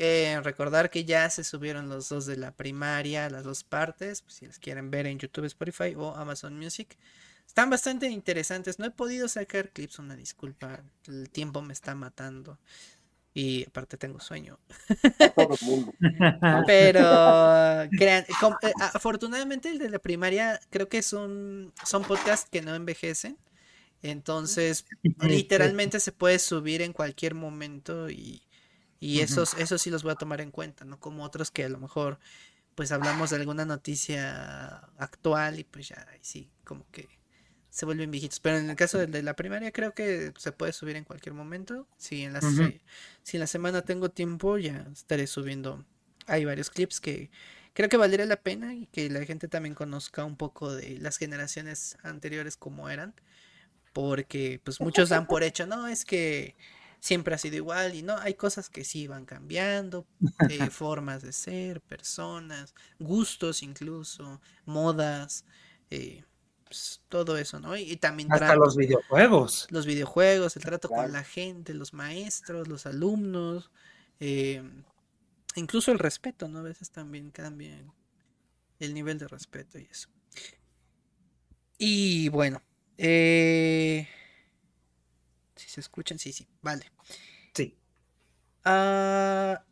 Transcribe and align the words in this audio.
Eh, 0.00 0.40
recordar 0.44 0.90
que 0.90 1.04
ya 1.04 1.28
se 1.28 1.42
subieron 1.42 1.88
los 1.88 2.08
dos 2.08 2.24
de 2.24 2.36
la 2.36 2.52
primaria, 2.52 3.28
las 3.28 3.42
dos 3.42 3.64
partes, 3.64 4.22
pues, 4.22 4.34
si 4.34 4.46
las 4.46 4.60
quieren 4.60 4.92
ver 4.92 5.06
en 5.06 5.18
YouTube, 5.18 5.46
Spotify 5.46 5.94
o 5.96 6.14
Amazon 6.14 6.56
Music. 6.56 6.96
Están 7.44 7.68
bastante 7.68 8.08
interesantes. 8.08 8.78
No 8.78 8.86
he 8.86 8.92
podido 8.92 9.26
sacar 9.26 9.70
clips, 9.70 9.98
una 9.98 10.14
disculpa. 10.14 10.84
El 11.08 11.28
tiempo 11.30 11.62
me 11.62 11.72
está 11.72 11.96
matando. 11.96 12.58
Y 13.34 13.64
aparte 13.64 13.96
tengo 13.96 14.20
sueño. 14.20 14.60
Pero 16.66 17.88
crean, 17.90 18.24
eh, 18.24 18.72
afortunadamente 18.94 19.70
el 19.70 19.78
de 19.78 19.90
la 19.90 19.98
primaria 19.98 20.60
creo 20.70 20.88
que 20.88 21.02
son, 21.02 21.72
son 21.84 22.04
podcasts 22.04 22.48
que 22.48 22.62
no 22.62 22.74
envejecen. 22.74 23.36
Entonces, 24.02 24.84
literalmente 25.22 25.98
se 25.98 26.12
puede 26.12 26.38
subir 26.38 26.82
en 26.82 26.92
cualquier 26.92 27.34
momento 27.34 28.08
y, 28.10 28.42
y 29.00 29.20
esos, 29.20 29.54
esos 29.54 29.80
sí 29.80 29.90
los 29.90 30.02
voy 30.02 30.12
a 30.12 30.16
tomar 30.16 30.40
en 30.40 30.50
cuenta, 30.50 30.84
no 30.84 30.98
como 30.98 31.24
otros 31.24 31.50
que 31.50 31.64
a 31.64 31.68
lo 31.68 31.78
mejor 31.78 32.18
pues 32.74 32.92
hablamos 32.92 33.30
de 33.30 33.36
alguna 33.36 33.64
noticia 33.64 34.76
actual 34.98 35.58
y 35.58 35.64
pues 35.64 35.88
ya 35.88 36.06
sí, 36.20 36.48
como 36.64 36.88
que 36.92 37.08
se 37.70 37.86
vuelven 37.86 38.10
viejitos. 38.10 38.40
Pero 38.40 38.58
en 38.58 38.70
el 38.70 38.76
caso 38.76 39.04
de, 39.04 39.22
la 39.22 39.34
primaria 39.34 39.72
creo 39.72 39.94
que 39.94 40.32
se 40.36 40.52
puede 40.52 40.72
subir 40.72 40.96
en 40.96 41.04
cualquier 41.04 41.34
momento. 41.34 41.88
Si 41.96 42.22
en, 42.22 42.32
la, 42.34 42.40
si 42.40 43.36
en 43.36 43.40
la 43.40 43.46
semana 43.46 43.82
tengo 43.82 44.10
tiempo 44.10 44.58
ya 44.58 44.86
estaré 44.92 45.26
subiendo. 45.26 45.84
Hay 46.26 46.44
varios 46.44 46.70
clips 46.70 47.00
que 47.00 47.30
creo 47.72 47.88
que 47.88 47.96
valdría 47.96 48.26
la 48.26 48.40
pena 48.42 48.74
y 48.74 48.86
que 48.86 49.10
la 49.10 49.24
gente 49.24 49.48
también 49.48 49.74
conozca 49.74 50.24
un 50.24 50.36
poco 50.36 50.72
de 50.72 50.98
las 50.98 51.16
generaciones 51.16 51.98
anteriores 52.02 52.56
como 52.56 52.88
eran. 52.88 53.14
Porque 53.92 54.60
pues 54.62 54.80
muchos 54.80 55.08
dan 55.08 55.26
por 55.26 55.42
hecho, 55.42 55.66
no, 55.66 55.88
es 55.88 56.04
que 56.04 56.54
siempre 57.00 57.34
ha 57.34 57.38
sido 57.38 57.56
igual 57.56 57.94
y 57.94 58.02
no, 58.02 58.16
hay 58.18 58.34
cosas 58.34 58.68
que 58.70 58.84
sí 58.84 59.06
van 59.06 59.24
cambiando, 59.24 60.06
eh, 60.48 60.68
formas 60.70 61.22
de 61.22 61.32
ser, 61.32 61.80
personas, 61.80 62.74
gustos 62.98 63.62
incluso, 63.62 64.40
modas, 64.64 65.44
eh, 65.90 66.24
pues, 66.64 67.00
todo 67.08 67.38
eso, 67.38 67.60
¿no? 67.60 67.76
Y, 67.76 67.96
también... 67.96 68.32
Hasta 68.32 68.54
los 68.54 68.76
videojuegos. 68.76 69.66
Los 69.70 69.86
videojuegos, 69.86 70.56
el 70.56 70.62
trato 70.62 70.88
con 70.88 71.12
la 71.12 71.24
gente, 71.24 71.72
los 71.72 71.94
maestros, 71.94 72.68
los 72.68 72.84
alumnos, 72.84 73.70
eh, 74.20 74.62
incluso 75.54 75.92
el 75.92 75.98
respeto, 75.98 76.48
¿no? 76.48 76.58
A 76.58 76.62
veces 76.62 76.90
también 76.90 77.30
cambia 77.30 77.78
el 78.80 78.94
nivel 78.94 79.18
de 79.18 79.28
respeto 79.28 79.78
y 79.78 79.88
eso. 79.90 80.08
Y 81.78 82.28
bueno, 82.28 82.60
eh, 82.96 84.08
si 85.58 85.68
se 85.68 85.80
escuchan, 85.80 86.18
sí, 86.18 86.32
sí, 86.32 86.46
vale. 86.62 86.90
Sí. 87.54 87.76
Ah, 88.64 89.64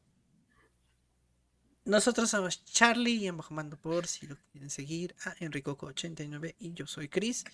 nosotros 1.85 2.31
somos 2.31 2.65
Charlie 2.65 3.15
y 3.15 3.27
Embajamando 3.29 3.77
por 3.77 4.07
si 4.09 4.27
lo 4.27 4.37
quieren 4.51 4.71
seguir 4.71 5.15
a 5.25 5.37
Enricoco89 5.37 6.57
y 6.59 6.73
yo 6.73 6.87
soy 6.87 7.09
Chris. 7.09 7.45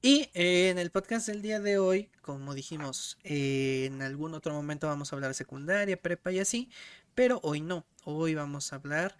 Y 0.00 0.30
eh, 0.34 0.70
en 0.70 0.78
el 0.78 0.90
podcast 0.90 1.26
del 1.26 1.42
día 1.42 1.60
de 1.60 1.78
hoy, 1.78 2.10
como 2.22 2.54
dijimos, 2.54 3.18
eh, 3.24 3.86
en 3.86 4.02
algún 4.02 4.34
otro 4.34 4.54
momento 4.54 4.86
vamos 4.86 5.12
a 5.12 5.16
hablar 5.16 5.30
de 5.30 5.34
secundaria, 5.34 6.00
prepa 6.00 6.32
y 6.32 6.38
así, 6.38 6.70
pero 7.14 7.40
hoy 7.42 7.60
no. 7.60 7.86
Hoy 8.04 8.34
vamos 8.34 8.72
a 8.72 8.76
hablar 8.76 9.16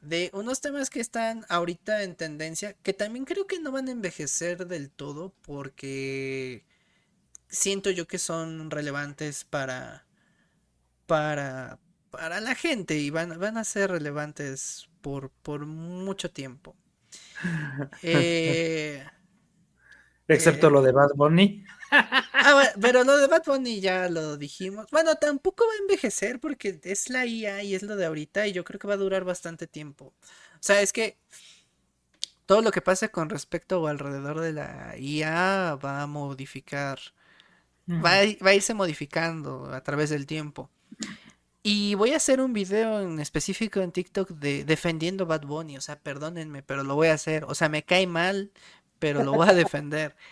de 0.00 0.30
unos 0.32 0.60
temas 0.60 0.88
que 0.88 1.00
están 1.00 1.44
ahorita 1.48 2.02
en 2.02 2.16
tendencia, 2.16 2.74
que 2.82 2.94
también 2.94 3.24
creo 3.24 3.46
que 3.46 3.60
no 3.60 3.72
van 3.72 3.88
a 3.88 3.92
envejecer 3.92 4.66
del 4.66 4.90
todo 4.90 5.34
porque 5.42 6.64
siento 7.50 7.90
yo 7.90 8.06
que 8.08 8.18
son 8.18 8.70
relevantes 8.70 9.44
para 9.44 10.06
para 11.06 11.78
para 12.10 12.40
la 12.40 12.54
gente 12.54 12.96
y 12.98 13.10
van, 13.10 13.38
van 13.38 13.56
a 13.56 13.64
ser 13.64 13.90
relevantes 13.90 14.88
por, 15.00 15.30
por 15.30 15.64
mucho 15.66 16.30
tiempo. 16.32 16.76
Eh, 18.02 19.04
Excepto 20.28 20.70
eh, 20.70 20.70
lo 20.70 20.80
de 20.80 20.92
Bad 20.92 21.10
Bunny. 21.14 21.62
Ah, 22.42 22.62
pero 22.80 23.04
lo 23.04 23.16
de 23.18 23.26
Bad 23.26 23.42
Bunny 23.46 23.80
ya 23.80 24.08
lo 24.08 24.36
dijimos. 24.36 24.86
Bueno, 24.90 25.14
tampoco 25.16 25.64
va 25.66 25.72
a 25.74 25.78
envejecer 25.78 26.40
porque 26.40 26.80
es 26.84 27.10
la 27.10 27.26
IA 27.26 27.62
y 27.62 27.74
es 27.74 27.82
lo 27.82 27.96
de 27.96 28.06
ahorita 28.06 28.46
y 28.46 28.52
yo 28.52 28.64
creo 28.64 28.78
que 28.78 28.88
va 28.88 28.94
a 28.94 28.96
durar 28.96 29.24
bastante 29.24 29.66
tiempo. 29.66 30.06
O 30.54 30.62
sea, 30.62 30.80
es 30.82 30.92
que 30.92 31.18
todo 32.46 32.62
lo 32.62 32.70
que 32.72 32.82
pase 32.82 33.10
con 33.10 33.28
respecto 33.30 33.80
o 33.80 33.86
alrededor 33.86 34.40
de 34.40 34.52
la 34.52 34.94
IA 34.98 35.76
va 35.76 36.02
a 36.02 36.06
modificar, 36.06 36.98
va, 37.90 38.20
a, 38.20 38.44
va 38.44 38.50
a 38.50 38.54
irse 38.54 38.74
modificando 38.74 39.72
a 39.72 39.82
través 39.82 40.10
del 40.10 40.26
tiempo. 40.26 40.70
Y 41.62 41.94
voy 41.94 42.12
a 42.12 42.16
hacer 42.16 42.40
un 42.40 42.52
video 42.52 43.02
en 43.02 43.20
específico 43.20 43.80
en 43.80 43.92
TikTok 43.92 44.30
de 44.30 44.64
defendiendo 44.64 45.26
Bad 45.26 45.42
Bunny. 45.42 45.76
O 45.76 45.80
sea, 45.80 45.98
perdónenme, 45.98 46.62
pero 46.62 46.84
lo 46.84 46.94
voy 46.94 47.08
a 47.08 47.14
hacer. 47.14 47.44
O 47.44 47.54
sea, 47.54 47.68
me 47.68 47.82
cae 47.84 48.06
mal, 48.06 48.50
pero 48.98 49.24
lo 49.24 49.32
voy 49.32 49.48
a 49.48 49.54
defender. 49.54 50.16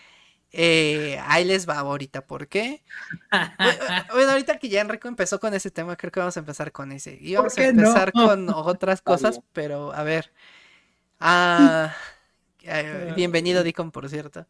Eh, 0.51 1.19
ahí 1.27 1.45
les 1.45 1.69
va 1.69 1.77
ahorita, 1.77 2.25
¿por 2.25 2.47
qué? 2.47 2.83
Bueno, 4.11 4.31
ahorita 4.31 4.57
que 4.57 4.67
ya 4.67 4.81
Enrico 4.81 5.07
empezó 5.07 5.39
con 5.39 5.53
ese 5.53 5.69
tema, 5.69 5.95
creo 5.95 6.11
que 6.11 6.19
vamos 6.19 6.37
a 6.37 6.39
empezar 6.39 6.71
con 6.71 6.91
ese. 6.91 7.19
Y 7.21 7.35
vamos 7.35 7.55
a 7.55 7.65
empezar 7.65 8.11
con 8.11 8.49
otras 8.55 9.01
cosas, 9.03 9.41
pero 9.53 9.93
a 9.93 10.01
ver. 10.01 10.31
Ah, 11.19 11.93
eh, 12.63 13.13
bienvenido, 13.15 13.63
Dicon, 13.63 13.91
por 13.91 14.09
cierto. 14.09 14.47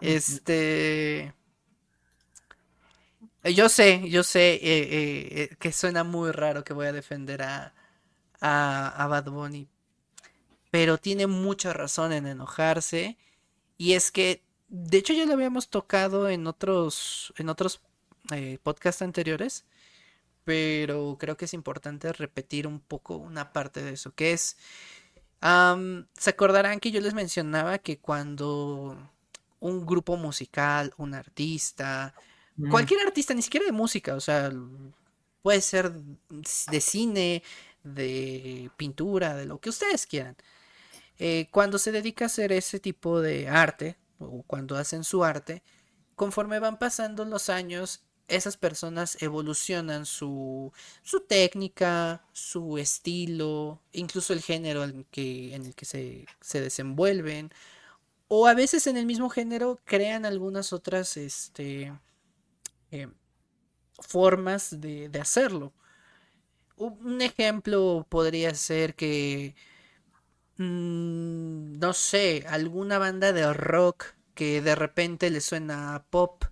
Este. 0.00 1.34
Yo 3.52 3.68
sé, 3.68 4.08
yo 4.08 4.22
sé 4.22 4.54
eh, 4.54 4.60
eh, 4.62 5.56
que 5.58 5.70
suena 5.70 6.02
muy 6.02 6.30
raro 6.32 6.64
que 6.64 6.72
voy 6.72 6.86
a 6.86 6.92
defender 6.92 7.42
a, 7.42 7.74
a, 8.40 9.06
Bad 9.06 9.30
Bunny, 9.30 9.68
pero 10.70 10.96
tiene 10.96 11.26
mucha 11.26 11.74
razón 11.74 12.12
en 12.12 12.26
enojarse. 12.26 13.18
Y 13.76 13.92
es 13.94 14.10
que, 14.10 14.42
de 14.68 14.98
hecho, 14.98 15.12
ya 15.12 15.26
lo 15.26 15.34
habíamos 15.34 15.68
tocado 15.68 16.28
en 16.30 16.46
otros, 16.46 17.34
en 17.36 17.50
otros 17.50 17.82
eh, 18.32 18.58
podcasts 18.62 19.02
anteriores, 19.02 19.66
pero 20.44 21.16
creo 21.20 21.36
que 21.36 21.44
es 21.44 21.54
importante 21.54 22.12
repetir 22.14 22.66
un 22.66 22.80
poco 22.80 23.16
una 23.16 23.52
parte 23.52 23.82
de 23.82 23.92
eso, 23.92 24.14
que 24.14 24.32
es, 24.32 24.56
se 25.42 26.30
acordarán 26.30 26.80
que 26.80 26.90
yo 26.90 27.00
les 27.02 27.14
mencionaba 27.14 27.78
que 27.78 27.98
cuando 27.98 28.96
un 29.60 29.86
grupo 29.86 30.16
musical, 30.16 30.94
un 30.96 31.14
artista, 31.14 32.14
Cualquier 32.70 33.00
artista, 33.00 33.34
ni 33.34 33.42
siquiera 33.42 33.66
de 33.66 33.72
música, 33.72 34.14
o 34.14 34.20
sea, 34.20 34.52
puede 35.42 35.60
ser 35.60 35.92
de 35.92 36.80
cine, 36.80 37.42
de 37.82 38.70
pintura, 38.76 39.34
de 39.34 39.44
lo 39.44 39.60
que 39.60 39.70
ustedes 39.70 40.06
quieran. 40.06 40.36
Eh, 41.18 41.48
cuando 41.50 41.78
se 41.78 41.92
dedica 41.92 42.24
a 42.24 42.26
hacer 42.26 42.52
ese 42.52 42.80
tipo 42.80 43.20
de 43.20 43.48
arte, 43.48 43.96
o 44.18 44.42
cuando 44.44 44.76
hacen 44.76 45.04
su 45.04 45.24
arte, 45.24 45.62
conforme 46.14 46.58
van 46.58 46.78
pasando 46.78 47.24
los 47.24 47.48
años, 47.48 48.04
esas 48.28 48.56
personas 48.56 49.20
evolucionan 49.22 50.06
su, 50.06 50.72
su 51.02 51.20
técnica, 51.20 52.24
su 52.32 52.78
estilo, 52.78 53.82
incluso 53.92 54.32
el 54.32 54.40
género 54.40 54.84
en, 54.84 55.04
que, 55.10 55.54
en 55.54 55.66
el 55.66 55.74
que 55.74 55.84
se, 55.84 56.26
se, 56.40 56.60
desenvuelven, 56.60 57.50
o 58.28 58.46
a 58.46 58.54
veces 58.54 58.86
en 58.86 58.96
el 58.96 59.06
mismo 59.06 59.28
género 59.28 59.78
crean 59.84 60.24
algunas 60.24 60.72
otras, 60.72 61.16
este, 61.16 61.92
eh, 62.94 63.08
formas 64.00 64.80
de, 64.80 65.10
hacerlo. 65.20 65.72
Un 66.76 67.22
ejemplo 67.22 68.06
podría 68.08 68.54
ser 68.54 68.94
que, 68.94 69.54
mm, 70.58 71.78
no 71.78 71.92
sé, 71.92 72.44
alguna 72.48 72.98
banda 72.98 73.32
de 73.32 73.52
rock 73.52 74.06
que 74.34 74.60
de 74.62 74.74
repente 74.74 75.30
le 75.30 75.40
suena 75.40 76.04
pop 76.10 76.44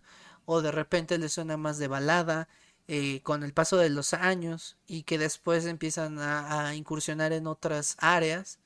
o 0.47 0.63
de 0.63 0.73
repente 0.73 1.19
le 1.19 1.29
suena 1.29 1.57
más 1.57 1.79
de 1.79 1.89
balada 1.89 2.49
eh, 2.89 3.21
con 3.23 3.43
el 3.45 3.53
paso 3.53 3.77
de 3.77 3.91
los 3.91 4.15
años 4.15 4.77
y 4.87 5.05
que 5.05 5.19
después 5.19 5.67
empiezan 5.67 6.19
a 6.21 6.75
incursionar 6.75 7.33
en 7.33 7.47
otras 7.47 7.97
áreas 7.99 8.59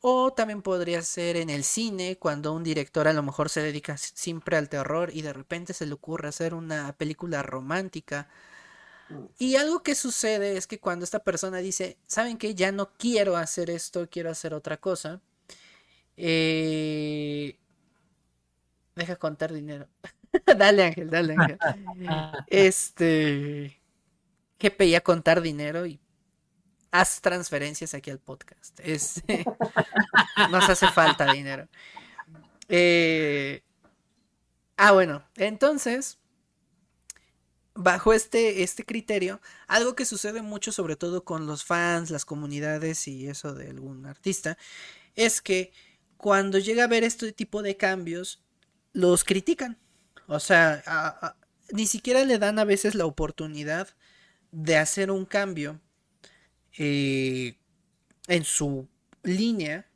o 0.00 0.32
también 0.32 0.62
podría 0.62 1.02
ser 1.02 1.36
en 1.36 1.50
el 1.50 1.64
cine, 1.64 2.16
cuando 2.16 2.54
un 2.54 2.64
director 2.64 3.06
a 3.06 3.12
lo 3.12 3.22
mejor 3.22 3.50
se 3.50 3.60
dedica 3.60 3.96
siempre 3.98 4.56
al 4.56 4.68
terror 4.68 5.10
y 5.12 5.22
de 5.22 5.32
repente 5.32 5.74
se 5.74 5.86
le 5.86 5.92
ocurre 5.92 6.28
hacer 6.28 6.54
una 6.54 6.94
película 6.96 7.42
romántica. 7.42 8.28
Mm. 9.10 9.24
Y 9.38 9.56
algo 9.56 9.82
que 9.82 9.94
sucede 9.94 10.56
es 10.56 10.66
que 10.66 10.80
cuando 10.80 11.04
esta 11.04 11.18
persona 11.20 11.58
dice, 11.58 11.98
¿saben 12.06 12.38
qué? 12.38 12.54
Ya 12.54 12.72
no 12.72 12.92
quiero 12.96 13.36
hacer 13.36 13.68
esto, 13.68 14.08
quiero 14.10 14.30
hacer 14.30 14.54
otra 14.54 14.78
cosa. 14.78 15.20
Eh... 16.16 17.56
Deja 18.96 19.16
contar 19.16 19.52
dinero. 19.52 19.86
dale 20.58 20.84
Ángel, 20.84 21.10
dale 21.10 21.34
Ángel. 21.36 21.58
este... 22.46 23.80
Que 24.56 24.70
pedía 24.70 25.00
contar 25.00 25.40
dinero 25.40 25.86
y 25.86 25.98
haz 26.90 27.20
transferencias 27.20 27.94
aquí 27.94 28.10
al 28.10 28.18
podcast. 28.18 28.78
Es, 28.80 29.22
nos 30.50 30.68
hace 30.68 30.88
falta 30.88 31.32
dinero. 31.32 31.68
Eh, 32.68 33.62
ah, 34.76 34.92
bueno, 34.92 35.24
entonces, 35.36 36.18
bajo 37.74 38.12
este, 38.12 38.62
este 38.62 38.84
criterio, 38.84 39.40
algo 39.66 39.94
que 39.94 40.04
sucede 40.04 40.42
mucho, 40.42 40.72
sobre 40.72 40.96
todo 40.96 41.24
con 41.24 41.46
los 41.46 41.64
fans, 41.64 42.10
las 42.10 42.24
comunidades 42.24 43.08
y 43.08 43.28
eso 43.28 43.54
de 43.54 43.70
algún 43.70 44.06
artista, 44.06 44.56
es 45.14 45.40
que 45.40 45.72
cuando 46.16 46.58
llega 46.58 46.84
a 46.84 46.88
ver 46.88 47.04
este 47.04 47.32
tipo 47.32 47.62
de 47.62 47.76
cambios, 47.76 48.42
los 48.92 49.24
critican. 49.24 49.78
O 50.26 50.38
sea, 50.38 51.34
ni 51.72 51.86
siquiera 51.86 52.24
le 52.24 52.38
dan 52.38 52.58
a 52.58 52.64
veces 52.64 52.94
la 52.94 53.06
oportunidad 53.06 53.88
de 54.52 54.76
hacer 54.76 55.10
un 55.10 55.24
cambio 55.24 55.80
eh, 56.76 57.56
en 58.28 58.44
su 58.44 58.88
línea 59.22 59.86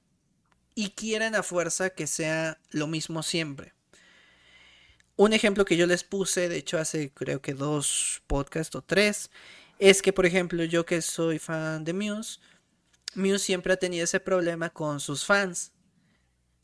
y 0.74 0.90
quieren 0.90 1.34
a 1.34 1.42
fuerza 1.42 1.90
que 1.90 2.06
sea 2.06 2.58
lo 2.70 2.86
mismo 2.86 3.22
siempre. 3.22 3.72
Un 5.16 5.32
ejemplo 5.32 5.64
que 5.64 5.76
yo 5.76 5.86
les 5.86 6.02
puse, 6.02 6.48
de 6.48 6.56
hecho 6.56 6.78
hace 6.78 7.12
creo 7.12 7.40
que 7.40 7.54
dos 7.54 8.22
podcasts 8.26 8.74
o 8.74 8.82
tres, 8.82 9.30
es 9.78 10.02
que 10.02 10.12
por 10.12 10.26
ejemplo 10.26 10.64
yo 10.64 10.84
que 10.84 11.00
soy 11.02 11.38
fan 11.38 11.84
de 11.84 11.92
Muse, 11.92 12.40
Muse 13.14 13.38
siempre 13.38 13.72
ha 13.72 13.76
tenido 13.76 14.04
ese 14.04 14.18
problema 14.18 14.70
con 14.70 14.98
sus 14.98 15.24
fans. 15.24 15.72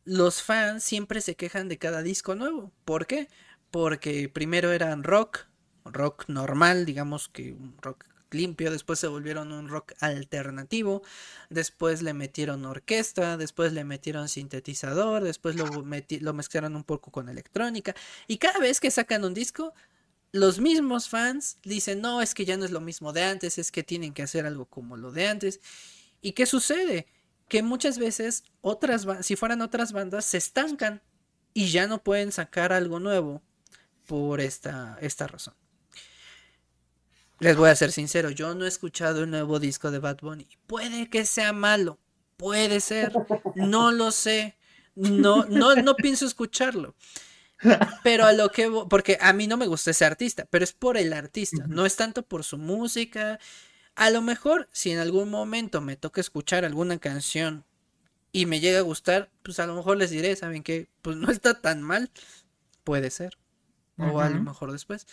Los 0.05 0.43
fans 0.43 0.83
siempre 0.83 1.21
se 1.21 1.37
quejan 1.37 1.69
de 1.69 1.79
cada 1.79 2.03
disco 2.03 2.35
nuevo. 2.35 2.73
¿Por 2.85 3.07
qué? 3.07 3.29
Porque 3.71 4.29
primero 4.29 4.73
eran 4.73 5.05
rock, 5.05 5.47
rock 5.85 6.25
normal, 6.27 6.87
digamos 6.87 7.29
que 7.29 7.53
un 7.53 7.77
rock 7.81 8.05
limpio, 8.35 8.71
después 8.71 8.99
se 8.99 9.07
volvieron 9.07 9.53
un 9.53 9.69
rock 9.69 9.93
alternativo, 10.01 11.03
después 11.49 12.03
le 12.03 12.15
metieron 12.15 12.65
orquesta, 12.65 13.37
después 13.37 13.73
le 13.73 13.85
metieron 13.85 14.29
sintetizador, 14.29 15.23
después 15.23 15.57
lo, 15.57 16.33
mezclaron 16.35 16.77
un 16.77 16.85
poco 16.85 17.11
con 17.11 17.29
electrónica 17.29 17.95
y 18.27 18.39
cada 18.39 18.59
vez 18.59 18.81
que 18.81 18.91
sacan 18.91 19.25
un 19.25 19.35
disco, 19.35 19.75
los 20.33 20.61
mismos 20.61 21.09
fans 21.09 21.59
dicen, 21.63 22.01
no, 22.01 22.23
es 22.23 22.35
que 22.35 22.45
ya 22.45 22.57
no 22.57 22.65
es 22.65 22.71
lo 22.71 22.81
mismo 22.81 23.13
de 23.13 23.25
antes, 23.25 23.59
es 23.59 23.73
que 23.73 23.83
tienen 23.83 24.13
que 24.13 24.23
hacer 24.23 24.47
algo 24.47 24.67
como 24.67 24.97
lo 24.97 25.11
de 25.11 25.27
antes. 25.27 25.61
¿Y 26.23 26.33
qué 26.33 26.47
sucede? 26.47 27.07
Que 27.49 27.63
muchas 27.63 27.99
veces 27.99 28.45
otras, 28.61 29.07
si 29.23 29.35
fueran 29.35 29.61
otras 29.61 29.93
bandas, 29.93 30.25
se 30.25 30.39
estancan 30.39 31.03
y 31.53 31.71
ya 31.71 31.87
no 31.89 32.03
pueden 32.03 32.31
sacar 32.31 32.73
algo 32.73 33.01
nuevo 33.01 33.43
por 34.07 34.41
esta, 34.41 34.99
esta 35.01 35.27
razón. 35.27 35.55
Les 37.41 37.57
voy 37.57 37.71
a 37.71 37.75
ser 37.75 37.91
sincero, 37.91 38.31
yo 38.31 38.55
no 38.55 38.67
he 38.67 38.69
escuchado 38.69 39.25
el 39.25 39.31
nuevo 39.31 39.59
disco 39.59 39.91
de 39.91 39.99
Bad 39.99 40.19
Bunny. 40.21 40.47
Puede 40.67 41.09
que 41.09 41.25
sea 41.25 41.55
malo, 41.55 41.99
puede 42.37 42.81
ser, 42.81 43.13
no 43.55 43.93
lo 43.93 44.13
sé, 44.13 44.59
no, 44.95 45.45
no, 45.47 45.75
no 45.75 45.97
pienso 45.97 46.27
escucharlo. 46.27 46.95
Pero 48.03 48.25
a 48.27 48.33
lo 48.33 48.51
que 48.51 48.71
porque 48.89 49.19
a 49.21 49.33
mí 49.33 49.47
no 49.47 49.57
me 49.57 49.67
gusta 49.67 49.91
ese 49.91 50.05
artista, 50.05 50.47
pero 50.51 50.65
es 50.65 50.73
por 50.73 50.97
el 50.97 51.13
artista, 51.13 51.65
no 51.67 51.87
es 51.87 51.97
tanto 51.97 52.23
por 52.23 52.45
su 52.45 52.59
música. 52.59 53.39
A 53.95 54.11
lo 54.11 54.23
mejor, 54.23 54.69
si 54.73 54.91
en 54.91 54.99
algún 54.99 55.31
momento 55.31 55.81
me 55.81 55.97
toca 55.97 56.21
escuchar 56.21 56.65
alguna 56.65 56.99
canción 56.99 57.65
y 58.33 58.47
me 58.47 58.61
llega 58.61 58.79
a 58.79 58.83
gustar, 58.83 59.31
pues 59.43 59.61
a 59.61 59.67
lo 59.67 59.75
mejor 59.75 59.97
les 59.97 60.11
diré, 60.11 60.37
¿saben 60.37 60.63
qué? 60.63 60.89
Pues 61.03 61.17
no 61.17 61.31
está 61.31 61.61
tan 61.61 61.83
mal, 61.83 62.11
puede 62.85 63.11
ser. 63.11 63.39
O 63.99 64.21
a 64.21 64.31
lo 64.31 64.43
mejor 64.43 64.73
después. 64.73 65.07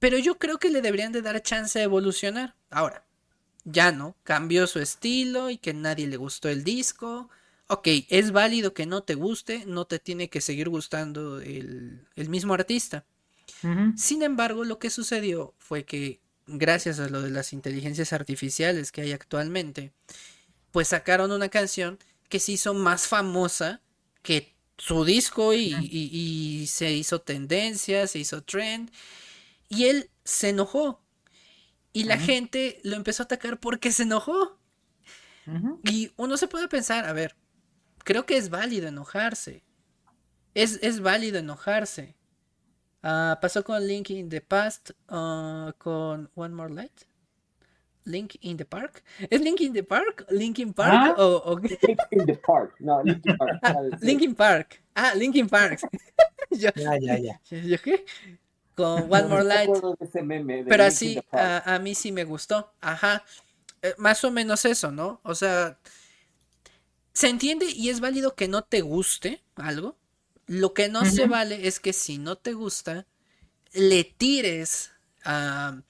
Pero 0.00 0.18
yo 0.18 0.38
creo 0.38 0.58
que 0.58 0.70
le 0.70 0.80
deberían 0.80 1.12
de 1.12 1.22
dar 1.22 1.40
chance 1.42 1.78
de 1.78 1.84
evolucionar. 1.84 2.56
Ahora, 2.70 3.04
ya 3.64 3.92
no, 3.92 4.16
cambió 4.24 4.66
su 4.66 4.80
estilo 4.80 5.50
y 5.50 5.58
que 5.58 5.74
nadie 5.74 6.08
le 6.08 6.16
gustó 6.16 6.48
el 6.48 6.64
disco. 6.64 7.28
Ok, 7.68 7.86
es 8.08 8.32
válido 8.32 8.72
que 8.72 8.86
no 8.86 9.02
te 9.02 9.14
guste, 9.14 9.64
no 9.66 9.84
te 9.84 9.98
tiene 9.98 10.30
que 10.30 10.40
seguir 10.40 10.70
gustando 10.70 11.40
el, 11.40 12.06
mismo 12.16 12.54
artista. 12.54 13.04
Sin 13.96 14.22
embargo, 14.22 14.64
lo 14.64 14.78
que 14.78 14.88
sucedió 14.88 15.54
fue 15.58 15.84
que 15.84 16.20
gracias 16.46 16.98
a 16.98 17.08
lo 17.08 17.20
de 17.20 17.30
las 17.30 17.52
inteligencias 17.52 18.14
artificiales 18.14 18.92
que 18.92 19.02
hay 19.02 19.12
actualmente, 19.12 19.92
pues 20.70 20.88
sacaron 20.88 21.30
una 21.30 21.50
canción 21.50 21.98
que 22.30 22.40
se 22.40 22.52
hizo 22.52 22.72
más 22.72 23.06
famosa 23.06 23.82
que 24.22 24.54
su 24.78 25.04
disco 25.04 25.52
y, 25.52 25.74
y 25.74 26.66
se 26.68 26.92
hizo 26.92 27.20
tendencia, 27.20 28.06
se 28.06 28.20
hizo 28.20 28.42
trend 28.42 28.90
y 29.70 29.86
él 29.86 30.10
se 30.24 30.50
enojó. 30.50 31.00
Y 31.92 32.04
la 32.04 32.18
gente 32.18 32.80
lo 32.84 32.96
empezó 32.96 33.22
a 33.22 33.24
atacar 33.24 33.58
porque 33.58 33.90
se 33.90 34.02
enojó. 34.02 34.58
Y 35.82 36.12
uno 36.16 36.36
se 36.36 36.46
puede 36.46 36.68
pensar, 36.68 37.06
a 37.06 37.12
ver, 37.12 37.34
creo 38.04 38.26
que 38.26 38.36
es 38.36 38.50
válido 38.50 38.88
enojarse. 38.88 39.64
Es, 40.54 40.78
es 40.82 41.00
válido 41.00 41.38
enojarse. 41.38 42.16
Ah, 43.02 43.38
pasó 43.40 43.64
con 43.64 43.86
Link 43.86 44.10
in 44.10 44.28
the 44.28 44.40
Past, 44.40 44.90
ah, 45.08 45.74
con 45.78 46.30
One 46.34 46.54
More 46.54 46.74
Light. 46.74 47.06
Link 48.04 48.34
in 48.40 48.56
the 48.56 48.64
Park. 48.64 49.02
¿Es 49.30 49.40
Link 49.40 49.60
in 49.60 49.72
the 49.72 49.82
Park? 49.82 50.26
¿Linkin 50.30 50.72
Park? 50.72 50.92
¿Ah? 50.92 51.14
O, 51.18 51.58
Link 51.62 51.98
in 52.10 52.26
the 52.26 52.34
Park. 52.34 52.74
No, 52.80 53.02
Linkin 53.02 53.36
Park. 53.36 53.60
Linkin 54.02 54.34
Park. 54.34 54.82
Ah, 54.94 55.14
Linkin 55.14 55.48
Park. 55.48 55.80
ya, 56.50 56.72
ya, 56.76 57.18
ya. 57.18 57.40
¿Yo 57.50 57.78
qué? 57.82 58.04
Con 58.80 59.12
One 59.12 59.28
More 59.28 59.44
Light. 59.44 59.70
pero 60.68 60.84
así, 60.84 61.20
a, 61.32 61.78
mí 61.82 61.94
sí 61.94 62.12
me 62.12 62.24
gustó. 62.24 62.72
Ajá. 62.80 63.24
Eh, 63.82 63.94
más 63.98 64.24
o 64.24 64.30
menos 64.30 64.64
eso, 64.64 64.90
¿no? 64.90 65.20
O 65.22 65.34
sea, 65.34 65.78
se 67.12 67.28
entiende 67.28 67.66
y 67.66 67.90
es 67.90 68.00
válido 68.00 68.34
que 68.34 68.48
no 68.48 68.62
te 68.62 68.80
guste 68.80 69.42
algo. 69.56 69.96
Lo 70.46 70.74
que 70.74 70.88
no 70.88 71.04
se 71.04 71.26
vale 71.26 71.68
es 71.68 71.78
que 71.78 71.92
si 71.92 72.18
no 72.18 72.36
te 72.36 72.52
gusta, 72.52 73.06
le 73.72 74.04
tires 74.04 74.90
a... 75.24 75.80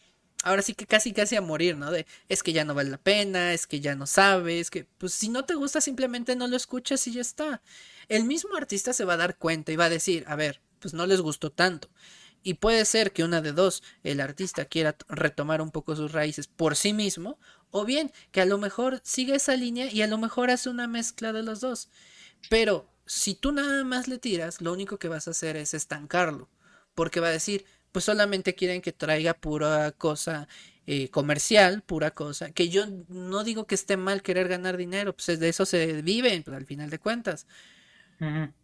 Ahora 0.43 0.62
sí 0.62 0.72
que 0.72 0.86
casi 0.86 1.12
casi 1.12 1.36
a 1.36 1.43
morir, 1.43 1.76
¿no? 1.76 1.90
De 1.90 2.06
es 2.28 2.43
que 2.43 2.54
ya 2.54 2.64
no 2.64 2.75
vale 2.75 2.88
la 2.88 2.96
pena, 2.96 3.52
es 3.52 3.66
que 3.66 3.81
ya 3.81 3.94
no 3.94 4.06
sabes, 4.06 4.70
que 4.70 4.86
pues 4.96 5.12
si 5.12 5.28
no 5.28 5.44
te 5.44 5.54
gusta 5.54 5.82
simplemente 5.82 6.34
no 6.34 6.46
lo 6.46 6.56
escuchas 6.56 7.06
y 7.06 7.12
ya 7.12 7.20
está. 7.20 7.60
El 8.08 8.25
mismo 8.25 8.56
artista 8.56 8.94
se 8.94 9.04
va 9.04 9.14
a 9.14 9.19
dar 9.19 9.36
cuenta 9.36 9.70
y 9.70 9.76
va 9.76 9.84
a 9.84 9.90
decir, 9.90 10.25
a 10.26 10.36
ver, 10.36 10.62
pues 10.78 10.94
no 10.94 11.06
les 11.06 11.20
gustó 11.20 11.52
tanto. 11.52 11.90
Y 12.42 12.54
puede 12.54 12.84
ser 12.84 13.12
que 13.12 13.25
una 13.25 13.40
de 13.40 13.52
dos, 13.52 13.82
el 14.02 14.20
artista 14.20 14.64
quiera 14.64 14.96
retomar 15.08 15.60
un 15.60 15.70
poco 15.70 15.94
sus 15.94 16.12
raíces 16.12 16.46
por 16.46 16.76
sí 16.76 16.92
mismo, 16.92 17.38
o 17.70 17.84
bien 17.84 18.12
que 18.32 18.40
a 18.40 18.46
lo 18.46 18.58
mejor 18.58 19.00
sigue 19.04 19.34
esa 19.34 19.56
línea 19.56 19.92
y 19.92 20.02
a 20.02 20.06
lo 20.06 20.19
mejor 20.19 20.50
hace 20.50 20.70
una 20.70 20.87
mezcla 20.87 21.32
de 21.32 21.42
los 21.42 21.60
dos. 21.60 21.90
Pero 22.48 22.88
si 23.06 23.34
tú 23.34 23.52
nada 23.52 23.84
más 23.84 24.08
le 24.08 24.19
tiras, 24.19 24.60
lo 24.60 24.72
único 24.72 24.98
que 24.98 25.08
vas 25.08 25.28
a 25.28 25.32
hacer 25.32 25.56
es 25.56 25.75
estancarlo, 25.75 26.48
porque 26.94 27.20
va 27.20 27.28
a 27.28 27.32
decir, 27.32 27.64
pues 27.92 28.04
solamente 28.04 28.54
quieren 28.54 28.82
que 28.82 28.93
traiga 28.93 29.34
pura 29.34 29.93
cosa 29.93 30.48
eh, 30.86 31.08
comercial, 31.10 31.82
pura 31.82 32.12
cosa, 32.12 32.52
que 32.52 32.69
yo 32.69 32.86
no 33.08 33.44
digo 33.44 33.66
que 33.66 33.74
esté 33.74 33.96
mal 33.96 34.22
querer 34.22 34.48
ganar 34.48 34.76
dinero, 34.76 35.15
pues 35.15 35.38
de 35.38 35.48
eso 35.48 35.67
se 35.67 36.03
vive, 36.03 36.41
pues, 36.43 36.56
al 36.56 36.67
final 36.67 36.91
de 36.91 36.98
cuentas, 36.98 37.46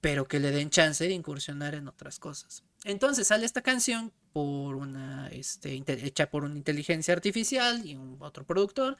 pero 0.00 0.28
que 0.28 0.40
le 0.40 0.50
den 0.50 0.70
chance 0.70 1.04
de 1.04 1.14
incursionar 1.14 1.74
en 1.74 1.88
otras 1.88 2.18
cosas. 2.18 2.62
Entonces 2.86 3.26
sale 3.26 3.44
esta 3.44 3.62
canción 3.62 4.12
por 4.32 4.76
una, 4.76 5.28
este, 5.32 5.82
hecha 5.88 6.30
por 6.30 6.44
una 6.44 6.56
inteligencia 6.56 7.14
artificial 7.14 7.84
y 7.84 7.96
un 7.96 8.16
otro 8.20 8.46
productor. 8.46 8.96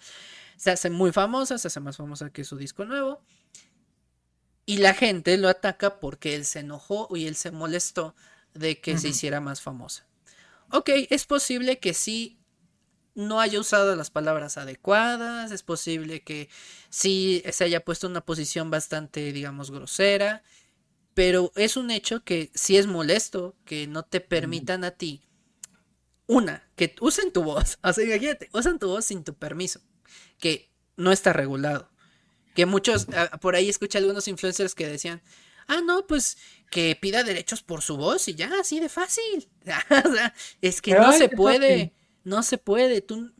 Se 0.56 0.72
hace 0.72 0.90
muy 0.90 1.12
famosa, 1.12 1.56
se 1.56 1.68
hace 1.68 1.78
más 1.78 1.96
famosa 1.96 2.30
que 2.30 2.42
su 2.42 2.56
disco 2.56 2.84
nuevo. 2.84 3.22
Y 4.64 4.78
la 4.78 4.92
gente 4.92 5.36
lo 5.38 5.48
ataca 5.48 6.00
porque 6.00 6.34
él 6.34 6.44
se 6.44 6.60
enojó 6.60 7.08
y 7.16 7.26
él 7.26 7.36
se 7.36 7.52
molestó 7.52 8.16
de 8.54 8.80
que 8.80 8.98
se 8.98 9.08
hiciera 9.08 9.40
más 9.40 9.60
famosa. 9.60 10.04
Ok, 10.72 10.90
es 11.10 11.24
posible 11.24 11.78
que 11.78 11.94
sí 11.94 12.40
no 13.14 13.40
haya 13.40 13.60
usado 13.60 13.94
las 13.94 14.10
palabras 14.10 14.58
adecuadas, 14.58 15.52
es 15.52 15.62
posible 15.62 16.24
que 16.24 16.48
sí 16.90 17.44
se 17.52 17.62
haya 17.62 17.84
puesto 17.84 18.08
en 18.08 18.14
una 18.14 18.20
posición 18.22 18.68
bastante, 18.68 19.32
digamos, 19.32 19.70
grosera 19.70 20.42
pero 21.16 21.50
es 21.56 21.78
un 21.78 21.90
hecho 21.90 22.22
que 22.24 22.50
sí 22.54 22.76
es 22.76 22.86
molesto 22.86 23.56
que 23.64 23.86
no 23.86 24.02
te 24.02 24.20
permitan 24.20 24.84
a 24.84 24.90
ti, 24.90 25.22
una, 26.26 26.68
que 26.76 26.94
usen 27.00 27.32
tu 27.32 27.42
voz, 27.42 27.78
o 27.82 27.90
sea, 27.90 28.04
imagínate, 28.04 28.50
usan 28.52 28.78
tu 28.78 28.88
voz 28.88 29.06
sin 29.06 29.24
tu 29.24 29.32
permiso, 29.32 29.80
que 30.38 30.70
no 30.98 31.12
está 31.12 31.32
regulado. 31.32 31.90
Que 32.54 32.66
muchos, 32.66 33.06
ah, 33.14 33.38
por 33.40 33.56
ahí 33.56 33.70
escuché 33.70 33.96
algunos 33.96 34.28
influencers 34.28 34.74
que 34.74 34.86
decían, 34.86 35.22
ah, 35.68 35.80
no, 35.80 36.06
pues 36.06 36.36
que 36.70 36.98
pida 37.00 37.24
derechos 37.24 37.62
por 37.62 37.80
su 37.80 37.96
voz 37.96 38.28
y 38.28 38.34
ya, 38.34 38.50
así 38.60 38.78
de 38.78 38.90
fácil. 38.90 39.48
es 40.60 40.82
que 40.82 40.92
no 40.96 41.14
se 41.14 41.30
puede, 41.30 41.94
no 42.24 42.42
se 42.42 42.58
puede, 42.58 43.00
tú 43.00 43.32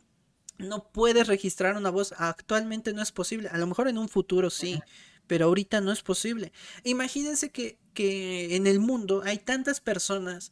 no 0.57 0.91
puedes 0.91 1.27
registrar 1.27 1.77
una 1.77 1.91
voz, 1.91 2.15
actualmente 2.17 2.91
no 2.93 3.03
es 3.03 3.11
posible, 3.11 3.49
a 3.49 3.57
lo 3.59 3.67
mejor 3.67 3.87
en 3.87 3.99
un 3.99 4.09
futuro 4.09 4.49
sí, 4.49 4.81
pero 5.27 5.45
ahorita 5.45 5.81
no 5.81 5.91
es 5.91 6.01
posible. 6.01 6.51
Imagínense 6.83 7.51
que, 7.51 7.77
que 7.93 8.55
en 8.55 8.67
el 8.67 8.79
mundo 8.79 9.21
hay 9.25 9.37
tantas 9.37 9.81
personas 9.81 10.51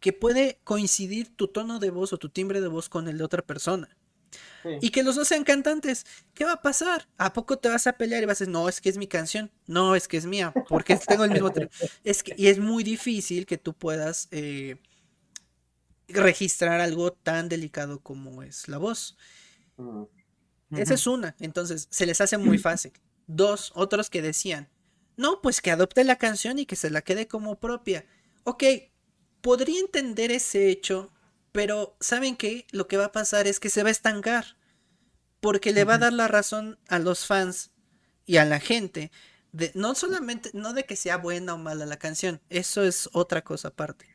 que 0.00 0.12
puede 0.12 0.60
coincidir 0.64 1.34
tu 1.34 1.48
tono 1.48 1.78
de 1.78 1.90
voz 1.90 2.12
o 2.12 2.18
tu 2.18 2.28
timbre 2.28 2.60
de 2.60 2.68
voz 2.68 2.88
con 2.88 3.08
el 3.08 3.18
de 3.18 3.24
otra 3.24 3.42
persona. 3.42 3.96
Y 4.80 4.90
que 4.90 5.02
los 5.02 5.16
dos 5.16 5.28
sean 5.28 5.44
cantantes. 5.44 6.04
¿Qué 6.34 6.44
va 6.44 6.52
a 6.52 6.62
pasar? 6.62 7.08
¿A 7.16 7.32
poco 7.32 7.58
te 7.58 7.68
vas 7.68 7.86
a 7.86 7.94
pelear 7.94 8.22
y 8.22 8.26
vas 8.26 8.40
a 8.40 8.44
decir, 8.44 8.52
no, 8.52 8.68
es 8.68 8.80
que 8.80 8.90
es 8.90 8.98
mi 8.98 9.06
canción? 9.06 9.50
No, 9.66 9.96
es 9.96 10.06
que 10.06 10.18
es 10.18 10.26
mía, 10.26 10.52
porque 10.68 10.96
tengo 11.08 11.24
el 11.24 11.30
mismo... 11.30 11.50
es 12.04 12.22
que, 12.22 12.34
y 12.36 12.48
es 12.48 12.58
muy 12.58 12.84
difícil 12.84 13.46
que 13.46 13.58
tú 13.58 13.72
puedas 13.72 14.28
eh, 14.30 14.76
registrar 16.08 16.80
algo 16.80 17.12
tan 17.12 17.48
delicado 17.48 18.00
como 18.00 18.42
es 18.42 18.68
la 18.68 18.78
voz. 18.78 19.16
Esa 20.70 20.94
es 20.94 21.06
una, 21.06 21.34
entonces 21.40 21.88
se 21.90 22.06
les 22.06 22.20
hace 22.20 22.36
muy 22.38 22.58
fácil. 22.58 22.92
Dos, 23.32 23.70
otros 23.76 24.10
que 24.10 24.22
decían, 24.22 24.68
no, 25.16 25.40
pues 25.40 25.60
que 25.60 25.70
adopte 25.70 26.02
la 26.02 26.18
canción 26.18 26.58
y 26.58 26.66
que 26.66 26.74
se 26.74 26.90
la 26.90 27.02
quede 27.02 27.28
como 27.28 27.60
propia. 27.60 28.04
Ok, 28.42 28.64
podría 29.40 29.78
entender 29.78 30.32
ese 30.32 30.68
hecho, 30.68 31.12
pero 31.52 31.96
¿saben 32.00 32.36
qué? 32.36 32.66
Lo 32.72 32.88
que 32.88 32.96
va 32.96 33.06
a 33.06 33.12
pasar 33.12 33.46
es 33.46 33.60
que 33.60 33.70
se 33.70 33.84
va 33.84 33.88
a 33.88 33.92
estancar, 33.92 34.56
porque 35.40 35.72
le 35.72 35.84
va 35.84 35.94
a 35.94 35.98
dar 35.98 36.12
la 36.12 36.26
razón 36.26 36.80
a 36.88 36.98
los 36.98 37.24
fans 37.24 37.70
y 38.26 38.38
a 38.38 38.44
la 38.44 38.58
gente. 38.58 39.12
De, 39.52 39.70
no 39.74 39.94
solamente, 39.94 40.50
no 40.52 40.72
de 40.72 40.84
que 40.84 40.96
sea 40.96 41.16
buena 41.16 41.54
o 41.54 41.58
mala 41.58 41.86
la 41.86 41.98
canción, 41.98 42.40
eso 42.48 42.82
es 42.82 43.08
otra 43.12 43.42
cosa 43.42 43.68
aparte, 43.68 44.06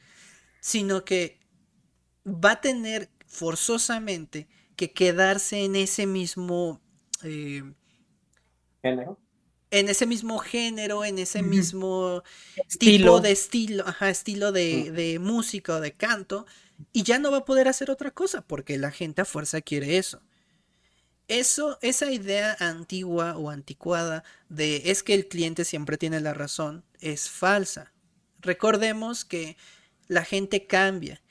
sino 0.59 1.05
que 1.05 1.39
va 2.25 2.51
a 2.51 2.61
tener 2.61 3.09
forzosamente 3.27 4.49
que 4.75 4.91
quedarse 4.91 5.63
en 5.63 5.77
ese 5.77 6.05
mismo 6.05 6.81
eh, 7.23 7.63
género. 8.89 9.19
En 9.71 9.89
ese 9.89 10.05
mismo 10.05 10.37
género, 10.39 11.03
en 11.03 11.17
ese 11.19 11.41
mismo 11.41 12.23
estilo. 12.55 13.15
tipo 13.15 13.19
de 13.21 13.31
estilo, 13.31 13.83
ajá, 13.87 14.09
estilo 14.09 14.51
de, 14.51 14.91
de 14.91 15.19
música 15.19 15.75
o 15.75 15.81
de 15.81 15.91
canto, 15.93 16.45
y 16.93 17.03
ya 17.03 17.19
no 17.19 17.31
va 17.31 17.37
a 17.37 17.45
poder 17.45 17.67
hacer 17.67 17.89
otra 17.89 18.11
cosa, 18.11 18.41
porque 18.41 18.77
la 18.77 18.91
gente 18.91 19.21
a 19.21 19.25
fuerza 19.25 19.61
quiere 19.61 19.97
eso. 19.97 20.21
Eso, 21.27 21.79
esa 21.81 22.11
idea 22.11 22.55
antigua 22.59 23.35
o 23.37 23.49
anticuada 23.49 24.23
de 24.49 24.83
es 24.91 25.01
que 25.01 25.15
el 25.15 25.27
cliente 25.27 25.65
siempre 25.65 25.97
tiene 25.97 26.19
la 26.19 26.35
razón, 26.35 26.83
es 26.99 27.29
falsa. 27.29 27.91
Recordemos 28.41 29.25
que 29.25 29.57
la 30.07 30.23
gente 30.23 30.67
cambia 30.67 31.21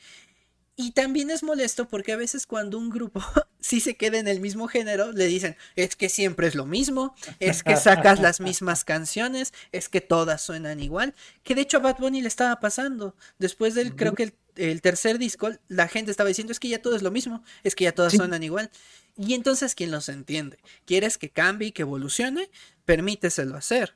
y 0.76 0.90
también 0.90 1.31
es 1.31 1.43
molesto 1.43 1.87
porque 1.87 2.12
a 2.12 2.16
veces 2.16 2.47
cuando 2.47 2.78
un 2.78 2.90
grupo 2.90 3.23
sí 3.61 3.81
se 3.81 3.97
queda 3.97 4.19
en 4.19 4.26
el 4.26 4.40
mismo 4.40 4.66
género, 4.66 5.12
le 5.12 5.26
dicen, 5.26 5.57
es 5.76 5.95
que 5.95 6.09
siempre 6.09 6.49
es 6.49 6.54
lo 6.54 6.66
mismo, 6.66 7.14
es 7.38 7.62
que 7.62 7.76
sacas 7.76 8.21
las 8.21 8.40
mismas 8.40 8.85
canciones, 8.85 9.52
es 9.73 9.88
que 9.88 10.00
todas 10.00 10.43
suenan 10.43 10.81
igual, 10.81 11.14
que 11.45 11.54
de 11.54 11.62
hecho 11.62 11.76
a 11.76 11.81
Bad 11.81 11.99
Bunny 11.99 12.23
le 12.23 12.28
estaba 12.28 12.59
pasando. 12.59 13.14
Después 13.38 13.75
del, 13.75 13.95
creo 13.95 14.14
que 14.14 14.35
el, 14.57 14.83
tercer 14.83 15.19
disco, 15.19 15.50
la 15.69 15.87
gente 15.87 16.11
estaba 16.11 16.28
diciendo, 16.28 16.52
es 16.52 16.61
que 16.61 16.69
ya 16.69 16.83
todo 16.83 16.97
es 16.97 17.02
lo 17.02 17.11
mismo, 17.11 17.45
es 17.62 17.75
que 17.76 17.85
ya 17.85 17.93
todas 17.93 18.12
suenan 18.12 18.43
igual. 18.43 18.71
Y 19.16 19.35
entonces, 19.35 19.76
¿quién 19.76 19.93
los 19.93 20.09
entiende? 20.09 20.59
¿Quieres 20.87 21.19
que 21.19 21.31
cambie 21.31 21.69
y 21.69 21.73
que 21.73 21.83
evolucione? 21.83 22.50
Permíteselo 22.85 23.57
hacer. 23.57 23.95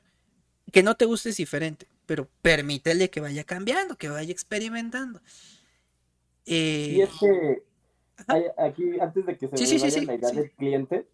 Que 0.71 0.81
no 0.81 0.95
te 0.95 1.05
guste 1.05 1.29
es 1.29 1.37
diferente, 1.37 1.87
pero 2.05 2.29
permítele 2.41 3.09
que 3.09 3.19
vaya 3.19 3.43
cambiando, 3.43 3.97
que 3.97 4.07
vaya 4.07 4.31
experimentando. 4.31 5.21
Y 6.45 7.01
es 7.01 7.09
que 7.19 7.63
aquí, 8.57 8.99
antes 8.99 9.25
de 9.25 9.37
que 9.37 9.47
se 9.47 9.75
me 9.75 9.81
vaya 9.81 10.01
la 10.01 10.15
idea 10.15 10.31
del 10.31 10.51
cliente, 10.51 11.07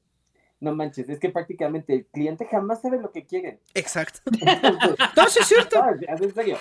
no 0.59 0.75
manches, 0.75 1.09
es 1.09 1.19
que 1.19 1.29
prácticamente 1.29 1.93
el 1.93 2.05
cliente 2.07 2.45
jamás 2.45 2.81
sabe 2.81 2.99
lo 2.99 3.11
que 3.11 3.25
quiere. 3.25 3.59
Exacto. 3.73 4.19
no, 5.15 5.27
sí 5.27 5.39
es 5.39 5.47
cierto. 5.47 5.83
No, 5.83 5.91
en 6.25 6.33
serio. 6.33 6.57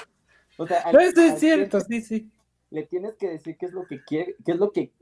O 0.57 0.67
sea, 0.67 0.81
es 0.81 1.41
cierto, 1.41 1.81
sí, 1.81 2.01
sí. 2.01 2.31
Le 2.71 2.85
tienes 2.85 3.15
que 3.15 3.29
decir 3.29 3.57
qué 3.57 3.67
es 3.67 3.73
lo 3.73 3.87
que 3.87 4.03
quiere, 4.05 4.37
qué 4.45 4.53
es 4.53 4.59
lo 4.59 4.73
que 4.73 4.93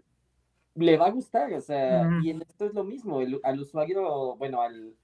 le 0.75 0.97
va 0.97 1.07
a 1.07 1.11
gustar, 1.11 1.53
o 1.53 1.61
sea, 1.61 2.09
y 2.23 2.31
en 2.31 2.43
esto 2.43 2.67
es 2.67 2.75
lo 2.75 2.85
mismo, 2.85 3.21
al 3.43 3.61
usuario, 3.61 4.37
bueno, 4.37 4.63
al, 4.63 4.95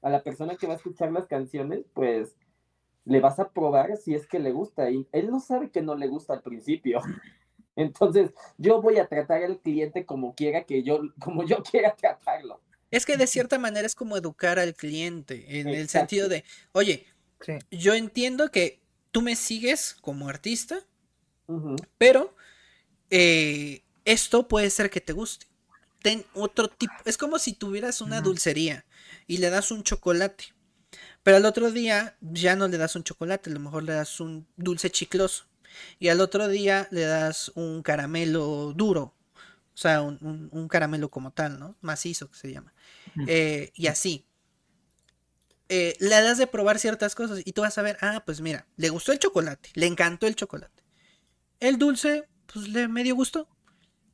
a 0.00 0.10
la 0.10 0.22
persona 0.22 0.56
que 0.56 0.66
va 0.66 0.74
a 0.74 0.76
escuchar 0.76 1.12
las 1.12 1.26
canciones, 1.26 1.84
pues 1.92 2.36
le 3.04 3.20
vas 3.20 3.38
a 3.38 3.50
probar 3.50 3.96
si 3.96 4.14
es 4.14 4.26
que 4.26 4.38
le 4.38 4.52
gusta, 4.52 4.90
y 4.90 5.06
él 5.12 5.30
no 5.30 5.40
sabe 5.40 5.70
que 5.70 5.82
no 5.82 5.94
le 5.94 6.08
gusta 6.08 6.34
al 6.34 6.42
principio. 6.42 7.00
Entonces, 7.76 8.30
yo 8.56 8.80
voy 8.80 8.98
a 8.98 9.06
tratar 9.06 9.42
al 9.42 9.58
cliente 9.58 10.04
como 10.04 10.34
quiera 10.34 10.64
que 10.64 10.82
yo, 10.82 11.00
como 11.18 11.44
yo 11.44 11.62
quiera 11.62 11.94
tratarlo. 11.94 12.60
Es 12.90 13.04
que 13.04 13.16
de 13.16 13.26
cierta 13.26 13.58
manera 13.58 13.86
es 13.86 13.94
como 13.94 14.16
educar 14.16 14.58
al 14.58 14.74
cliente, 14.74 15.60
en 15.60 15.68
el 15.68 15.88
sentido 15.88 16.28
de, 16.28 16.44
oye, 16.72 17.06
yo 17.70 17.94
entiendo 17.94 18.50
que 18.50 18.80
tú 19.10 19.20
me 19.20 19.34
sigues 19.34 19.96
como 20.00 20.28
artista, 20.28 20.78
pero 21.98 22.34
eh, 23.10 23.82
esto 24.04 24.46
puede 24.46 24.70
ser 24.70 24.90
que 24.90 25.00
te 25.00 25.12
guste. 25.12 25.46
Ten 26.02 26.24
otro 26.34 26.68
tipo, 26.68 26.92
es 27.04 27.16
como 27.16 27.38
si 27.38 27.54
tuvieras 27.54 28.00
una 28.00 28.20
dulcería 28.20 28.84
y 29.26 29.38
le 29.38 29.50
das 29.50 29.72
un 29.72 29.82
chocolate, 29.82 30.54
pero 31.24 31.38
al 31.38 31.46
otro 31.46 31.72
día 31.72 32.16
ya 32.20 32.54
no 32.54 32.68
le 32.68 32.78
das 32.78 32.94
un 32.94 33.02
chocolate, 33.02 33.50
a 33.50 33.54
lo 33.54 33.60
mejor 33.60 33.82
le 33.82 33.94
das 33.94 34.20
un 34.20 34.46
dulce 34.56 34.90
chicloso 34.90 35.46
y 35.98 36.08
al 36.08 36.20
otro 36.20 36.48
día 36.48 36.88
le 36.90 37.02
das 37.02 37.52
un 37.54 37.82
caramelo 37.82 38.72
duro, 38.74 39.14
o 39.74 39.76
sea, 39.76 40.02
un, 40.02 40.68
caramelo 40.68 41.10
como 41.10 41.32
tal, 41.32 41.58
¿no? 41.58 41.76
Macizo 41.80 42.30
que 42.30 42.36
se 42.36 42.52
llama. 42.52 42.72
Eh, 43.26 43.72
y 43.74 43.88
así. 43.88 44.24
Eh, 45.68 45.96
le 45.98 46.10
das 46.10 46.38
de 46.38 46.46
probar 46.46 46.78
ciertas 46.78 47.14
cosas 47.14 47.40
y 47.44 47.52
tú 47.52 47.62
vas 47.62 47.78
a 47.78 47.82
ver, 47.82 47.96
ah, 48.02 48.22
pues 48.24 48.40
mira, 48.40 48.66
le 48.76 48.90
gustó 48.90 49.12
el 49.12 49.18
chocolate, 49.18 49.70
le 49.74 49.86
encantó 49.86 50.26
el 50.26 50.36
chocolate. 50.36 50.84
El 51.58 51.78
dulce, 51.78 52.28
pues 52.52 52.68
le 52.68 52.86
medio 52.86 53.14
gustó. 53.14 53.48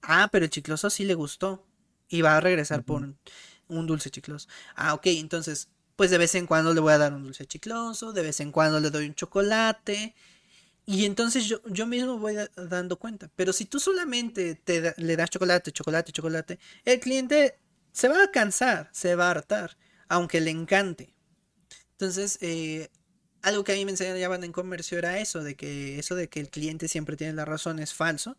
Ah, 0.02 0.28
pero 0.30 0.44
el 0.44 0.50
chicloso 0.50 0.88
sí 0.88 1.04
le 1.04 1.14
gustó. 1.14 1.66
Y 2.08 2.22
va 2.22 2.36
a 2.36 2.40
regresar 2.40 2.82
por 2.84 3.14
un 3.68 3.86
dulce 3.86 4.10
chicloso. 4.10 4.48
Ah, 4.74 4.94
ok, 4.94 5.06
entonces, 5.06 5.68
pues 5.96 6.10
de 6.10 6.18
vez 6.18 6.34
en 6.34 6.46
cuando 6.46 6.74
le 6.74 6.80
voy 6.80 6.92
a 6.92 6.98
dar 6.98 7.12
un 7.12 7.24
dulce 7.24 7.46
chicloso, 7.46 8.12
de 8.12 8.22
vez 8.22 8.40
en 8.40 8.52
cuando 8.52 8.80
le 8.80 8.90
doy 8.90 9.06
un 9.06 9.14
chocolate. 9.14 10.14
Y 10.86 11.04
entonces 11.04 11.44
yo, 11.44 11.60
yo 11.66 11.86
mismo 11.86 12.18
voy 12.18 12.36
dando 12.56 12.98
cuenta. 12.98 13.30
Pero 13.36 13.52
si 13.52 13.64
tú 13.64 13.78
solamente 13.78 14.54
te 14.56 14.94
le 14.96 15.16
das 15.16 15.30
chocolate, 15.30 15.72
chocolate, 15.72 16.12
chocolate, 16.12 16.58
el 16.84 17.00
cliente 17.00 17.58
se 17.92 18.08
va 18.08 18.24
a 18.24 18.30
cansar, 18.30 18.88
se 18.92 19.14
va 19.14 19.28
a 19.28 19.30
hartar, 19.30 19.76
aunque 20.08 20.40
le 20.40 20.50
encante. 20.50 21.14
Entonces, 21.92 22.38
eh, 22.40 22.88
algo 23.42 23.64
que 23.64 23.72
a 23.72 23.74
mí 23.74 23.84
me 23.84 23.90
enseñaban 23.92 24.44
en 24.44 24.52
comercio 24.52 24.98
era 24.98 25.18
eso, 25.18 25.42
de 25.42 25.54
que 25.54 25.98
eso 25.98 26.14
de 26.14 26.28
que 26.28 26.40
el 26.40 26.48
cliente 26.48 26.88
siempre 26.88 27.16
tiene 27.16 27.34
la 27.34 27.44
razón 27.44 27.78
es 27.78 27.94
falso. 27.94 28.36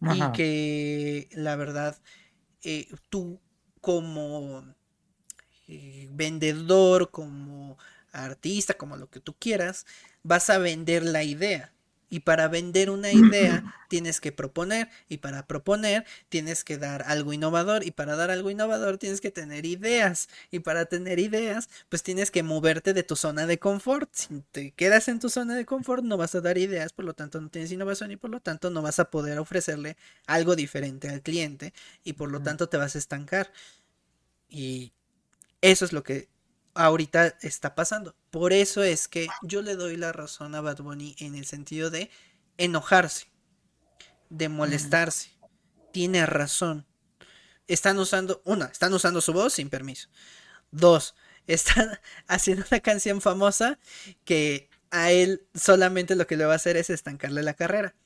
Y 0.00 0.32
que 0.32 1.28
la 1.32 1.56
verdad, 1.56 2.00
eh, 2.62 2.88
tú 3.10 3.40
como 3.80 4.64
eh, 5.66 6.08
vendedor, 6.12 7.10
como 7.10 7.76
artista, 8.24 8.74
como 8.74 8.96
lo 8.96 9.08
que 9.10 9.20
tú 9.20 9.34
quieras, 9.38 9.86
vas 10.22 10.50
a 10.50 10.58
vender 10.58 11.04
la 11.04 11.22
idea. 11.22 11.72
Y 12.10 12.20
para 12.20 12.48
vender 12.48 12.88
una 12.88 13.12
idea 13.12 13.74
tienes 13.88 14.20
que 14.20 14.32
proponer 14.32 14.88
y 15.10 15.18
para 15.18 15.46
proponer 15.46 16.06
tienes 16.30 16.64
que 16.64 16.78
dar 16.78 17.02
algo 17.06 17.34
innovador 17.34 17.84
y 17.84 17.90
para 17.90 18.16
dar 18.16 18.30
algo 18.30 18.50
innovador 18.50 18.96
tienes 18.96 19.20
que 19.20 19.30
tener 19.30 19.66
ideas 19.66 20.28
y 20.50 20.60
para 20.60 20.86
tener 20.86 21.18
ideas 21.18 21.68
pues 21.90 22.02
tienes 22.02 22.30
que 22.30 22.42
moverte 22.42 22.94
de 22.94 23.02
tu 23.02 23.14
zona 23.14 23.46
de 23.46 23.58
confort. 23.58 24.08
Si 24.14 24.42
te 24.52 24.70
quedas 24.70 25.08
en 25.08 25.20
tu 25.20 25.28
zona 25.28 25.54
de 25.54 25.66
confort 25.66 26.02
no 26.02 26.16
vas 26.16 26.34
a 26.34 26.40
dar 26.40 26.56
ideas, 26.56 26.94
por 26.94 27.04
lo 27.04 27.12
tanto 27.12 27.42
no 27.42 27.50
tienes 27.50 27.72
innovación 27.72 28.10
y 28.10 28.16
por 28.16 28.30
lo 28.30 28.40
tanto 28.40 28.70
no 28.70 28.80
vas 28.80 28.98
a 29.00 29.10
poder 29.10 29.38
ofrecerle 29.38 29.98
algo 30.26 30.56
diferente 30.56 31.10
al 31.10 31.20
cliente 31.20 31.74
y 32.04 32.14
por 32.14 32.30
lo 32.30 32.40
tanto 32.40 32.70
te 32.70 32.78
vas 32.78 32.94
a 32.94 32.98
estancar. 32.98 33.52
Y 34.48 34.92
eso 35.60 35.84
es 35.84 35.92
lo 35.92 36.02
que 36.02 36.28
ahorita 36.78 37.36
está 37.42 37.74
pasando. 37.74 38.14
Por 38.30 38.52
eso 38.52 38.84
es 38.84 39.08
que 39.08 39.26
yo 39.42 39.62
le 39.62 39.74
doy 39.74 39.96
la 39.96 40.12
razón 40.12 40.54
a 40.54 40.60
Bad 40.60 40.78
Bunny 40.78 41.16
en 41.18 41.34
el 41.34 41.44
sentido 41.44 41.90
de 41.90 42.08
enojarse, 42.56 43.26
de 44.30 44.48
molestarse. 44.48 45.30
Tiene 45.92 46.24
razón. 46.24 46.86
Están 47.66 47.98
usando, 47.98 48.42
una, 48.44 48.66
están 48.66 48.94
usando 48.94 49.20
su 49.20 49.32
voz 49.32 49.54
sin 49.54 49.70
permiso. 49.70 50.08
Dos, 50.70 51.16
están 51.48 51.98
haciendo 52.28 52.64
una 52.70 52.80
canción 52.80 53.20
famosa 53.20 53.80
que 54.24 54.70
a 54.90 55.10
él 55.10 55.46
solamente 55.54 56.14
lo 56.14 56.28
que 56.28 56.36
le 56.36 56.44
va 56.44 56.52
a 56.52 56.56
hacer 56.56 56.76
es 56.76 56.90
estancarle 56.90 57.42
la 57.42 57.54
carrera. 57.54 57.96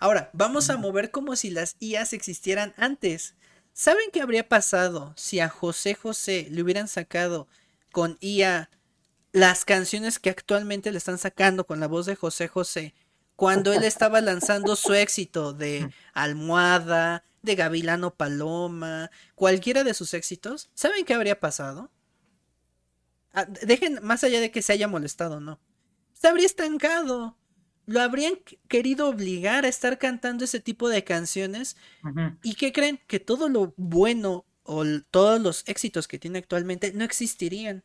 Ahora, 0.00 0.30
vamos 0.32 0.68
a 0.68 0.76
mover 0.76 1.12
como 1.12 1.36
si 1.36 1.50
las 1.50 1.76
IAs 1.78 2.12
existieran 2.12 2.74
antes. 2.76 3.36
¿Saben 3.72 4.10
qué 4.12 4.20
habría 4.20 4.48
pasado 4.48 5.14
si 5.16 5.38
a 5.38 5.48
José 5.48 5.94
José 5.94 6.48
le 6.50 6.62
hubieran 6.62 6.88
sacado 6.88 7.46
con 7.96 8.18
IA 8.20 8.68
las 9.32 9.64
canciones 9.64 10.18
que 10.18 10.28
actualmente 10.28 10.92
le 10.92 10.98
están 10.98 11.16
sacando 11.16 11.66
con 11.66 11.80
la 11.80 11.86
voz 11.86 12.04
de 12.04 12.14
José 12.14 12.46
José, 12.46 12.94
cuando 13.36 13.72
él 13.72 13.84
estaba 13.84 14.20
lanzando 14.20 14.76
su 14.76 14.92
éxito 14.92 15.54
de 15.54 15.88
Almohada, 16.12 17.24
de 17.40 17.54
Gavilano 17.54 18.14
Paloma, 18.14 19.10
cualquiera 19.34 19.82
de 19.82 19.94
sus 19.94 20.12
éxitos, 20.12 20.68
¿saben 20.74 21.06
qué 21.06 21.14
habría 21.14 21.40
pasado? 21.40 21.90
Ah, 23.32 23.46
dejen, 23.46 24.00
más 24.02 24.24
allá 24.24 24.40
de 24.40 24.50
que 24.50 24.60
se 24.60 24.74
haya 24.74 24.88
molestado, 24.88 25.40
no. 25.40 25.58
Se 26.12 26.28
habría 26.28 26.44
estancado. 26.44 27.38
Lo 27.86 28.02
habrían 28.02 28.34
querido 28.68 29.08
obligar 29.08 29.64
a 29.64 29.68
estar 29.68 29.96
cantando 29.96 30.44
ese 30.44 30.60
tipo 30.60 30.90
de 30.90 31.02
canciones. 31.02 31.78
¿Y 32.42 32.56
qué 32.56 32.74
creen? 32.74 33.00
Que 33.06 33.20
todo 33.20 33.48
lo 33.48 33.72
bueno 33.78 34.44
o 34.66 34.84
todos 35.10 35.40
los 35.40 35.62
éxitos 35.66 36.08
que 36.08 36.18
tiene 36.18 36.38
actualmente 36.38 36.92
no 36.92 37.04
existirían. 37.04 37.84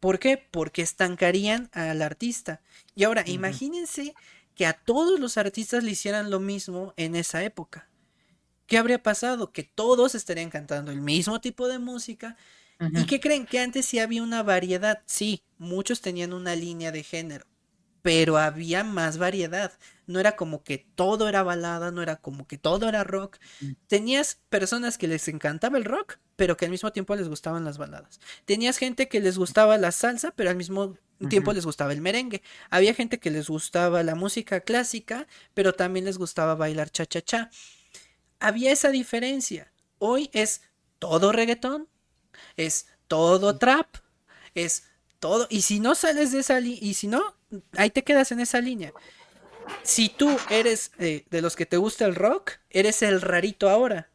¿Por 0.00 0.18
qué? 0.18 0.36
Porque 0.50 0.82
estancarían 0.82 1.70
al 1.72 2.02
artista. 2.02 2.60
Y 2.94 3.04
ahora, 3.04 3.24
imagínense 3.26 4.14
que 4.54 4.66
a 4.66 4.72
todos 4.72 5.20
los 5.20 5.38
artistas 5.38 5.84
le 5.84 5.92
hicieran 5.92 6.30
lo 6.30 6.40
mismo 6.40 6.94
en 6.96 7.14
esa 7.14 7.44
época. 7.44 7.88
¿Qué 8.66 8.76
habría 8.76 9.02
pasado? 9.02 9.52
Que 9.52 9.62
todos 9.62 10.14
estarían 10.14 10.50
cantando 10.50 10.90
el 10.92 11.00
mismo 11.00 11.40
tipo 11.40 11.68
de 11.68 11.78
música. 11.78 12.36
¿Y 12.80 13.06
qué 13.06 13.18
creen? 13.18 13.46
Que 13.46 13.60
antes 13.60 13.86
sí 13.86 13.98
había 13.98 14.22
una 14.22 14.42
variedad. 14.42 15.02
Sí, 15.06 15.42
muchos 15.58 16.00
tenían 16.00 16.32
una 16.32 16.54
línea 16.54 16.92
de 16.92 17.02
género, 17.02 17.46
pero 18.08 18.38
había 18.38 18.84
más 18.84 19.18
variedad. 19.18 19.70
No 20.06 20.18
era 20.18 20.34
como 20.34 20.64
que 20.64 20.78
todo 20.78 21.28
era 21.28 21.42
balada, 21.42 21.90
no 21.90 22.00
era 22.00 22.16
como 22.16 22.46
que 22.46 22.56
todo 22.56 22.88
era 22.88 23.04
rock. 23.04 23.36
Mm. 23.60 23.72
Tenías 23.86 24.38
personas 24.48 24.96
que 24.96 25.08
les 25.08 25.28
encantaba 25.28 25.76
el 25.76 25.84
rock, 25.84 26.16
pero 26.34 26.56
que 26.56 26.64
al 26.64 26.70
mismo 26.70 26.90
tiempo 26.90 27.14
les 27.16 27.28
gustaban 27.28 27.66
las 27.66 27.76
baladas. 27.76 28.18
Tenías 28.46 28.78
gente 28.78 29.08
que 29.08 29.20
les 29.20 29.36
gustaba 29.36 29.76
la 29.76 29.92
salsa, 29.92 30.30
pero 30.30 30.48
al 30.48 30.56
mismo 30.56 30.96
tiempo 31.28 31.52
les 31.52 31.66
gustaba 31.66 31.92
el 31.92 32.00
merengue. 32.00 32.40
Había 32.70 32.94
gente 32.94 33.20
que 33.20 33.30
les 33.30 33.50
gustaba 33.50 34.02
la 34.02 34.14
música 34.14 34.60
clásica, 34.60 35.26
pero 35.52 35.74
también 35.74 36.06
les 36.06 36.16
gustaba 36.16 36.54
bailar 36.54 36.88
cha-cha-cha 36.90 37.50
había 38.40 38.72
esa 38.72 38.88
diferencia. 38.88 39.70
Hoy 39.98 40.30
es 40.32 40.62
todo 40.98 41.30
reggaetón, 41.32 41.88
es 42.56 42.86
todo 43.06 43.58
trap, 43.58 43.96
es 44.54 44.84
todo. 45.18 45.46
Y 45.50 45.62
si 45.62 45.78
no 45.78 45.94
sales 45.94 46.32
de 46.32 46.40
esa 46.40 46.58
línea, 46.60 46.78
y 46.80 46.94
si 46.94 47.06
no, 47.08 47.34
ahí 47.76 47.90
te 47.90 48.04
quedas 48.04 48.32
en 48.32 48.40
esa 48.40 48.60
línea. 48.60 48.92
Si 49.82 50.08
tú 50.08 50.36
eres 50.50 50.92
eh, 50.98 51.24
de 51.30 51.42
los 51.42 51.56
que 51.56 51.66
te 51.66 51.76
gusta 51.76 52.06
el 52.06 52.14
rock, 52.14 52.52
eres 52.70 53.02
el 53.02 53.20
rarito 53.20 53.68
ahora. 53.68 54.08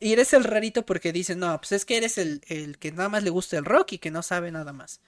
Y 0.00 0.12
eres 0.12 0.32
el 0.32 0.44
rarito 0.44 0.84
porque 0.84 1.12
dicen, 1.12 1.38
no, 1.38 1.56
pues 1.58 1.72
es 1.72 1.84
que 1.84 1.96
eres 1.96 2.18
el, 2.18 2.42
el 2.48 2.78
que 2.78 2.92
nada 2.92 3.08
más 3.08 3.22
le 3.22 3.30
gusta 3.30 3.56
el 3.56 3.64
rock 3.64 3.92
y 3.92 3.98
que 3.98 4.10
no 4.10 4.22
sabe 4.22 4.50
nada 4.50 4.72
más 4.72 5.00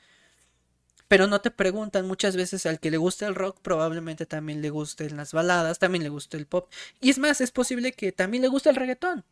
pero 1.08 1.26
no 1.26 1.40
te 1.40 1.50
preguntan 1.50 2.06
muchas 2.06 2.36
veces 2.36 2.66
al 2.66 2.80
que 2.80 2.90
le 2.90 2.96
gusta 2.96 3.26
el 3.26 3.34
rock, 3.34 3.60
probablemente 3.60 4.26
también 4.26 4.60
le 4.62 4.70
gusten 4.70 5.16
las 5.16 5.32
baladas, 5.32 5.78
también 5.78 6.02
le 6.02 6.08
guste 6.08 6.36
el 6.36 6.46
pop. 6.46 6.70
Y 7.00 7.10
es 7.10 7.18
más, 7.18 7.40
es 7.40 7.52
posible 7.52 7.92
que 7.92 8.12
también 8.12 8.42
le 8.42 8.48
guste 8.48 8.70
el 8.70 8.76
reggaetón. 8.76 9.24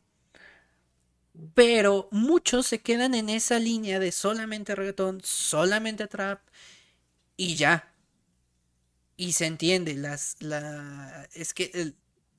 Pero 1.55 2.09
muchos 2.13 2.67
se 2.67 2.81
quedan 2.81 3.15
en 3.15 3.29
esa 3.29 3.59
línea 3.59 3.99
de 3.99 4.13
solamente 4.13 4.75
reggaetón, 4.75 5.21
solamente 5.25 6.07
trap 6.07 6.41
y 7.37 7.57
ya. 7.57 7.94
Y 9.17 9.33
se 9.33 9.47
entiende, 9.47 9.95
las, 9.95 10.37
la, 10.41 11.29
es 11.35 11.55
que 11.55 11.71
el 11.75 11.97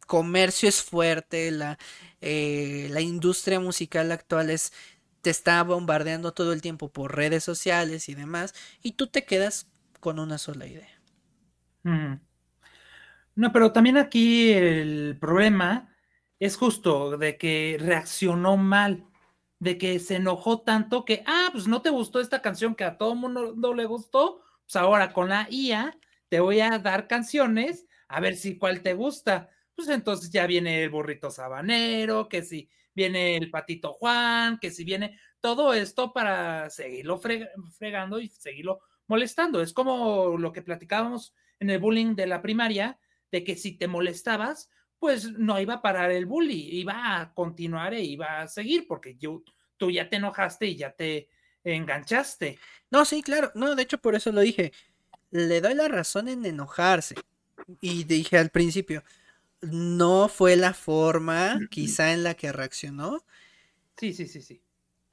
comercio 0.08 0.68
es 0.70 0.82
fuerte, 0.84 1.52
la, 1.52 1.78
eh, 2.22 2.88
la 2.92 3.02
industria 3.02 3.60
musical 3.60 4.12
actual 4.12 4.50
es 4.50 4.74
te 5.22 5.30
está 5.32 5.64
bombardeando 5.64 6.34
todo 6.34 6.54
el 6.54 6.62
tiempo 6.62 6.92
por 6.92 7.16
redes 7.16 7.44
sociales 7.44 8.10
y 8.10 8.16
demás, 8.16 8.54
y 8.84 8.94
tú 8.94 9.08
te 9.08 9.26
quedas 9.26 9.68
con 10.00 10.20
una 10.20 10.38
sola 10.38 10.68
idea. 10.68 11.02
No, 13.36 13.52
pero 13.52 13.72
también 13.74 13.98
aquí 13.98 14.52
el 14.52 15.18
problema 15.20 15.94
es 16.40 16.56
justo 16.58 17.18
de 17.18 17.38
que 17.38 17.78
reaccionó 17.80 18.56
mal, 18.58 19.06
de 19.60 19.78
que 19.78 20.00
se 20.00 20.16
enojó 20.18 20.62
tanto 20.62 21.04
que, 21.06 21.24
ah, 21.28 21.50
pues 21.52 21.68
no 21.68 21.82
te 21.82 21.90
gustó 21.90 22.20
esta 22.22 22.42
canción 22.42 22.76
que 22.76 22.84
a 22.86 22.98
todo 22.98 23.16
mundo 23.16 23.54
no 23.56 23.74
le 23.74 23.86
gustó, 23.86 24.42
pues 24.64 24.76
ahora 24.78 25.12
con 25.14 25.30
la 25.30 25.48
IA 25.50 25.98
te 26.30 26.40
voy 26.40 26.60
a 26.60 26.80
dar 26.80 27.08
canciones 27.08 27.86
a 28.08 28.20
ver 28.20 28.36
si 28.36 28.58
cuál 28.58 28.82
te 28.82 28.94
gusta. 28.94 29.50
Pues 29.76 29.90
entonces 29.90 30.30
ya 30.32 30.48
viene 30.48 30.84
el 30.84 30.90
burrito 30.90 31.30
sabanero, 31.30 32.30
que 32.30 32.42
si 32.44 32.70
viene 32.94 33.36
el 33.36 33.50
patito 33.50 33.94
Juan, 33.94 34.58
que 34.60 34.72
si 34.72 34.84
viene 34.84 35.20
todo 35.42 35.74
esto 35.74 36.14
para 36.14 36.70
seguirlo 36.70 37.20
fregando 37.20 38.20
y 38.20 38.30
seguirlo 38.30 38.80
molestando. 39.08 39.62
Es 39.62 39.74
como 39.74 40.38
lo 40.38 40.52
que 40.52 40.62
platicábamos 40.62 41.34
en 41.60 41.70
el 41.70 41.80
bullying 41.80 42.16
de 42.16 42.28
la 42.28 42.42
primaria, 42.42 43.00
de 43.32 43.44
que 43.44 43.56
si 43.56 43.78
te 43.78 43.88
molestabas, 43.88 44.70
pues 44.98 45.32
no 45.34 45.60
iba 45.60 45.76
a 45.76 45.82
parar 45.82 46.12
el 46.12 46.26
bully, 46.26 46.80
iba 46.80 47.20
a 47.20 47.34
continuar 47.34 47.94
e 47.94 48.02
iba 48.02 48.42
a 48.42 48.48
seguir, 48.48 48.88
porque 48.88 49.16
yo, 49.18 49.44
tú 49.78 49.92
ya 49.92 50.10
te 50.10 50.16
enojaste 50.16 50.68
y 50.68 50.78
ya 50.78 50.92
te 50.92 51.30
enganchaste. 51.64 52.58
No, 52.90 53.06
sí, 53.06 53.22
claro, 53.22 53.52
no, 53.56 53.76
de 53.76 53.84
hecho 53.84 53.98
por 53.98 54.16
eso 54.16 54.32
lo 54.32 54.42
dije. 54.42 54.72
Le 55.36 55.60
doy 55.60 55.74
la 55.74 55.90
razón 55.90 56.30
en 56.30 56.46
enojarse. 56.46 57.16
Y 57.82 58.06
dije 58.06 58.38
al 58.38 58.52
principio, 58.52 59.04
no 59.60 60.30
fue 60.30 60.56
la 60.56 60.74
forma 60.74 61.60
quizá 61.70 62.14
en 62.14 62.24
la 62.24 62.36
que 62.36 62.54
reaccionó. 62.54 63.22
Sí, 63.98 64.14
sí, 64.14 64.30
sí, 64.30 64.42
sí. 64.42 64.62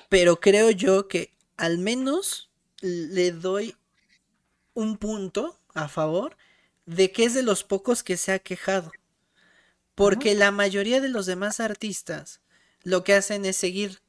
Pero 0.08 0.38
creo 0.38 0.70
yo 0.70 1.08
que 1.08 1.34
al 1.56 1.78
menos 1.78 2.52
le 2.80 3.32
doy 3.32 3.74
un 4.74 4.96
punto 4.96 5.58
a 5.74 5.88
favor 5.88 6.36
de 6.86 7.10
que 7.10 7.24
es 7.24 7.34
de 7.34 7.42
los 7.42 7.64
pocos 7.64 8.04
que 8.04 8.16
se 8.16 8.30
ha 8.30 8.38
quejado. 8.38 8.92
Porque 9.96 10.36
la 10.36 10.52
mayoría 10.52 11.00
de 11.00 11.08
los 11.08 11.26
demás 11.26 11.58
artistas 11.58 12.40
lo 12.84 13.02
que 13.02 13.14
hacen 13.14 13.44
es 13.44 13.56
seguir. 13.56 14.02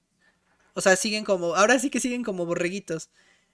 O 0.76 0.82
sea, 0.82 0.96
siguen 0.96 1.26
como. 1.26 1.56
Ahora 1.56 1.80
sí 1.80 1.90
que 1.90 2.00
siguen 2.00 2.24
como 2.24 2.46
borreguitos. 2.46 3.10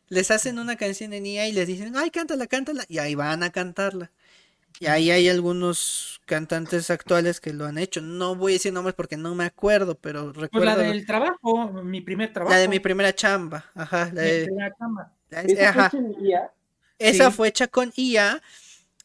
Les 0.10 0.32
hacen 0.32 0.60
una 0.60 0.76
canción 0.76 1.13
en 1.13 1.26
IA 1.26 1.48
y 1.48 1.52
les 1.52 1.67
dicen, 1.67 1.95
ay, 1.95 2.10
cántala, 2.10 2.48
cántala. 2.48 2.84
Y 2.88 2.98
ahí 2.98 3.15
van 3.15 3.43
a 3.43 3.52
cantarla. 3.52 4.12
Y 4.80 4.88
ahí 4.88 5.12
hay 5.12 5.28
algunos 5.28 6.22
cantantes 6.26 6.89
actuales 6.89 7.41
que 7.41 7.54
lo 7.54 7.65
han 7.65 7.78
hecho. 7.78 8.02
No 8.02 8.36
voy 8.36 8.54
a 8.54 8.56
decir 8.56 8.72
nombres 8.72 8.95
porque 8.95 9.17
no 9.17 9.36
me 9.36 9.43
acuerdo, 9.43 9.95
pero 9.95 10.32
recuerdo. 10.32 10.50
Pues 10.52 10.65
la 10.65 10.76
del 10.78 11.06
trabajo, 11.06 11.67
mi 11.84 12.02
primer 12.02 12.32
trabajo. 12.32 12.54
La 12.54 12.60
de 12.60 12.67
mi 12.69 12.80
primera 12.80 13.13
chamba, 13.13 13.65
ajá. 13.76 14.10
La 14.13 14.22
de, 14.22 14.45
primera 14.45 14.76
chamba. 14.78 15.13
¿Esa, 15.30 15.89
Fue 15.89 16.00
IA? 16.22 16.52
Esa 16.98 17.32
fue 17.32 17.50
hecha 17.50 17.67
con 17.67 17.91
IA. 17.95 18.41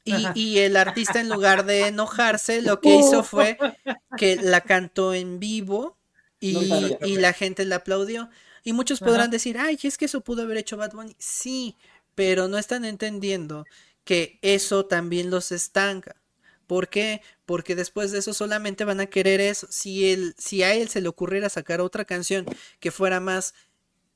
Y, 0.05 0.59
el 0.59 0.77
artista, 0.77 1.21
en 1.21 1.31
lugar 1.31 1.65
de 1.65 1.89
enojarse, 1.89 2.61
lo 2.61 2.81
que 2.81 2.95
hizo 2.97 3.25
fue 3.25 3.59
que 4.19 4.37
la 4.37 4.61
cantó 4.61 5.15
en 5.15 5.41
vivo 5.41 5.97
y, 6.41 6.95
y 7.03 7.17
la 7.17 7.33
gente 7.33 7.65
la 7.65 7.77
aplaudió. 7.77 8.29
Y 8.65 8.73
muchos 8.73 9.01
podrán 9.01 9.31
decir, 9.31 9.59
ay, 9.59 9.79
es 9.83 9.99
que 9.99 10.07
eso 10.07 10.23
pudo 10.23 10.43
haber 10.43 10.57
hecho 10.57 10.77
Bad 10.77 10.93
Bunny. 10.93 11.15
Sí, 11.19 11.77
pero 12.15 12.49
no 12.49 12.59
están 12.59 12.85
entendiendo 12.85 13.67
que 14.05 14.39
eso 14.43 14.87
también 14.87 15.31
los 15.31 15.53
estanca. 15.53 16.17
¿Por 16.67 16.89
qué? 16.89 17.21
Porque 17.45 17.75
después 17.75 18.11
de 18.11 18.19
eso 18.21 18.33
solamente 18.33 18.85
van 18.85 19.01
a 19.01 19.07
querer 19.07 19.41
eso. 19.41 19.67
Si, 19.71 20.11
él, 20.11 20.35
si 20.39 20.63
a 20.63 20.75
él 20.75 20.89
se 20.89 21.03
le 21.03 21.09
ocurriera 21.09 21.51
sacar 21.51 21.83
otra 21.83 22.07
canción 22.07 22.47
que 22.81 22.91
fuera 22.91 23.21
más 23.21 23.55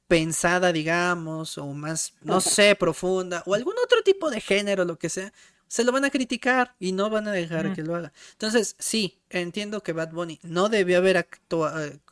pensada, 0.06 0.72
digamos, 0.72 1.58
o 1.58 1.66
más, 1.74 2.14
no 2.22 2.40
sé, 2.40 2.74
profunda, 2.74 3.42
o 3.44 3.54
algún 3.54 3.74
otro 3.84 4.02
tipo 4.02 4.30
de 4.30 4.40
género, 4.40 4.86
lo 4.86 4.98
que 4.98 5.10
sea, 5.10 5.32
se 5.66 5.84
lo 5.84 5.92
van 5.92 6.06
a 6.06 6.10
criticar 6.10 6.74
y 6.80 6.92
no 6.92 7.10
van 7.10 7.28
a 7.28 7.32
dejar 7.32 7.74
que 7.74 7.82
lo 7.82 7.94
haga. 7.94 8.12
Entonces, 8.32 8.74
sí, 8.78 9.18
entiendo 9.28 9.82
que 9.82 9.92
Bad 9.92 10.12
Bunny 10.12 10.40
no 10.42 10.70
debió 10.70 10.96
haber 10.96 11.28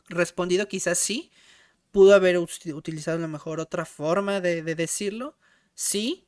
respondido, 0.09 0.67
quizás 0.67 0.99
sí, 0.99 1.31
pudo 1.91 2.13
haber 2.13 2.37
utilizado 2.37 3.17
a 3.17 3.21
lo 3.21 3.27
mejor 3.27 3.59
otra 3.59 3.85
forma 3.85 4.41
de, 4.41 4.61
de 4.63 4.75
decirlo, 4.75 5.37
sí, 5.73 6.27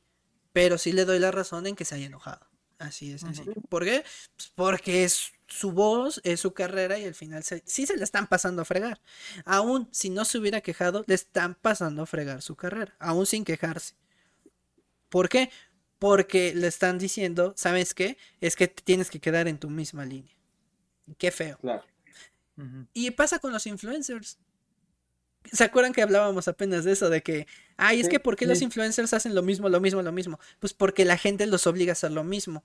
pero 0.52 0.78
sí 0.78 0.92
le 0.92 1.04
doy 1.04 1.18
la 1.18 1.30
razón 1.30 1.66
en 1.66 1.76
que 1.76 1.84
se 1.84 1.94
haya 1.94 2.06
enojado. 2.06 2.50
Así 2.80 3.12
es 3.12 3.20
sencillo. 3.20 3.52
¿Por 3.68 3.84
qué? 3.84 4.04
Pues 4.36 4.52
porque 4.54 5.04
es 5.04 5.32
su 5.46 5.70
voz, 5.72 6.18
es 6.24 6.40
su 6.40 6.54
carrera 6.54 6.98
y 6.98 7.04
al 7.04 7.14
final 7.14 7.44
sí 7.44 7.86
se 7.86 7.96
le 7.96 8.02
están 8.02 8.26
pasando 8.26 8.62
a 8.62 8.64
fregar. 8.64 9.02
Aún 9.44 9.86
si 9.92 10.08
no 10.08 10.24
se 10.24 10.38
hubiera 10.38 10.62
quejado, 10.62 11.04
le 11.06 11.14
están 11.14 11.56
pasando 11.56 12.02
a 12.02 12.06
fregar 12.06 12.40
su 12.40 12.56
carrera, 12.56 12.96
aún 12.98 13.26
sin 13.26 13.44
quejarse. 13.44 13.96
¿Por 15.10 15.28
qué? 15.28 15.50
Porque 15.98 16.54
le 16.54 16.68
están 16.68 16.98
diciendo, 16.98 17.52
¿sabes 17.54 17.92
qué? 17.92 18.16
Es 18.40 18.56
que 18.56 18.66
tienes 18.68 19.10
que 19.10 19.20
quedar 19.20 19.46
en 19.46 19.58
tu 19.58 19.68
misma 19.68 20.06
línea. 20.06 20.34
Qué 21.18 21.30
feo. 21.30 21.58
Claro. 21.58 21.84
Y 22.94 23.10
pasa 23.10 23.38
con 23.38 23.52
los 23.52 23.66
influencers. 23.66 24.38
¿Se 25.52 25.64
acuerdan 25.64 25.92
que 25.92 26.02
hablábamos 26.02 26.48
apenas 26.48 26.84
de 26.84 26.92
eso? 26.92 27.10
De 27.10 27.22
que, 27.22 27.46
ay, 27.76 28.00
es 28.00 28.08
que 28.08 28.20
¿por 28.20 28.36
qué 28.36 28.46
los 28.46 28.62
influencers 28.62 29.12
hacen 29.14 29.34
lo 29.34 29.42
mismo, 29.42 29.68
lo 29.68 29.80
mismo, 29.80 30.02
lo 30.02 30.12
mismo? 30.12 30.38
Pues 30.58 30.74
porque 30.74 31.04
la 31.04 31.16
gente 31.16 31.46
los 31.46 31.66
obliga 31.66 31.92
a 31.92 31.94
hacer 31.94 32.12
lo 32.12 32.24
mismo. 32.24 32.64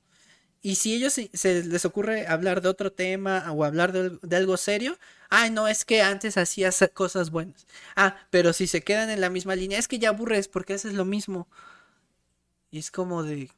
Y 0.62 0.76
si 0.76 0.96
ellos 0.96 1.14
se, 1.14 1.64
les 1.64 1.86
ocurre 1.86 2.26
hablar 2.26 2.62
de 2.62 2.70
otro 2.70 2.92
tema 2.92 3.52
o 3.52 3.64
hablar 3.64 3.92
de, 3.92 4.36
algo 4.36 4.58
serio, 4.58 4.98
ay, 5.30 5.52
no, 5.52 5.68
es 5.68 5.86
que 5.86 6.02
antes 6.02 6.38
hacías 6.38 6.84
cosas 6.94 7.30
buenas. 7.30 7.68
Ah, 7.96 8.18
pero 8.32 8.52
si 8.52 8.66
se 8.66 8.82
quedan 8.82 9.12
en 9.12 9.22
la 9.22 9.30
misma 9.30 9.56
línea, 9.56 9.78
es 9.78 9.88
que 9.88 10.00
ya 10.00 10.10
aburres 10.10 10.48
porque 10.48 10.74
haces 10.74 10.94
lo 10.94 11.06
mismo. 11.06 11.48
Y 12.72 12.80
es 12.80 12.90
como 12.90 13.22
de... 13.22 13.52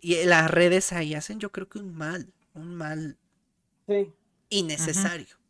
Y 0.00 0.24
las 0.24 0.50
redes 0.50 0.92
ahí 0.92 1.14
hacen 1.14 1.38
yo 1.38 1.52
creo 1.52 1.68
que 1.68 1.78
un 1.78 1.94
mal, 1.94 2.32
un 2.54 2.74
mal 2.74 3.18
innecesario. 4.48 5.41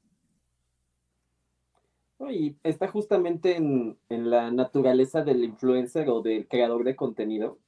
Y 2.31 2.57
está 2.63 2.89
justamente 2.89 3.57
en, 3.57 3.99
la 4.09 4.51
naturaleza 4.51 5.23
del 5.23 5.45
influencer 5.45 6.09
o 6.09 6.23
del 6.23 6.47
creador 6.47 6.85
de 6.85 6.97
contenido, 6.97 7.59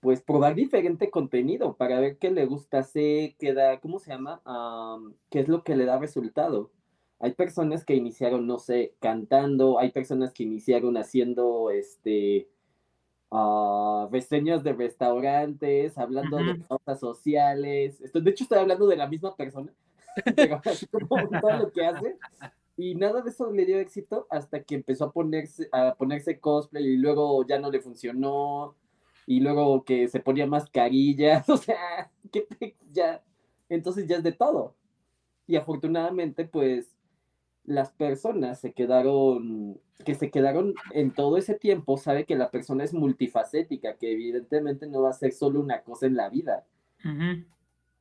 pues 0.00 0.22
probar 0.22 0.54
diferente 0.54 1.10
contenido 1.10 1.76
para 1.76 2.00
ver 2.00 2.18
qué 2.18 2.30
le 2.30 2.46
gusta 2.46 2.86
qué 2.92 3.52
da, 3.54 3.80
¿cómo 3.80 3.98
se 3.98 4.10
llama? 4.10 4.40
qué 5.30 5.40
es 5.40 5.48
lo 5.48 5.64
que 5.64 5.76
le 5.76 5.84
da 5.84 5.98
resultado. 5.98 6.70
Hay 7.18 7.32
personas 7.34 7.84
que 7.84 7.94
iniciaron, 7.94 8.46
no 8.46 8.58
sé, 8.58 8.94
cantando, 8.98 9.78
hay 9.78 9.90
personas 9.90 10.32
que 10.32 10.44
iniciaron 10.44 10.96
haciendo, 10.96 11.70
este, 11.70 12.48
uh, 13.30 14.08
reseñas 14.10 14.62
de 14.62 14.72
restaurantes, 14.72 15.98
hablando 15.98 16.38
de 16.38 16.60
cosas 16.66 17.00
sociales. 17.00 18.00
Esto, 18.00 18.20
de 18.20 18.30
hecho, 18.30 18.44
estoy 18.44 18.58
hablando 18.58 18.86
de 18.86 18.96
la 18.96 19.06
misma 19.06 19.34
persona, 19.36 19.72
pero 20.36 20.60
así 20.64 20.86
como 20.86 21.28
todo 21.40 21.56
lo 21.58 21.70
que 21.70 21.84
hace. 21.84 22.16
Y 22.80 22.94
nada 22.94 23.20
de 23.20 23.28
eso 23.28 23.52
le 23.52 23.66
dio 23.66 23.78
éxito 23.78 24.26
hasta 24.30 24.62
que 24.62 24.76
empezó 24.76 25.04
a 25.04 25.12
ponerse, 25.12 25.68
a 25.70 25.94
ponerse 25.96 26.40
cosplay 26.40 26.86
y 26.86 26.96
luego 26.96 27.46
ya 27.46 27.58
no 27.58 27.70
le 27.70 27.80
funcionó. 27.80 28.74
Y 29.26 29.40
luego 29.40 29.84
que 29.84 30.08
se 30.08 30.20
ponía 30.20 30.46
mascarillas, 30.46 31.48
o 31.50 31.58
sea, 31.58 32.10
que 32.32 32.76
ya, 32.90 33.22
entonces 33.68 34.08
ya 34.08 34.16
es 34.16 34.22
de 34.22 34.32
todo. 34.32 34.74
Y 35.46 35.56
afortunadamente, 35.56 36.46
pues, 36.46 36.96
las 37.64 37.92
personas 37.92 38.60
se 38.60 38.72
quedaron, 38.72 39.78
que 40.04 40.14
se 40.14 40.30
quedaron 40.30 40.74
en 40.92 41.12
todo 41.12 41.36
ese 41.36 41.54
tiempo, 41.54 41.98
sabe 41.98 42.24
que 42.24 42.34
la 42.34 42.50
persona 42.50 42.82
es 42.82 42.94
multifacética, 42.94 43.96
que 43.96 44.12
evidentemente 44.12 44.86
no 44.86 45.02
va 45.02 45.10
a 45.10 45.12
ser 45.12 45.32
solo 45.32 45.60
una 45.60 45.82
cosa 45.82 46.06
en 46.06 46.16
la 46.16 46.30
vida. 46.30 46.66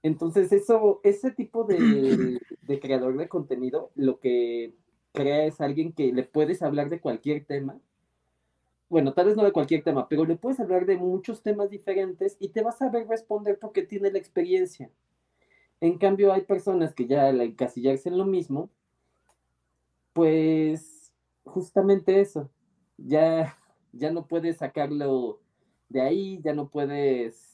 Entonces, 0.02 0.52
eso, 0.52 1.02
ese 1.04 1.32
tipo 1.32 1.64
de, 1.66 2.40
de, 2.62 2.80
creador 2.80 3.18
de 3.18 3.28
contenido, 3.28 3.92
lo 3.96 4.20
que 4.20 4.74
crea 5.14 5.46
es 5.46 5.60
alguien 5.60 5.92
que 5.92 6.14
le 6.14 6.24
puedes 6.24 6.62
hablar 6.62 6.90
de 6.90 7.02
cualquier 7.02 7.46
tema. 7.46 7.80
Bueno, 8.90 9.14
tal 9.14 9.28
vez 9.28 9.36
no 9.36 9.44
de 9.44 9.52
cualquier 9.52 9.84
tema, 9.84 10.08
pero 10.08 10.26
le 10.26 10.36
puedes 10.36 10.60
hablar 10.60 10.86
de 10.86 10.98
muchos 10.98 11.44
temas 11.44 11.70
diferentes 11.70 12.38
y 12.40 12.50
te 12.50 12.64
vas 12.64 12.76
a 12.76 12.86
saber 12.86 13.08
responder 13.08 13.60
porque 13.60 13.84
tiene 13.84 14.12
la 14.12 14.18
experiencia. 14.18 14.90
En 15.82 15.98
cambio, 15.98 16.34
hay 16.34 16.42
personas 16.42 16.94
que 16.94 17.06
ya 17.06 17.28
al 17.28 17.42
encasillarse 17.42 18.10
en 18.10 18.18
lo 18.18 18.26
mismo, 18.26 18.70
pues 20.14 21.14
justamente 21.44 22.20
eso, 22.20 22.50
ya, 22.98 23.58
ya 23.94 24.12
no 24.12 24.28
puedes 24.28 24.58
sacarlo 24.58 25.40
de 25.88 26.02
ahí, 26.02 26.42
ya 26.44 26.54
no 26.54 26.70
puedes 26.70 27.54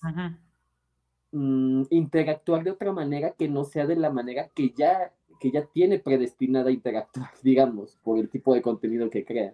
mm, 1.36 1.84
interactuar 1.89 2.63
de 2.63 2.71
otra 2.71 2.91
manera 2.91 3.32
que 3.32 3.48
no 3.48 3.63
sea 3.65 3.86
de 3.86 3.95
la 3.95 4.10
manera 4.10 4.50
que 4.54 4.71
ya, 4.71 5.12
que 5.39 5.52
ya 5.52 5.65
tiene 5.65 6.00
predestinada 6.00 6.69
a 6.69 6.74
interactuar, 6.74 7.32
digamos, 7.43 7.98
por 8.04 8.19
el 8.19 8.30
tipo 8.30 8.54
de 8.54 8.62
contenido 8.62 9.10
que 9.10 9.26
crea. 9.26 9.54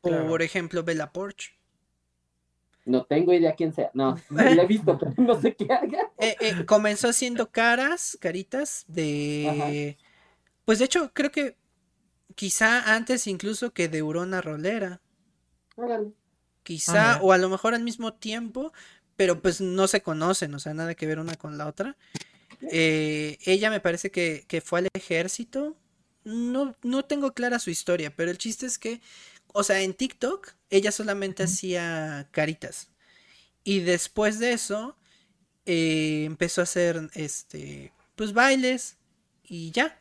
Por 0.00 0.42
ejemplo, 0.42 0.82
Bella 0.82 1.12
Porch. 1.12 1.58
No 2.84 3.04
tengo 3.04 3.34
idea 3.34 3.54
quién 3.54 3.72
sea. 3.74 3.90
No, 3.92 4.16
no 4.30 4.42
la 4.42 4.62
he 4.62 4.66
visto, 4.66 4.98
pero 4.98 5.12
no 5.18 5.40
sé 5.40 5.54
qué 5.54 5.72
haga. 5.72 6.10
Eh, 6.18 6.36
eh, 6.40 6.64
comenzó 6.64 7.08
haciendo 7.08 7.50
caras, 7.50 8.18
caritas 8.20 8.84
de. 8.88 9.96
Pues 10.64 10.80
de 10.80 10.86
hecho, 10.86 11.12
creo 11.14 11.30
que 11.30 11.56
quizá 12.34 12.94
antes 12.94 13.26
incluso 13.26 13.72
que 13.72 13.88
de 13.88 14.02
Urona 14.02 14.40
Rolera. 14.40 15.00
Quizá, 16.62 17.20
o 17.22 17.32
a 17.32 17.38
lo 17.38 17.48
mejor 17.48 17.74
al 17.74 17.82
mismo 17.82 18.12
tiempo, 18.14 18.72
pero 19.18 19.42
pues 19.42 19.60
no 19.60 19.88
se 19.88 20.00
conocen, 20.00 20.54
o 20.54 20.60
sea, 20.60 20.74
nada 20.74 20.94
que 20.94 21.04
ver 21.04 21.18
una 21.18 21.34
con 21.34 21.58
la 21.58 21.66
otra. 21.66 21.96
Eh, 22.70 23.36
ella 23.44 23.68
me 23.68 23.80
parece 23.80 24.12
que, 24.12 24.44
que, 24.46 24.60
fue 24.60 24.78
al 24.78 24.88
ejército. 24.94 25.76
No, 26.22 26.76
no 26.84 27.04
tengo 27.04 27.34
clara 27.34 27.58
su 27.58 27.70
historia, 27.70 28.14
pero 28.14 28.30
el 28.30 28.38
chiste 28.38 28.64
es 28.66 28.78
que, 28.78 29.00
o 29.48 29.64
sea, 29.64 29.80
en 29.80 29.94
TikTok 29.94 30.52
ella 30.70 30.92
solamente 30.92 31.42
hacía 31.42 32.28
caritas. 32.30 32.90
Y 33.64 33.80
después 33.80 34.38
de 34.38 34.52
eso, 34.52 34.96
eh, 35.66 36.22
empezó 36.24 36.60
a 36.60 36.64
hacer, 36.64 37.10
este, 37.14 37.92
pues 38.14 38.32
bailes 38.32 38.98
y 39.42 39.72
ya. 39.72 40.00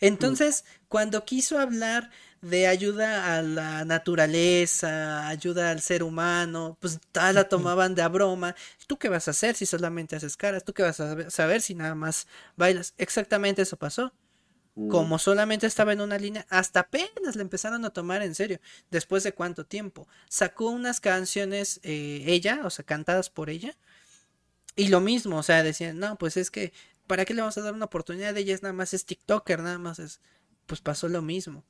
Entonces, 0.00 0.64
cuando 0.88 1.26
quiso 1.26 1.58
hablar 1.58 2.10
de 2.48 2.66
ayuda 2.66 3.36
a 3.36 3.42
la 3.42 3.84
naturaleza, 3.84 5.28
ayuda 5.28 5.70
al 5.70 5.80
ser 5.80 6.02
humano, 6.02 6.76
pues 6.80 7.00
todas 7.12 7.34
la 7.34 7.48
tomaban 7.48 7.94
de 7.94 8.02
a 8.02 8.08
broma. 8.08 8.54
¿Tú 8.86 8.98
qué 8.98 9.08
vas 9.08 9.28
a 9.28 9.32
hacer 9.32 9.54
si 9.54 9.66
solamente 9.66 10.16
haces 10.16 10.36
caras? 10.36 10.64
¿Tú 10.64 10.72
qué 10.72 10.82
vas 10.82 11.00
a 11.00 11.30
saber 11.30 11.62
si 11.62 11.74
nada 11.74 11.94
más 11.94 12.26
bailas? 12.56 12.94
Exactamente 12.98 13.62
eso 13.62 13.76
pasó. 13.76 14.12
Mm. 14.76 14.88
Como 14.88 15.18
solamente 15.18 15.66
estaba 15.66 15.92
en 15.92 16.00
una 16.00 16.18
línea, 16.18 16.46
hasta 16.50 16.80
apenas 16.80 17.34
le 17.34 17.42
empezaron 17.42 17.84
a 17.84 17.90
tomar 17.90 18.22
en 18.22 18.34
serio. 18.34 18.60
Después 18.90 19.24
de 19.24 19.32
cuánto 19.32 19.64
tiempo. 19.66 20.06
Sacó 20.28 20.70
unas 20.70 21.00
canciones 21.00 21.80
eh, 21.82 22.24
ella, 22.26 22.60
o 22.64 22.70
sea, 22.70 22.84
cantadas 22.84 23.30
por 23.30 23.50
ella. 23.50 23.76
Y 24.76 24.88
lo 24.88 25.00
mismo, 25.00 25.38
o 25.38 25.42
sea, 25.42 25.62
decían, 25.62 25.98
no, 25.98 26.16
pues 26.18 26.36
es 26.36 26.50
que, 26.50 26.72
¿para 27.06 27.24
qué 27.24 27.34
le 27.34 27.40
vamos 27.40 27.56
a 27.56 27.62
dar 27.62 27.72
una 27.72 27.86
oportunidad? 27.86 28.36
Ella 28.36 28.54
es 28.54 28.62
nada 28.62 28.74
más 28.74 28.92
es 28.92 29.06
TikToker, 29.06 29.60
nada 29.60 29.78
más 29.78 29.98
es. 29.98 30.20
Pues 30.66 30.80
pasó 30.80 31.08
lo 31.08 31.22
mismo. 31.22 31.64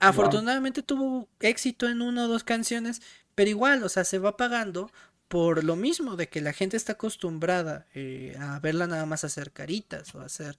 Afortunadamente 0.00 0.82
tuvo 0.82 1.28
éxito 1.40 1.88
en 1.88 2.02
una 2.02 2.24
o 2.24 2.28
dos 2.28 2.44
canciones, 2.44 3.02
pero 3.34 3.50
igual, 3.50 3.82
o 3.82 3.88
sea, 3.88 4.04
se 4.04 4.18
va 4.18 4.36
pagando 4.36 4.90
por 5.28 5.64
lo 5.64 5.76
mismo 5.76 6.16
de 6.16 6.28
que 6.28 6.40
la 6.40 6.52
gente 6.52 6.76
está 6.76 6.92
acostumbrada 6.92 7.86
eh, 7.94 8.36
a 8.40 8.58
verla 8.60 8.86
nada 8.86 9.06
más 9.06 9.24
hacer 9.24 9.52
caritas 9.52 10.14
o 10.14 10.20
hacer 10.20 10.56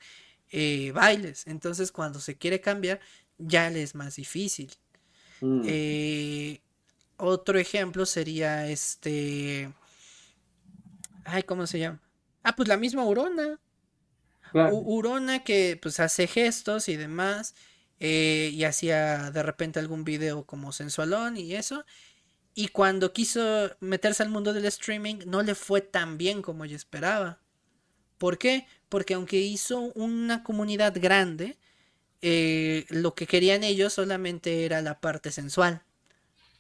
eh, 0.51 0.91
bailes. 0.91 1.47
Entonces, 1.47 1.91
cuando 1.91 2.19
se 2.19 2.37
quiere 2.37 2.61
cambiar, 2.61 2.99
ya 3.37 3.69
le 3.69 3.81
es 3.81 3.95
más 3.95 4.15
difícil. 4.17 4.71
Mm. 5.41 5.61
Eh, 5.65 6.61
otro 7.17 7.57
ejemplo 7.57 8.05
sería 8.05 8.67
este. 8.67 9.73
Ay, 11.25 11.43
¿cómo 11.43 11.67
se 11.67 11.79
llama? 11.79 11.99
Ah, 12.43 12.55
pues 12.55 12.67
la 12.67 12.77
misma 12.77 13.05
Urona. 13.05 13.59
Urona 14.53 15.43
que 15.43 15.77
pues 15.81 15.99
hace 15.99 16.27
gestos 16.27 16.89
y 16.89 16.95
demás. 16.95 17.55
Eh, 17.99 18.51
y 18.53 18.63
hacía 18.63 19.29
de 19.31 19.43
repente 19.43 19.79
algún 19.79 20.03
video 20.03 20.45
como 20.45 20.71
sensualón 20.71 21.37
y 21.37 21.55
eso. 21.55 21.85
Y 22.55 22.69
cuando 22.69 23.13
quiso 23.13 23.71
meterse 23.79 24.23
al 24.23 24.29
mundo 24.29 24.53
del 24.53 24.65
streaming, 24.65 25.17
no 25.25 25.43
le 25.43 25.55
fue 25.55 25.81
tan 25.81 26.17
bien 26.17 26.41
como 26.41 26.65
yo 26.65 26.75
esperaba. 26.75 27.39
¿Por 28.17 28.37
qué? 28.37 28.65
Porque 28.89 29.13
aunque 29.13 29.37
hizo 29.37 29.79
una 29.95 30.43
comunidad 30.43 30.93
grande, 30.99 31.57
eh, 32.21 32.85
lo 32.89 33.15
que 33.15 33.27
querían 33.27 33.63
ellos 33.63 33.93
solamente 33.93 34.65
era 34.65 34.81
la 34.81 34.99
parte 34.99 35.31
sensual. 35.31 35.83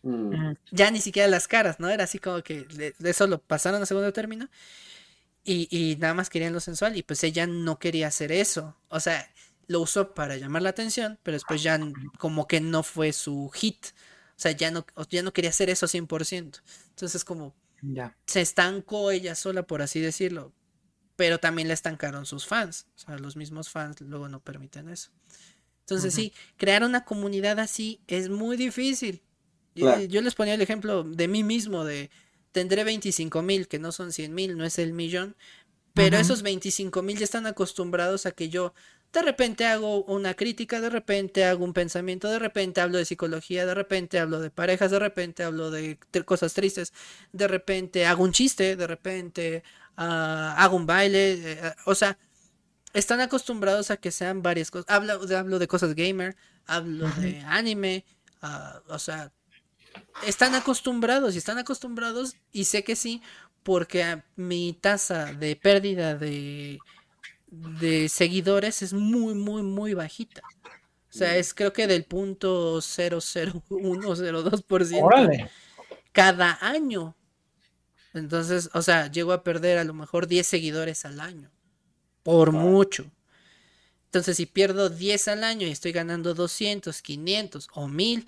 Mm. 0.03 0.53
Ya 0.71 0.91
ni 0.91 1.01
siquiera 1.01 1.27
las 1.27 1.47
caras, 1.47 1.79
¿no? 1.79 1.89
Era 1.89 2.05
así 2.05 2.19
como 2.19 2.41
que 2.43 2.63
de 2.63 3.09
eso 3.09 3.27
lo 3.27 3.41
pasaron 3.41 3.81
a 3.81 3.85
segundo 3.85 4.13
término. 4.13 4.49
Y, 5.43 5.67
y, 5.71 5.95
nada 5.97 6.13
más 6.13 6.29
querían 6.29 6.53
lo 6.53 6.59
sensual. 6.59 6.95
Y 6.97 7.03
pues 7.03 7.23
ella 7.23 7.47
no 7.47 7.79
quería 7.79 8.07
hacer 8.07 8.31
eso. 8.31 8.77
O 8.89 8.99
sea, 8.99 9.29
lo 9.69 9.79
usó 9.79 10.13
para 10.13 10.35
llamar 10.35 10.63
la 10.63 10.69
atención, 10.71 11.17
pero 11.23 11.35
después 11.35 11.63
ya 11.63 11.79
como 12.17 12.45
que 12.45 12.59
no 12.59 12.83
fue 12.83 13.13
su 13.13 13.49
hit. 13.53 13.85
O 14.31 14.41
sea, 14.41 14.51
ya 14.51 14.71
no, 14.71 14.85
ya 15.09 15.23
no 15.23 15.31
quería 15.31 15.51
hacer 15.51 15.69
eso 15.69 15.87
100%. 15.87 16.61
Entonces 16.89 17.23
como 17.23 17.55
ya. 17.81 18.17
se 18.25 18.41
estancó 18.41 19.11
ella 19.11 19.35
sola, 19.35 19.63
por 19.63 19.81
así 19.81 20.01
decirlo 20.01 20.53
pero 21.19 21.37
también 21.37 21.67
le 21.67 21.73
estancaron 21.73 22.25
sus 22.25 22.47
fans. 22.47 22.87
O 22.95 22.99
sea, 22.99 23.17
los 23.17 23.35
mismos 23.35 23.69
fans 23.69 23.99
luego 23.99 24.29
no 24.29 24.39
permiten 24.39 24.87
eso. 24.87 25.09
Entonces, 25.81 26.13
sí, 26.13 26.31
crear 26.55 26.81
una 26.81 27.03
comunidad 27.03 27.59
así 27.59 27.99
es 28.07 28.29
muy 28.29 28.55
difícil. 28.55 29.21
Yo 29.75 30.21
les 30.21 30.33
ponía 30.33 30.53
el 30.53 30.61
ejemplo 30.61 31.03
de 31.03 31.27
mí 31.27 31.43
mismo, 31.43 31.83
de 31.83 32.09
tendré 32.53 32.85
25 32.85 33.41
mil, 33.41 33.67
que 33.67 33.79
no 33.79 33.91
son 33.91 34.13
100 34.13 34.33
mil, 34.33 34.55
no 34.55 34.63
es 34.63 34.79
el 34.79 34.93
millón, 34.93 35.35
pero 35.93 36.15
esos 36.15 36.41
25 36.41 37.01
mil 37.01 37.17
ya 37.17 37.25
están 37.25 37.47
acostumbrados 37.47 38.25
a 38.25 38.31
que 38.31 38.47
yo 38.47 38.73
de 39.11 39.21
repente 39.21 39.65
hago 39.65 40.03
una 40.03 40.33
crítica, 40.35 40.81
de 40.81 40.89
repente 40.89 41.45
hago 41.45 41.63
un 41.65 41.73
pensamiento, 41.73 42.29
de 42.29 42.39
repente 42.39 42.81
hablo 42.81 42.97
de 42.97 43.05
psicología, 43.05 43.65
de 43.65 43.73
repente 43.73 44.19
hablo 44.19 44.39
de 44.39 44.51
parejas, 44.51 44.91
de 44.91 44.99
repente 44.99 45.43
hablo 45.43 45.71
de 45.71 45.97
cosas 46.25 46.53
tristes, 46.53 46.93
de 47.31 47.47
repente 47.47 48.05
hago 48.05 48.23
un 48.23 48.31
chiste, 48.31 48.75
de 48.75 48.87
repente 48.87 49.63
Ah, 50.01 50.55
hago 50.57 50.77
un 50.77 50.85
baile, 50.85 51.33
eh, 51.33 51.75
o 51.85 51.93
sea, 51.93 52.17
están 52.93 53.19
acostumbrados 53.19 53.91
a 53.91 53.97
que 53.97 54.11
sean 54.11 54.41
varias 54.41 54.71
cosas. 54.71 54.85
Hablo, 54.89 55.19
hablo 55.37 55.59
de 55.59 55.67
cosas 55.67 55.93
gamer, 55.93 56.37
hablo 56.65 57.09
de 57.19 57.41
anime, 57.41 58.05
ah, 58.41 58.81
o 58.87 58.97
sea, 58.97 59.33
están 60.25 60.55
acostumbrados 60.55 61.35
y 61.35 61.39
están 61.39 61.57
acostumbrados 61.57 62.37
y 62.53 62.63
sé 62.63 62.85
que 62.85 62.95
sí, 62.95 63.21
porque 63.61 64.23
mi 64.37 64.71
tasa 64.71 65.33
de 65.33 65.57
pérdida 65.57 66.15
de, 66.15 66.79
de 67.51 68.09
seguidores 68.09 68.81
es 68.81 68.93
muy, 68.93 69.35
muy, 69.35 69.61
muy 69.63 69.93
bajita. 69.93 70.41
O 71.09 71.13
sea, 71.17 71.37
es 71.37 71.53
creo 71.53 71.73
que 71.73 71.87
del 71.87 72.05
punto 72.05 72.79
00102% 72.79 75.49
cada 76.11 76.57
año. 76.61 77.15
Entonces, 78.13 78.69
o 78.73 78.81
sea, 78.81 79.11
llego 79.11 79.33
a 79.33 79.43
perder 79.43 79.77
a 79.77 79.83
lo 79.83 79.93
mejor 79.93 80.27
10 80.27 80.45
seguidores 80.45 81.05
al 81.05 81.19
año. 81.19 81.51
Por 82.23 82.51
mucho. 82.51 83.11
Entonces, 84.05 84.37
si 84.37 84.45
pierdo 84.45 84.89
10 84.89 85.27
al 85.27 85.43
año 85.43 85.67
y 85.67 85.71
estoy 85.71 85.91
ganando 85.91 86.33
200, 86.33 87.01
500 87.01 87.67
o 87.73 87.87
1000 87.87 88.25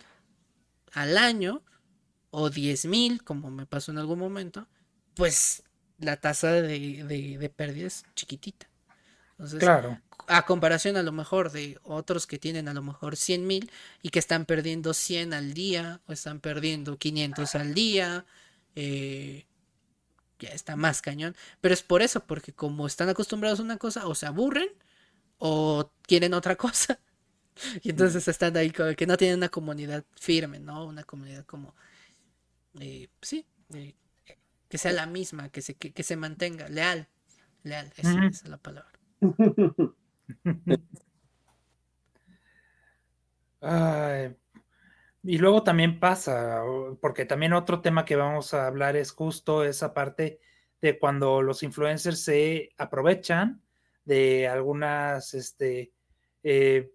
al 0.94 1.18
año, 1.18 1.64
o 2.32 2.50
10 2.50 2.86
mil, 2.86 3.24
como 3.24 3.52
me 3.52 3.66
pasó 3.66 3.92
en 3.92 4.00
algún 4.00 4.18
momento, 4.18 4.68
pues 5.16 5.64
la 6.00 6.18
tasa 6.18 6.54
de, 6.54 7.04
de, 7.04 7.50
pérdida 7.50 7.88
es 7.88 8.06
chiquitita. 8.16 8.68
Entonces, 9.42 9.60
claro. 9.60 10.00
A 10.28 10.46
comparación 10.46 10.98
a 10.98 11.04
lo 11.04 11.12
mejor 11.12 11.52
de 11.52 11.80
otros 11.82 12.28
que 12.28 12.38
tienen 12.38 12.68
a 12.68 12.76
lo 12.76 12.84
mejor 12.84 13.18
100 13.18 13.48
mil 13.48 13.72
y 14.04 14.10
que 14.10 14.20
están 14.20 14.46
perdiendo 14.46 14.94
100 14.94 15.34
al 15.34 15.56
día, 15.56 16.00
o 16.06 16.14
están 16.14 16.40
perdiendo 16.40 16.98
500 16.98 17.56
al 17.56 17.74
día, 17.74 18.26
eh, 18.76 19.48
ya 20.40 20.50
está 20.50 20.76
más 20.76 21.02
cañón. 21.02 21.36
Pero 21.60 21.74
es 21.74 21.82
por 21.82 22.04
eso, 22.04 22.24
porque 22.24 22.54
como 22.54 22.86
están 22.86 23.10
acostumbrados 23.10 23.60
a 23.60 23.64
una 23.64 23.78
cosa, 23.78 24.06
o 24.06 24.14
se 24.14 24.28
aburren 24.28 24.70
o 25.40 25.92
quieren 26.04 26.36
otra 26.36 26.56
cosa. 26.68 27.00
Y 27.82 27.90
entonces 27.90 28.28
están 28.28 28.56
ahí 28.58 28.70
como 28.70 28.96
que 28.96 29.08
no 29.08 29.18
tienen 29.18 29.38
una 29.38 29.50
comunidad 29.50 30.06
firme, 30.20 30.60
¿no? 30.60 30.86
Una 30.86 31.04
comunidad 31.04 31.46
como, 31.46 31.74
eh, 32.80 33.10
sí, 33.22 33.46
que 34.70 34.78
sea 34.78 34.94
la 34.94 35.08
misma, 35.08 35.50
que 35.50 35.64
se, 35.64 35.74
que, 35.74 36.04
se 36.04 36.16
mantenga, 36.16 36.70
leal, 36.70 37.10
leal, 37.64 37.92
esa 37.98 38.26
es 38.28 38.48
la 38.48 38.58
palabra. 38.58 39.01
Y 45.24 45.38
luego 45.38 45.64
también 45.64 46.00
pasa, 46.00 46.64
porque 47.00 47.26
también 47.26 47.54
otro 47.54 47.82
tema 47.82 48.06
que 48.06 48.16
vamos 48.16 48.54
a 48.54 48.68
hablar 48.68 48.96
es 48.96 49.12
justo 49.12 49.64
esa 49.64 49.94
parte 49.94 50.40
de 50.82 50.98
cuando 50.98 51.42
los 51.42 51.62
influencers 51.64 52.24
se 52.24 52.72
aprovechan 52.78 53.62
de 54.04 54.48
algunas 54.48 55.34
este, 55.36 55.92
eh, 56.44 56.92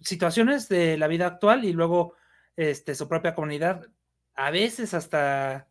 situaciones 0.00 0.68
de 0.68 0.98
la 0.98 1.06
vida 1.06 1.26
actual 1.26 1.64
y 1.64 1.72
luego 1.72 2.14
este, 2.56 2.94
su 2.96 3.08
propia 3.08 3.34
comunidad, 3.34 3.86
a 4.34 4.50
veces 4.50 4.92
hasta 4.94 5.68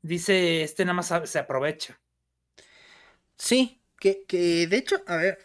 dice, 0.00 0.62
este 0.62 0.84
nada 0.84 0.94
más 0.94 1.12
se 1.24 1.38
aprovecha. 1.38 2.00
Sí, 3.36 3.83
que, 4.04 4.24
que 4.26 4.66
de 4.66 4.76
hecho, 4.76 4.96
a 5.06 5.16
ver, 5.16 5.38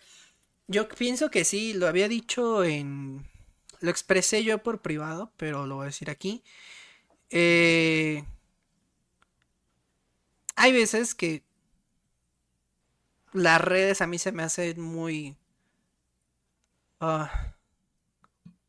yo 0.68 0.90
pienso 0.90 1.32
que 1.32 1.46
sí, 1.46 1.74
lo 1.74 1.88
había 1.88 2.10
dicho 2.10 2.66
en... 2.66 3.26
Lo 3.80 3.90
expresé 3.90 4.44
yo 4.44 4.62
por 4.64 4.82
privado, 4.82 5.32
pero 5.38 5.66
lo 5.66 5.76
voy 5.76 5.84
a 5.84 5.86
decir 5.88 6.10
aquí. 6.10 6.44
Eh, 7.30 8.26
hay 10.58 10.74
veces 10.74 11.16
que 11.16 11.44
las 13.32 13.62
redes 13.62 14.02
a 14.02 14.08
mí 14.08 14.20
se 14.20 14.34
me 14.34 14.44
hacen 14.44 14.82
muy... 14.82 15.38
Ah, 17.00 17.56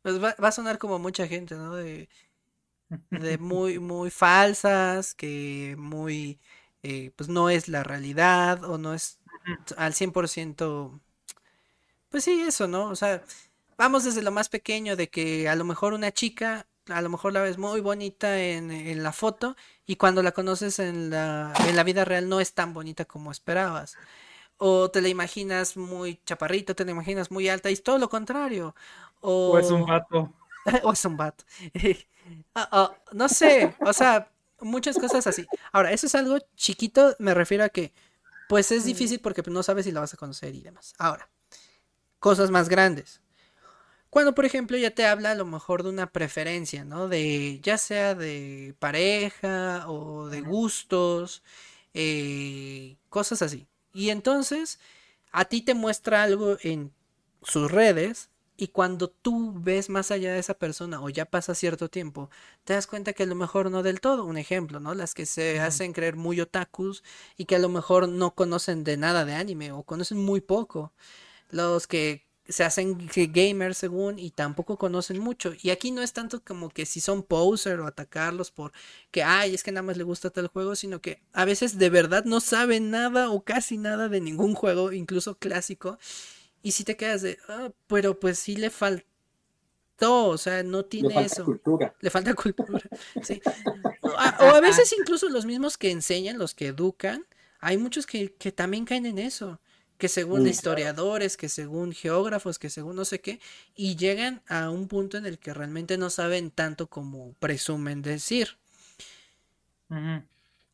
pues 0.03 0.23
va, 0.23 0.29
a 0.37 0.51
sonar 0.53 0.77
como 0.77 0.99
mucha 0.99 1.27
gente, 1.27 1.55
¿no? 1.55 1.75
De, 1.75 2.07
de 3.09 3.37
muy, 3.37 3.79
muy 3.79 4.09
falsas, 4.09 5.13
que 5.15 5.75
muy... 5.77 6.39
Eh, 6.83 7.11
pues 7.17 7.29
no 7.29 7.49
es 7.49 7.67
la 7.67 7.83
realidad 7.83 8.63
o 8.63 8.77
no 8.77 8.93
es 8.93 9.20
al 9.77 9.93
100%... 9.93 10.99
Pues 12.09 12.25
sí, 12.25 12.41
eso, 12.41 12.67
¿no? 12.67 12.89
O 12.89 12.95
sea, 12.95 13.23
vamos 13.77 14.03
desde 14.03 14.21
lo 14.21 14.31
más 14.31 14.49
pequeño 14.49 14.95
de 14.95 15.09
que 15.09 15.47
a 15.47 15.55
lo 15.55 15.63
mejor 15.63 15.93
una 15.93 16.11
chica, 16.11 16.67
a 16.89 17.01
lo 17.01 17.09
mejor 17.09 17.31
la 17.33 17.41
ves 17.41 17.57
muy 17.57 17.79
bonita 17.79 18.41
en, 18.41 18.69
en 18.71 19.01
la 19.01 19.13
foto 19.13 19.55
y 19.85 19.95
cuando 19.95 20.21
la 20.21 20.33
conoces 20.33 20.79
en 20.79 21.09
la, 21.09 21.53
en 21.67 21.75
la 21.75 21.83
vida 21.83 22.03
real 22.03 22.27
no 22.27 22.41
es 22.41 22.53
tan 22.53 22.73
bonita 22.73 23.05
como 23.05 23.31
esperabas 23.31 23.97
o 24.63 24.91
te 24.91 25.01
la 25.01 25.07
imaginas 25.07 25.75
muy 25.75 26.21
chaparrito, 26.23 26.75
te 26.75 26.85
la 26.85 26.91
imaginas 26.91 27.31
muy 27.31 27.49
alta, 27.49 27.71
y 27.71 27.73
es 27.73 27.81
todo 27.81 27.97
lo 27.97 28.09
contrario. 28.09 28.75
O, 29.19 29.57
es 29.57 29.71
un 29.71 29.87
vato. 29.87 30.31
o 30.83 30.93
es 30.93 31.03
un 31.05 31.17
vato. 31.17 31.43
Ah, 32.53 32.69
ah, 32.71 32.91
no 33.13 33.27
sé, 33.27 33.75
o 33.81 33.91
sea, 33.91 34.29
muchas 34.61 34.97
cosas 34.97 35.25
así. 35.25 35.45
Ahora, 35.73 35.91
eso 35.91 36.05
es 36.05 36.15
algo 36.15 36.37
chiquito, 36.55 37.15
me 37.17 37.33
refiero 37.33 37.63
a 37.63 37.69
que, 37.69 37.91
pues 38.51 38.69
es 38.73 38.83
difícil 38.83 39.21
porque 39.21 39.41
no 39.47 39.63
sabes 39.63 39.85
si 39.85 39.93
la 39.93 40.01
vas 40.01 40.13
a 40.13 40.17
conocer 40.17 40.53
y 40.53 40.59
demás. 40.59 40.93
Ahora, 40.97 41.29
cosas 42.19 42.51
más 42.51 42.67
grandes. 42.67 43.21
Cuando, 44.09 44.35
por 44.35 44.43
ejemplo, 44.43 44.75
ya 44.75 44.91
te 44.91 45.05
habla 45.05 45.31
a 45.31 45.35
lo 45.35 45.45
mejor 45.45 45.83
de 45.83 45.89
una 45.89 46.11
preferencia, 46.11 46.83
¿no? 46.83 47.07
De 47.07 47.61
ya 47.63 47.77
sea 47.77 48.13
de 48.13 48.75
pareja 48.77 49.85
o 49.87 50.27
de 50.27 50.41
gustos, 50.41 51.43
eh, 51.93 52.97
cosas 53.07 53.41
así. 53.41 53.69
Y 53.93 54.09
entonces 54.09 54.81
a 55.31 55.45
ti 55.45 55.61
te 55.61 55.73
muestra 55.73 56.21
algo 56.21 56.57
en 56.59 56.91
sus 57.43 57.71
redes 57.71 58.31
y 58.61 58.67
cuando 58.67 59.09
tú 59.09 59.53
ves 59.55 59.89
más 59.89 60.11
allá 60.11 60.33
de 60.33 60.39
esa 60.39 60.53
persona 60.53 61.01
o 61.01 61.09
ya 61.09 61.25
pasa 61.25 61.55
cierto 61.55 61.89
tiempo, 61.89 62.29
te 62.63 62.73
das 62.73 62.85
cuenta 62.85 63.13
que 63.13 63.23
a 63.23 63.25
lo 63.25 63.33
mejor 63.33 63.71
no 63.71 63.81
del 63.81 63.99
todo. 64.01 64.23
Un 64.23 64.37
ejemplo, 64.37 64.79
¿no? 64.79 64.93
Las 64.93 65.15
que 65.15 65.25
se 65.25 65.59
hacen 65.59 65.93
creer 65.93 66.15
muy 66.15 66.39
otakus 66.39 67.03
y 67.37 67.45
que 67.45 67.55
a 67.55 67.59
lo 67.59 67.69
mejor 67.69 68.07
no 68.07 68.35
conocen 68.35 68.83
de 68.83 68.97
nada 68.97 69.25
de 69.25 69.33
anime 69.33 69.71
o 69.71 69.81
conocen 69.81 70.19
muy 70.19 70.41
poco. 70.41 70.93
Los 71.49 71.87
que 71.87 72.27
se 72.47 72.63
hacen 72.63 73.09
gamers 73.15 73.79
según 73.79 74.19
y 74.19 74.29
tampoco 74.29 74.77
conocen 74.77 75.17
mucho. 75.17 75.53
Y 75.59 75.71
aquí 75.71 75.89
no 75.89 76.03
es 76.03 76.13
tanto 76.13 76.43
como 76.43 76.69
que 76.69 76.85
si 76.85 77.01
son 77.01 77.23
poser 77.23 77.79
o 77.79 77.87
atacarlos 77.87 78.51
por 78.51 78.73
que, 79.09 79.23
ay, 79.23 79.55
es 79.55 79.63
que 79.63 79.71
nada 79.71 79.81
más 79.83 79.97
le 79.97 80.03
gusta 80.03 80.29
tal 80.29 80.49
juego, 80.49 80.75
sino 80.75 81.01
que 81.01 81.19
a 81.33 81.45
veces 81.45 81.79
de 81.79 81.89
verdad 81.89 82.25
no 82.25 82.41
saben 82.41 82.91
nada 82.91 83.31
o 83.31 83.43
casi 83.43 83.79
nada 83.79 84.07
de 84.07 84.21
ningún 84.21 84.53
juego, 84.53 84.91
incluso 84.91 85.35
clásico. 85.39 85.97
Y 86.61 86.71
si 86.71 86.83
te 86.83 86.95
quedas 86.95 87.21
de, 87.21 87.37
ah, 87.47 87.71
pero 87.87 88.19
pues 88.19 88.39
sí 88.39 88.55
le 88.55 88.69
faltó, 88.69 89.05
o 90.27 90.37
sea, 90.37 90.63
no 90.63 90.85
tiene 90.85 91.23
eso. 91.23 91.45
Le 91.99 92.09
falta 92.09 92.33
cultura. 92.33 92.81
sí. 93.23 93.41
o, 94.01 94.09
a, 94.09 94.61
veces 94.61 94.93
incluso 94.97 95.29
los 95.29 95.45
mismos 95.45 95.77
que 95.77 95.91
enseñan, 95.91 96.37
los 96.37 96.53
que 96.53 96.67
educan, 96.67 97.25
hay 97.59 97.77
muchos 97.77 98.05
que, 98.05 98.33
que 98.33 98.51
también 98.51 98.85
caen 98.85 99.05
en 99.05 99.17
eso 99.17 99.59
que 100.01 100.07
según 100.07 100.47
historiadores, 100.47 101.37
que 101.37 101.47
según 101.47 101.93
geógrafos, 101.93 102.57
que 102.57 102.71
según 102.71 102.95
no 102.95 103.05
sé 103.05 103.21
qué, 103.21 103.39
y 103.75 103.97
llegan 103.97 104.41
a 104.47 104.71
un 104.71 104.87
punto 104.87 105.15
en 105.15 105.27
el 105.27 105.37
que 105.37 105.53
realmente 105.53 105.95
no 105.99 106.09
saben 106.09 106.49
tanto 106.49 106.87
como 106.87 107.33
presumen 107.33 108.01
decir. 108.01 108.57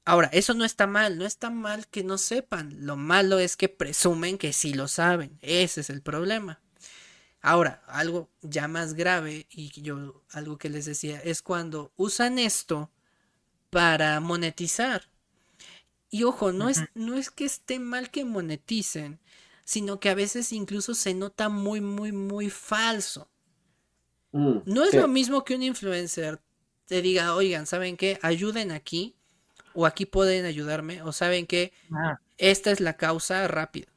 Ahora, 0.08 0.30
eso 0.32 0.54
no 0.54 0.64
está 0.64 0.88
mal, 0.88 1.18
no 1.18 1.26
está 1.26 1.50
mal 1.50 1.86
que 1.88 2.02
no 2.02 2.18
sepan, 2.18 2.74
lo 2.86 2.96
malo 2.96 3.40
es 3.40 3.58
que 3.58 3.68
presumen 3.68 4.38
que 4.38 4.54
sí 4.54 4.74
lo 4.74 4.88
saben, 4.88 5.38
ese 5.42 5.82
es 5.82 5.90
el 5.90 6.02
problema. 6.02 6.62
Ahora, 7.42 7.84
algo 7.88 8.30
ya 8.42 8.70
más 8.70 8.94
grave, 8.94 9.48
y 9.50 9.70
yo 9.82 10.24
algo 10.32 10.58
que 10.58 10.70
les 10.70 10.86
decía, 10.86 11.20
es 11.20 11.42
cuando 11.42 11.92
usan 11.98 12.40
esto 12.40 12.90
para 13.70 14.22
monetizar. 14.22 15.10
Y 16.10 16.24
ojo, 16.24 16.54
no, 16.54 16.70
es, 16.70 16.86
no 16.96 17.18
es 17.18 17.30
que 17.30 17.44
esté 17.44 17.78
mal 17.78 18.10
que 18.10 18.24
moneticen, 18.24 19.20
sino 19.66 20.00
que 20.00 20.08
a 20.08 20.16
veces 20.16 20.54
incluso 20.54 20.94
se 20.96 21.16
nota 21.16 21.50
muy, 21.50 21.82
muy, 21.82 22.14
muy 22.14 22.50
falso. 22.50 23.30
Mm, 24.32 24.60
no 24.68 24.86
es 24.86 24.94
lo 24.94 25.10
mismo 25.10 25.44
que 25.44 25.56
un 25.56 25.64
influencer 25.64 26.40
te 26.86 27.02
diga, 27.02 27.36
oigan, 27.36 27.66
¿saben 27.66 27.98
qué? 27.98 28.18
Ayuden 28.22 28.72
aquí, 28.72 29.17
o 29.80 29.86
aquí 29.86 30.08
pueden 30.08 30.46
ayudarme, 30.46 31.04
o 31.04 31.12
saben 31.12 31.46
que 31.46 31.72
ah. 31.94 32.20
esta 32.40 32.72
es 32.72 32.80
la 32.80 32.98
causa 32.98 33.48
rápido. 33.48 33.88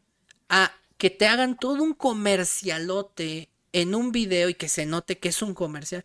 A 0.51 0.73
que 0.99 1.09
te 1.09 1.27
hagan 1.27 1.57
todo 1.57 1.83
un 1.83 1.95
comercialote 1.95 3.49
en 3.73 3.95
un 3.95 4.13
video 4.13 4.51
y 4.51 4.55
que 4.55 4.69
se 4.69 4.85
note 4.85 5.19
que 5.19 5.31
es 5.31 5.41
un 5.41 5.55
comercial 5.55 6.05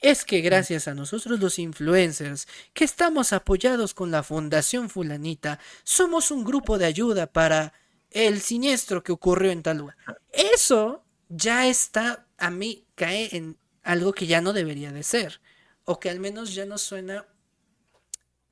es 0.00 0.24
que 0.24 0.40
gracias 0.40 0.88
a 0.88 0.94
nosotros 0.94 1.38
los 1.38 1.60
influencers, 1.60 2.48
que 2.74 2.82
estamos 2.82 3.32
apoyados 3.32 3.94
con 3.94 4.10
la 4.10 4.24
Fundación 4.24 4.90
Fulanita, 4.90 5.60
somos 5.84 6.32
un 6.32 6.42
grupo 6.42 6.76
de 6.76 6.86
ayuda 6.86 7.28
para 7.28 7.74
el 8.10 8.40
siniestro 8.40 9.04
que 9.04 9.12
ocurrió 9.12 9.52
en 9.52 9.62
tal 9.62 9.78
lugar. 9.78 9.96
Eso 10.32 11.04
ya 11.28 11.68
está, 11.68 12.26
a 12.38 12.50
mí 12.50 12.84
cae 12.96 13.36
en 13.36 13.56
algo 13.84 14.12
que 14.12 14.26
ya 14.26 14.40
no 14.40 14.52
debería 14.52 14.90
de 14.90 15.04
ser, 15.04 15.40
o 15.84 16.00
que 16.00 16.10
al 16.10 16.18
menos 16.18 16.52
ya 16.52 16.66
no 16.66 16.78
suena, 16.78 17.24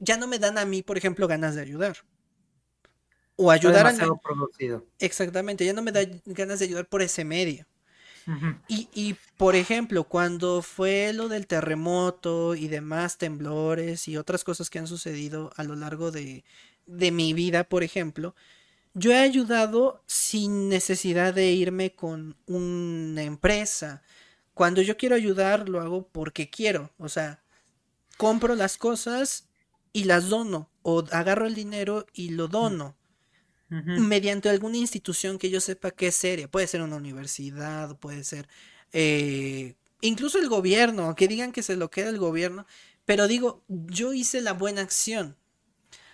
ya 0.01 0.17
no 0.17 0.27
me 0.27 0.41
dan 0.41 0.59
a 0.59 0.65
mí, 0.65 0.83
por 0.83 0.99
ejemplo, 0.99 1.29
ganas 1.29 1.55
de 1.55 1.63
ayudar. 1.63 1.97
O 3.37 3.51
ayudar 3.51 3.87
a... 3.87 3.95
Exactamente, 4.99 5.65
ya 5.65 5.73
no 5.73 5.83
me 5.83 5.93
da 5.93 6.01
ganas 6.27 6.59
de 6.59 6.65
ayudar 6.67 6.89
por 6.89 7.01
ese 7.01 7.25
medio 7.25 7.67
y, 8.69 9.17
por 9.37 9.57
ejemplo, 9.57 10.05
cuando 10.05 10.63
fue 10.63 11.13
lo 11.13 11.29
del 11.29 11.47
terremoto 11.47 12.55
y 12.55 12.69
demás 12.69 13.19
temblores 13.19 14.07
y 14.09 14.17
otras 14.17 14.45
cosas 14.45 14.71
que 14.71 14.79
han 14.79 14.87
sucedido 14.87 15.53
a 15.57 15.65
lo 15.65 15.75
largo 15.75 16.11
de, 16.11 16.45
de 16.87 17.11
mi 17.11 17.33
vida, 17.33 17.65
por 17.65 17.83
ejemplo, 17.83 18.35
yo 18.95 19.13
he 19.13 19.19
ayudado 19.19 20.03
sin 20.07 20.69
necesidad 20.69 21.35
de 21.35 21.53
irme 21.53 21.93
con 21.93 22.37
una 22.47 23.23
empresa. 23.23 24.03
Cuando 24.55 24.83
yo 24.83 24.97
quiero 24.97 25.17
ayudar, 25.17 25.69
lo 25.69 25.81
hago 25.81 26.07
porque 26.07 26.51
quiero. 26.51 26.91
O 26.99 27.09
sea, 27.09 27.43
compro 28.17 28.55
las 28.55 28.77
cosas 28.77 29.49
y 29.93 30.05
las 30.05 30.29
dono. 30.29 30.71
O 30.83 31.05
agarro 31.13 31.47
el 31.47 31.55
dinero 31.55 32.07
y 32.13 32.31
lo 32.31 32.49
dono 32.49 32.97
mediante 33.71 34.49
alguna 34.49 34.79
institución 34.79 35.39
que 35.39 35.49
yo 35.49 35.61
sepa 35.61 35.93
que 35.93 36.09
es 36.09 36.17
seria. 36.17 36.51
Puede 36.51 36.67
ser 36.67 36.83
una 36.83 36.97
universidad, 36.97 37.97
puede 37.99 38.25
ser 38.25 38.49
eh, 38.93 39.77
incluso 40.01 40.39
el 40.39 40.49
gobierno, 40.49 41.15
que 41.15 41.29
digan 41.29 41.53
que 41.53 41.63
se 41.63 41.77
lo 41.77 41.91
queda 41.91 42.11
el 42.11 42.19
gobierno. 42.19 42.67
Pero 43.05 43.29
digo, 43.29 43.63
yo 43.69 44.13
hice 44.13 44.41
la 44.41 44.53
buena 44.53 44.83
acción. 44.83 45.37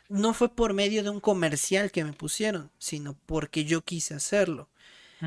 No 0.08 0.34
fue 0.34 0.54
por 0.54 0.72
medio 0.72 1.02
de 1.02 1.10
un 1.10 1.20
comercial 1.20 1.90
que 1.90 2.04
me 2.04 2.12
pusieron, 2.12 2.70
sino 2.78 3.16
porque 3.26 3.64
yo 3.64 3.82
quise 3.82 4.14
hacerlo. 4.14 4.68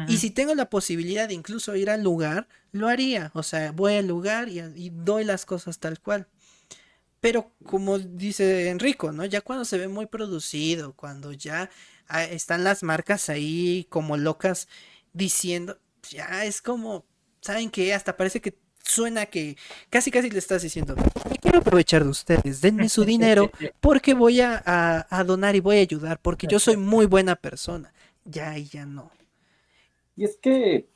Y 0.08 0.18
si 0.18 0.30
tengo 0.30 0.54
la 0.54 0.70
posibilidad 0.70 1.28
de 1.28 1.34
incluso 1.34 1.76
ir 1.76 1.90
al 1.90 2.04
lugar, 2.04 2.48
lo 2.72 2.88
haría. 2.88 3.32
O 3.34 3.42
sea, 3.42 3.72
voy 3.72 3.96
al 3.96 4.08
lugar 4.08 4.48
y, 4.48 4.60
y 4.60 4.92
doy 4.92 5.24
las 5.24 5.46
cosas 5.46 5.80
tal 5.80 6.00
cual. 6.00 6.28
Pero 7.22 7.52
como 7.66 8.00
dice 8.00 8.70
Enrico, 8.70 9.12
¿no? 9.12 9.26
Ya 9.26 9.42
cuando 9.42 9.66
se 9.66 9.78
ve 9.78 9.88
muy 9.88 10.06
producido, 10.06 10.94
cuando 10.94 11.34
ya 11.34 11.70
ah, 12.08 12.24
están 12.24 12.64
las 12.64 12.84
marcas 12.84 13.30
ahí 13.30 13.86
como 13.90 14.18
locas 14.18 14.68
diciendo, 15.14 15.78
ya 16.10 16.46
es 16.46 16.62
como, 16.62 17.06
¿saben 17.42 17.70
qué? 17.70 17.94
Hasta 17.94 18.16
parece 18.16 18.40
que 18.42 18.58
suena 18.84 19.26
que 19.26 19.58
casi 19.90 20.12
casi 20.12 20.30
le 20.30 20.40
estás 20.40 20.62
diciendo, 20.62 20.96
quiero 21.42 21.60
aprovechar 21.60 22.04
de 22.04 22.10
ustedes, 22.10 22.62
denme 22.62 22.90
su 22.90 23.06
dinero 23.06 23.52
porque 23.80 24.14
voy 24.14 24.42
a, 24.42 25.06
donar 25.26 25.56
y 25.56 25.60
voy 25.60 25.78
a 25.78 25.82
ayudar, 25.82 26.20
porque 26.22 26.48
yo 26.48 26.60
soy 26.60 26.78
muy 26.78 27.06
buena 27.06 27.36
persona. 27.36 27.94
Ya 28.26 28.58
y 28.58 28.66
ya 28.66 28.86
no. 28.86 29.12
Y 30.16 30.26
es 30.26 30.38
que 30.38 30.88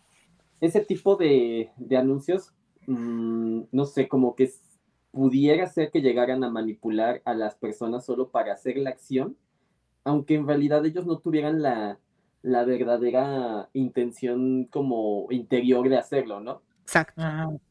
ese 0.62 0.82
tipo 0.82 1.16
de, 1.16 1.72
anuncios, 1.98 2.54
mm, 2.88 3.64
no 3.72 3.86
sé, 3.86 4.08
como 4.08 4.36
que 4.36 4.54
pudiera 5.14 5.68
ser 5.68 5.92
que 5.92 6.02
llegaran 6.02 6.44
a 6.44 6.50
manipular 6.50 7.22
a 7.24 7.36
las 7.36 7.54
personas 7.54 8.04
solo 8.04 8.30
para 8.30 8.54
hacer 8.54 8.78
la 8.78 8.90
acción, 8.90 9.38
aunque 10.04 10.34
en 10.34 10.48
realidad 10.48 10.84
ellos 10.88 11.06
no 11.06 11.20
tuvieran 11.20 11.62
la, 11.62 12.00
la 12.42 12.66
verdadera 12.66 13.70
intención 13.74 14.66
como 14.66 15.28
interior 15.30 15.88
de 15.88 15.98
hacerlo, 15.98 16.40
¿no? 16.40 16.64
Exacto. 16.82 17.22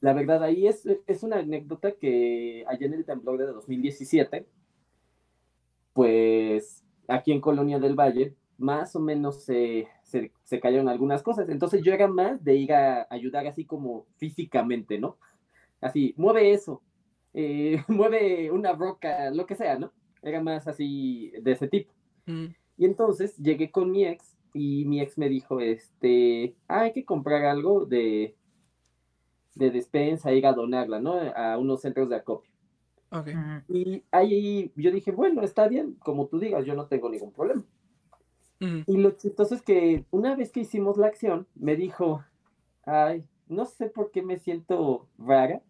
La 0.00 0.12
verdad, 0.12 0.44
ahí 0.44 0.68
es, 0.68 0.86
es 1.08 1.24
una 1.24 1.38
anécdota 1.38 1.90
que 1.90 2.64
allá 2.68 2.86
en 2.86 2.94
el 2.94 3.04
temblor 3.04 3.38
de 3.38 3.46
2017, 3.46 4.46
pues 5.92 6.84
aquí 7.08 7.32
en 7.32 7.40
Colonia 7.40 7.80
del 7.80 7.96
Valle, 7.96 8.36
más 8.56 8.94
o 8.94 9.00
menos 9.00 9.42
se, 9.42 9.88
se, 10.04 10.60
cayeron 10.60 10.88
algunas 10.88 11.24
cosas. 11.24 11.48
Entonces 11.48 11.82
yo 11.82 11.92
era 11.92 12.06
más 12.06 12.42
de 12.44 12.54
ir 12.54 12.72
a 12.72 13.08
ayudar 13.10 13.48
así 13.48 13.64
como 13.64 14.06
físicamente, 14.16 15.00
¿no? 15.00 15.18
Así, 15.80 16.14
mueve 16.16 16.52
eso, 16.52 16.80
eh, 17.34 17.82
mueve 17.88 18.50
una 18.50 18.72
roca, 18.72 19.30
lo 19.30 19.46
que 19.46 19.54
sea, 19.54 19.78
¿no? 19.78 19.92
Era 20.22 20.42
más 20.42 20.68
así 20.68 21.32
de 21.40 21.52
ese 21.52 21.68
tipo. 21.68 21.92
Mm. 22.26 22.46
Y 22.78 22.84
entonces 22.84 23.36
llegué 23.36 23.70
con 23.70 23.90
mi 23.90 24.04
ex 24.04 24.36
y 24.54 24.84
mi 24.84 25.00
ex 25.00 25.18
me 25.18 25.28
dijo, 25.28 25.60
este, 25.60 26.54
ah, 26.68 26.82
hay 26.82 26.92
que 26.92 27.04
comprar 27.04 27.44
algo 27.44 27.86
de, 27.86 28.36
de 29.54 29.70
despensa, 29.70 30.32
ir 30.32 30.46
a 30.46 30.52
donarla, 30.52 31.00
¿no? 31.00 31.14
A 31.14 31.58
unos 31.58 31.80
centros 31.80 32.08
de 32.08 32.16
acopio. 32.16 32.52
Okay. 33.10 33.34
Y 33.68 34.04
ahí 34.10 34.72
yo 34.74 34.90
dije, 34.90 35.12
bueno, 35.12 35.42
está 35.42 35.68
bien, 35.68 35.94
como 35.96 36.28
tú 36.28 36.38
digas, 36.38 36.64
yo 36.64 36.74
no 36.74 36.86
tengo 36.86 37.10
ningún 37.10 37.32
problema. 37.32 37.62
Y 38.86 38.96
lo 38.96 39.10
chistoso 39.10 39.56
es 39.56 39.62
que 39.62 40.04
una 40.12 40.36
vez 40.36 40.52
que 40.52 40.60
hicimos 40.60 40.96
la 40.96 41.08
acción, 41.08 41.48
me 41.56 41.74
dijo, 41.74 42.24
ay, 42.84 43.24
no 43.48 43.64
sé 43.64 43.86
por 43.86 44.12
qué 44.12 44.22
me 44.22 44.38
siento 44.38 45.08
rara, 45.18 45.62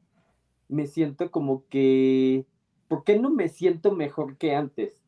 me 0.73 0.87
siento 0.87 1.31
como 1.31 1.65
que, 1.69 2.47
¿por 2.89 3.05
qué 3.05 3.19
no 3.19 3.31
me 3.31 3.49
siento 3.49 3.93
mejor 3.93 4.37
que 4.37 4.55
antes? 4.55 4.99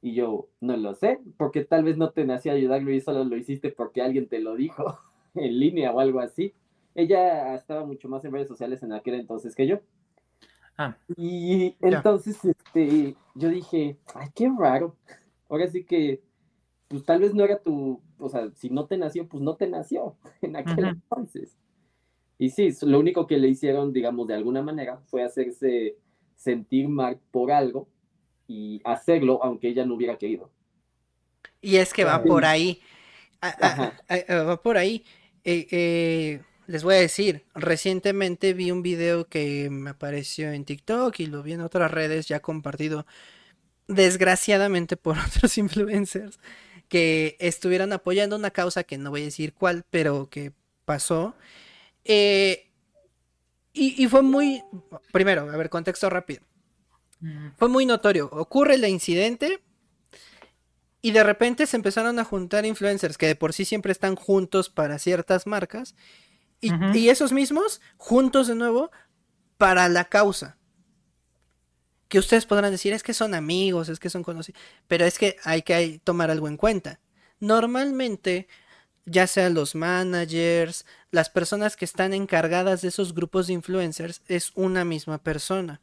Y 0.00 0.14
yo, 0.14 0.48
no 0.60 0.76
lo 0.76 0.94
sé, 0.94 1.20
porque 1.36 1.64
tal 1.64 1.84
vez 1.84 1.96
no 1.96 2.10
te 2.10 2.24
nacía 2.24 2.52
ayudarlo 2.52 2.90
y 2.90 3.00
solo 3.00 3.24
lo 3.24 3.36
hiciste 3.36 3.70
porque 3.70 4.02
alguien 4.02 4.28
te 4.28 4.40
lo 4.40 4.56
dijo 4.56 4.98
en 5.34 5.58
línea 5.58 5.92
o 5.92 6.00
algo 6.00 6.20
así. 6.20 6.54
Ella 6.94 7.54
estaba 7.54 7.84
mucho 7.84 8.08
más 8.08 8.24
en 8.24 8.32
redes 8.32 8.48
sociales 8.48 8.82
en 8.82 8.92
aquel 8.92 9.14
entonces 9.14 9.54
que 9.54 9.66
yo. 9.66 9.80
Ah, 10.78 10.96
y 11.16 11.76
entonces 11.80 12.42
este, 12.44 13.14
yo 13.34 13.48
dije, 13.48 13.98
ay, 14.14 14.28
qué 14.34 14.50
raro. 14.58 14.96
Ahora 15.48 15.68
sí 15.68 15.84
que, 15.84 16.22
pues 16.88 17.04
tal 17.04 17.20
vez 17.20 17.34
no 17.34 17.44
era 17.44 17.58
tu, 17.58 18.00
o 18.18 18.28
sea, 18.28 18.50
si 18.54 18.70
no 18.70 18.86
te 18.86 18.96
nació, 18.96 19.28
pues 19.28 19.42
no 19.42 19.56
te 19.56 19.68
nació 19.68 20.16
en 20.40 20.56
aquel 20.56 20.86
entonces. 20.86 21.56
Y 22.38 22.50
sí, 22.50 22.68
lo 22.82 22.98
único 22.98 23.26
que 23.26 23.38
le 23.38 23.48
hicieron, 23.48 23.92
digamos, 23.92 24.26
de 24.26 24.34
alguna 24.34 24.62
manera 24.62 24.98
fue 25.06 25.22
hacerse 25.22 25.96
sentir 26.34 26.88
mal 26.88 27.18
por 27.30 27.50
algo 27.50 27.88
y 28.46 28.80
hacerlo 28.84 29.42
aunque 29.42 29.68
ella 29.68 29.86
no 29.86 29.94
hubiera 29.94 30.18
querido. 30.18 30.50
Y 31.60 31.76
es 31.76 31.92
que 31.92 32.04
va 32.04 32.22
por 32.22 32.44
ahí. 32.44 32.80
va 33.42 34.62
por 34.62 34.76
ahí. 34.76 35.04
Eh, 35.44 35.66
eh, 35.70 36.40
les 36.66 36.82
voy 36.82 36.96
a 36.96 36.98
decir, 36.98 37.44
recientemente 37.54 38.52
vi 38.52 38.70
un 38.70 38.82
video 38.82 39.28
que 39.28 39.70
me 39.70 39.90
apareció 39.90 40.50
en 40.50 40.64
TikTok 40.64 41.20
y 41.20 41.26
lo 41.26 41.42
vi 41.42 41.52
en 41.52 41.60
otras 41.60 41.90
redes 41.90 42.26
ya 42.26 42.40
compartido, 42.40 43.06
desgraciadamente 43.86 44.96
por 44.96 45.16
otros 45.18 45.56
influencers, 45.58 46.38
que 46.88 47.36
estuvieran 47.40 47.92
apoyando 47.92 48.36
una 48.36 48.50
causa 48.50 48.84
que 48.84 48.98
no 48.98 49.10
voy 49.10 49.22
a 49.22 49.26
decir 49.26 49.54
cuál, 49.54 49.84
pero 49.90 50.28
que 50.28 50.52
pasó. 50.84 51.34
Eh, 52.08 52.70
y, 53.72 54.06
fue 54.08 54.22
muy, 54.22 54.62
primero, 55.12 55.50
a 55.50 55.56
ver, 55.56 55.68
contexto 55.68 56.08
rápido. 56.08 56.40
Fue 57.56 57.68
muy 57.68 57.84
notorio. 57.84 58.28
Ocurre 58.32 58.74
el 58.74 58.86
incidente 58.86 59.60
y 61.02 61.10
de 61.10 61.22
repente 61.22 61.66
se 61.66 61.76
empezaron 61.76 62.18
a 62.18 62.24
juntar 62.24 62.64
influencers 62.64 63.18
que 63.18 63.26
de 63.26 63.36
por 63.36 63.52
sí 63.52 63.64
siempre 63.64 63.92
están 63.92 64.16
juntos 64.16 64.70
para 64.70 64.98
ciertas 64.98 65.46
marcas 65.46 65.94
y, 66.60 67.08
esos 67.08 67.32
mismos 67.32 67.80
juntos 67.96 68.48
de 68.48 68.54
nuevo 68.54 68.90
para 69.58 69.88
la 69.88 70.06
causa. 70.06 70.56
Que 72.08 72.18
ustedes 72.18 72.46
podrán 72.46 72.70
decir, 72.70 72.92
es 72.92 73.02
que 73.02 73.14
son 73.14 73.34
amigos, 73.34 73.88
es 73.88 73.98
que 73.98 74.10
son 74.10 74.22
conocidos, 74.22 74.60
pero 74.86 75.04
es 75.04 75.18
que 75.18 75.36
hay 75.44 75.62
que 75.62 76.00
tomar 76.02 76.30
algo 76.30 76.48
en 76.48 76.56
cuenta. 76.56 77.00
Normalmente, 77.40 78.48
ya 79.06 79.26
sean 79.26 79.54
los 79.54 79.74
managers, 79.74 80.84
las 81.10 81.30
personas 81.30 81.76
que 81.76 81.84
están 81.84 82.12
encargadas 82.12 82.82
de 82.82 82.88
esos 82.88 83.14
grupos 83.14 83.46
de 83.46 83.54
influencers, 83.54 84.20
es 84.28 84.52
una 84.54 84.84
misma 84.84 85.18
persona. 85.18 85.80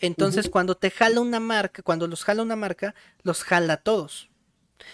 Entonces, 0.00 0.48
cuando 0.48 0.76
te 0.76 0.90
jala 0.90 1.20
una 1.20 1.38
marca, 1.38 1.82
cuando 1.82 2.08
los 2.08 2.24
jala 2.24 2.42
una 2.42 2.56
marca, 2.56 2.94
los 3.22 3.44
jala 3.44 3.74
a 3.74 3.76
todos. 3.76 4.30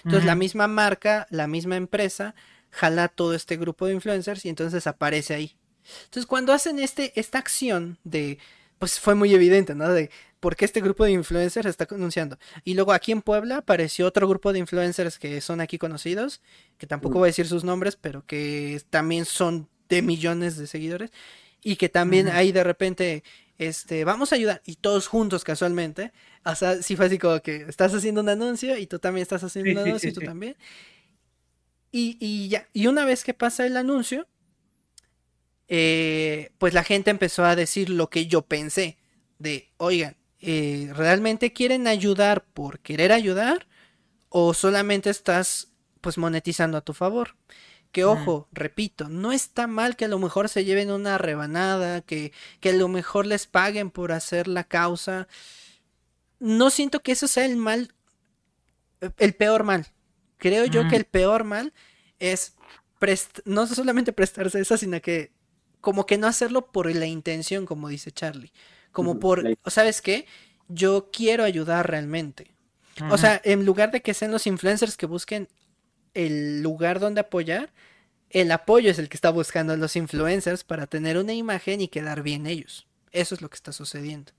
Entonces, 0.05 0.27
la 0.27 0.35
misma 0.35 0.67
marca, 0.67 1.27
la 1.31 1.47
misma 1.47 1.77
empresa, 1.77 2.35
jala 2.71 3.09
todo 3.09 3.35
este 3.35 3.57
grupo 3.57 3.87
de 3.87 3.95
influencers 3.95 4.45
y 4.45 4.49
entonces 4.51 4.87
aparece 4.87 5.35
ahí. 5.35 5.57
Entonces, 6.05 6.27
cuando 6.27 6.53
hacen 6.53 6.79
este, 6.79 7.19
esta 7.19 7.39
acción 7.39 7.99
de, 8.05 8.39
pues 8.79 9.01
fue 9.01 9.15
muy 9.15 9.33
evidente, 9.35 9.75
¿no? 9.75 9.89
De 9.89 10.11
por 10.41 10.57
qué 10.57 10.65
este 10.65 10.81
grupo 10.81 11.05
de 11.05 11.13
influencers 11.13 11.67
está 11.67 11.87
anunciando. 11.91 12.39
Y 12.65 12.75
luego 12.75 12.93
aquí 12.93 13.13
en 13.13 13.23
Puebla 13.23 13.59
apareció 13.59 14.07
otro 14.07 14.29
grupo 14.29 14.53
de 14.53 14.59
influencers 14.59 15.19
que 15.19 15.41
son 15.41 15.61
aquí 15.61 15.79
conocidos, 15.79 16.41
que 16.79 16.87
tampoco 16.87 17.19
voy 17.19 17.27
a 17.27 17.31
decir 17.31 17.47
sus 17.47 17.65
nombres, 17.65 17.97
pero 17.97 18.25
que 18.27 18.81
también 18.91 19.25
son 19.25 19.69
de 19.89 20.03
millones 20.03 20.57
de 20.57 20.67
seguidores. 20.67 21.11
Y 21.63 21.77
que 21.77 21.89
también 21.89 22.29
ahí 22.29 22.53
de 22.53 22.63
repente, 22.63 23.25
este, 23.59 24.05
vamos 24.05 24.33
a 24.33 24.37
ayudar. 24.37 24.63
Y 24.65 24.77
todos 24.77 25.09
juntos 25.09 25.43
casualmente. 25.43 26.13
O 26.45 26.55
sea, 26.55 26.83
sí 26.83 26.95
fue 26.95 27.07
así 27.07 27.19
como 27.19 27.41
que 27.41 27.67
estás 27.69 27.93
haciendo 27.95 28.21
un 28.21 28.29
anuncio 28.29 28.79
y 28.79 28.87
tú 28.87 28.99
también 28.99 29.23
estás 29.23 29.43
haciendo 29.43 29.73
un 29.73 29.89
anuncio 29.89 30.09
y 30.11 30.13
tú 30.13 30.21
también. 30.21 30.57
Y, 31.91 32.49
ya, 32.49 32.69
y 32.73 32.87
una 32.87 33.05
vez 33.05 33.25
que 33.25 33.35
pasa 33.35 33.67
el 33.67 33.77
anuncio, 33.77 34.29
eh, 35.69 36.53
pues 36.59 36.75
la 36.75 36.85
gente 36.85 37.11
empezó 37.11 37.45
a 37.45 37.57
decir 37.57 37.91
lo 37.91 38.09
que 38.09 38.27
yo 38.27 38.43
pensé, 38.43 38.99
de, 39.39 39.71
oigan, 39.79 40.18
eh, 40.41 40.93
¿realmente 40.95 41.53
quieren 41.53 41.87
ayudar 41.87 42.45
por 42.45 42.81
querer 42.81 43.13
ayudar? 43.13 43.67
¿O 44.29 44.55
solamente 44.55 45.11
estás 45.11 45.73
pues 46.01 46.19
monetizando 46.19 46.79
a 46.79 46.83
tu 46.83 46.95
favor? 46.95 47.37
Que 47.93 48.05
ojo, 48.05 48.49
repito, 48.53 49.09
no 49.09 49.33
está 49.33 49.67
mal 49.67 49.97
que 49.97 50.05
a 50.05 50.09
lo 50.09 50.19
mejor 50.19 50.51
se 50.51 50.65
lleven 50.65 50.91
una 50.91 51.17
rebanada, 51.17 52.03
que, 52.03 52.33
que 52.61 52.71
a 52.71 52.75
lo 52.75 52.87
mejor 52.87 53.25
les 53.25 53.47
paguen 53.47 53.91
por 53.91 54.13
hacer 54.13 54.47
la 54.47 54.65
causa. 54.65 55.27
No 56.39 56.69
siento 56.69 57.01
que 57.01 57.13
eso 57.13 57.27
sea 57.27 57.47
el 57.47 57.57
mal, 57.57 57.95
el 59.17 59.35
peor 59.35 59.65
mal. 59.65 59.87
Creo 60.37 60.67
yo 60.67 60.87
que 60.87 60.97
el 60.97 61.07
peor 61.07 61.45
mal 61.45 61.73
es 62.19 62.55
no 63.45 63.67
solamente 63.67 64.13
prestarse 64.13 64.61
esa, 64.61 64.77
sino 64.77 65.01
que 65.01 65.33
como 65.81 66.07
que 66.07 66.19
no 66.19 66.27
hacerlo 66.27 66.71
por 66.71 66.93
la 66.95 67.07
intención, 67.07 67.67
como 67.67 67.89
dice 67.89 68.13
Charlie. 68.13 68.53
Como 68.93 69.21
por, 69.21 69.57
¿sabes 69.67 70.01
qué? 70.03 70.27
Yo 70.69 71.11
quiero 71.13 71.45
ayudar 71.45 71.89
realmente. 71.89 72.55
O 73.11 73.19
sea, 73.19 73.41
en 73.45 73.65
lugar 73.65 73.93
de 73.93 74.03
que 74.03 74.15
sean 74.15 74.33
los 74.33 74.47
influencers 74.47 74.97
que 74.97 75.07
busquen 75.07 75.49
el 76.15 76.63
lugar 76.63 76.99
donde 76.99 77.21
apoyar, 77.21 77.71
el 78.31 78.51
apoyo 78.51 78.91
es 78.91 78.99
el 78.99 79.09
que 79.09 79.17
está 79.17 79.31
buscando 79.31 79.73
a 79.73 79.77
los 79.77 79.97
influencers 79.97 80.65
para 80.65 80.87
tener 80.87 81.17
una 81.17 81.33
imagen 81.33 81.81
y 81.81 81.89
quedar 81.89 82.23
bien 82.23 82.47
ellos. 82.47 82.87
Eso 83.13 83.35
es 83.35 83.41
lo 83.41 83.49
que 83.49 83.55
está 83.55 83.73
sucediendo. 83.73 84.33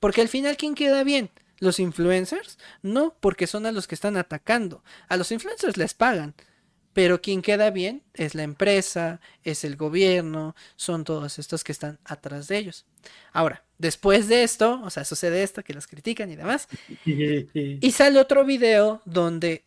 Porque 0.00 0.20
al 0.20 0.28
final, 0.28 0.56
¿quién 0.56 0.74
queda 0.74 1.02
bien? 1.04 1.30
¿Los 1.58 1.80
influencers? 1.80 2.58
No, 2.82 3.16
porque 3.20 3.46
son 3.46 3.66
a 3.66 3.72
los 3.72 3.88
que 3.88 3.94
están 3.94 4.16
atacando. 4.16 4.82
A 5.08 5.16
los 5.16 5.32
influencers 5.32 5.76
les 5.76 5.92
pagan. 5.94 6.34
Pero 6.98 7.22
quien 7.22 7.42
queda 7.42 7.70
bien 7.70 8.02
es 8.12 8.34
la 8.34 8.42
empresa, 8.42 9.20
es 9.44 9.62
el 9.62 9.76
gobierno, 9.76 10.56
son 10.74 11.04
todos 11.04 11.38
estos 11.38 11.62
que 11.62 11.70
están 11.70 12.00
atrás 12.04 12.48
de 12.48 12.58
ellos. 12.58 12.86
Ahora, 13.32 13.62
después 13.78 14.26
de 14.26 14.42
esto, 14.42 14.80
o 14.82 14.90
sea, 14.90 15.04
sucede 15.04 15.44
esto, 15.44 15.62
que 15.62 15.74
los 15.74 15.86
critican 15.86 16.28
y 16.28 16.34
demás. 16.34 16.66
y 17.04 17.90
sale 17.92 18.18
otro 18.18 18.44
video 18.44 19.00
donde 19.04 19.62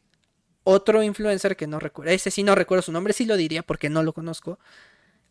otro 0.66 1.04
influencer 1.04 1.56
que 1.56 1.68
no 1.68 1.80
recuerdo, 1.80 2.12
ese 2.12 2.32
sí 2.32 2.44
no 2.44 2.54
recuerdo 2.54 2.82
su 2.82 2.92
nombre, 2.92 3.14
sí 3.14 3.24
lo 3.24 3.38
diría 3.38 3.64
porque 3.64 3.90
no 3.90 4.04
lo 4.04 4.12
conozco, 4.12 4.60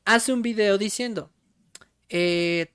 hace 0.07 0.33
un 0.33 0.41
video 0.41 0.79
diciendo, 0.79 1.31
eh, 2.09 2.73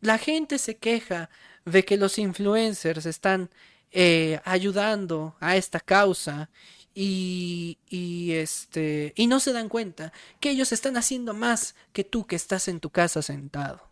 la 0.00 0.16
gente 0.16 0.56
se 0.56 0.78
queja 0.78 1.28
de 1.66 1.84
que 1.84 1.98
los 1.98 2.18
influencers 2.18 3.04
están 3.04 3.50
eh, 3.90 4.40
ayudando 4.44 5.36
a 5.38 5.56
esta 5.56 5.80
causa 5.80 6.48
y, 7.00 7.78
y, 7.88 8.32
este 8.32 9.12
y 9.14 9.28
no 9.28 9.38
se 9.38 9.52
dan 9.52 9.68
cuenta 9.68 10.12
que 10.40 10.50
ellos 10.50 10.72
están 10.72 10.96
haciendo 10.96 11.32
más 11.32 11.76
que 11.92 12.02
tú 12.02 12.26
que 12.26 12.34
estás 12.34 12.66
en 12.66 12.80
tu 12.80 12.90
casa 12.90 13.22
sentado. 13.22 13.88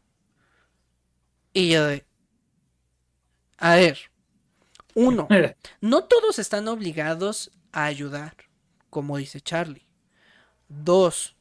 Y 1.52 1.70
yo 1.70 1.86
de, 1.86 2.04
a 3.58 3.76
ver, 3.76 4.10
uno, 4.94 5.28
no 5.80 6.02
todos 6.02 6.40
están 6.40 6.66
obligados 6.66 7.52
a 7.70 7.84
ayudar, 7.84 8.34
como 8.90 9.18
dice 9.18 9.40
Charlie. 9.40 9.86
Dos, 10.68 11.36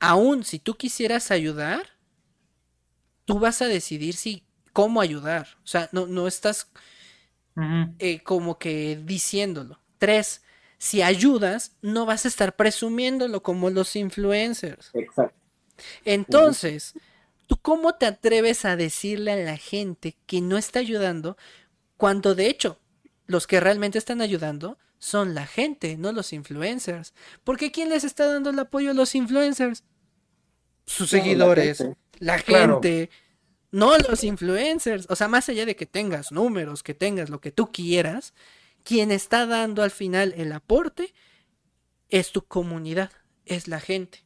aún 0.00 0.44
si 0.44 0.58
tú 0.58 0.78
quisieras 0.78 1.30
ayudar, 1.30 1.90
tú 3.26 3.38
vas 3.38 3.60
a 3.60 3.66
decidir 3.66 4.16
si 4.16 4.46
cómo 4.72 5.02
ayudar. 5.02 5.46
O 5.62 5.66
sea, 5.66 5.90
no, 5.92 6.06
no 6.06 6.26
estás 6.26 6.68
eh, 7.98 8.22
como 8.22 8.58
que 8.58 8.98
diciéndolo. 9.04 9.81
Tres, 10.02 10.42
si 10.78 11.00
ayudas, 11.00 11.76
no 11.80 12.06
vas 12.06 12.24
a 12.24 12.28
estar 12.28 12.56
presumiéndolo 12.56 13.40
como 13.40 13.70
los 13.70 13.94
influencers. 13.94 14.90
Exacto. 14.94 15.38
Entonces, 16.04 16.94
¿tú 17.46 17.56
cómo 17.56 17.94
te 17.94 18.06
atreves 18.06 18.64
a 18.64 18.74
decirle 18.74 19.30
a 19.30 19.36
la 19.36 19.56
gente 19.56 20.16
que 20.26 20.40
no 20.40 20.58
está 20.58 20.80
ayudando 20.80 21.36
cuando 21.96 22.34
de 22.34 22.48
hecho 22.48 22.80
los 23.26 23.46
que 23.46 23.60
realmente 23.60 23.96
están 23.96 24.22
ayudando 24.22 24.76
son 24.98 25.36
la 25.36 25.46
gente, 25.46 25.96
no 25.96 26.10
los 26.10 26.32
influencers? 26.32 27.14
Porque 27.44 27.70
¿quién 27.70 27.88
les 27.88 28.02
está 28.02 28.26
dando 28.26 28.50
el 28.50 28.58
apoyo 28.58 28.90
a 28.90 28.94
los 28.94 29.14
influencers? 29.14 29.84
Sus 30.84 31.10
seguidores, 31.10 31.84
la 32.18 32.40
gente, 32.40 33.08
no 33.70 33.96
los 33.98 34.24
influencers. 34.24 35.06
O 35.10 35.14
sea, 35.14 35.28
más 35.28 35.48
allá 35.48 35.64
de 35.64 35.76
que 35.76 35.86
tengas 35.86 36.32
números, 36.32 36.82
que 36.82 36.92
tengas 36.92 37.30
lo 37.30 37.40
que 37.40 37.52
tú 37.52 37.70
quieras, 37.70 38.34
quien 38.84 39.10
está 39.10 39.46
dando 39.46 39.82
al 39.82 39.90
final 39.90 40.34
el 40.36 40.52
aporte 40.52 41.14
es 42.08 42.32
tu 42.32 42.42
comunidad, 42.42 43.10
es 43.46 43.68
la 43.68 43.80
gente. 43.80 44.24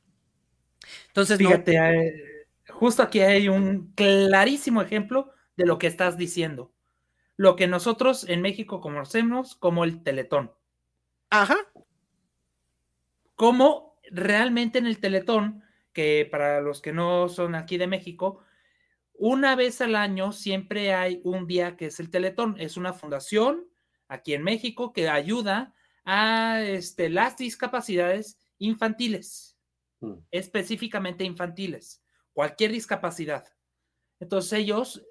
Entonces, 1.09 1.39
fíjate, 1.39 1.77
eh, 1.77 2.47
justo 2.69 3.03
aquí 3.03 3.21
hay 3.21 3.49
un 3.49 3.93
clarísimo 3.95 4.83
ejemplo 4.83 5.33
de 5.57 5.67
lo 5.67 5.79
que 5.79 5.87
estás 5.87 6.17
diciendo. 6.17 6.73
Lo 7.37 7.57
que 7.57 7.67
nosotros 7.67 8.29
en 8.29 8.43
México 8.43 8.81
conocemos 8.81 9.55
como 9.55 9.85
el 9.85 10.03
teletón. 10.03 10.53
Ajá. 11.31 11.57
Como 13.35 13.99
realmente 14.11 14.79
en 14.79 14.87
el 14.87 14.99
teletón, 14.99 15.63
que 15.93 16.29
para 16.31 16.61
los 16.61 16.81
que 16.81 16.93
no 16.93 17.29
son 17.29 17.55
aquí 17.55 17.79
de 17.79 17.87
México, 17.87 18.43
una 19.19 19.57
vez 19.57 19.81
al 19.81 19.97
año 19.97 20.33
siempre 20.33 20.93
hay 20.93 21.21
un 21.25 21.47
día 21.47 21.77
que 21.77 21.87
es 21.87 22.01
el 22.01 22.11
Teletón. 22.11 22.57
Es 22.59 22.77
una 22.77 22.93
fundación 22.93 23.67
aquí 24.09 24.35
en 24.35 24.43
México 24.43 24.93
que 24.93 25.09
ayuda 25.09 25.75
a 26.05 26.63
este, 26.63 27.09
las 27.09 27.37
discapacidades 27.37 28.39
infantiles, 28.59 29.59
mm. 30.01 30.15
específicamente 30.31 31.25
infantiles, 31.25 32.03
cualquier 32.33 32.73
discapacidad. 32.73 33.45
Entonces 34.21 34.53
ellos 34.55 35.05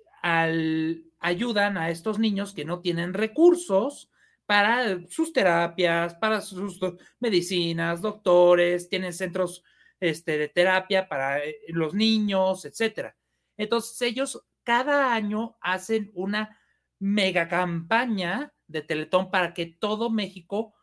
ayudan 1.20 1.78
a 1.78 1.92
estos 1.92 2.18
niños 2.18 2.54
que 2.54 2.66
no 2.66 2.80
tienen 2.82 3.14
recursos 3.14 4.10
para 4.48 5.00
sus 5.08 5.32
terapias, 5.34 6.16
para 6.16 6.42
sus 6.42 6.80
medicinas, 7.20 8.02
doctores, 8.02 8.90
tienen 8.90 9.14
centros 9.14 9.64
este, 10.00 10.38
de 10.38 10.50
terapia 10.50 11.08
para 11.08 11.44
eh, 11.44 11.58
los 11.68 11.94
niños, 11.94 12.66
etcétera. 12.66 13.16
Entonces 13.58 14.02
ellos 14.02 14.44
cada 14.64 15.14
año 15.14 15.58
hacen 15.62 16.12
una 16.16 16.60
mega 17.00 17.48
campaña 17.48 18.52
de 18.68 18.82
Teletón 18.82 19.32
para 19.32 19.54
que 19.54 19.66
todo 19.66 20.10
México 20.10 20.74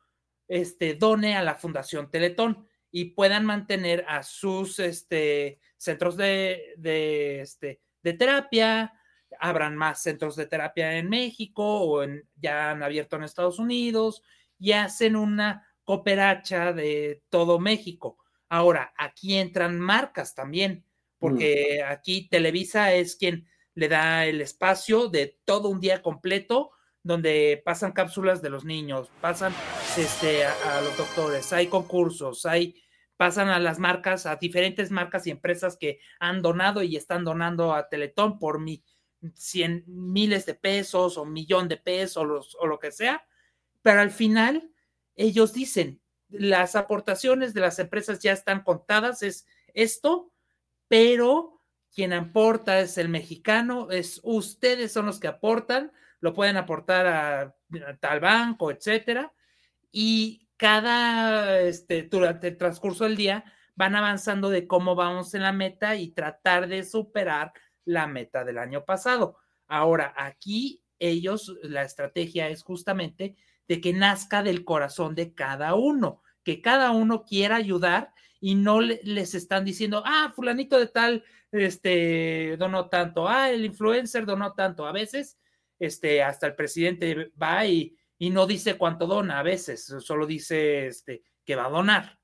este, 0.49 0.95
done 0.95 1.37
a 1.37 1.43
la 1.43 1.55
Fundación 1.55 2.11
Teletón 2.11 2.67
y 2.91 3.07
puedan 3.07 3.45
mantener 3.45 4.05
a 4.09 4.23
sus 4.23 4.79
este, 4.79 5.61
centros 5.77 6.17
de, 6.17 6.75
de, 6.77 7.41
este, 7.41 7.81
de 8.03 8.13
terapia, 8.13 8.93
abran 9.41 9.77
más 9.77 10.03
centros 10.03 10.37
de 10.37 10.47
terapia 10.47 10.99
en 10.99 11.09
México 11.09 11.81
o 11.81 12.03
en, 12.03 12.29
ya 12.37 12.71
han 12.71 12.83
abierto 12.83 13.17
en 13.17 13.25
Estados 13.25 13.59
Unidos 13.59 14.23
y 14.59 14.73
hacen 14.73 15.17
una 15.17 15.67
cooperacha 15.85 16.73
de 16.73 17.23
todo 17.31 17.59
México. 17.59 18.19
Ahora, 18.49 18.93
aquí 18.99 19.37
entran 19.37 19.81
marcas 19.81 20.35
también. 20.35 20.85
Mm. 21.23 21.29
porque 21.29 21.83
aquí 21.85 22.29
Televisa 22.29 22.93
es 22.93 23.17
quien 23.17 23.47
le 23.75 23.89
da 23.89 24.27
el 24.27 24.41
espacio 24.41 25.09
de 25.09 25.39
todo 25.45 25.69
un 25.69 25.81
día 25.81 26.03
completo 26.03 26.73
donde 27.03 27.61
pasan 27.65 27.93
cápsulas 27.93 28.43
de 28.43 28.51
los 28.51 28.65
niños, 28.65 29.11
pasan 29.21 29.53
este, 29.97 30.45
a, 30.45 30.81
los 30.83 30.97
doctores, 30.97 31.53
hay 31.53 31.67
concursos, 31.67 32.47
hay, 32.47 32.83
pasan 33.17 33.49
a 33.49 33.59
las 33.59 33.79
marcas, 33.79 34.27
a 34.27 34.37
diferentes 34.37 34.91
marcas 34.91 35.27
y 35.27 35.31
empresas 35.31 35.77
que 35.77 35.99
han 36.21 36.43
donado 36.43 36.83
y 36.83 36.97
están 36.97 37.25
donando 37.25 37.75
a 37.75 37.89
Teletón 37.89 38.39
por 38.39 38.61
mi, 38.61 38.85
cien 39.35 39.85
miles 39.87 40.47
de 40.47 40.55
pesos 40.55 41.17
o 41.17 41.25
millón 41.25 41.69
de 41.69 41.77
pesos 41.77 42.57
o 42.59 42.67
lo 42.67 42.79
que 42.79 42.91
sea, 42.91 43.25
pero 43.83 44.01
al 44.01 44.11
final 44.11 44.71
ellos 45.15 45.53
dicen, 45.53 46.01
las 46.29 46.77
aportaciones 46.77 47.53
de 47.53 47.61
las 47.61 47.79
empresas 47.79 48.21
ya 48.21 48.33
están 48.33 48.63
contadas, 48.63 49.23
es 49.23 49.47
esto, 49.75 50.33
pero 50.89 51.61
quien 51.95 52.13
aporta 52.13 52.81
es 52.81 52.97
el 52.97 53.09
mexicano, 53.09 53.91
es 53.91 54.21
ustedes 54.23 54.93
son 54.93 55.07
los 55.07 55.21
que 55.21 55.29
aportan, 55.29 55.93
lo 56.23 56.33
pueden 56.33 56.57
aportar 56.57 57.07
a, 57.07 57.55
tal 58.01 58.21
banco, 58.21 58.71
etcétera, 58.71 59.33
y 59.91 60.49
cada, 60.57 61.61
este, 61.61 62.05
durante 62.05 62.49
el 62.49 62.57
transcurso 62.57 63.05
del 63.05 63.17
día 63.17 63.45
van 63.75 63.97
avanzando 63.97 64.49
de 64.49 64.69
cómo 64.69 64.95
vamos 64.95 65.35
en 65.35 65.43
la 65.43 65.53
meta 65.53 65.97
y 65.97 66.13
tratar 66.13 66.69
de 66.69 66.85
superar 66.85 67.53
la 67.85 68.07
meta 68.07 68.45
del 68.45 68.59
año 68.59 68.85
pasado. 68.85 69.37
Ahora, 69.67 70.15
aquí 70.17 70.85
ellos, 71.01 71.53
la 71.63 71.83
estrategia 71.83 72.49
es 72.49 72.63
justamente 72.63 73.37
de 73.67 73.81
que 73.81 73.93
nazca 73.93 74.45
del 74.45 74.65
corazón 74.65 75.17
de 75.17 75.35
cada 75.35 75.75
uno, 75.75 76.23
que 76.45 76.63
cada 76.63 76.93
uno 76.93 77.25
quiera 77.25 77.57
ayudar 77.57 78.13
y 78.39 78.55
no 78.55 78.81
les 78.81 79.35
están 79.35 79.65
diciendo, 79.65 80.03
ah, 80.07 80.33
fulanito 80.37 80.79
de 80.79 80.87
tal, 80.87 81.25
este, 81.51 82.57
donó 82.59 82.89
tanto, 82.89 83.29
ah, 83.29 83.51
el 83.51 83.65
influencer 83.65 84.25
donó 84.25 84.53
tanto. 84.53 84.87
A 84.87 84.93
veces, 84.93 85.39
este, 85.83 86.23
hasta 86.23 86.47
el 86.47 86.55
presidente 86.55 87.33
va 87.43 87.67
y, 87.67 87.97
y 88.17 88.31
no 88.31 88.47
dice 88.47 88.79
cuánto 88.79 89.09
dona, 89.09 89.41
a 89.41 89.43
veces 89.43 89.85
solo 89.99 90.27
dice, 90.27 90.87
este, 90.87 91.25
que 91.45 91.57
va 91.57 91.67
a 91.67 91.71
donar, 91.71 92.21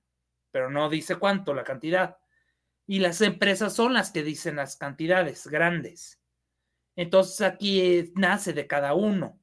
pero 0.53 0.71
no 0.71 0.89
dice 0.89 1.17
cuánto, 1.17 1.55
la 1.55 1.65
cantidad. 1.65 2.19
Y 2.87 3.01
las 3.01 3.21
empresas 3.21 3.75
son 3.75 3.95
las 3.95 4.13
que 4.13 4.23
dicen 4.23 4.55
las 4.55 4.77
cantidades 4.77 5.49
grandes. 5.49 6.21
Entonces 6.95 7.41
aquí 7.41 8.13
nace 8.15 8.53
de 8.53 8.69
cada 8.69 8.95
uno. 8.95 9.41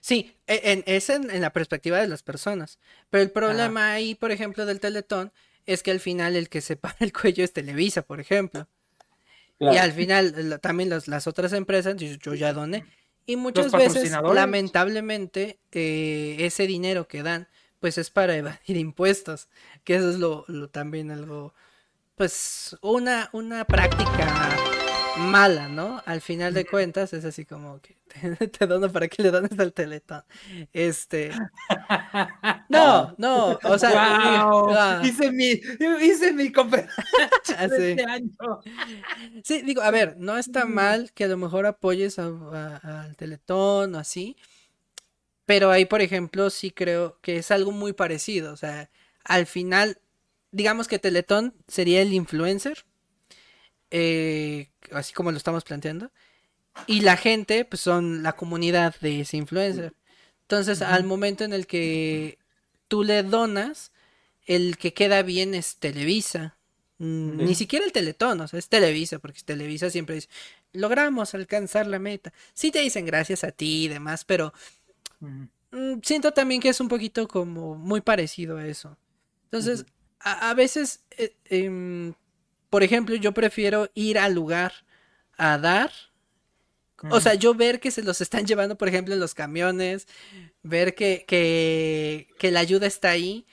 Sí, 0.00 0.36
e, 0.48 0.82
es 0.86 1.10
en, 1.10 1.40
la 1.40 1.52
perspectiva 1.52 2.00
de 2.00 2.08
las 2.08 2.24
personas. 2.24 2.80
Pero 3.08 3.22
el 3.22 3.30
problema 3.30 3.92
ahí, 3.92 4.16
por 4.16 4.32
ejemplo, 4.32 4.66
del 4.66 4.80
Teletón, 4.80 5.32
es 5.64 5.84
que 5.84 5.92
al 5.92 6.00
final 6.00 6.34
el 6.34 6.48
que 6.48 6.60
se 6.60 6.74
para 6.76 6.96
el 6.98 7.12
cuello 7.12 7.44
es 7.44 7.52
Televisa, 7.52 8.02
por 8.02 8.18
ejemplo. 8.18 8.68
Y 9.60 9.76
al 9.76 9.92
final 9.92 10.60
también 10.60 10.90
las 10.90 11.26
otras 11.26 11.52
empresas, 11.52 11.96
yo, 11.96 12.34
ya 12.34 12.52
doné. 12.52 12.84
Y 13.26 13.36
muchas 13.36 13.72
veces, 13.72 14.12
lamentablemente, 14.12 15.58
eh, 15.72 16.36
ese 16.40 16.66
dinero 16.66 17.08
que 17.08 17.22
dan, 17.22 17.48
pues 17.80 17.98
es 17.98 18.10
para 18.10 18.36
evadir 18.36 18.76
impuestos. 18.76 19.48
Que 19.84 19.96
eso 19.96 20.10
es 20.10 20.18
lo, 20.18 20.44
lo 20.48 20.68
también 20.68 21.10
algo, 21.10 21.54
pues, 22.14 22.76
una, 22.82 23.28
una 23.32 23.64
práctica 23.64 24.47
mala, 25.18 25.68
¿no? 25.68 26.02
Al 26.06 26.20
final 26.20 26.54
de 26.54 26.64
cuentas 26.64 27.12
es 27.12 27.24
así 27.24 27.44
como 27.44 27.80
que 27.80 27.96
te, 28.58 28.66
dono 28.66 28.90
para 28.90 29.08
que 29.08 29.22
le 29.22 29.30
dones 29.30 29.58
al 29.58 29.72
teletón. 29.72 30.24
Este. 30.72 31.30
No, 32.68 33.14
no, 33.18 33.58
o 33.62 33.78
sea. 33.78 33.90
Ah. 34.78 35.02
Hice 35.04 35.32
mi, 35.32 35.60
hice 36.02 36.32
mi 36.32 36.52
ah, 36.54 37.64
este 37.64 37.96
sí. 39.42 39.62
digo, 39.62 39.82
a 39.82 39.90
ver, 39.90 40.16
no 40.18 40.36
está 40.36 40.66
mal 40.66 41.12
que 41.12 41.24
a 41.24 41.28
lo 41.28 41.36
mejor 41.36 41.66
apoyes 41.66 42.18
al 42.18 43.16
teletón 43.16 43.94
o 43.94 43.98
así. 43.98 44.36
Pero 45.46 45.70
ahí, 45.70 45.86
por 45.86 46.02
ejemplo, 46.02 46.50
sí 46.50 46.70
creo 46.70 47.18
que 47.22 47.38
es 47.38 47.50
algo 47.50 47.72
muy 47.72 47.94
parecido. 47.94 48.52
O 48.52 48.56
sea, 48.56 48.90
al 49.24 49.46
final, 49.46 49.98
digamos 50.50 50.88
que 50.88 50.98
Teletón 50.98 51.54
sería 51.66 52.02
el 52.02 52.12
influencer 52.12 52.84
eh, 53.90 54.70
así 54.92 55.12
como 55.12 55.30
lo 55.30 55.36
estamos 55.36 55.64
planteando. 55.64 56.10
Y 56.86 57.00
la 57.00 57.16
gente, 57.16 57.64
pues 57.64 57.82
son 57.82 58.22
la 58.22 58.34
comunidad 58.34 58.94
de 59.00 59.20
ese 59.20 59.36
influencer. 59.36 59.94
Entonces, 60.42 60.80
al 60.82 61.04
momento 61.04 61.44
en 61.44 61.52
el 61.52 61.66
que 61.66 62.38
tú 62.86 63.02
le 63.04 63.22
donas, 63.22 63.92
el 64.46 64.78
que 64.78 64.94
queda 64.94 65.22
bien 65.22 65.54
es 65.54 65.76
Televisa, 65.76 66.58
Mm, 66.98 67.36
ni 67.36 67.54
siquiera 67.54 67.84
el 67.84 67.92
Teletón, 67.92 68.40
o 68.40 68.48
sea, 68.48 68.58
es 68.58 68.68
Televisa, 68.68 69.20
porque 69.20 69.40
Televisa 69.44 69.88
siempre 69.88 70.16
dice, 70.16 70.28
logramos 70.72 71.32
alcanzar 71.34 71.86
la 71.86 71.98
meta. 71.98 72.32
Sí 72.54 72.70
te 72.72 72.80
dicen 72.80 73.06
gracias 73.06 73.44
a 73.44 73.52
ti 73.52 73.84
y 73.84 73.88
demás, 73.88 74.24
pero 74.24 74.52
mm, 75.20 76.00
siento 76.02 76.32
también 76.32 76.60
que 76.60 76.70
es 76.70 76.80
un 76.80 76.88
poquito 76.88 77.28
como 77.28 77.76
muy 77.76 78.00
parecido 78.00 78.58
a 78.58 78.66
eso. 78.66 78.96
Entonces, 79.44 79.86
a, 80.20 80.52
veces, 80.54 81.00
eh, 81.16 81.34
em, 81.44 82.12
por 82.70 82.82
ejemplo, 82.82 83.16
yo 83.16 83.32
prefiero 83.32 83.90
ir 83.94 84.18
al 84.18 84.34
lugar 84.34 84.72
a 85.36 85.58
dar. 85.58 85.90
O 87.10 87.20
sea, 87.20 87.34
yo 87.34 87.54
ver 87.54 87.78
que 87.78 87.92
se 87.92 88.02
los 88.02 88.20
están 88.20 88.44
llevando, 88.46 88.76
por 88.76 88.88
ejemplo, 88.88 89.14
en 89.14 89.20
los 89.20 89.34
camiones, 89.34 90.08
ver 90.62 90.94
que, 90.96 91.24
que, 91.28 92.28
que 92.38 92.50
la 92.50 92.60
ayuda 92.60 92.86
está 92.88 93.10
ahí. 93.10 93.46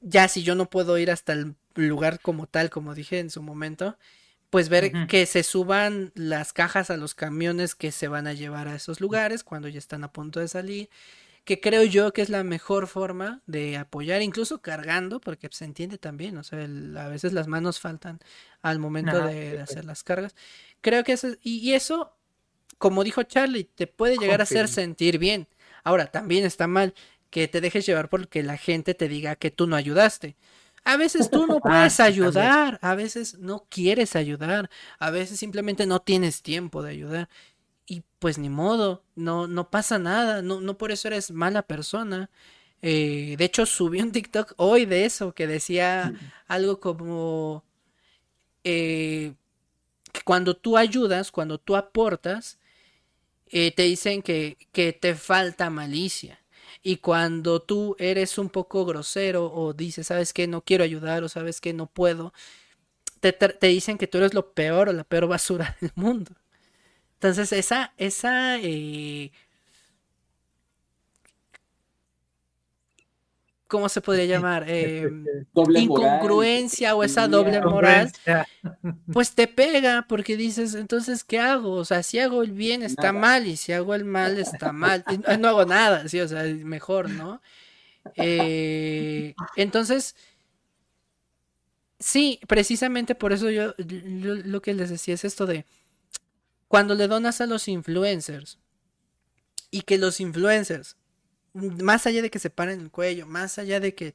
Ya 0.00 0.28
si 0.28 0.42
yo 0.42 0.54
no 0.54 0.70
puedo 0.70 0.96
ir 0.98 1.10
hasta 1.10 1.34
el 1.34 1.54
lugar 1.74 2.20
como 2.20 2.46
tal, 2.46 2.70
como 2.70 2.94
dije 2.94 3.18
en 3.18 3.30
su 3.30 3.42
momento, 3.42 3.98
pues 4.54 4.68
ver 4.68 4.92
que 5.08 5.26
se 5.26 5.42
suban 5.42 6.12
las 6.14 6.52
cajas 6.52 6.88
a 6.88 6.96
los 6.96 7.14
camiones 7.14 7.74
que 7.74 7.90
se 7.90 8.06
van 8.06 8.26
a 8.28 8.32
llevar 8.32 8.68
a 8.68 8.76
esos 8.76 9.00
lugares 9.00 9.42
cuando 9.42 9.66
ya 9.66 9.78
están 9.78 10.04
a 10.04 10.12
punto 10.12 10.38
de 10.38 10.46
salir, 10.46 10.88
que 11.44 11.60
creo 11.60 11.84
yo 11.84 12.12
que 12.12 12.22
es 12.22 12.30
la 12.30 12.42
mejor 12.42 12.86
forma 12.86 13.42
de 13.46 13.76
apoyar, 13.76 14.22
incluso 14.22 14.62
cargando, 14.62 15.20
porque 15.20 15.48
se 15.52 15.64
entiende 15.64 15.98
también, 15.98 16.36
o 16.38 16.42
sea, 16.42 16.60
a 16.60 17.08
veces 17.08 17.32
las 17.32 17.46
manos 17.48 17.80
faltan 17.80 18.18
al 18.62 18.78
momento 18.78 19.26
de, 19.26 19.60
hacer 19.60 19.84
las 19.84 20.02
cargas. 20.02 20.34
Creo 20.80 21.04
que 21.04 21.12
eso, 21.12 21.28
y, 21.42 21.72
eso, 21.72 22.16
como 22.78 23.04
dijo 23.04 23.22
Charlie, 23.24 23.64
te 23.64 23.86
puede 23.86 24.16
llegar 24.16 24.40
a 24.40 24.44
hacer 24.44 24.68
sentir 24.68 25.18
bien. 25.18 25.46
Ahora, 25.82 26.06
también 26.06 26.44
está 26.44 26.66
mal 26.66 26.94
que 27.28 27.46
te 27.46 27.60
dejes 27.60 27.84
llevar 27.84 28.08
porque 28.08 28.42
la 28.42 28.56
gente 28.56 28.94
te 28.94 29.08
diga 29.08 29.36
que 29.36 29.50
tú 29.50 29.66
no 29.66 29.76
ayudaste. 29.76 30.36
A 30.84 30.96
veces 30.96 31.30
tú 31.30 31.46
no 31.46 31.56
ah, 31.64 31.68
puedes 31.68 32.00
ayudar, 32.00 32.78
a 32.80 32.94
veces 32.94 33.38
no 33.38 33.66
quieres 33.68 34.16
ayudar, 34.16 34.70
a 34.98 35.10
veces 35.10 35.38
simplemente 35.38 35.86
no 35.86 36.00
tienes 36.00 36.42
tiempo 36.42 36.82
de 36.82 36.90
ayudar. 36.90 37.28
Y 37.86 38.02
pues 38.18 38.38
ni 38.38 38.48
modo, 38.48 39.04
no, 39.14 39.46
no 39.46 39.70
pasa 39.70 39.98
nada, 39.98 40.42
no, 40.42 40.60
no 40.60 40.78
por 40.78 40.90
eso 40.92 41.08
eres 41.08 41.30
mala 41.30 41.62
persona. 41.62 42.30
Eh, 42.82 43.36
de 43.38 43.44
hecho, 43.44 43.66
subí 43.66 44.00
un 44.00 44.12
TikTok 44.12 44.54
hoy 44.56 44.86
de 44.86 45.04
eso, 45.04 45.34
que 45.34 45.46
decía 45.46 46.14
algo 46.46 46.80
como 46.80 47.64
eh, 48.64 49.34
que 50.12 50.22
cuando 50.22 50.56
tú 50.56 50.76
ayudas, 50.76 51.30
cuando 51.30 51.58
tú 51.58 51.76
aportas, 51.76 52.58
eh, 53.48 53.72
te 53.72 53.82
dicen 53.84 54.22
que, 54.22 54.56
que 54.72 54.92
te 54.92 55.14
falta 55.14 55.70
malicia. 55.70 56.40
Y 56.82 56.98
cuando 56.98 57.62
tú 57.62 57.96
eres 57.98 58.38
un 58.38 58.50
poco 58.50 58.84
grosero 58.84 59.52
o 59.52 59.72
dices, 59.72 60.08
sabes 60.08 60.32
que 60.32 60.46
no 60.46 60.62
quiero 60.62 60.84
ayudar 60.84 61.24
o 61.24 61.28
sabes 61.28 61.60
que 61.60 61.72
no 61.72 61.86
puedo, 61.86 62.32
te, 63.32 63.68
dicen 63.68 63.98
que 63.98 64.06
tú 64.06 64.18
eres 64.18 64.34
lo 64.34 64.52
peor 64.52 64.88
o 64.88 64.92
la 64.92 65.04
peor 65.04 65.26
basura 65.26 65.76
del 65.80 65.92
mundo. 65.94 66.32
Entonces, 67.24 67.54
esa, 67.54 67.94
esa 67.96 68.58
eh, 68.58 69.32
¿cómo 73.66 73.88
se 73.88 74.02
podría 74.02 74.26
llamar? 74.26 74.66
Eh, 74.68 75.08
incongruencia 75.74 76.94
o 76.94 77.02
esa 77.02 77.26
doble 77.26 77.62
moral, 77.62 78.12
pues 79.14 79.32
te 79.32 79.48
pega 79.48 80.04
porque 80.06 80.36
dices, 80.36 80.74
entonces, 80.74 81.24
¿qué 81.24 81.38
hago? 81.38 81.72
O 81.76 81.86
sea, 81.86 82.02
si 82.02 82.18
hago 82.18 82.42
el 82.42 82.52
bien 82.52 82.82
está 82.82 83.14
mal 83.14 83.46
y 83.46 83.56
si 83.56 83.72
hago 83.72 83.94
el 83.94 84.04
mal 84.04 84.38
está 84.38 84.72
mal. 84.72 85.02
no 85.40 85.48
hago 85.48 85.64
nada, 85.64 86.06
sí, 86.10 86.20
o 86.20 86.28
sea, 86.28 86.42
mejor, 86.42 87.08
¿no? 87.08 87.40
Eh, 88.16 89.34
entonces, 89.56 90.14
sí, 91.98 92.38
precisamente 92.46 93.14
por 93.14 93.32
eso 93.32 93.48
yo, 93.48 93.74
yo 93.78 94.34
lo 94.34 94.60
que 94.60 94.74
les 94.74 94.90
decía 94.90 95.14
es 95.14 95.24
esto 95.24 95.46
de 95.46 95.64
cuando 96.74 96.96
le 96.96 97.06
donas 97.06 97.40
a 97.40 97.46
los 97.46 97.68
influencers 97.68 98.58
y 99.70 99.82
que 99.82 99.96
los 99.96 100.18
influencers 100.18 100.96
más 101.52 102.04
allá 102.08 102.20
de 102.20 102.30
que 102.30 102.40
se 102.40 102.50
paren 102.50 102.80
el 102.80 102.90
cuello, 102.90 103.28
más 103.28 103.58
allá 103.58 103.78
de 103.78 103.94
que 103.94 104.12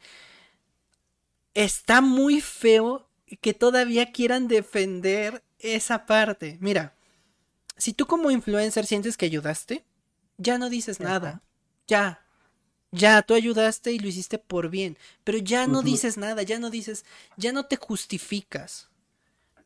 está 1.54 2.02
muy 2.02 2.42
feo 2.42 3.08
que 3.40 3.54
todavía 3.54 4.12
quieran 4.12 4.50
defender 4.50 5.42
esa 5.60 6.06
parte. 6.06 6.58
Mira, 6.60 6.98
si 7.78 7.94
tú 7.94 8.08
como 8.08 8.30
influencer 8.30 8.86
sientes 8.86 9.16
que 9.16 9.28
ayudaste, 9.28 9.86
ya 10.38 10.58
no 10.58 10.70
dices 10.70 11.00
nada. 11.00 11.42
Ya. 11.88 12.26
Ya, 12.92 13.22
tú 13.22 13.36
ayudaste 13.36 13.94
y 13.94 14.00
lo 14.00 14.10
hiciste 14.10 14.38
por 14.38 14.70
bien. 14.70 14.98
Pero 15.24 15.38
ya 15.38 15.66
no 15.66 15.82
dices 15.82 16.18
nada, 16.18 16.44
ya 16.44 16.60
no 16.60 16.70
dices, 16.70 17.06
ya 17.38 17.54
no 17.54 17.68
te 17.68 17.78
justificas. 17.78 18.90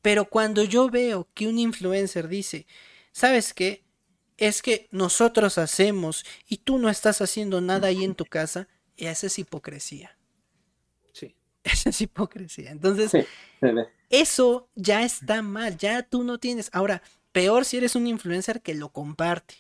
Pero 0.04 0.26
cuando 0.26 0.64
yo 0.64 0.89
veo 0.91 1.28
que 1.34 1.47
un 1.47 1.58
influencer 1.58 2.28
dice, 2.28 2.68
¿sabes 3.12 3.56
qué? 3.56 3.84
es 4.38 4.62
que 4.62 4.88
nosotros 4.91 5.58
hacemos 5.58 6.26
y 6.47 6.58
tú 6.58 6.78
no 6.78 6.89
estás 6.89 7.22
haciendo 7.22 7.62
nada 7.62 7.88
ahí 7.88 8.04
en 8.04 8.16
tu 8.16 8.26
casa, 8.26 8.68
y 8.95 9.06
esa 9.06 9.28
es 9.28 9.39
hipocresía. 9.39 10.18
Sí. 11.14 11.36
Esa 11.64 11.89
es 11.89 12.01
hipocresía. 12.01 12.72
Entonces, 12.72 13.26
eso 14.10 14.70
ya 14.76 15.04
está 15.04 15.41
mal, 15.41 15.78
ya 15.78 16.04
tú 16.04 16.24
no 16.24 16.38
tienes. 16.38 16.70
Ahora, 16.74 17.01
peor 17.32 17.66
si 17.66 17.78
eres 17.78 17.95
un 17.95 18.06
influencer 18.06 18.62
que 18.62 18.76
lo 18.76 18.89
comparte. 18.89 19.56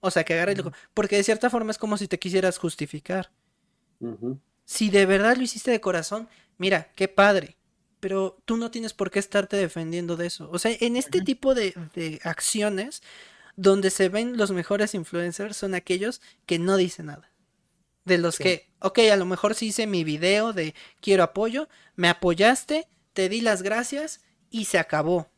O 0.00 0.10
sea, 0.10 0.22
que 0.22 0.34
agarre 0.34 0.52
y 0.52 0.56
lo... 0.56 0.72
Porque 0.94 1.16
de 1.16 1.24
cierta 1.24 1.50
forma 1.50 1.70
es 1.70 1.78
como 1.78 1.96
si 1.96 2.06
te 2.06 2.18
quisieras 2.18 2.58
justificar. 2.58 3.32
Si 4.64 4.90
de 4.90 5.06
verdad 5.06 5.36
lo 5.36 5.42
hiciste 5.42 5.70
de 5.70 5.80
corazón, 5.80 6.28
mira, 6.58 6.92
qué 6.94 7.08
padre. 7.08 7.55
Pero 8.06 8.40
tú 8.44 8.56
no 8.56 8.70
tienes 8.70 8.92
por 8.92 9.10
qué 9.10 9.18
estarte 9.18 9.56
defendiendo 9.56 10.16
de 10.16 10.28
eso. 10.28 10.48
O 10.52 10.60
sea, 10.60 10.70
en 10.78 10.94
este 10.94 11.22
tipo 11.22 11.56
de, 11.56 11.74
de 11.96 12.20
acciones, 12.22 13.02
donde 13.56 13.90
se 13.90 14.08
ven 14.08 14.36
los 14.36 14.52
mejores 14.52 14.94
influencers 14.94 15.56
son 15.56 15.74
aquellos 15.74 16.20
que 16.46 16.60
no 16.60 16.76
dicen 16.76 17.06
nada. 17.06 17.32
De 18.04 18.18
los 18.18 18.38
que, 18.38 18.70
ok, 18.78 19.00
a 19.10 19.16
lo 19.16 19.24
mejor 19.26 19.56
sí 19.56 19.66
hice 19.66 19.88
mi 19.88 20.04
video 20.04 20.52
de 20.52 20.76
quiero 21.00 21.24
apoyo, 21.24 21.68
me 21.96 22.08
apoyaste, 22.08 22.86
te 23.12 23.28
di 23.28 23.40
las 23.40 23.62
gracias 23.62 24.20
y 24.52 24.66
se 24.66 24.78
acabó. 24.78 25.28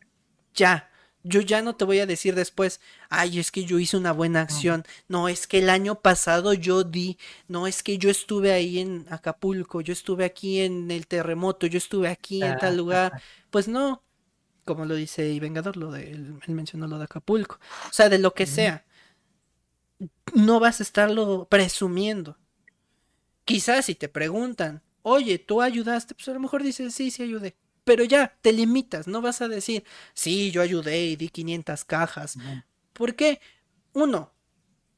Ya. 0.55 0.91
Yo 1.25 1.41
ya 1.41 1.63
no 1.63 1.75
te 1.77 1.85
voy 1.85 1.99
a 1.99 2.07
decir 2.07 2.35
después, 2.35 2.81
ay, 3.11 3.39
es 3.39 3.51
que 3.51 3.65
yo 3.65 3.79
hice 3.79 3.97
una 3.97 4.13
buena 4.13 4.41
acción. 4.41 4.85
No, 5.09 5.29
es 5.29 5.47
que 5.47 5.59
el 5.59 5.69
año 5.69 6.01
pasado 6.01 6.55
yo 6.55 6.85
di. 6.85 7.19
No, 7.49 7.67
es 7.67 7.83
que 7.83 7.99
yo 7.99 8.09
estuve 8.09 8.53
ahí 8.53 8.79
en 8.79 9.07
Acapulco, 9.11 9.81
yo 9.81 9.93
estuve 9.93 10.25
aquí 10.25 10.61
en 10.61 10.91
el 10.91 11.07
terremoto, 11.07 11.67
yo 11.67 11.77
estuve 11.77 12.09
aquí 12.09 12.43
en 12.43 12.57
tal 12.59 12.77
lugar. 12.77 13.21
Pues 13.51 13.69
no, 13.69 14.03
como 14.65 14.85
lo 14.85 14.95
dice 14.95 15.29
y 15.29 15.41
Vengador, 15.41 15.77
lo 15.77 15.91
de, 15.91 16.11
él, 16.11 16.39
mencionó 16.47 16.87
lo 16.87 16.99
de 16.99 17.05
Acapulco. 17.05 17.59
O 17.87 17.93
sea, 17.93 18.09
de 18.09 18.19
lo 18.19 18.35
que 18.35 18.47
sea. 18.47 18.85
No 20.35 20.61
vas 20.61 20.81
a 20.81 20.83
estarlo 20.85 21.49
presumiendo. 21.51 22.37
Quizás 23.45 23.87
si 23.87 23.95
te 23.95 24.09
preguntan, 24.09 24.83
oye, 25.03 25.39
¿tú 25.39 25.63
ayudaste? 25.63 26.15
Pues 26.15 26.29
a 26.29 26.33
lo 26.33 26.41
mejor 26.41 26.63
dices, 26.63 26.95
sí, 26.95 27.11
sí 27.11 27.23
ayudé. 27.23 27.57
Pero 27.89 28.05
ya, 28.05 28.37
te 28.43 28.53
limitas, 28.53 29.09
no 29.09 29.23
vas 29.23 29.41
a 29.41 29.49
decir, 29.49 29.83
sí, 30.13 30.51
yo 30.51 30.61
ayudé 30.61 31.07
y 31.07 31.17
di 31.17 31.31
500 31.31 31.87
cajas. 31.87 32.37
¿Por 32.93 33.15
qué? 33.15 33.41
Uno, 33.95 34.35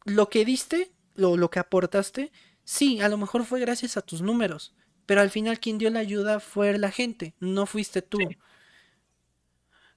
lo 0.05 0.29
que 0.29 0.45
diste, 0.45 0.91
lo, 1.15 1.37
lo 1.37 1.51
que 1.51 1.61
aportaste, 1.61 2.33
sí, 2.65 3.01
a 3.01 3.09
lo 3.09 3.17
mejor 3.17 3.45
fue 3.45 3.61
gracias 3.61 3.97
a 3.97 4.03
tus 4.03 4.23
números. 4.23 4.75
Pero 5.07 5.21
al 5.21 5.31
final 5.31 5.61
quien 5.61 5.79
dio 5.79 5.89
la 5.89 6.01
ayuda 6.01 6.41
fue 6.41 6.77
la 6.79 6.91
gente, 6.91 7.37
no 7.39 7.65
fuiste 7.65 8.03
tú. 8.03 8.19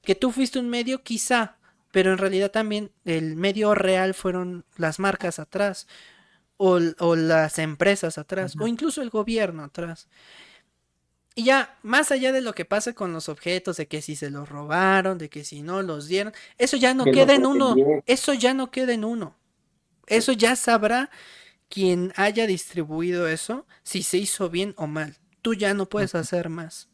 Que 0.04 0.14
tú 0.14 0.30
fuiste 0.32 0.60
un 0.60 0.70
medio, 0.70 1.02
quizá, 1.02 1.58
pero 1.92 2.12
en 2.12 2.20
realidad 2.20 2.52
también 2.52 2.92
el 3.06 3.36
medio 3.36 3.74
real 3.74 4.14
fueron 4.14 4.66
las 4.78 5.00
marcas 5.00 5.40
atrás, 5.40 5.88
o, 6.58 6.78
las 7.16 7.58
empresas 7.58 8.20
atrás, 8.20 8.56
o 8.60 8.68
incluso 8.68 9.02
el 9.02 9.10
gobierno 9.10 9.64
atrás. 9.64 10.08
Y 11.36 11.46
ya, 11.46 11.78
más 11.82 12.12
allá 12.12 12.32
de 12.32 12.42
lo 12.42 12.54
que 12.54 12.66
pase 12.66 12.94
con 12.94 13.12
los 13.12 13.28
objetos, 13.28 13.78
de 13.78 13.88
que 13.88 14.02
si 14.02 14.16
se 14.16 14.30
los 14.30 14.50
robaron, 14.50 15.18
de 15.18 15.30
que 15.30 15.44
si 15.44 15.62
no 15.64 15.82
los 15.82 16.08
dieron, 16.08 16.34
eso 16.58 16.78
ya 16.78 16.94
no 16.94 17.06
queda 17.06 17.34
en 17.34 17.46
uno, 17.46 17.76
eso 18.06 18.34
ya 18.34 18.54
no 18.54 18.70
queda 18.70 18.94
en 18.94 19.04
uno. 19.04 19.36
Eso 20.06 20.32
ya 20.32 20.56
sabrá 20.56 21.10
quien 21.70 22.14
haya 22.18 22.46
distribuido 22.46 23.28
eso, 23.28 23.66
si 23.82 24.04
se 24.04 24.18
hizo 24.18 24.50
bien 24.50 24.74
o 24.78 24.86
mal. 24.86 25.18
Tú 25.42 25.56
ya 25.56 25.74
no 25.74 25.90
puedes 25.90 26.14
hacer 26.14 26.50
más. 26.50 26.90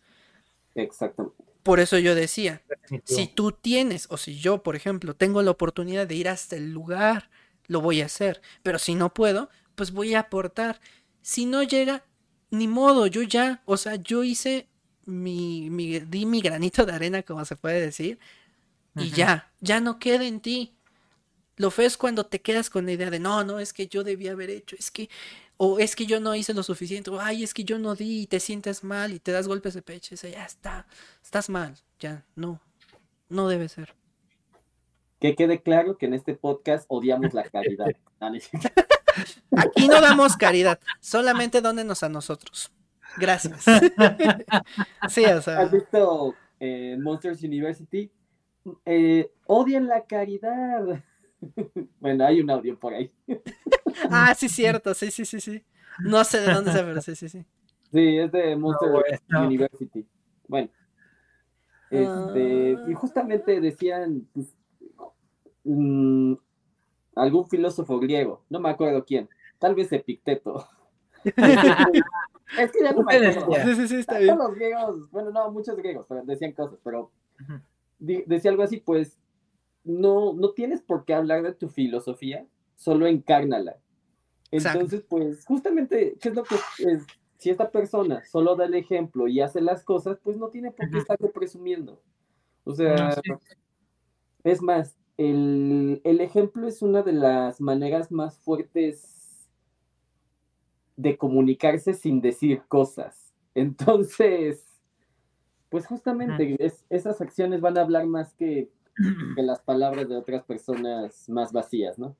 Exactamente. 0.75 1.35
Por 1.63 1.81
eso 1.81 1.97
yo 1.97 2.15
decía, 2.15 2.61
si 3.03 3.27
tú 3.27 3.51
tienes, 3.51 4.07
o 4.09 4.17
si 4.17 4.39
yo, 4.39 4.63
por 4.63 4.75
ejemplo, 4.75 5.15
tengo 5.15 5.41
la 5.41 5.51
oportunidad 5.51 6.07
de 6.07 6.15
ir 6.15 6.29
hasta 6.29 6.55
el 6.55 6.71
lugar, 6.71 7.29
lo 7.67 7.81
voy 7.81 8.01
a 8.01 8.05
hacer. 8.05 8.41
Pero 8.63 8.79
si 8.79 8.95
no 8.95 9.13
puedo, 9.13 9.49
pues 9.75 9.91
voy 9.91 10.15
a 10.15 10.21
aportar. 10.21 10.79
Si 11.21 11.45
no 11.45 11.61
llega, 11.61 12.05
ni 12.51 12.67
modo, 12.67 13.07
yo 13.07 13.21
ya, 13.21 13.61
o 13.65 13.77
sea, 13.77 13.95
yo 13.95 14.23
hice 14.23 14.67
mi, 15.05 15.69
mi 15.69 15.99
di 15.99 16.25
mi 16.25 16.41
granito 16.41 16.85
de 16.85 16.93
arena, 16.93 17.23
como 17.23 17.45
se 17.45 17.55
puede 17.55 17.81
decir, 17.81 18.19
y 18.95 19.11
ya, 19.11 19.51
ya 19.61 19.79
no 19.79 19.99
queda 19.99 20.25
en 20.25 20.39
ti. 20.41 20.75
Lo 21.55 21.71
feo 21.71 21.85
es 21.85 21.97
cuando 21.97 22.25
te 22.25 22.41
quedas 22.41 22.69
con 22.69 22.85
la 22.85 22.93
idea 22.93 23.09
de, 23.09 23.19
no, 23.19 23.43
no, 23.43 23.59
es 23.59 23.73
que 23.73 23.87
yo 23.87 24.03
debía 24.03 24.31
haber 24.31 24.49
hecho, 24.49 24.75
es 24.77 24.91
que, 24.91 25.09
o 25.57 25.79
es 25.79 25.95
que 25.95 26.05
yo 26.05 26.19
no 26.19 26.35
hice 26.35 26.53
lo 26.53 26.63
suficiente, 26.63 27.09
o 27.09 27.19
ay, 27.19 27.43
es 27.43 27.53
que 27.53 27.63
yo 27.63 27.77
no 27.79 27.95
di 27.95 28.21
y 28.21 28.27
te 28.27 28.39
sientes 28.39 28.83
mal 28.83 29.13
y 29.13 29.19
te 29.19 29.31
das 29.31 29.47
golpes 29.47 29.73
de 29.73 29.81
pecho, 29.81 30.15
y 30.15 30.31
ya 30.31 30.45
está, 30.45 30.87
estás 31.21 31.49
mal, 31.49 31.75
ya, 31.99 32.25
no, 32.35 32.61
no 33.27 33.47
debe 33.47 33.67
ser. 33.67 33.93
Que 35.19 35.35
quede 35.35 35.61
claro 35.61 35.97
que 35.97 36.05
en 36.05 36.13
este 36.13 36.33
podcast 36.33 36.85
odiamos 36.87 37.33
la 37.33 37.43
caridad. 37.43 37.87
Aquí 39.57 39.87
no 39.87 40.01
damos 40.01 40.37
caridad, 40.37 40.79
solamente 40.99 41.61
dónenos 41.61 42.03
a 42.03 42.09
nosotros. 42.09 42.71
Gracias. 43.17 43.65
sí, 45.09 45.25
o 45.25 45.41
sea. 45.41 45.59
¿Has 45.61 45.71
visto 45.71 46.35
eh, 46.59 46.97
Monsters 46.99 47.43
University? 47.43 48.11
Eh, 48.85 49.31
odian 49.45 49.87
la 49.87 50.05
caridad. 50.05 51.03
bueno, 51.99 52.25
hay 52.25 52.41
un 52.41 52.49
audio 52.49 52.77
por 52.77 52.93
ahí. 52.93 53.11
ah, 54.09 54.33
sí, 54.35 54.49
cierto, 54.49 54.93
sí, 54.93 55.11
sí, 55.11 55.25
sí, 55.25 55.39
sí. 55.39 55.63
No 55.99 56.23
sé 56.23 56.41
de 56.41 56.53
dónde 56.53 56.71
se 56.71 56.83
pero 56.83 57.01
sí, 57.01 57.15
sí, 57.15 57.29
sí. 57.29 57.45
Sí, 57.91 58.17
es 58.17 58.31
de 58.31 58.55
Monsters 58.55 59.21
University. 59.29 60.05
Bueno. 60.47 60.69
Este, 61.89 62.77
y 62.87 62.93
justamente 62.93 63.59
decían 63.59 64.27
pues, 64.31 64.55
mm, 65.63 66.33
algún 67.19 67.47
filósofo 67.47 67.99
griego, 67.99 68.43
no 68.49 68.59
me 68.59 68.69
acuerdo 68.69 69.05
quién, 69.05 69.29
tal 69.57 69.75
vez 69.75 69.91
Epicteto. 69.91 70.65
es 71.23 72.71
que 72.71 72.83
ya 72.83 72.91
no 72.93 73.03
me 73.03 73.17
acuerdo. 73.17 73.53
Sí, 73.63 73.75
sí, 73.75 73.87
sí, 73.87 73.95
está 73.97 74.19
bien. 74.19 74.35
Todos 74.35 74.49
los 74.49 74.57
griegos, 74.57 75.11
bueno, 75.11 75.31
no, 75.31 75.51
muchos 75.51 75.75
griegos 75.75 76.07
decían 76.25 76.53
cosas, 76.53 76.79
pero 76.83 77.11
decía 77.99 78.51
algo 78.51 78.63
así, 78.63 78.77
pues 78.77 79.19
no, 79.83 80.33
no 80.33 80.51
tienes 80.51 80.81
por 80.81 81.05
qué 81.05 81.13
hablar 81.13 81.43
de 81.43 81.53
tu 81.53 81.69
filosofía, 81.69 82.45
solo 82.75 83.07
encárnala. 83.07 83.77
Entonces, 84.51 85.03
pues, 85.07 85.45
justamente, 85.45 86.17
¿qué 86.19 86.29
es 86.29 86.35
lo 86.35 86.43
que 86.43 86.55
es? 86.79 87.05
Si 87.37 87.49
esta 87.49 87.71
persona 87.71 88.23
solo 88.25 88.55
da 88.55 88.65
el 88.65 88.73
ejemplo 88.73 89.27
y 89.27 89.39
hace 89.39 89.61
las 89.61 89.83
cosas, 89.83 90.19
pues 90.21 90.37
no 90.37 90.49
tiene 90.49 90.71
por 90.71 90.89
qué 90.89 90.97
estarlo 90.97 91.31
presumiendo. 91.31 92.01
O 92.65 92.73
sea, 92.73 93.15
es 94.43 94.61
más, 94.61 94.98
el, 95.19 96.01
el, 96.05 96.21
ejemplo 96.21 96.65
es 96.65 96.81
una 96.81 97.03
de 97.03 97.11
las 97.11 97.59
maneras 97.59 98.09
más 98.09 98.37
fuertes 98.37 99.49
de 100.95 101.17
comunicarse 101.17 101.93
sin 101.93 102.21
decir 102.21 102.61
cosas. 102.69 103.33
Entonces, 103.53 104.65
pues 105.67 105.85
justamente 105.85 106.57
esas 106.89 107.19
acciones 107.19 107.59
van 107.59 107.77
a 107.77 107.81
hablar 107.81 108.05
más 108.05 108.33
que 108.33 108.69
que 109.35 109.43
las 109.43 109.59
palabras 109.59 110.07
de 110.07 110.15
otras 110.15 110.43
personas 110.43 111.27
más 111.27 111.51
vacías, 111.51 111.99
¿no? 111.99 112.15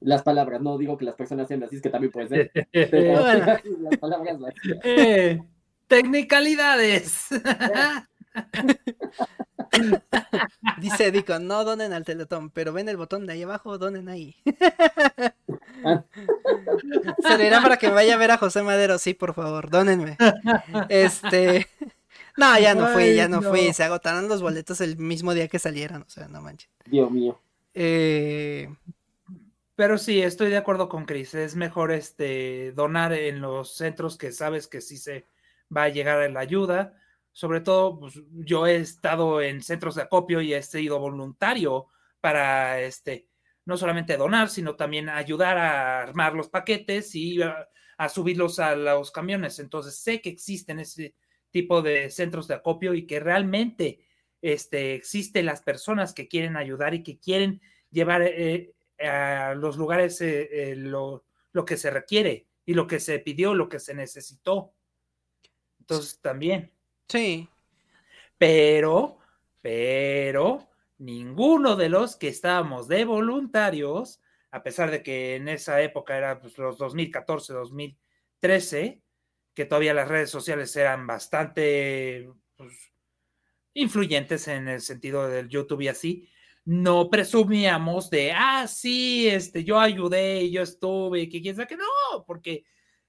Las 0.00 0.22
palabras, 0.22 0.60
no 0.60 0.76
digo 0.76 0.98
que 0.98 1.06
las 1.06 1.14
personas 1.14 1.48
sean 1.48 1.62
así, 1.62 1.76
es 1.76 1.82
que 1.82 1.88
también 1.88 2.12
puede 2.12 2.28
ser. 2.28 2.52
Pero 2.72 3.12
las 3.78 3.98
palabras 3.98 4.38
vacías. 4.38 4.78
Eh, 4.84 5.42
tecnicalidades. 5.86 7.28
Dice 10.78 11.10
Dico, 11.10 11.38
no 11.38 11.64
donen 11.64 11.92
al 11.92 12.04
teletón, 12.04 12.50
pero 12.50 12.72
ven 12.72 12.88
el 12.88 12.96
botón 12.96 13.26
de 13.26 13.34
ahí 13.34 13.42
abajo, 13.42 13.78
donen 13.78 14.08
ahí. 14.08 14.36
Será 17.22 17.62
para 17.62 17.76
que 17.76 17.90
vaya 17.90 18.14
a 18.14 18.18
ver 18.18 18.30
a 18.30 18.38
José 18.38 18.62
Madero, 18.62 18.98
sí, 18.98 19.14
por 19.14 19.34
favor, 19.34 19.70
donenme. 19.70 20.16
Este, 20.88 21.66
no, 22.36 22.58
ya 22.58 22.74
no 22.74 22.88
fui, 22.88 23.14
ya 23.14 23.28
no, 23.28 23.42
fui. 23.42 23.72
Se 23.72 23.84
agotaron 23.84 24.28
los 24.28 24.42
boletos 24.42 24.80
el 24.80 24.96
mismo 24.96 25.34
día 25.34 25.48
que 25.48 25.58
salieron. 25.58 26.02
O 26.02 26.10
sea, 26.10 26.28
no 26.28 26.42
manches. 26.42 26.70
Dios 26.86 27.10
mío. 27.10 27.40
Eh, 27.74 28.68
pero 29.74 29.98
sí, 29.98 30.22
estoy 30.22 30.50
de 30.50 30.58
acuerdo 30.58 30.88
con 30.88 31.06
Chris. 31.06 31.34
Es 31.34 31.56
mejor 31.56 31.92
este 31.92 32.72
donar 32.72 33.12
en 33.12 33.40
los 33.40 33.74
centros 33.74 34.16
que 34.16 34.32
sabes 34.32 34.66
que 34.66 34.80
sí 34.80 34.96
se 34.96 35.26
va 35.74 35.84
a 35.84 35.88
llegar 35.88 36.30
la 36.30 36.40
ayuda. 36.40 36.94
Sobre 37.32 37.60
todo, 37.60 37.98
pues, 37.98 38.20
yo 38.32 38.66
he 38.66 38.76
estado 38.76 39.40
en 39.40 39.62
centros 39.62 39.94
de 39.94 40.02
acopio 40.02 40.40
y 40.40 40.54
he 40.54 40.62
sido 40.62 40.98
voluntario 40.98 41.88
para 42.20 42.80
este 42.80 43.28
no 43.64 43.76
solamente 43.76 44.16
donar, 44.16 44.48
sino 44.48 44.76
también 44.76 45.08
ayudar 45.08 45.56
a 45.58 46.02
armar 46.02 46.34
los 46.34 46.48
paquetes 46.48 47.14
y 47.14 47.40
a, 47.42 47.68
subirlos 48.08 48.58
a 48.58 48.74
los 48.74 49.12
camiones. 49.12 49.58
Entonces 49.60 49.96
sé 49.96 50.20
que 50.20 50.30
existen 50.30 50.80
ese 50.80 51.14
tipo 51.50 51.82
de 51.82 52.10
centros 52.10 52.48
de 52.48 52.54
acopio 52.54 52.94
y 52.94 53.06
que 53.06 53.20
realmente 53.20 54.04
este, 54.40 54.94
existen 54.94 55.46
las 55.46 55.62
personas 55.62 56.12
que 56.12 56.26
quieren 56.26 56.56
ayudar 56.56 56.94
y 56.94 57.04
que 57.04 57.20
quieren 57.20 57.60
llevar 57.90 58.22
eh, 58.22 58.74
a 58.98 59.54
los 59.54 59.76
lugares 59.76 60.20
eh, 60.20 60.72
eh, 60.72 60.76
lo, 60.76 61.24
lo, 61.52 61.64
que 61.64 61.76
se 61.76 61.90
requiere 61.90 62.48
y 62.66 62.74
lo 62.74 62.88
que 62.88 62.98
se 62.98 63.20
pidió, 63.20 63.54
lo 63.54 63.68
que 63.68 63.78
se 63.78 63.94
necesitó. 63.94 64.74
Entonces 65.78 66.18
también. 66.20 66.72
Sí. 67.12 67.46
Pero, 68.38 69.18
pero, 69.60 70.70
ninguno 70.96 71.76
de 71.76 71.90
los 71.90 72.16
que 72.16 72.28
estábamos 72.28 72.88
de 72.88 73.04
voluntarios, 73.04 74.22
a 74.50 74.62
pesar 74.62 74.90
de 74.90 75.02
que 75.02 75.36
en 75.36 75.48
esa 75.48 75.82
época 75.82 76.16
era 76.16 76.40
pues, 76.40 76.56
los 76.56 76.78
2014, 76.78 77.52
2013, 77.52 79.02
que 79.52 79.64
todavía 79.66 79.92
las 79.92 80.08
redes 80.08 80.30
sociales 80.30 80.74
eran 80.74 81.06
bastante 81.06 82.30
pues, 82.56 82.94
influyentes 83.74 84.48
en 84.48 84.68
el 84.68 84.80
sentido 84.80 85.28
del 85.28 85.50
YouTube 85.50 85.82
y 85.82 85.88
así, 85.88 86.30
no 86.64 87.10
presumíamos 87.10 88.08
de, 88.08 88.32
ah, 88.32 88.66
sí, 88.66 89.28
este, 89.28 89.64
yo 89.64 89.78
ayudé, 89.78 90.50
yo 90.50 90.62
estuve, 90.62 91.28
que 91.28 91.42
quién 91.42 91.56
sabe 91.56 91.68
que 91.68 91.76
no, 91.76 92.24
porque 92.26 92.64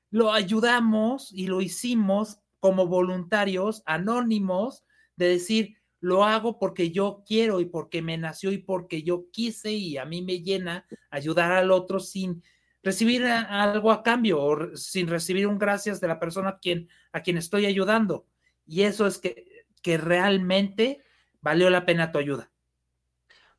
lo 0.09 0.33
ayudamos 0.33 1.31
y 1.31 1.47
lo 1.47 1.61
hicimos 1.61 2.42
como 2.63 2.87
voluntarios 2.87 3.83
anónimos 3.85 4.85
de 5.17 5.27
decir, 5.27 5.75
lo 5.99 6.23
hago 6.23 6.59
porque 6.59 6.91
yo 6.91 7.21
quiero 7.27 7.59
y 7.59 7.65
porque 7.65 8.01
me 8.01 8.17
nació 8.17 8.53
y 8.53 8.57
porque 8.57 9.03
yo 9.03 9.25
quise 9.33 9.73
y 9.73 9.97
a 9.97 10.05
mí 10.05 10.21
me 10.21 10.41
llena 10.41 10.85
ayudar 11.11 11.51
al 11.51 11.71
otro 11.71 11.99
sin 11.99 12.41
recibir 12.81 13.25
algo 13.25 13.91
a 13.91 14.01
cambio 14.01 14.41
o 14.41 14.77
sin 14.77 15.09
recibir 15.09 15.45
un 15.45 15.59
gracias 15.59 15.99
de 15.99 16.07
la 16.07 16.21
persona 16.21 16.51
a 16.51 16.59
quien, 16.59 16.87
a 17.11 17.21
quien 17.21 17.37
estoy 17.37 17.65
ayudando. 17.65 18.27
Y 18.65 18.83
eso 18.83 19.07
es 19.07 19.17
que, 19.17 19.65
que 19.81 19.97
realmente 19.97 21.03
valió 21.41 21.69
la 21.69 21.85
pena 21.85 22.13
tu 22.13 22.17
ayuda. 22.17 22.49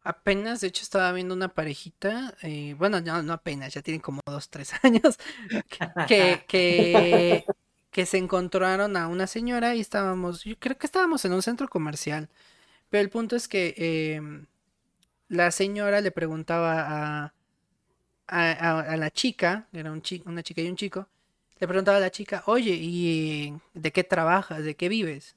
Apenas, 0.00 0.62
de 0.62 0.68
hecho, 0.68 0.82
estaba 0.82 1.12
viendo 1.12 1.34
una 1.34 1.52
parejita, 1.52 2.34
eh, 2.40 2.74
bueno, 2.78 3.02
no, 3.02 3.22
no 3.22 3.34
apenas, 3.34 3.74
ya 3.74 3.82
tienen 3.82 4.00
como 4.00 4.22
dos, 4.24 4.48
tres 4.48 4.72
años, 4.82 5.18
que, 6.08 6.42
que, 6.48 7.44
que 7.94 8.06
se 8.06 8.18
encontraron 8.18 8.96
a 8.96 9.06
una 9.06 9.28
señora 9.28 9.76
y 9.76 9.80
estábamos, 9.80 10.42
yo 10.42 10.58
creo 10.58 10.76
que 10.76 10.86
estábamos 10.86 11.24
en 11.24 11.32
un 11.32 11.42
centro 11.42 11.68
comercial, 11.68 12.28
pero 12.90 13.02
el 13.02 13.08
punto 13.08 13.36
es 13.36 13.46
que 13.46 13.74
em, 14.16 14.46
la 15.28 15.52
señora 15.52 16.00
le 16.00 16.10
preguntaba 16.10 16.72
a, 16.88 17.32
a, 18.26 18.96
la 18.96 19.10
chica, 19.12 19.68
era 19.72 19.92
un 19.92 20.02
una 20.26 20.42
chica 20.42 20.60
y 20.62 20.68
un 20.68 20.76
chico, 20.76 21.08
le 21.60 21.68
preguntaba 21.68 21.98
a 21.98 22.00
la 22.00 22.10
chica, 22.10 22.42
oye, 22.46 22.72
¿y 22.80 23.54
de 23.74 23.92
qué 23.92 24.02
trabajas? 24.02 24.64
¿De 24.64 24.74
qué 24.74 24.88
vives? 24.88 25.36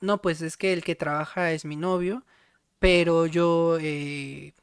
No, 0.00 0.22
pues 0.22 0.42
es 0.42 0.56
que 0.56 0.72
el 0.72 0.84
que 0.84 0.94
trabaja 0.96 1.52
es 1.52 1.66
mi 1.66 1.76
novio, 1.76 2.24
pero 2.78 3.26
yo, 3.26 3.78
eh, 3.80 4.54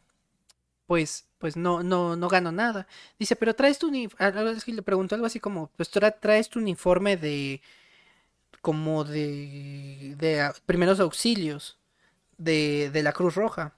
pues, 0.88 1.29
pues 1.40 1.58
no, 1.58 1.84
no, 1.84 2.16
no 2.16 2.28
gano 2.30 2.52
nada. 2.52 2.88
Dice, 3.18 3.36
pero 3.36 3.56
traes 3.56 3.80
tu 3.80 3.88
uniforme, 3.88 4.56
le 4.68 4.82
preguntó 4.84 5.16
algo 5.16 5.28
así 5.28 5.40
como, 5.40 5.72
pues 5.78 5.90
traes 5.90 6.50
tu 6.50 6.60
uniforme 6.60 7.18
de, 7.18 7.62
como 8.62 9.04
de, 9.04 10.16
de 10.18 10.52
primeros 10.66 11.00
auxilios 11.00 11.78
de, 12.38 12.90
de 12.92 13.04
la 13.04 13.14
Cruz 13.14 13.36
Roja. 13.36 13.76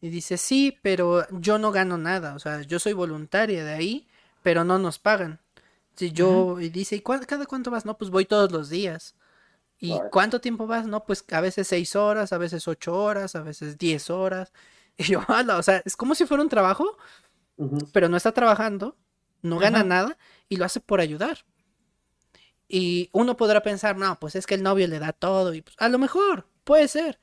Y 0.00 0.10
dice, 0.10 0.36
sí, 0.36 0.78
pero 0.82 1.26
yo 1.30 1.58
no 1.58 1.70
gano 1.72 1.96
nada, 1.96 2.34
o 2.34 2.38
sea, 2.40 2.62
yo 2.62 2.78
soy 2.80 2.92
voluntaria 2.92 3.64
de 3.64 3.72
ahí, 3.72 4.08
pero 4.42 4.64
no 4.64 4.78
nos 4.78 4.98
pagan. 4.98 5.40
Si 5.94 6.10
yo, 6.12 6.60
y 6.60 6.70
dice, 6.70 6.96
¿y 6.96 7.00
cada 7.00 7.46
cuánto 7.46 7.70
vas? 7.70 7.84
No, 7.84 7.96
pues 7.98 8.10
voy 8.10 8.24
todos 8.24 8.50
los 8.50 8.68
días. 8.68 9.14
¿Y 9.78 9.98
cuánto 10.10 10.40
tiempo 10.40 10.66
vas? 10.66 10.86
No, 10.86 11.04
pues 11.04 11.24
a 11.32 11.40
veces 11.40 11.68
seis 11.68 11.96
horas, 11.96 12.32
a 12.32 12.38
veces 12.38 12.68
ocho 12.68 12.94
horas, 12.96 13.34
a 13.36 13.42
veces 13.42 13.78
diez 13.78 14.10
horas. 14.10 14.52
Y 14.96 15.04
yo, 15.04 15.20
o 15.56 15.62
sea, 15.62 15.82
es 15.84 15.96
como 15.96 16.14
si 16.14 16.26
fuera 16.26 16.42
un 16.42 16.48
trabajo, 16.48 16.96
pero 17.92 18.08
no 18.08 18.16
está 18.16 18.32
trabajando, 18.32 18.96
no 19.42 19.58
gana 19.58 19.84
nada 19.84 20.18
y 20.48 20.56
lo 20.56 20.64
hace 20.64 20.80
por 20.80 21.00
ayudar. 21.00 21.44
Y 22.68 23.10
uno 23.12 23.36
podrá 23.36 23.62
pensar, 23.62 23.96
no, 23.96 24.18
pues 24.18 24.34
es 24.34 24.46
que 24.46 24.54
el 24.54 24.62
novio 24.62 24.86
le 24.86 24.98
da 24.98 25.12
todo 25.12 25.52
y 25.54 25.62
pues, 25.62 25.76
a 25.78 25.88
lo 25.88 25.98
mejor, 25.98 26.46
puede 26.64 26.88
ser 26.88 27.18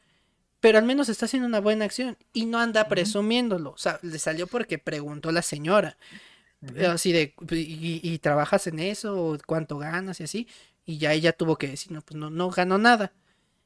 pero 0.59 0.77
al 0.77 0.85
menos 0.85 1.09
está 1.09 1.25
haciendo 1.25 1.47
una 1.47 1.61
buena 1.61 1.85
acción 1.85 2.17
y 2.33 2.45
no 2.45 2.59
anda 2.59 2.87
presumiéndolo. 2.87 3.71
O 3.71 3.77
sea, 3.77 3.99
le 4.01 4.19
salió 4.19 4.47
porque 4.47 4.77
preguntó 4.77 5.31
la 5.31 5.41
señora. 5.41 5.97
Así 6.89 7.13
de, 7.13 7.33
y, 7.51 8.19
trabajas 8.19 8.67
en 8.67 8.79
eso? 8.79 9.37
¿Cuánto 9.45 9.77
ganas? 9.77 10.19
Y 10.19 10.23
así. 10.23 10.47
Y 10.85 10.97
ya 10.97 11.13
ella 11.13 11.31
tuvo 11.31 11.57
que 11.57 11.69
decir, 11.69 11.93
no, 11.93 12.01
pues 12.01 12.17
no, 12.17 12.29
no 12.29 12.49
ganó 12.49 12.77
nada. 12.77 13.13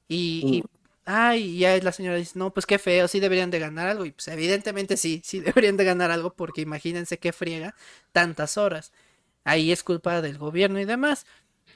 Y. 0.08 0.64
ay, 1.06 1.58
ya 1.58 1.78
la 1.78 1.91
señora 1.91 2.18
dice, 2.18 2.38
no, 2.39 2.54
pues 2.54 2.66
qué 2.66 2.80
feo, 2.80 3.08
sí 3.08 3.20
deberían 3.20 3.51
de 3.51 3.60
ganar 3.60 3.88
algo. 3.88 4.06
Y 4.06 4.12
pues 4.12 4.28
evidentemente 4.28 4.97
sí, 4.97 5.22
sí 5.24 5.39
deberían 5.41 5.78
de 5.78 5.86
ganar 5.86 6.12
algo 6.12 6.34
porque 6.34 6.62
imagínense 6.62 7.20
qué 7.20 7.34
friega 7.34 7.76
tantas 8.12 8.58
horas. 8.58 8.91
ahí 9.43 9.72
es 9.72 9.84
culpa 9.84 10.22
del 10.22 10.38
gobierno 10.38 10.80
y 10.80 10.86
demás. 10.86 11.26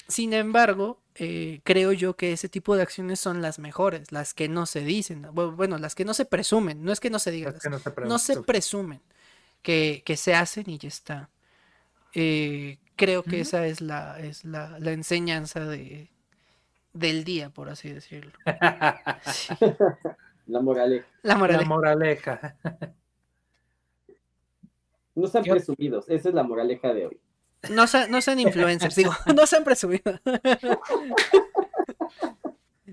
Sin 0.08 0.34
embargo, 0.34 1.02
eh, 1.16 1.62
creo 1.64 1.92
yo 1.92 2.16
que 2.16 2.32
ese 2.32 2.48
tipo 2.48 2.76
de 2.76 2.84
acciones 2.84 3.20
son 3.20 3.42
las 3.42 3.60
mejores, 3.60 4.12
las 4.12 4.34
que 4.34 4.48
no 4.48 4.66
se 4.66 4.82
dicen, 4.82 5.28
bueno, 5.34 5.78
las 5.78 5.96
que 5.96 6.06
no 6.06 6.14
se 6.14 6.26
presumen, 6.26 6.84
no 6.84 6.92
es 6.92 7.00
que 7.00 7.10
no 7.10 7.20
se 7.20 7.32
digan, 7.32 7.56
no, 8.06 8.20
se 8.20 8.42
presumen 8.42 9.02
que, 9.62 10.04
se 10.16 10.34
hacen 10.36 10.70
y 10.70 10.78
ya 10.78 10.88
está. 10.88 11.30
Eh, 12.14 12.78
creo 12.96 13.24
que 13.24 13.42
esa 13.42 13.68
es 13.68 13.82
la, 13.82 14.20
es 14.20 14.46
la, 14.46 14.78
enseñanza 14.86 15.66
de, 15.66 16.10
del 16.98 17.24
día, 17.24 17.50
por 17.50 17.70
así 17.70 17.92
decirlo. 17.92 18.32
La 20.48 20.62
moraleja. 20.62 21.08
La 21.24 21.36
moraleja. 21.36 21.64
La 21.64 21.68
moraleja. 21.68 22.58
No 25.16 25.28
sean 25.28 25.44
presumidos, 25.44 26.06
esa 26.10 26.30
es 26.30 26.36
la 26.36 26.44
moraleja 26.44 26.94
de 26.94 27.08
hoy. 27.08 27.20
No, 27.72 27.86
no 28.10 28.22
sean 28.22 28.40
influencers, 28.40 28.96
digo, 28.96 29.12
no 29.36 29.48
sean 29.48 29.64
presumidos. 29.64 30.22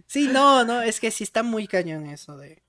Sí, 0.06 0.28
no, 0.28 0.64
no, 0.64 0.82
es 0.82 1.00
que 1.00 1.10
sí 1.10 1.24
está 1.24 1.42
muy 1.42 1.66
cañón 1.66 2.06
eso 2.06 2.36
de. 2.36 2.62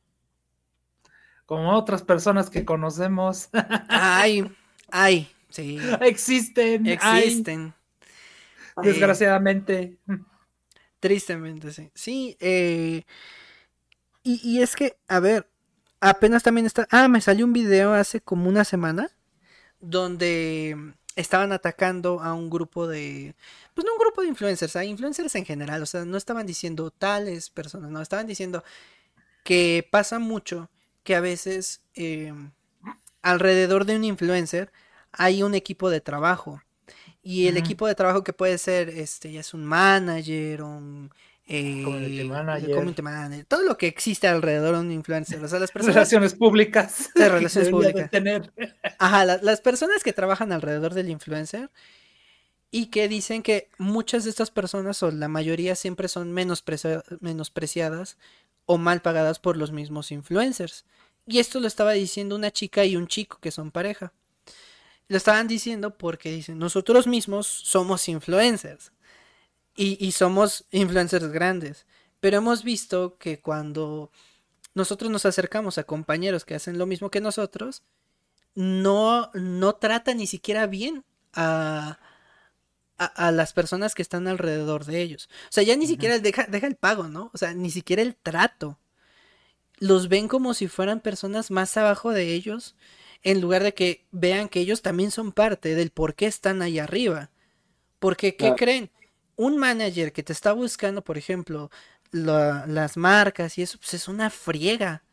Como 1.46 1.74
otras 1.74 2.02
personas 2.02 2.50
que 2.50 2.66
conocemos. 2.66 3.50
Ay, 3.90 4.50
ay, 4.90 5.30
sí. 5.50 5.80
Existen. 6.02 6.88
Existen. 6.88 7.74
Desgraciadamente. 8.82 9.98
Tristemente, 11.06 11.72
sí. 11.72 11.92
Sí, 11.94 12.36
eh, 12.40 13.04
y, 14.24 14.42
y 14.44 14.64
es 14.64 14.76
que, 14.76 14.98
a 15.08 15.20
ver, 15.20 15.48
apenas 16.00 16.42
también 16.42 16.66
está. 16.66 16.88
Ah, 16.90 17.08
me 17.08 17.22
salió 17.22 17.46
un 17.46 17.54
video 17.54 17.94
hace 17.94 18.22
como 18.22 18.50
una 18.50 18.64
semana 18.64 19.12
donde 19.80 20.96
estaban 21.16 21.52
atacando 21.52 22.22
a 22.22 22.34
un 22.34 22.50
grupo 22.50 22.88
de, 22.88 23.36
pues 23.76 23.86
no 23.86 23.94
un 23.94 24.00
grupo 24.00 24.22
de 24.22 24.30
influencers, 24.30 24.76
a 24.76 24.84
influencers 24.84 25.36
en 25.36 25.46
general, 25.46 25.84
o 25.84 25.86
sea, 25.86 26.06
no 26.06 26.18
estaban 26.18 26.48
diciendo 26.48 26.90
tales 26.90 27.52
personas, 27.52 27.92
no, 27.92 28.02
estaban 28.02 28.26
diciendo 28.26 28.64
que 29.44 29.88
pasa 29.92 30.18
mucho 30.18 30.72
que 31.04 31.16
a 31.16 31.22
veces 31.22 31.84
em, 31.94 32.52
alrededor 33.22 33.86
de 33.86 33.96
un 33.96 34.06
influencer 34.06 34.72
hay 35.12 35.44
un 35.44 35.54
equipo 35.54 35.92
de 35.92 36.02
trabajo 36.02 36.64
y 37.28 37.48
el 37.48 37.58
equipo 37.58 37.88
de 37.88 37.96
trabajo 37.96 38.24
que 38.24 38.34
puede 38.34 38.60
ser, 38.60 38.88
este, 38.88 39.32
ya 39.32 39.40
es 39.40 39.56
un 39.56 39.66
manager, 39.66 40.62
un 40.62 41.10
eh, 41.48 41.82
community, 41.84 42.24
manager. 43.02 43.46
todo 43.46 43.64
lo 43.64 43.80
que 43.80 43.88
existe 43.88 44.28
alrededor 44.28 44.76
de 44.76 44.82
un 44.82 44.92
influencer, 44.92 45.44
o 45.44 45.48
sea, 45.48 45.58
las 45.58 45.72
personas... 45.74 45.96
Relaciones 45.96 46.36
públicas. 46.36 47.10
De 47.16 47.28
relaciones 47.28 47.72
públicas. 47.72 48.12
Ajá, 49.00 49.26
las 49.26 49.60
personas 49.62 50.04
que 50.04 50.14
trabajan 50.14 50.52
alrededor 50.52 50.94
del 50.94 51.10
influencer 51.10 51.72
y 52.70 52.92
que 52.92 53.08
dicen 53.08 53.42
que 53.42 53.70
muchas 53.80 54.24
de 54.26 54.30
estas 54.30 54.52
personas, 54.52 55.02
o 55.02 55.10
la 55.10 55.28
mayoría, 55.28 55.74
siempre 55.74 56.08
son 56.10 56.32
menospreciadas 56.32 58.18
o 58.68 58.78
mal 58.78 59.02
pagadas 59.02 59.40
por 59.40 59.58
los 59.58 59.72
mismos 59.72 60.12
influencers. 60.12 60.86
Y 61.26 61.40
esto 61.40 61.60
lo 61.60 61.66
estaba 61.66 61.94
diciendo 61.94 62.36
una 62.36 62.52
chica 62.52 62.86
y 62.86 62.96
un 62.96 63.08
chico 63.08 63.40
que 63.42 63.50
son 63.50 63.72
pareja. 63.72 64.14
Lo 65.08 65.18
estaban 65.18 65.48
diciendo 65.48 65.98
porque 65.98 66.32
dicen, 66.32 66.58
nosotros 66.58 67.08
mismos 67.08 67.48
somos 67.48 68.08
influencers 68.10 68.92
y, 69.76 70.12
somos 70.14 70.66
influencers 70.72 71.32
grandes. 71.32 71.86
Pero 72.20 72.38
hemos 72.38 72.64
visto 72.64 73.18
que 73.18 73.40
cuando 73.40 74.12
nosotros 74.74 75.12
nos 75.12 75.26
acercamos 75.26 75.78
a 75.78 75.84
compañeros 75.84 76.46
que 76.46 76.56
hacen 76.56 76.78
lo 76.78 76.86
mismo 76.86 77.12
que 77.12 77.22
nosotros, 77.22 77.84
no, 78.56 79.30
no 79.34 79.76
trata 79.76 80.14
ni 80.14 80.28
siquiera 80.28 80.66
bien 80.66 81.04
a, 81.34 82.00
a, 82.98 83.32
las 83.32 83.54
personas 83.54 83.94
que 83.94 84.02
están 84.02 84.28
alrededor 84.28 84.86
de 84.86 85.02
ellos. 85.02 85.30
O 85.50 85.52
sea, 85.52 85.64
ya 85.64 85.76
ni 85.76 85.88
siquiera 85.88 86.20
deja, 86.20 86.46
deja 86.46 86.68
el 86.68 86.76
pago, 86.76 87.08
¿no? 87.08 87.30
O 87.34 87.38
sea, 87.38 87.54
ni 87.54 87.70
siquiera 87.70 88.02
el 88.02 88.16
trato. 88.16 88.80
Los 89.78 90.08
ven 90.08 90.28
como 90.28 90.54
si 90.54 90.68
fueran 90.68 91.02
personas 91.02 91.52
más 91.52 91.76
abajo 91.76 92.12
de 92.12 92.34
ellos, 92.34 92.76
en 93.26 93.42
lugar 93.42 93.62
de 93.64 93.74
que 93.74 94.06
vean 94.12 94.48
que 94.48 94.62
ellos 94.62 94.82
también 94.82 95.12
son 95.12 95.34
parte 95.34 95.76
del 95.76 95.92
por 95.92 96.16
qué 96.16 96.28
están 96.28 96.62
ahí 96.62 96.80
arriba. 96.80 97.32
Porque, 98.00 98.38
¿qué 98.38 98.54
creen? 98.56 98.90
un 99.36 99.58
manager 99.58 100.14
que 100.14 100.24
te 100.24 100.34
está 100.34 100.54
buscando, 100.54 101.04
por 101.04 101.18
ejemplo, 101.18 101.70
las 102.12 102.98
marcas 102.98 103.58
y 103.58 103.64
eso, 103.64 103.78
pues 103.78 103.94
es 103.96 104.08
una 104.08 104.30
friega. 104.30 105.04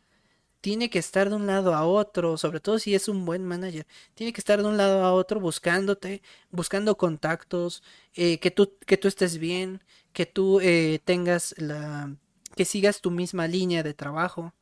Tiene 0.61 0.89
que 0.89 0.99
estar 0.99 1.29
de 1.29 1.35
un 1.35 1.45
lado 1.45 1.75
a 1.75 1.85
otro, 1.85 2.37
sobre 2.37 2.61
todo 2.61 2.79
si 2.79 2.95
es 2.95 3.09
un 3.09 3.25
buen 3.25 3.43
manager. 3.45 3.85
Tiene 4.13 4.31
que 4.31 4.39
estar 4.39 4.61
de 4.61 4.67
un 4.67 4.77
lado 4.77 5.03
a 5.03 5.13
otro 5.13 5.41
buscándote, 5.41 6.21
buscando 6.51 6.97
contactos, 6.97 7.83
eh, 8.15 8.39
que, 8.39 8.51
tú, 8.51 8.73
que 8.85 8.97
tú 8.97 9.09
estés 9.09 9.37
bien, 9.37 9.83
que 10.13 10.25
tú 10.25 10.61
eh, 10.61 10.99
tengas 11.03 11.53
la... 11.57 12.15
que 12.55 12.65
sigas 12.65 13.01
tu 13.01 13.11
misma 13.11 13.47
línea 13.47 13.83
de 13.83 13.93
trabajo. 13.93 14.53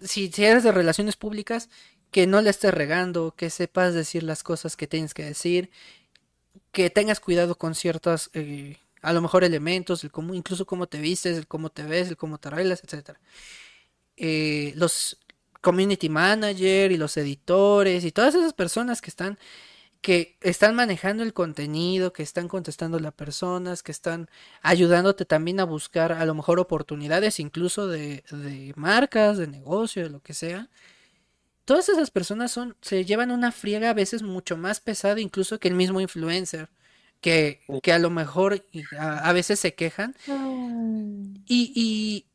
Si, 0.00 0.32
si 0.32 0.44
eres 0.44 0.64
de 0.64 0.72
relaciones 0.72 1.16
públicas, 1.16 1.70
que 2.14 2.28
no 2.28 2.40
le 2.40 2.50
estés 2.50 2.72
regando, 2.72 3.34
que 3.36 3.50
sepas 3.50 3.92
decir 3.92 4.22
las 4.22 4.44
cosas 4.44 4.76
que 4.76 4.86
tienes 4.86 5.14
que 5.14 5.24
decir, 5.24 5.68
que 6.70 6.88
tengas 6.88 7.18
cuidado 7.18 7.56
con 7.58 7.74
ciertos, 7.74 8.30
eh, 8.34 8.76
a 9.02 9.12
lo 9.12 9.20
mejor 9.20 9.42
elementos, 9.42 10.04
incluso 10.04 10.64
cómo 10.64 10.86
te 10.86 11.00
vistes, 11.00 11.36
el 11.36 11.48
cómo 11.48 11.70
te 11.70 11.82
ves, 11.82 12.06
el 12.08 12.16
cómo 12.16 12.38
te 12.38 12.46
arreglas, 12.46 12.84
etc. 12.84 13.18
Eh, 14.16 14.72
los 14.76 15.18
community 15.60 16.08
manager 16.08 16.92
y 16.92 16.98
los 16.98 17.16
editores 17.16 18.04
y 18.04 18.12
todas 18.12 18.36
esas 18.36 18.52
personas 18.52 19.02
que 19.02 19.10
están 19.10 19.36
que 20.00 20.36
están 20.40 20.76
manejando 20.76 21.24
el 21.24 21.32
contenido, 21.32 22.12
que 22.12 22.22
están 22.22 22.46
contestando 22.46 22.98
a 22.98 23.10
personas, 23.10 23.82
que 23.82 23.90
están 23.90 24.30
ayudándote 24.62 25.24
también 25.24 25.58
a 25.58 25.64
buscar 25.64 26.12
a 26.12 26.24
lo 26.26 26.34
mejor 26.34 26.60
oportunidades 26.60 27.40
incluso 27.40 27.88
de, 27.88 28.22
de 28.30 28.72
marcas, 28.76 29.36
de 29.36 29.48
negocio, 29.48 30.04
de 30.04 30.10
lo 30.10 30.20
que 30.22 30.34
sea 30.34 30.68
todas 31.64 31.88
esas 31.88 32.10
personas 32.10 32.52
son, 32.52 32.76
se 32.80 33.04
llevan 33.04 33.30
una 33.30 33.52
friega 33.52 33.90
a 33.90 33.94
veces 33.94 34.22
mucho 34.22 34.56
más 34.56 34.80
pesada 34.80 35.20
incluso 35.20 35.58
que 35.58 35.68
el 35.68 35.74
mismo 35.74 36.00
influencer, 36.00 36.68
que, 37.20 37.62
que 37.82 37.92
a 37.92 37.98
lo 37.98 38.10
mejor 38.10 38.64
a, 38.98 39.32
veces 39.32 39.58
se 39.58 39.74
quejan 39.74 40.14
y, 41.46 41.72
y, 41.74 42.26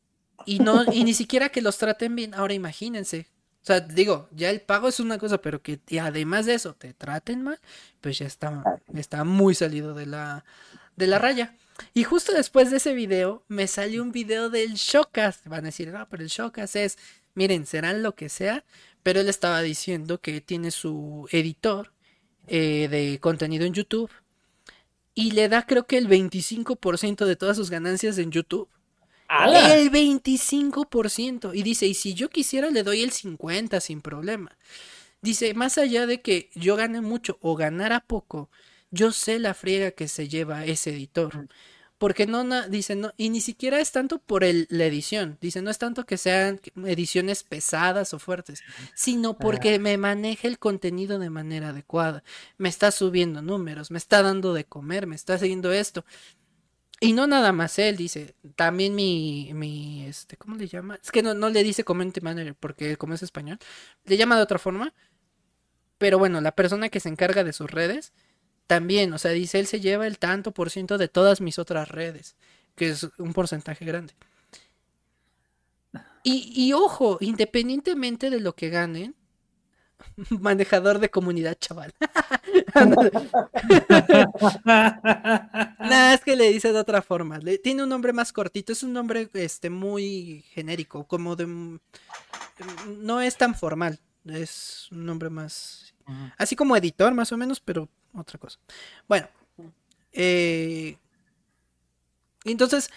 y, 0.46 0.58
no, 0.58 0.84
y 0.92 1.04
ni 1.04 1.14
siquiera 1.14 1.48
que 1.50 1.62
los 1.62 1.78
traten 1.78 2.16
bien. 2.16 2.34
Ahora 2.34 2.54
imagínense. 2.54 3.28
O 3.62 3.66
sea, 3.66 3.80
digo, 3.80 4.28
ya 4.32 4.50
el 4.50 4.62
pago 4.62 4.88
es 4.88 5.00
una 5.00 5.18
cosa, 5.18 5.38
pero 5.38 5.62
que 5.62 5.80
además 6.00 6.46
de 6.46 6.54
eso 6.54 6.74
te 6.74 6.94
traten 6.94 7.42
mal, 7.42 7.60
pues 8.00 8.18
ya 8.18 8.26
está, 8.26 8.64
está 8.94 9.22
muy 9.22 9.54
salido 9.54 9.94
de 9.94 10.06
la, 10.06 10.44
de 10.96 11.06
la 11.06 11.18
raya. 11.18 11.54
Y 11.94 12.04
justo 12.04 12.32
después 12.32 12.70
de 12.70 12.78
ese 12.78 12.94
video 12.94 13.44
me 13.48 13.66
salió 13.66 14.02
un 14.02 14.12
video 14.12 14.50
del 14.50 14.74
Showcast. 14.74 15.46
Van 15.46 15.60
a 15.60 15.68
decir, 15.68 15.88
no, 15.88 16.08
pero 16.08 16.22
el 16.22 16.28
Showcast 16.28 16.76
es, 16.76 16.98
miren, 17.34 17.66
serán 17.66 18.02
lo 18.02 18.14
que 18.14 18.28
sea, 18.28 18.64
pero 19.02 19.20
él 19.20 19.28
estaba 19.28 19.62
diciendo 19.62 20.20
que 20.20 20.40
tiene 20.40 20.70
su 20.70 21.28
editor 21.32 21.92
eh, 22.46 22.88
de 22.90 23.18
contenido 23.20 23.64
en 23.64 23.74
YouTube 23.74 24.10
y 25.14 25.32
le 25.32 25.48
da 25.48 25.66
creo 25.66 25.86
que 25.86 25.98
el 25.98 26.08
25% 26.08 27.24
de 27.24 27.36
todas 27.36 27.56
sus 27.56 27.70
ganancias 27.70 28.18
en 28.18 28.30
YouTube. 28.30 28.68
El 29.78 29.90
25%. 29.90 31.52
Y 31.54 31.62
dice, 31.62 31.86
y 31.86 31.94
si 31.94 32.14
yo 32.14 32.30
quisiera 32.30 32.70
le 32.70 32.82
doy 32.82 33.02
el 33.02 33.12
50% 33.12 33.80
sin 33.80 34.00
problema. 34.00 34.56
Dice, 35.22 35.54
más 35.54 35.78
allá 35.78 36.06
de 36.06 36.20
que 36.22 36.50
yo 36.54 36.76
gane 36.76 37.00
mucho 37.00 37.38
o 37.42 37.54
ganara 37.54 38.00
poco, 38.00 38.50
yo 38.90 39.12
sé 39.12 39.38
la 39.38 39.54
friega 39.54 39.90
que 39.92 40.08
se 40.08 40.28
lleva 40.28 40.64
ese 40.64 40.90
editor. 40.90 41.48
Porque 42.00 42.26
no, 42.26 42.66
dice, 42.70 42.96
no, 42.96 43.12
y 43.18 43.28
ni 43.28 43.42
siquiera 43.42 43.78
es 43.78 43.92
tanto 43.92 44.20
por 44.20 44.42
el, 44.42 44.66
la 44.70 44.86
edición, 44.86 45.36
dice, 45.42 45.60
no 45.60 45.68
es 45.68 45.76
tanto 45.76 46.06
que 46.06 46.16
sean 46.16 46.58
ediciones 46.86 47.42
pesadas 47.42 48.14
o 48.14 48.18
fuertes, 48.18 48.62
sino 48.94 49.36
porque 49.36 49.78
me 49.78 49.98
maneja 49.98 50.48
el 50.48 50.58
contenido 50.58 51.18
de 51.18 51.28
manera 51.28 51.68
adecuada, 51.68 52.24
me 52.56 52.70
está 52.70 52.90
subiendo 52.90 53.42
números, 53.42 53.90
me 53.90 53.98
está 53.98 54.22
dando 54.22 54.54
de 54.54 54.64
comer, 54.64 55.06
me 55.06 55.14
está 55.14 55.34
haciendo 55.34 55.72
esto. 55.72 56.06
Y 57.00 57.12
no 57.12 57.26
nada 57.26 57.52
más 57.52 57.78
él, 57.78 57.98
dice, 57.98 58.34
también 58.56 58.94
mi, 58.94 59.50
mi, 59.52 60.06
este, 60.06 60.38
¿cómo 60.38 60.56
le 60.56 60.68
llama? 60.68 60.98
Es 61.02 61.10
que 61.10 61.22
no, 61.22 61.34
no 61.34 61.50
le 61.50 61.62
dice 61.62 61.84
community 61.84 62.22
manager 62.22 62.54
porque 62.54 62.96
como 62.96 63.12
es 63.12 63.22
español, 63.22 63.58
le 64.06 64.16
llama 64.16 64.38
de 64.38 64.42
otra 64.42 64.58
forma, 64.58 64.94
pero 65.98 66.18
bueno, 66.18 66.40
la 66.40 66.52
persona 66.52 66.88
que 66.88 66.98
se 66.98 67.10
encarga 67.10 67.44
de 67.44 67.52
sus 67.52 67.70
redes, 67.70 68.14
también, 68.70 69.12
o 69.12 69.18
sea, 69.18 69.32
dice, 69.32 69.58
él 69.58 69.66
se 69.66 69.80
lleva 69.80 70.06
el 70.06 70.20
tanto 70.20 70.52
por 70.52 70.70
ciento 70.70 70.96
de 70.96 71.08
todas 71.08 71.40
mis 71.40 71.58
otras 71.58 71.88
redes, 71.88 72.36
que 72.76 72.90
es 72.90 73.08
un 73.18 73.32
porcentaje 73.32 73.84
grande. 73.84 74.14
Y, 76.22 76.72
ojo, 76.72 77.18
independientemente 77.20 78.30
de 78.30 78.38
lo 78.38 78.54
que 78.54 78.68
ganen, 78.68 79.16
manejador 80.30 81.00
de 81.00 81.10
comunidad, 81.10 81.58
chaval. 81.58 81.92
Nada, 84.64 86.14
es 86.14 86.20
que 86.20 86.36
le 86.36 86.52
dice 86.52 86.72
de 86.72 86.78
otra 86.78 87.02
forma. 87.02 87.40
tiene 87.64 87.82
un 87.82 87.88
nombre 87.88 88.12
más 88.12 88.32
cortito, 88.32 88.72
es 88.72 88.84
un 88.84 88.92
nombre 88.92 89.28
este, 89.32 89.68
muy 89.68 90.44
genérico, 90.50 91.08
como 91.08 91.34
de... 91.34 91.80
No 92.86 93.20
es 93.20 93.36
tan 93.36 93.56
formal, 93.56 93.98
es 94.26 94.86
un 94.92 95.06
nombre 95.06 95.28
más 95.28 95.92
Así 96.36 96.56
como 96.56 96.76
editor, 96.76 97.14
más 97.14 97.32
o 97.32 97.36
menos, 97.36 97.60
pero 97.60 97.88
otra 98.14 98.38
cosa. 98.38 98.58
Bueno, 99.08 99.28
eh, 100.12 100.96
entonces, 102.44 102.90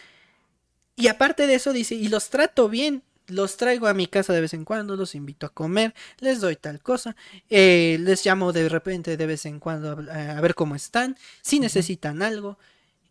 y 0.95 1.07
aparte 1.07 1.47
de 1.47 1.55
eso 1.55 1.73
dice, 1.73 1.95
y 1.95 2.07
los 2.07 2.29
trato 2.29 2.69
bien, 2.69 3.03
los 3.27 3.57
traigo 3.57 3.87
a 3.87 3.93
mi 3.93 4.07
casa 4.07 4.33
de 4.33 4.41
vez 4.41 4.53
en 4.53 4.65
cuando, 4.65 4.95
los 4.95 5.15
invito 5.15 5.45
a 5.45 5.53
comer, 5.53 5.93
les 6.19 6.41
doy 6.41 6.55
tal 6.55 6.81
cosa, 6.81 7.15
eh, 7.49 7.97
les 7.99 8.25
llamo 8.25 8.51
de 8.51 8.69
repente 8.69 9.17
de 9.17 9.25
vez 9.25 9.45
en 9.45 9.59
cuando 9.59 9.91
a, 10.11 10.41
ver 10.41 10.55
cómo 10.55 10.75
están, 10.75 11.17
si 11.41 11.59
necesitan 11.59 12.21
algo 12.21 12.57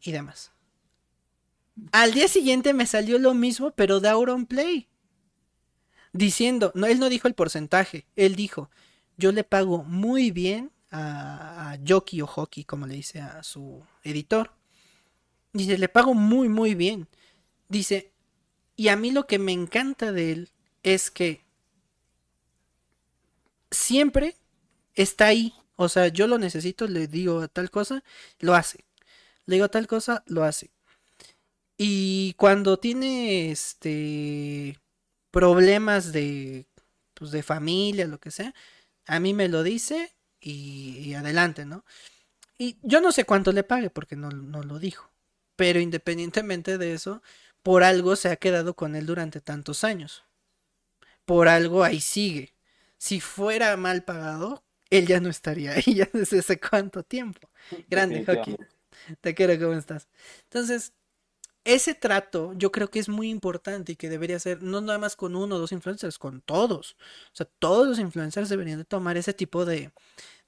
y 0.03 0.13
demás. 0.13 0.51
Al 1.91 2.13
día 2.13 2.29
siguiente 2.29 2.75
me 2.75 2.87
salió 2.87 3.19
lo 3.19 3.35
mismo, 3.35 3.71
pero 3.71 4.01
de 4.01 4.09
Auron 4.09 4.47
Play. 4.47 4.89
Diciendo, 6.13 6.73
no, 6.75 6.87
él 6.87 6.99
no 7.01 7.09
dijo 7.09 7.27
el 7.27 7.35
porcentaje, 7.35 8.05
él 8.17 8.37
dijo, 8.37 8.69
yo 9.17 9.33
le 9.33 9.45
pago 9.45 9.85
muy 9.85 10.31
bien 10.31 10.73
a, 10.91 11.71
a 11.71 11.77
Yoki 11.77 12.21
o 12.23 12.27
Hoki, 12.27 12.65
como 12.65 12.87
le 12.87 12.95
dice 12.95 13.21
a 13.21 13.43
su 13.43 13.83
editor. 14.03 14.53
Dice, 15.53 15.79
le 15.79 15.89
pago 15.89 16.15
muy, 16.15 16.49
muy 16.49 16.75
bien. 16.75 17.09
Dice, 17.69 18.13
y 18.77 18.89
a 18.89 18.97
mí 18.97 19.11
lo 19.11 19.27
que 19.27 19.39
me 19.39 19.53
encanta 19.53 20.13
de 20.13 20.33
él 20.33 20.51
es 20.83 21.11
que 21.11 21.45
siempre 23.71 24.37
está 24.95 25.27
ahí. 25.27 25.55
O 25.77 25.89
sea, 25.89 26.09
yo 26.09 26.27
lo 26.27 26.39
necesito, 26.39 26.87
le 26.87 27.07
digo 27.07 27.49
tal 27.49 27.71
cosa, 27.71 28.05
lo 28.39 28.55
hace. 28.55 28.85
Le 29.47 29.57
digo 29.57 29.69
tal 29.69 29.87
cosa, 29.87 30.23
lo 30.27 30.45
hace. 30.45 30.71
Y 31.77 32.35
cuando 32.35 32.79
tiene 32.79 33.51
este 33.51 34.79
problemas 35.31 36.13
de 36.13 36.67
pues 37.15 37.31
de 37.31 37.43
familia, 37.43 38.07
lo 38.07 38.21
que 38.21 38.31
sea, 38.31 38.55
a 39.07 39.21
mí 39.21 39.35
me 39.35 39.49
lo 39.49 39.63
dice 39.63 40.13
y, 40.41 41.15
adelante, 41.15 41.65
¿no? 41.65 41.85
Y 42.59 42.79
yo 42.83 43.01
no 43.01 43.13
sé 43.13 43.25
cuánto 43.25 43.53
le 43.53 43.65
pague 43.65 43.91
porque 43.91 44.17
no, 44.17 44.31
no 44.31 44.63
lo 44.63 44.79
dijo. 44.79 45.11
Pero 45.57 45.81
independientemente 45.81 46.79
de 46.79 46.95
eso, 46.95 47.23
por 47.63 47.83
algo 47.83 48.17
se 48.17 48.29
ha 48.29 48.37
quedado 48.37 48.75
con 48.75 48.97
él 48.97 49.07
durante 49.07 49.41
tantos 49.41 49.85
años. 49.85 50.25
Por 51.25 51.49
algo 51.49 51.85
ahí 51.85 52.01
sigue. 52.01 52.55
Si 52.99 53.21
fuera 53.21 53.77
mal 53.77 54.05
pagado, 54.05 54.65
él 54.91 55.07
ya 55.07 55.21
no 55.21 55.31
estaría 55.31 55.73
ahí 55.73 55.83
ya 55.95 56.09
desde 56.13 56.41
hace 56.41 56.61
cuánto 56.61 57.03
tiempo. 57.03 57.49
Grande, 57.89 58.25
Hockey. 58.25 58.57
Te 59.21 59.35
quiero, 59.35 59.59
¿cómo 59.59 59.79
estás? 59.79 60.09
Entonces, 60.45 60.93
ese 61.65 61.95
trato 61.95 62.53
yo 62.55 62.73
creo 62.73 62.91
que 62.91 62.99
es 62.99 63.09
muy 63.09 63.31
importante 63.31 63.93
y 63.93 63.97
que 63.97 64.09
debería 64.09 64.39
ser 64.39 64.63
no 64.63 64.81
nada 64.81 64.99
más 64.99 65.17
con 65.17 65.37
uno 65.37 65.57
o 65.57 65.59
dos 65.59 65.73
influencers, 65.73 66.19
con 66.19 66.41
todos. 66.41 66.97
O 67.33 67.37
sea, 67.37 67.47
todos 67.59 67.87
los 67.87 67.99
influencers 67.99 68.49
deberían 68.49 68.79
de 68.79 68.85
tomar 68.85 69.17
ese 69.17 69.33
tipo 69.35 69.65
de, 69.65 69.93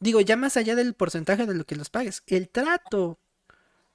digo, 0.00 0.20
ya 0.20 0.36
más 0.36 0.56
allá 0.56 0.74
del 0.74 0.94
porcentaje 0.94 1.46
de 1.46 1.54
lo 1.54 1.66
que 1.66 1.76
los 1.76 1.90
pagues, 1.90 2.22
el 2.26 2.48
trato, 2.48 3.18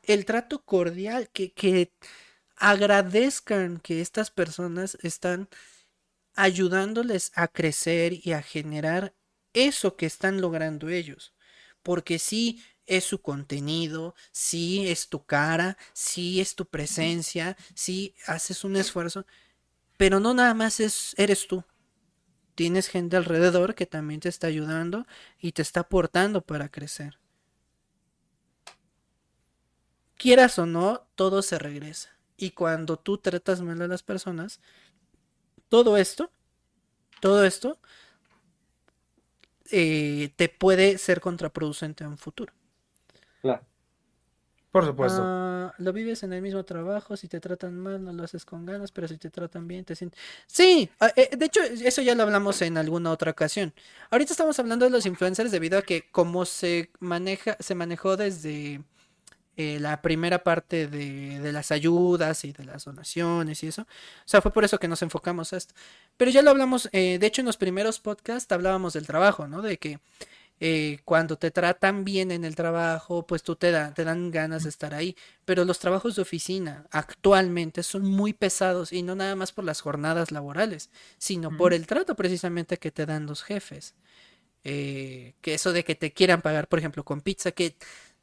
el 0.03 0.25
trato 0.25 0.63
cordial, 0.63 1.29
que, 1.31 1.51
que 1.53 1.91
agradezcan 2.57 3.79
que 3.79 4.01
estas 4.01 4.31
personas 4.31 4.97
están 5.01 5.49
ayudándoles 6.35 7.31
a 7.35 7.47
crecer 7.47 8.13
y 8.25 8.33
a 8.33 8.41
generar 8.41 9.13
eso 9.53 9.95
que 9.97 10.05
están 10.05 10.41
logrando 10.41 10.89
ellos. 10.89 11.33
Porque 11.83 12.19
sí 12.19 12.63
es 12.89 13.05
su 13.05 13.21
contenido, 13.21 14.15
sí 14.31 14.87
es 14.89 15.09
tu 15.09 15.23
cara, 15.25 15.77
sí 15.93 16.41
es 16.41 16.55
tu 16.55 16.65
presencia, 16.65 17.55
sí 17.75 18.15
haces 18.25 18.63
un 18.63 18.75
esfuerzo, 18.75 19.25
pero 19.95 20.19
no 20.19 20.33
nada 20.33 20.53
más 20.55 20.79
es, 20.79 21.13
eres 21.17 21.47
tú. 21.47 21.63
Tienes 22.55 22.89
gente 22.89 23.15
alrededor 23.15 23.75
que 23.75 23.85
también 23.85 24.19
te 24.19 24.29
está 24.29 24.47
ayudando 24.47 25.05
y 25.39 25.53
te 25.53 25.61
está 25.61 25.81
aportando 25.81 26.41
para 26.41 26.69
crecer. 26.69 27.19
Quieras 30.17 30.59
o 30.59 30.65
no, 30.65 31.07
todo 31.15 31.41
se 31.41 31.59
regresa. 31.59 32.09
Y 32.37 32.51
cuando 32.51 32.97
tú 32.97 33.19
tratas 33.19 33.61
mal 33.61 33.81
a 33.81 33.87
las 33.87 34.03
personas, 34.03 34.59
todo 35.69 35.95
esto, 35.95 36.31
todo 37.21 37.45
esto, 37.45 37.79
eh, 39.71 40.33
te 40.35 40.49
puede 40.49 40.97
ser 40.97 41.21
contraproducente 41.21 42.03
en 42.03 42.11
un 42.11 42.17
futuro. 42.17 42.53
Claro. 43.41 43.63
Por 44.71 44.85
supuesto. 44.85 45.21
Ah, 45.23 45.73
lo 45.79 45.93
vives 45.93 46.21
en 46.21 46.31
el 46.31 46.43
mismo 46.43 46.63
trabajo, 46.63 47.17
si 47.17 47.27
te 47.27 47.39
tratan 47.39 47.79
mal 47.79 48.03
no 48.03 48.13
lo 48.13 48.23
haces 48.23 48.45
con 48.45 48.65
ganas, 48.65 48.91
pero 48.91 49.07
si 49.07 49.17
te 49.17 49.31
tratan 49.31 49.67
bien 49.67 49.83
te 49.83 49.95
sientes... 49.95 50.19
Sí, 50.45 50.89
ah, 50.99 51.11
eh, 51.15 51.35
de 51.35 51.45
hecho 51.45 51.61
eso 51.63 52.03
ya 52.03 52.13
lo 52.13 52.21
hablamos 52.21 52.61
en 52.61 52.77
alguna 52.77 53.11
otra 53.11 53.31
ocasión. 53.31 53.73
Ahorita 54.11 54.33
estamos 54.33 54.59
hablando 54.59 54.85
de 54.85 54.91
los 54.91 55.07
influencers 55.07 55.51
debido 55.51 55.79
a 55.79 55.81
que 55.81 56.09
como 56.11 56.45
se 56.45 56.91
maneja, 56.99 57.57
se 57.59 57.73
manejó 57.73 58.15
desde 58.15 58.83
eh, 59.57 59.79
la 59.79 60.01
primera 60.03 60.43
parte 60.43 60.87
de, 60.87 61.51
las 61.51 61.71
ayudas 61.71 62.45
y 62.45 62.53
de 62.53 62.63
las 62.63 62.85
donaciones 62.85 63.63
y 63.63 63.67
eso. 63.67 63.81
O 63.81 63.85
sea, 64.23 64.41
fue 64.41 64.53
por 64.53 64.63
eso 64.63 64.77
que 64.79 64.87
nos 64.87 65.01
enfocamos 65.01 65.51
a 65.51 65.57
esto. 65.57 65.73
Pero 66.15 66.29
ya 66.29 66.43
lo 66.43 66.51
hablamos, 66.51 66.89
eh, 66.91 67.17
de 67.19 67.27
hecho 67.27 67.41
en 67.41 67.47
los 67.47 67.57
primeros 67.57 67.99
podcasts 67.99 68.51
hablábamos 68.51 68.93
del 68.93 69.07
trabajo, 69.07 69.47
¿no? 69.47 69.61
De 69.63 69.77
que 69.77 69.99
eh, 70.59 70.99
cuando 71.05 71.37
te 71.37 71.51
tratan 71.51 72.03
bien 72.03 72.31
en 72.31 72.43
el 72.43 72.55
trabajo, 72.55 73.25
pues 73.25 73.43
tú 73.43 73.55
te, 73.55 73.71
te 73.95 74.03
dan 74.03 74.31
ganas 74.31 74.63
de 74.63 74.69
estar 74.69 74.93
ahí. 74.93 75.15
Pero 75.45 75.65
los 75.65 75.79
trabajos 75.79 76.15
de 76.15 76.21
oficina 76.21 76.85
actualmente 76.91 77.83
son 77.83 78.05
muy 78.05 78.33
pesados 78.33 78.93
y 78.93 79.03
no 79.03 79.15
nada 79.15 79.35
más 79.35 79.51
por 79.51 79.63
las 79.63 79.81
jornadas 79.81 80.31
laborales, 80.31 80.89
sino 81.17 81.55
por 81.55 81.73
el 81.73 81.87
trato 81.87 82.15
precisamente 82.15 82.77
que 82.77 82.91
te 82.91 83.05
dan 83.05 83.25
los 83.25 83.43
jefes. 83.43 83.95
que 84.63 85.33
eso 85.45 85.73
de 85.73 85.83
que 85.83 85.95
te 85.95 86.11
quieran 86.13 86.41
pagar, 86.41 86.67
por 86.67 86.79
ejemplo, 86.79 87.03
con 87.05 87.21
pizza, 87.21 87.51
que 87.51 87.75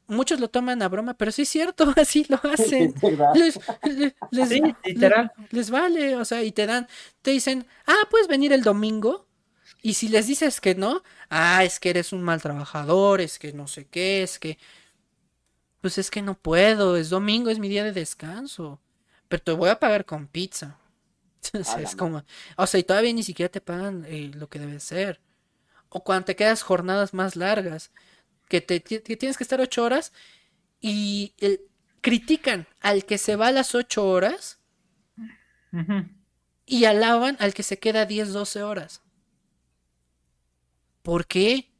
muchos 0.07 0.39
lo 0.39 0.49
toman 0.49 0.81
a 0.81 0.89
broma, 0.89 1.15
pero 1.15 1.31
sí 1.31 1.43
es 1.43 1.49
cierto, 1.49 1.85
así 1.97 2.25
lo 2.29 2.39
hacen. 2.51 2.93
Les, 3.33 3.59
les, 5.51 5.69
vale, 5.69 6.15
o 6.15 6.25
sea, 6.25 6.43
y 6.43 6.51
te 6.51 6.65
dan, 6.65 6.87
te 7.21 7.31
dicen, 7.31 7.67
ah, 7.85 8.07
puedes 8.09 8.27
venir 8.27 8.53
el 8.53 8.63
domingo. 8.63 9.26
Y 9.81 9.93
si 9.93 10.09
les 10.09 10.27
dices 10.27 10.59
que 10.59 10.75
no, 10.75 11.03
ah, 11.29 11.63
es 11.63 11.79
que 11.79 11.89
eres 11.91 12.13
un 12.13 12.21
mal 12.21 12.41
trabajador, 12.41 13.21
es 13.21 13.39
que 13.39 13.53
no 13.53 13.67
sé 13.67 13.87
qué, 13.87 14.23
es 14.23 14.39
que. 14.39 14.57
Pues 15.81 15.97
es 15.97 16.09
que 16.09 16.21
no 16.21 16.35
puedo, 16.35 16.97
es 16.97 17.09
domingo, 17.09 17.49
es 17.49 17.59
mi 17.59 17.69
día 17.69 17.83
de 17.83 17.91
descanso. 17.91 18.81
Pero 19.27 19.43
te 19.43 19.51
voy 19.51 19.69
a 19.69 19.79
pagar 19.79 20.05
con 20.05 20.27
pizza. 20.27 20.77
es 21.53 21.95
como, 21.95 22.23
o 22.57 22.67
sea, 22.67 22.79
y 22.79 22.83
todavía 22.83 23.13
ni 23.13 23.23
siquiera 23.23 23.51
te 23.51 23.61
pagan 23.61 24.05
eh, 24.07 24.31
lo 24.33 24.49
que 24.49 24.59
debe 24.59 24.79
ser. 24.79 25.21
O 25.89 26.03
cuando 26.03 26.25
te 26.25 26.35
quedas 26.35 26.63
jornadas 26.63 27.13
más 27.13 27.35
largas 27.35 27.91
que, 28.49 28.61
te, 28.61 28.79
tienes 28.79 29.37
que 29.37 29.43
estar 29.43 29.61
ocho 29.61 29.83
horas 29.83 30.13
y 30.79 31.33
critican 32.01 32.67
al 32.81 33.05
que 33.05 33.17
se 33.17 33.35
va 33.35 33.47
a 33.47 33.51
las 33.51 33.75
ocho 33.75 34.07
horas 34.07 34.59
y 36.65 36.85
alaban 36.85 37.37
al 37.39 37.53
que 37.53 37.63
se 37.63 37.79
queda 37.79 38.05
10, 38.05 38.33
12 38.33 38.63
horas. 38.63 39.01
¿Por 41.07 41.25
qué? 41.25 41.71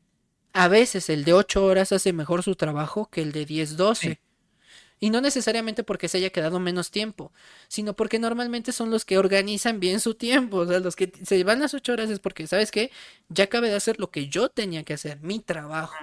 A 0.54 0.70
veces 0.70 1.10
el 1.10 1.26
de 1.26 1.34
ocho 1.34 1.66
horas 1.66 1.92
hace 1.92 2.14
mejor 2.14 2.44
su 2.44 2.56
trabajo 2.56 3.10
que 3.10 3.22
el 3.22 3.34
de 3.34 3.46
10, 3.46 3.76
12. 3.76 4.22
Y 5.02 5.10
no 5.10 5.20
necesariamente 5.20 5.84
porque 5.84 6.08
se 6.08 6.20
haya 6.20 6.30
quedado 6.30 6.62
menos 6.62 6.92
tiempo, 6.92 7.34
sino 7.68 7.94
porque 7.94 8.20
normalmente 8.20 8.72
son 8.72 8.90
los 8.90 9.04
que 9.04 9.18
organizan 9.18 9.82
bien 9.82 10.00
su 10.00 10.16
tiempo. 10.16 10.60
O 10.60 10.66
sea, 10.66 10.80
los 10.80 10.96
que 10.96 11.12
se 11.26 11.44
van 11.44 11.60
las 11.60 11.74
ocho 11.74 11.92
horas 11.92 12.10
es 12.10 12.20
porque, 12.22 12.48
¿sabes 12.48 12.72
qué? 12.72 12.90
Ya 13.28 13.44
acabé 13.44 13.68
de 13.68 13.76
hacer 13.76 14.00
lo 14.00 14.12
que 14.12 14.30
yo 14.30 14.48
tenía 14.48 14.86
que 14.86 14.94
hacer, 14.94 15.20
mi 15.20 15.40
trabajo 15.40 15.98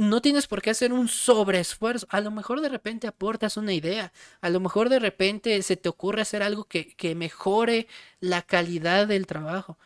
no 0.00 0.22
tienes 0.22 0.46
por 0.46 0.62
qué 0.62 0.70
hacer 0.70 0.92
un 0.92 1.08
sobreesfuerzo. 1.08 2.06
A 2.10 2.20
lo 2.20 2.30
mejor 2.30 2.60
de 2.60 2.70
repente 2.70 3.06
aportas 3.06 3.56
una 3.56 3.74
idea. 3.74 4.12
A 4.40 4.48
lo 4.48 4.58
mejor 4.58 4.88
de 4.88 4.98
repente 4.98 5.62
se 5.62 5.76
te 5.76 5.88
ocurre 5.88 6.22
hacer 6.22 6.42
algo 6.42 6.64
que, 6.64 7.14
mejore 7.14 7.86
la 8.20 8.42
calidad 8.42 9.06
del 9.06 9.26
trabajo. 9.26 9.78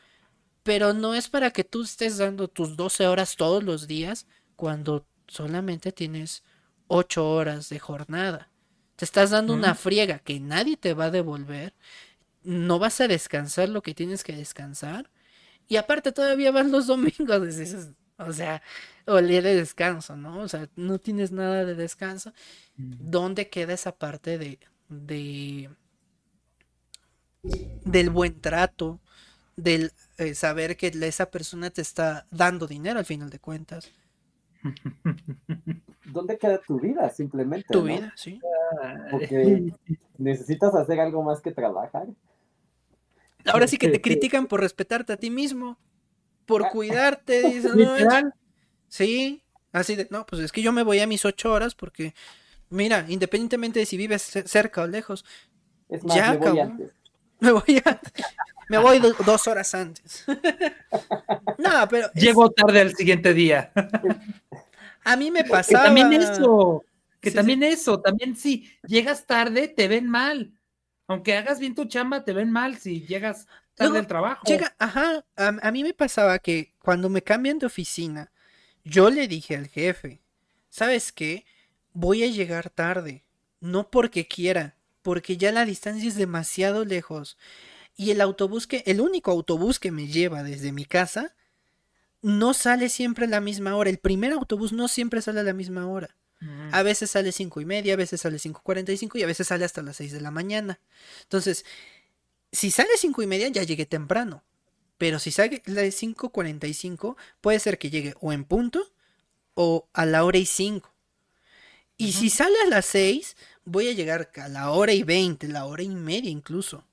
Pero 0.64 0.94
no 0.94 1.14
es 1.14 1.28
para 1.28 1.52
que 1.52 1.62
tú 1.62 1.82
estés 1.82 2.18
dando 2.18 2.48
tus 2.48 2.76
12 2.76 3.06
horas 3.06 3.36
todos 3.36 3.62
los 3.62 3.86
días 3.86 4.26
cuando 4.56 5.06
solamente 5.28 5.92
tienes 5.92 6.42
8 6.88 7.30
horas 7.30 7.68
de 7.68 7.78
jornada. 7.78 8.50
Te 8.96 9.04
estás 9.04 9.30
dando 9.30 9.54
una 9.54 9.74
friega 9.74 10.18
que 10.18 10.40
nadie 10.40 10.76
te 10.76 10.94
va 10.94 11.06
a 11.06 11.10
devolver. 11.10 11.74
No 12.42 12.78
vas 12.78 13.00
a 13.00 13.08
descansar 13.08 13.68
lo 13.68 13.82
que 13.82 13.94
tienes 13.94 14.24
que 14.24 14.34
descansar. 14.34 15.10
Y 15.68 15.76
aparte 15.76 16.12
todavía 16.12 16.50
van 16.50 16.72
los 16.72 16.86
domingos. 16.88 17.42
O 18.18 18.32
sea, 18.32 18.62
o 19.06 19.18
el 19.18 19.28
día 19.28 19.42
de 19.42 19.54
descanso, 19.54 20.16
¿no? 20.16 20.38
O 20.40 20.48
sea, 20.48 20.68
no 20.76 20.98
tienes 20.98 21.30
nada 21.30 21.64
de 21.64 21.74
descanso. 21.74 22.32
¿Dónde 22.76 23.50
queda 23.50 23.74
esa 23.74 23.92
parte 23.96 24.38
de, 24.38 24.58
de 24.88 25.70
del 27.42 28.10
buen 28.10 28.40
trato, 28.40 29.00
del 29.56 29.92
eh, 30.18 30.34
saber 30.34 30.76
que 30.76 30.88
esa 30.88 31.30
persona 31.30 31.70
te 31.70 31.82
está 31.82 32.26
dando 32.30 32.66
dinero 32.66 32.98
al 32.98 33.04
final 33.04 33.30
de 33.30 33.38
cuentas? 33.38 33.90
¿Dónde 36.04 36.38
queda 36.38 36.60
tu 36.60 36.80
vida 36.80 37.10
simplemente? 37.10 37.66
Tu 37.70 37.82
vida, 37.82 38.12
sí. 38.16 38.40
Porque 39.10 39.72
necesitas 40.18 40.74
hacer 40.74 41.00
algo 41.00 41.22
más 41.22 41.40
que 41.40 41.52
trabajar. 41.52 42.06
Ahora 43.46 43.66
sí 43.66 43.76
que 43.76 43.88
te 43.88 44.00
critican 44.02 44.46
por 44.46 44.60
respetarte 44.60 45.12
a 45.12 45.16
ti 45.16 45.30
mismo. 45.30 45.78
por 46.46 46.68
cuidarte, 46.68 47.42
dicen, 47.42 47.72
no, 47.76 48.32
sí, 48.88 49.42
así 49.72 49.96
de, 49.96 50.06
no, 50.10 50.26
pues 50.26 50.42
es 50.42 50.52
que 50.52 50.62
yo 50.62 50.72
me 50.72 50.82
voy 50.82 51.00
a 51.00 51.06
mis 51.06 51.24
ocho 51.24 51.52
horas 51.52 51.74
porque, 51.74 52.14
mira, 52.68 53.06
independientemente 53.08 53.80
de 53.80 53.86
si 53.86 53.96
vives 53.96 54.22
cerca 54.22 54.82
o 54.82 54.86
lejos, 54.86 55.24
ya 56.04 56.32
me 56.32 56.38
voy 56.38 56.58
antes. 56.58 56.92
Me 57.40 57.52
voy 57.52 57.82
me 58.68 58.78
voy 58.78 59.00
dos 59.24 59.46
horas 59.46 59.74
antes. 59.74 60.24
no, 61.58 61.88
pero. 61.90 62.10
Llego 62.14 62.50
tarde 62.50 62.80
al 62.80 62.94
siguiente 62.94 63.34
día. 63.34 63.72
a 65.04 65.16
mí 65.16 65.30
me 65.30 65.44
pasaba. 65.44 65.84
también 65.84 66.12
eso. 66.12 66.84
Que 67.20 67.30
también 67.30 67.62
eso, 67.62 68.00
también 68.00 68.36
si 68.36 68.70
llegas 68.86 69.26
tarde, 69.26 69.68
te 69.68 69.88
ven 69.88 70.06
mal. 70.06 70.52
Aunque 71.06 71.36
hagas 71.36 71.58
bien 71.58 71.74
tu 71.74 71.86
chamba, 71.86 72.22
te 72.22 72.34
ven 72.34 72.50
mal 72.50 72.76
si 72.76 73.00
llegas 73.06 73.46
tarde 73.74 73.98
al 73.98 74.06
trabajo. 74.06 74.42
Llega, 74.46 74.74
ajá, 74.78 75.24
a, 75.36 75.70
mí 75.72 75.82
me 75.82 75.94
pasaba 75.94 76.38
que 76.38 76.74
cuando 76.80 77.08
me 77.08 77.22
cambian 77.22 77.58
de 77.58 77.66
oficina, 77.66 78.30
yo 78.84 79.08
le 79.08 79.26
dije 79.26 79.56
al 79.56 79.68
jefe, 79.68 80.20
¿sabes 80.68 81.12
qué? 81.12 81.46
Voy 81.94 82.24
a 82.24 82.26
llegar 82.26 82.68
tarde, 82.68 83.24
no 83.60 83.90
porque 83.90 84.26
quiera, 84.28 84.76
porque 85.04 85.36
ya 85.36 85.52
la 85.52 85.66
distancia 85.66 86.08
es 86.08 86.16
demasiado 86.16 86.86
lejos. 86.86 87.36
Y 87.94 88.10
el 88.10 88.22
autobús 88.22 88.66
que, 88.66 88.82
el 88.86 89.02
único 89.02 89.30
autobús 89.30 89.78
que 89.78 89.92
me 89.92 90.08
lleva 90.08 90.42
desde 90.42 90.72
mi 90.72 90.86
casa, 90.86 91.36
no 92.22 92.54
sale 92.54 92.88
siempre 92.88 93.26
a 93.26 93.28
la 93.28 93.40
misma 93.40 93.76
hora. 93.76 93.90
El 93.90 93.98
primer 93.98 94.32
autobús 94.32 94.72
no 94.72 94.88
siempre 94.88 95.20
sale 95.20 95.40
a 95.40 95.44
la 95.44 95.52
misma 95.52 95.86
hora. 95.86 96.16
A 96.72 96.82
veces 96.82 97.10
sale 97.10 97.32
cinco 97.32 97.60
y 97.60 97.64
media, 97.64 97.94
a 97.94 97.96
veces 97.96 98.20
sale 98.20 98.36
5.45 98.36 99.18
y 99.18 99.22
a 99.22 99.26
veces 99.26 99.46
sale 99.46 99.64
hasta 99.64 99.82
las 99.82 99.96
6 99.96 100.12
de 100.12 100.20
la 100.20 100.30
mañana. 100.30 100.78
Entonces, 101.22 101.64
si 102.52 102.70
sale 102.70 102.90
cinco 102.98 103.22
y 103.22 103.26
media, 103.26 103.48
ya 103.48 103.62
llegué 103.62 103.86
temprano. 103.86 104.42
Pero 104.98 105.18
si 105.18 105.30
sale 105.30 105.62
la 105.64 105.80
de 105.80 105.88
5.45, 105.90 107.16
puede 107.40 107.60
ser 107.60 107.78
que 107.78 107.88
llegue 107.88 108.14
o 108.20 108.32
en 108.32 108.44
punto 108.44 108.92
o 109.54 109.88
a 109.94 110.04
la 110.04 110.24
hora 110.24 110.38
y 110.38 110.44
5. 110.44 110.93
Y 111.96 112.12
si 112.12 112.30
sale 112.30 112.56
a 112.66 112.68
las 112.68 112.86
6, 112.86 113.36
voy 113.64 113.88
a 113.88 113.92
llegar 113.92 114.30
a 114.36 114.48
la 114.48 114.70
hora 114.70 114.92
y 114.92 115.02
20, 115.02 115.48
la 115.48 115.66
hora 115.66 115.82
y 115.82 115.88
media 115.88 116.30
incluso. 116.30 116.84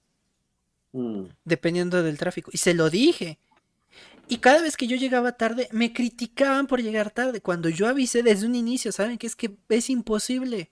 Mm. 0.94 1.24
Dependiendo 1.44 2.04
del 2.04 2.18
tráfico. 2.18 2.52
Y 2.54 2.58
se 2.58 2.74
lo 2.74 2.90
dije. 2.90 3.40
Y 4.28 4.38
cada 4.38 4.62
vez 4.62 4.78
que 4.78 4.88
yo 4.88 4.96
llegaba 4.96 5.34
tarde, 5.34 5.68
me 5.72 5.92
criticaban 5.92 6.68
por 6.68 6.82
llegar 6.82 7.12
tarde. 7.12 7.42
Cuando 7.42 7.70
yo 7.70 7.88
avisé 7.88 8.24
desde 8.24 8.46
un 8.46 8.56
inicio, 8.56 8.92
¿saben? 8.92 9.18
Que 9.18 9.28
es 9.28 9.36
que 9.36 9.56
es 9.70 9.90
imposible. 9.90 10.70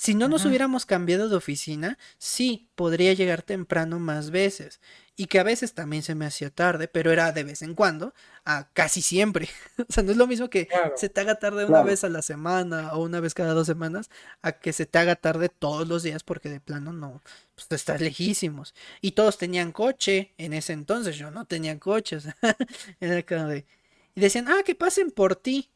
Si 0.00 0.14
no 0.14 0.28
nos 0.28 0.44
hubiéramos 0.44 0.86
cambiado 0.86 1.28
de 1.28 1.34
oficina, 1.34 1.98
sí, 2.18 2.70
podría 2.76 3.14
llegar 3.14 3.42
temprano 3.42 3.98
más 3.98 4.30
veces. 4.30 4.80
Y 5.16 5.26
que 5.26 5.40
a 5.40 5.42
veces 5.42 5.74
también 5.74 6.04
se 6.04 6.14
me 6.14 6.24
hacía 6.24 6.50
tarde, 6.50 6.86
pero 6.86 7.10
era 7.10 7.32
de 7.32 7.42
vez 7.42 7.62
en 7.62 7.74
cuando, 7.74 8.14
a 8.44 8.68
casi 8.74 9.02
siempre. 9.02 9.48
o 9.88 9.92
sea, 9.92 10.04
no 10.04 10.12
es 10.12 10.16
lo 10.16 10.28
mismo 10.28 10.48
que 10.50 10.68
se 10.94 11.08
te 11.08 11.20
haga 11.20 11.40
tarde 11.40 11.64
una 11.64 11.82
vez 11.82 12.04
a 12.04 12.08
la 12.10 12.22
semana 12.22 12.92
o 12.92 13.02
una 13.02 13.18
vez 13.18 13.34
cada 13.34 13.54
dos 13.54 13.66
semanas, 13.66 14.08
a 14.40 14.52
que 14.52 14.72
se 14.72 14.86
te 14.86 15.00
haga 15.00 15.16
tarde 15.16 15.48
todos 15.48 15.88
los 15.88 16.04
días 16.04 16.22
porque 16.22 16.48
de 16.48 16.60
plano 16.60 16.92
no, 16.92 17.20
pues 17.56 17.66
estás 17.68 18.00
lejísimos. 18.00 18.76
Y 19.00 19.10
todos 19.12 19.36
tenían 19.36 19.72
coche 19.72 20.32
en 20.38 20.52
ese 20.52 20.74
entonces, 20.74 21.16
yo 21.16 21.32
no 21.32 21.44
tenía 21.44 21.76
coche. 21.80 22.18
era 23.00 23.24
como 23.24 23.48
de... 23.48 23.66
Y 24.14 24.20
decían, 24.20 24.46
ah, 24.46 24.62
que 24.64 24.76
pasen 24.76 25.10
por 25.10 25.34
ti. 25.34 25.72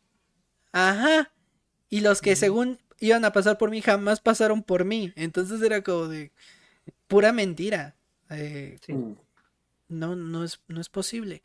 Ajá. 0.70 1.32
Y 1.90 2.02
los 2.02 2.20
que 2.22 2.36
según 2.36 2.78
iban 3.02 3.24
a 3.24 3.32
pasar 3.32 3.58
por 3.58 3.68
mí, 3.68 3.82
jamás 3.82 4.20
pasaron 4.20 4.62
por 4.62 4.84
mí. 4.84 5.12
Entonces 5.16 5.60
era 5.60 5.82
como 5.82 6.06
de 6.06 6.30
pura 7.08 7.32
mentira. 7.32 7.96
Eh. 8.30 8.78
No, 9.88 10.14
no 10.14 10.44
es, 10.44 10.62
no 10.68 10.80
es 10.80 10.88
posible. 10.88 11.42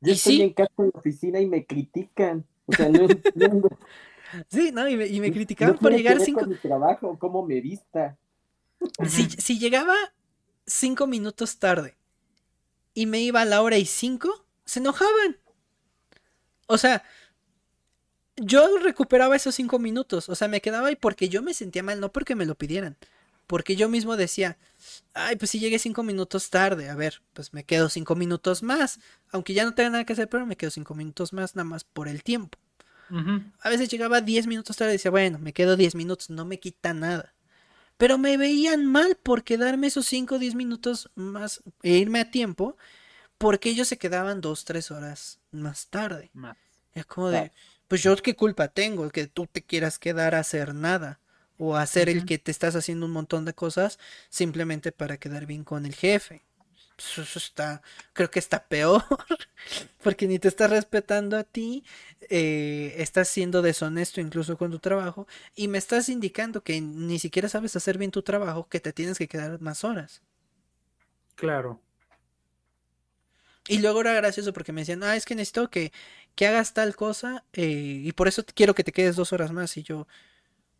Yo 0.00 0.12
estoy 0.12 0.42
en 0.42 0.52
casa 0.52 0.72
en 0.78 0.90
la 0.92 0.98
oficina 0.98 1.40
y 1.40 1.46
me 1.46 1.64
critican. 1.64 2.44
O 2.66 2.72
sea, 2.72 2.88
no 2.88 3.04
entiendo. 3.08 3.68
sí, 4.48 4.72
no, 4.72 4.88
y 4.88 4.96
me, 4.96 5.06
y 5.06 5.20
me 5.20 5.32
criticaban 5.32 5.78
por 5.78 5.92
llegar 5.92 6.20
cinco. 6.20 6.40
Con 6.40 6.50
mi 6.50 6.56
trabajo, 6.56 7.16
cómo 7.16 7.46
me 7.46 7.60
vista. 7.60 8.18
Si, 9.08 9.30
si 9.30 9.60
llegaba 9.60 9.94
cinco 10.66 11.06
minutos 11.06 11.58
tarde 11.58 11.96
y 12.92 13.06
me 13.06 13.20
iba 13.20 13.42
a 13.42 13.44
la 13.44 13.62
hora 13.62 13.78
y 13.78 13.86
cinco, 13.86 14.44
se 14.64 14.80
enojaban. 14.80 15.38
O 16.66 16.76
sea, 16.76 17.04
yo 18.36 18.78
recuperaba 18.78 19.36
esos 19.36 19.54
cinco 19.54 19.78
minutos, 19.78 20.28
o 20.28 20.34
sea, 20.34 20.48
me 20.48 20.60
quedaba 20.60 20.88
ahí 20.88 20.96
porque 20.96 21.28
yo 21.28 21.42
me 21.42 21.54
sentía 21.54 21.82
mal, 21.82 22.00
no 22.00 22.12
porque 22.12 22.34
me 22.34 22.46
lo 22.46 22.54
pidieran, 22.54 22.96
porque 23.46 23.76
yo 23.76 23.88
mismo 23.88 24.16
decía, 24.16 24.58
ay, 25.14 25.36
pues 25.36 25.50
si 25.50 25.58
llegué 25.58 25.78
cinco 25.78 26.02
minutos 26.02 26.50
tarde, 26.50 26.90
a 26.90 26.94
ver, 26.94 27.22
pues 27.32 27.52
me 27.54 27.64
quedo 27.64 27.88
cinco 27.88 28.14
minutos 28.14 28.62
más, 28.62 29.00
aunque 29.30 29.54
ya 29.54 29.64
no 29.64 29.74
tenga 29.74 29.90
nada 29.90 30.04
que 30.04 30.12
hacer, 30.12 30.28
pero 30.28 30.46
me 30.46 30.56
quedo 30.56 30.70
cinco 30.70 30.94
minutos 30.94 31.32
más 31.32 31.54
nada 31.54 31.64
más 31.64 31.84
por 31.84 32.08
el 32.08 32.22
tiempo. 32.22 32.58
A 33.60 33.68
veces 33.68 33.88
llegaba 33.88 34.20
diez 34.20 34.48
minutos 34.48 34.76
tarde 34.76 34.92
y 34.92 34.96
decía, 34.96 35.12
bueno, 35.12 35.38
me 35.38 35.52
quedo 35.52 35.76
diez 35.76 35.94
minutos, 35.94 36.28
no 36.28 36.44
me 36.44 36.58
quita 36.58 36.92
nada. 36.92 37.34
Pero 37.98 38.18
me 38.18 38.36
veían 38.36 38.84
mal 38.84 39.16
por 39.16 39.44
quedarme 39.44 39.86
esos 39.86 40.06
cinco 40.06 40.34
o 40.34 40.38
diez 40.40 40.56
minutos 40.56 41.10
más 41.14 41.62
e 41.82 41.98
irme 41.98 42.18
a 42.18 42.30
tiempo, 42.32 42.76
porque 43.38 43.70
ellos 43.70 43.86
se 43.86 43.96
quedaban 43.96 44.40
dos, 44.40 44.64
tres 44.64 44.90
horas 44.90 45.38
más 45.52 45.86
tarde. 45.86 46.30
Es 46.94 47.06
como 47.06 47.28
de 47.28 47.52
pues 47.88 48.02
yo 48.02 48.16
qué 48.16 48.34
culpa 48.34 48.68
tengo 48.68 49.08
que 49.10 49.26
tú 49.26 49.46
te 49.46 49.62
quieras 49.62 49.98
quedar 49.98 50.34
a 50.34 50.40
hacer 50.40 50.74
nada 50.74 51.20
o 51.58 51.76
hacer 51.76 52.08
el 52.08 52.24
que 52.24 52.38
te 52.38 52.50
estás 52.50 52.76
haciendo 52.76 53.06
un 53.06 53.12
montón 53.12 53.44
de 53.44 53.54
cosas 53.54 53.98
simplemente 54.28 54.92
para 54.92 55.16
quedar 55.16 55.46
bien 55.46 55.64
con 55.64 55.86
el 55.86 55.94
jefe. 55.94 56.42
Pues 56.96 57.18
eso 57.18 57.38
está, 57.38 57.82
creo 58.14 58.30
que 58.30 58.38
está 58.38 58.64
peor, 58.64 59.04
porque 60.02 60.26
ni 60.26 60.38
te 60.38 60.48
estás 60.48 60.70
respetando 60.70 61.36
a 61.36 61.44
ti, 61.44 61.84
eh, 62.30 62.94
estás 62.96 63.28
siendo 63.28 63.60
deshonesto 63.60 64.22
incluso 64.22 64.56
con 64.56 64.70
tu 64.70 64.78
trabajo 64.78 65.26
y 65.54 65.68
me 65.68 65.76
estás 65.76 66.08
indicando 66.08 66.62
que 66.62 66.80
ni 66.80 67.18
siquiera 67.18 67.50
sabes 67.50 67.76
hacer 67.76 67.98
bien 67.98 68.10
tu 68.10 68.22
trabajo, 68.22 68.66
que 68.68 68.80
te 68.80 68.94
tienes 68.94 69.18
que 69.18 69.28
quedar 69.28 69.60
más 69.60 69.84
horas. 69.84 70.22
Claro. 71.34 71.82
Y 73.68 73.78
luego 73.78 74.00
era 74.00 74.14
gracioso 74.14 74.52
porque 74.52 74.72
me 74.72 74.82
decían, 74.82 75.02
ah, 75.02 75.16
es 75.16 75.24
que 75.24 75.34
necesito 75.34 75.68
que, 75.70 75.92
que 76.36 76.46
hagas 76.46 76.74
tal 76.74 76.94
cosa 76.94 77.44
eh, 77.52 78.02
y 78.04 78.12
por 78.12 78.28
eso 78.28 78.44
quiero 78.54 78.74
que 78.74 78.84
te 78.84 78.92
quedes 78.92 79.16
dos 79.16 79.32
horas 79.32 79.52
más. 79.52 79.76
Y 79.76 79.82
yo, 79.82 80.06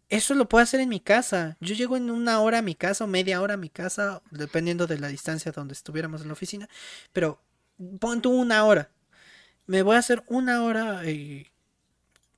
eso 0.09 0.35
lo 0.35 0.49
puedo 0.49 0.63
hacer 0.63 0.81
en 0.81 0.91
mi 0.91 1.01
casa. 1.01 1.57
Yo 1.61 1.75
llego 1.75 1.97
en 1.97 2.11
una 2.11 2.41
hora 2.41 2.59
a 2.59 2.63
mi 2.63 2.75
casa 2.77 3.05
o 3.05 3.07
media 3.09 3.41
hora 3.41 3.55
a 3.55 3.57
mi 3.57 3.71
casa, 3.71 4.23
dependiendo 4.31 4.87
de 4.87 4.99
la 4.99 5.09
distancia 5.09 5.53
donde 5.53 5.75
estuviéramos 5.75 6.21
en 6.23 6.29
la 6.29 6.35
oficina. 6.35 6.69
Pero 7.13 7.41
pon 7.99 8.23
tú 8.23 8.31
una 8.31 8.65
hora. 8.65 8.91
Me 9.67 9.83
voy 9.83 9.97
a 9.97 10.01
hacer 10.01 10.23
una 10.29 10.63
hora 10.63 11.01
eh, 11.05 11.51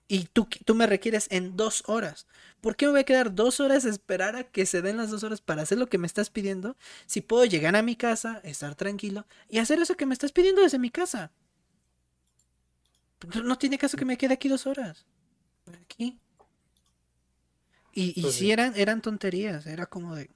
y 0.09 0.25
tú, 0.33 0.49
tú 0.65 0.75
me 0.75 0.87
requieres 0.87 1.27
en 1.31 1.57
dos 1.57 1.83
horas. 1.87 2.27
¿Por 2.61 2.77
qué 2.77 2.87
me 2.87 2.93
voy 2.93 3.01
a 3.01 3.05
quedar 3.05 3.35
dos 3.35 3.61
horas 3.61 3.85
a 3.85 3.91
esperar 3.91 4.37
a 4.37 4.45
que 4.45 4.65
se 4.65 4.81
den 4.81 4.97
las 4.97 5.11
dos 5.11 5.25
horas 5.25 5.41
para 5.41 5.63
hacer 5.63 5.79
lo 5.79 5.89
que 5.89 5.99
me 5.99 6.07
estás 6.07 6.31
pidiendo? 6.31 6.77
Si 7.07 7.21
puedo 7.21 7.45
llegar 7.45 7.77
a 7.77 7.83
mi 7.83 7.97
casa, 7.97 8.41
estar 8.45 8.75
tranquilo 8.77 9.27
y 9.49 9.59
hacer 9.59 9.81
eso 9.81 9.97
que 9.97 10.07
me 10.07 10.15
estás 10.15 10.33
pidiendo 10.33 10.63
desde 10.63 10.79
mi 10.79 10.91
casa. 10.91 11.33
No 13.45 13.59
tiene 13.59 13.79
caso 13.79 13.97
que 13.97 14.05
me 14.05 14.17
quede 14.17 14.35
aquí 14.35 14.49
dos 14.49 14.67
horas. 14.67 15.05
Aquí. 15.83 16.19
Y, 17.93 18.19
y 18.19 18.23
pues 18.23 18.35
si 18.35 18.53
eran, 18.53 18.75
eran 18.77 19.03
tonterías, 19.03 19.67
era 19.67 19.87
como 19.87 20.15
de... 20.15 20.31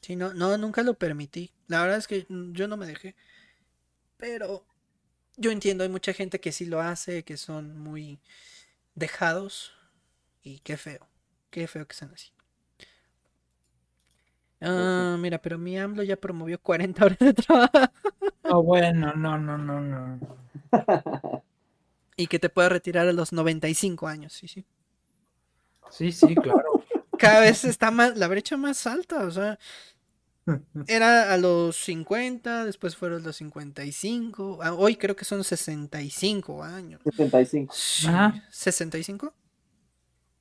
Sí, 0.00 0.16
no, 0.16 0.34
no, 0.34 0.56
nunca 0.58 0.82
lo 0.82 0.94
permití. 0.94 1.50
La 1.66 1.82
verdad 1.82 1.98
es 1.98 2.06
que 2.06 2.26
yo 2.28 2.68
no 2.68 2.76
me 2.76 2.86
dejé. 2.86 3.16
Pero 4.16 4.64
yo 5.36 5.50
entiendo, 5.50 5.84
hay 5.84 5.90
mucha 5.90 6.12
gente 6.12 6.40
que 6.40 6.52
sí 6.52 6.66
lo 6.66 6.80
hace, 6.80 7.24
que 7.24 7.36
son 7.36 7.78
muy 7.78 8.20
dejados. 8.94 9.72
Y 10.42 10.60
qué 10.60 10.76
feo, 10.76 11.08
qué 11.50 11.66
feo 11.68 11.86
que 11.88 11.96
sean 11.96 12.12
así. 12.14 12.32
Ah, 14.60 15.16
mira, 15.18 15.38
pero 15.40 15.58
mi 15.58 15.78
AMLO 15.78 16.02
ya 16.02 16.16
promovió 16.16 16.60
40 16.60 17.04
horas 17.04 17.18
de 17.18 17.34
trabajo. 17.34 17.92
Oh, 18.56 18.62
bueno, 18.62 19.12
no, 19.16 19.36
no, 19.36 19.58
no, 19.58 19.80
no. 19.80 20.20
Y 22.16 22.28
que 22.28 22.38
te 22.38 22.48
pueda 22.48 22.68
retirar 22.68 23.08
a 23.08 23.12
los 23.12 23.32
95 23.32 24.06
años, 24.06 24.32
sí, 24.32 24.46
sí. 24.46 24.64
Sí, 25.90 26.12
sí, 26.12 26.36
claro. 26.36 26.84
Cada 27.18 27.40
vez 27.40 27.64
está 27.64 27.90
más, 27.90 28.16
la 28.16 28.28
brecha 28.28 28.56
más 28.56 28.86
alta, 28.86 29.26
o 29.26 29.30
sea, 29.32 29.58
era 30.86 31.32
a 31.32 31.36
los 31.36 31.74
50, 31.76 32.64
después 32.64 32.94
fueron 32.94 33.24
los 33.24 33.34
55, 33.36 34.60
ah, 34.62 34.74
hoy 34.74 34.94
creo 34.94 35.16
que 35.16 35.24
son 35.24 35.42
65 35.42 36.62
años. 36.62 37.00
65. 37.16 37.74
¿65? 38.52 39.32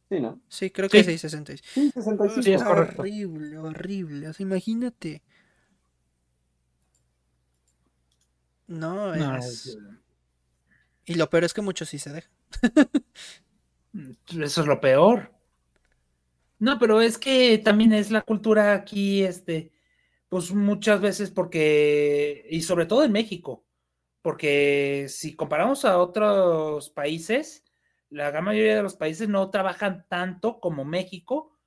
Sí, 0.10 0.20
¿no? 0.20 0.40
Sí, 0.48 0.70
creo 0.70 0.88
que 0.88 1.04
sí, 1.04 1.18
65. 1.18 1.64
Sí, 1.74 1.92
65. 1.92 2.70
horrible, 2.70 3.58
horrible, 3.58 4.28
o 4.28 4.34
sea, 4.34 4.44
imagínate. 4.44 5.24
No, 8.68 9.14
es... 9.14 9.78
Y 11.06 11.16
lo 11.16 11.30
peor 11.30 11.44
es 11.44 11.54
que 11.54 11.62
muchos 11.62 11.90
sí 11.90 12.00
se 12.00 12.12
dejan. 12.12 12.32
Eso 14.42 14.62
es 14.62 14.68
lo 14.68 14.80
peor. 14.80 15.34
No, 16.60 16.80
pero 16.80 17.02
es 17.02 17.18
que 17.18 17.58
también 17.58 17.92
es 17.92 18.10
la 18.10 18.22
cultura 18.22 18.74
aquí, 18.74 19.24
este, 19.24 19.74
pues 20.30 20.54
muchas 20.54 21.02
veces 21.02 21.30
porque, 21.30 22.48
y 22.50 22.62
sobre 22.62 22.86
todo 22.86 23.04
en 23.04 23.12
México, 23.12 23.66
porque 24.22 25.08
si 25.10 25.36
comparamos 25.36 25.84
a 25.84 25.98
otros 25.98 26.90
países, 26.90 27.66
la 28.10 28.32
gran 28.32 28.46
mayoría 28.46 28.78
de 28.78 28.84
los 28.84 28.96
países 28.96 29.28
no 29.28 29.50
trabajan 29.50 30.06
tanto 30.08 30.60
como 30.62 30.86
México 30.86 31.60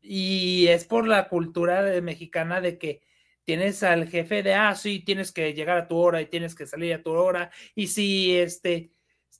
y 0.00 0.68
es 0.68 0.86
por 0.86 1.06
la 1.06 1.28
cultura 1.28 2.00
mexicana 2.00 2.60
de 2.60 2.78
que 2.78 3.02
tienes 3.44 3.82
al 3.82 4.08
jefe 4.08 4.42
de, 4.42 4.54
ah, 4.54 4.74
sí, 4.74 5.00
tienes 5.00 5.32
que 5.32 5.52
llegar 5.54 5.78
a 5.78 5.88
tu 5.88 5.96
hora 5.96 6.20
y 6.20 6.26
tienes 6.26 6.54
que 6.54 6.66
salir 6.66 6.94
a 6.94 7.02
tu 7.02 7.10
hora 7.12 7.50
y 7.74 7.88
si 7.88 8.36
este 8.36 8.92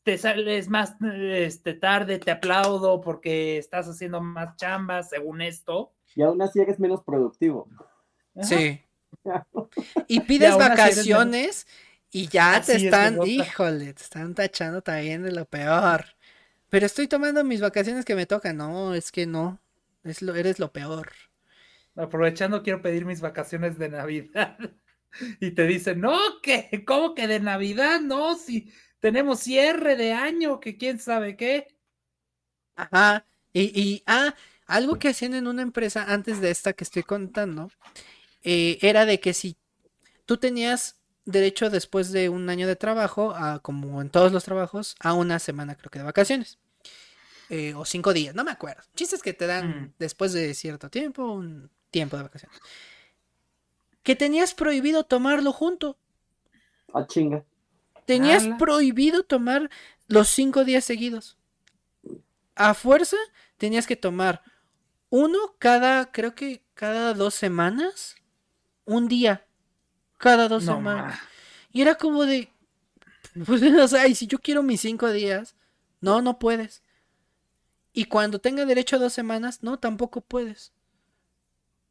te 0.03 0.19
sales 0.19 0.69
más 0.69 0.97
este, 1.01 1.75
tarde, 1.75 2.19
te 2.19 2.31
aplaudo 2.31 3.01
porque 3.01 3.59
estás 3.59 3.87
haciendo 3.87 4.21
más 4.21 4.57
chambas 4.57 5.11
según 5.11 5.41
esto. 5.41 5.93
Y 6.17 6.23
aún 6.23 6.43
así 6.43 6.61
eres 6.61 6.81
menos 6.81 7.03
productivo. 7.05 7.69
Sí. 8.43 8.81
y 10.09 10.21
pides 10.21 10.57
vacaciones 10.57 11.67
y 12.11 12.29
ya 12.29 12.61
te 12.61 12.77
están, 12.77 13.25
híjole, 13.25 13.95
te 13.95 14.03
están 14.03 14.35
tachando 14.35 14.83
también 14.83 15.23
de 15.23 15.33
lo 15.33 15.45
peor. 15.45 16.05
Pero 16.69 16.87
estoy 16.87 17.07
tomando 17.07 17.45
mis 17.45 17.61
vacaciones 17.61 18.05
que 18.05 18.15
me 18.15 18.27
tocan. 18.27 18.57
No, 18.57 18.95
es 18.95 19.13
que 19.13 19.27
no. 19.27 19.61
Es 20.05 20.21
lo, 20.21 20.35
eres 20.35 20.59
lo 20.59 20.73
peor. 20.73 21.13
Aprovechando, 21.95 22.63
quiero 22.63 22.83
pedir 22.83 23.05
mis 23.05 23.21
vacaciones 23.21 23.79
de 23.79 23.89
Navidad. 23.89 24.57
y 25.41 25.51
te 25.53 25.67
dicen, 25.67 26.01
no, 26.01 26.19
que, 26.43 26.85
¿cómo 26.87 27.15
que 27.15 27.27
de 27.27 27.41
Navidad? 27.41 28.01
No, 28.01 28.37
si 28.37 28.73
tenemos 29.01 29.41
cierre 29.41 29.97
de 29.97 30.13
año, 30.13 30.61
que 30.61 30.77
quién 30.77 30.99
sabe 30.99 31.37
qué. 31.37 31.69
Ajá. 32.77 33.27
Y, 33.53 33.79
y 33.79 34.03
ah, 34.07 34.35
algo 34.67 34.99
que 34.99 35.09
hacían 35.09 35.35
en 35.35 35.47
una 35.47 35.63
empresa 35.63 36.07
antes 36.09 36.41
de 36.41 36.51
esta 36.51 36.73
que 36.73 36.85
estoy 36.85 37.03
contando, 37.03 37.71
eh, 38.43 38.79
era 38.81 39.05
de 39.07 39.21
que 39.21 39.35
si 39.35 39.57
tú 40.27 40.39
tenías 40.39 40.97
derecho 41.25 41.71
después 41.71 42.13
de 42.13 42.29
un 42.29 42.49
año 42.49 42.67
de 42.67 42.77
trabajo, 42.77 43.35
a, 43.35 43.61
como 43.61 44.01
en 44.01 44.11
todos 44.11 44.33
los 44.33 44.45
trabajos, 44.45 44.97
a 45.01 45.15
una 45.15 45.39
semana 45.39 45.77
creo 45.77 45.91
que 45.91 45.99
de 45.99 46.05
vacaciones. 46.05 46.59
Eh, 47.55 47.75
o 47.75 47.85
cinco 47.85 48.15
días, 48.15 48.35
no 48.35 48.45
me 48.45 48.51
acuerdo. 48.51 48.83
Chistes 48.97 49.23
que 49.23 49.35
te 49.35 49.47
dan 49.47 49.69
mm. 49.69 49.93
después 49.99 50.33
de 50.33 50.55
cierto 50.55 50.89
tiempo, 50.89 51.33
un 51.33 51.69
tiempo 51.91 52.17
de 52.17 52.23
vacaciones. 52.23 52.59
Que 54.03 54.17
tenías 54.17 54.55
prohibido 54.55 55.05
tomarlo 55.05 55.53
junto. 55.53 55.99
Ah, 56.95 57.07
chinga. 57.07 57.45
Tenías 58.07 58.49
prohibido 58.59 59.23
tomar 59.23 59.69
los 60.09 60.31
cinco 60.31 60.65
días 60.65 60.87
seguidos. 60.87 61.37
A 62.55 62.73
fuerza 62.73 63.19
tenías 63.59 63.87
que 63.87 63.97
tomar 63.97 64.43
uno 65.11 65.55
cada, 65.59 66.11
creo 66.11 66.35
que 66.35 66.65
cada 66.73 67.13
dos 67.13 67.35
semanas, 67.35 68.17
un 68.87 69.09
día 69.09 69.45
cada 70.17 70.49
dos 70.49 70.65
semanas. 70.65 71.21
Y 71.71 71.83
era 71.83 71.97
como 71.97 72.25
de, 72.25 72.49
pues, 73.45 73.61
o 73.79 73.89
sea, 73.89 74.09
y 74.09 74.15
si 74.15 74.27
yo 74.27 74.39
quiero 74.39 74.63
mis 74.63 74.81
cinco 74.81 75.11
días, 75.11 75.55
no, 76.01 76.23
no 76.23 76.39
puedes. 76.39 76.83
Y 77.93 78.07
cuando 78.07 78.39
tenga 78.39 78.65
derecho 78.65 78.97
a 78.97 78.99
dos 78.99 79.13
semanas, 79.13 79.63
no, 79.63 79.79
tampoco 79.79 80.21
puedes. 80.21 80.73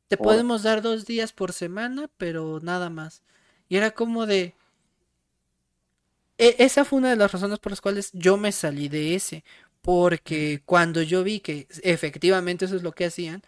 Te 0.07 0.17
podemos 0.17 0.63
dar 0.63 0.81
dos 0.81 1.05
días 1.05 1.31
por 1.31 1.53
semana, 1.53 2.09
pero 2.17 2.59
nada 2.61 2.89
más. 2.89 3.23
Y 3.69 3.77
era 3.77 3.91
como 3.91 4.25
de... 4.25 4.55
E, 6.37 6.55
esa 6.59 6.83
fue 6.83 6.99
una 6.99 7.11
de 7.11 7.15
las 7.15 7.31
razones 7.31 7.59
por 7.59 7.71
las 7.71 7.79
cuales 7.79 8.11
yo 8.13 8.35
me 8.35 8.51
salí 8.51 8.89
de 8.89 9.15
ese. 9.15 9.45
Porque 9.81 10.61
cuando 10.65 11.01
yo 11.01 11.23
vi 11.23 11.39
que 11.39 11.67
efectivamente 11.83 12.65
eso 12.65 12.75
es 12.75 12.83
lo 12.83 12.91
que 12.91 13.05
hacían, 13.05 13.41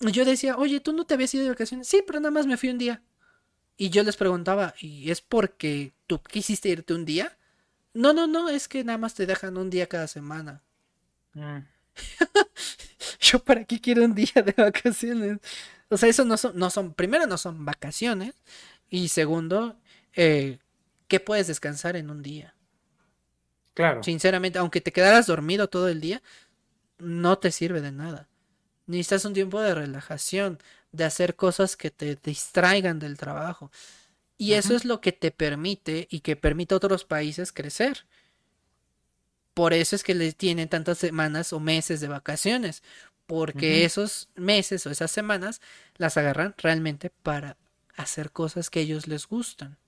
yo 0.00 0.24
decía, 0.24 0.56
oye, 0.56 0.80
tú 0.80 0.92
no 0.92 1.06
te 1.06 1.14
habías 1.14 1.32
ido 1.34 1.44
de 1.44 1.50
vacaciones. 1.50 1.86
Sí, 1.86 2.02
pero 2.06 2.18
nada 2.18 2.32
más 2.32 2.46
me 2.46 2.56
fui 2.56 2.70
un 2.70 2.78
día. 2.78 3.02
Y 3.76 3.90
yo 3.90 4.02
les 4.02 4.16
preguntaba, 4.16 4.74
¿y 4.80 5.10
es 5.10 5.20
porque 5.20 5.92
tú 6.06 6.20
quisiste 6.22 6.68
irte 6.68 6.94
un 6.94 7.04
día? 7.04 7.36
No, 7.92 8.12
no, 8.12 8.26
no, 8.26 8.48
es 8.48 8.68
que 8.68 8.84
nada 8.84 8.98
más 8.98 9.14
te 9.14 9.26
dejan 9.26 9.56
un 9.56 9.70
día 9.70 9.88
cada 9.88 10.08
semana. 10.08 10.62
Mm. 11.34 11.58
yo 13.20 13.38
para 13.38 13.64
qué 13.64 13.80
quiero 13.80 14.04
un 14.04 14.14
día 14.14 14.42
de 14.44 14.54
vacaciones. 14.56 15.38
O 15.88 15.96
sea, 15.96 16.08
eso 16.08 16.24
no 16.24 16.36
son, 16.36 16.56
no 16.58 16.70
son, 16.70 16.94
primero 16.94 17.26
no 17.26 17.38
son 17.38 17.64
vacaciones 17.64 18.34
y 18.90 19.08
segundo, 19.08 19.76
eh, 20.14 20.58
¿qué 21.08 21.20
puedes 21.20 21.46
descansar 21.46 21.96
en 21.96 22.10
un 22.10 22.22
día? 22.22 22.54
Claro. 23.74 24.02
Sinceramente, 24.02 24.58
aunque 24.58 24.80
te 24.80 24.92
quedaras 24.92 25.26
dormido 25.26 25.68
todo 25.68 25.88
el 25.88 26.00
día, 26.00 26.22
no 26.98 27.38
te 27.38 27.50
sirve 27.50 27.80
de 27.80 27.92
nada. 27.92 28.28
Necesitas 28.86 29.24
un 29.24 29.34
tiempo 29.34 29.60
de 29.60 29.74
relajación, 29.74 30.58
de 30.92 31.04
hacer 31.04 31.34
cosas 31.34 31.76
que 31.76 31.90
te 31.90 32.16
distraigan 32.16 32.98
del 32.98 33.16
trabajo. 33.16 33.70
Y 34.36 34.54
eso 34.54 34.74
es 34.74 34.84
lo 34.84 35.00
que 35.00 35.12
te 35.12 35.30
permite 35.30 36.06
y 36.10 36.20
que 36.20 36.36
permite 36.36 36.74
a 36.74 36.76
otros 36.76 37.04
países 37.04 37.52
crecer. 37.52 38.06
Por 39.54 39.72
eso 39.72 39.96
es 39.96 40.02
que 40.02 40.14
les 40.14 40.36
tienen 40.36 40.68
tantas 40.68 40.98
semanas 40.98 41.52
o 41.52 41.60
meses 41.60 42.00
de 42.00 42.08
vacaciones, 42.08 42.82
porque 43.26 43.84
esos 43.84 44.28
meses 44.34 44.86
o 44.86 44.90
esas 44.90 45.10
semanas 45.10 45.60
las 45.96 46.16
agarran 46.16 46.54
realmente 46.58 47.10
para 47.22 47.56
hacer 47.96 48.32
cosas 48.32 48.68
que 48.68 48.80
a 48.80 48.82
ellos 48.82 49.06
les 49.06 49.26
gustan. 49.26 49.78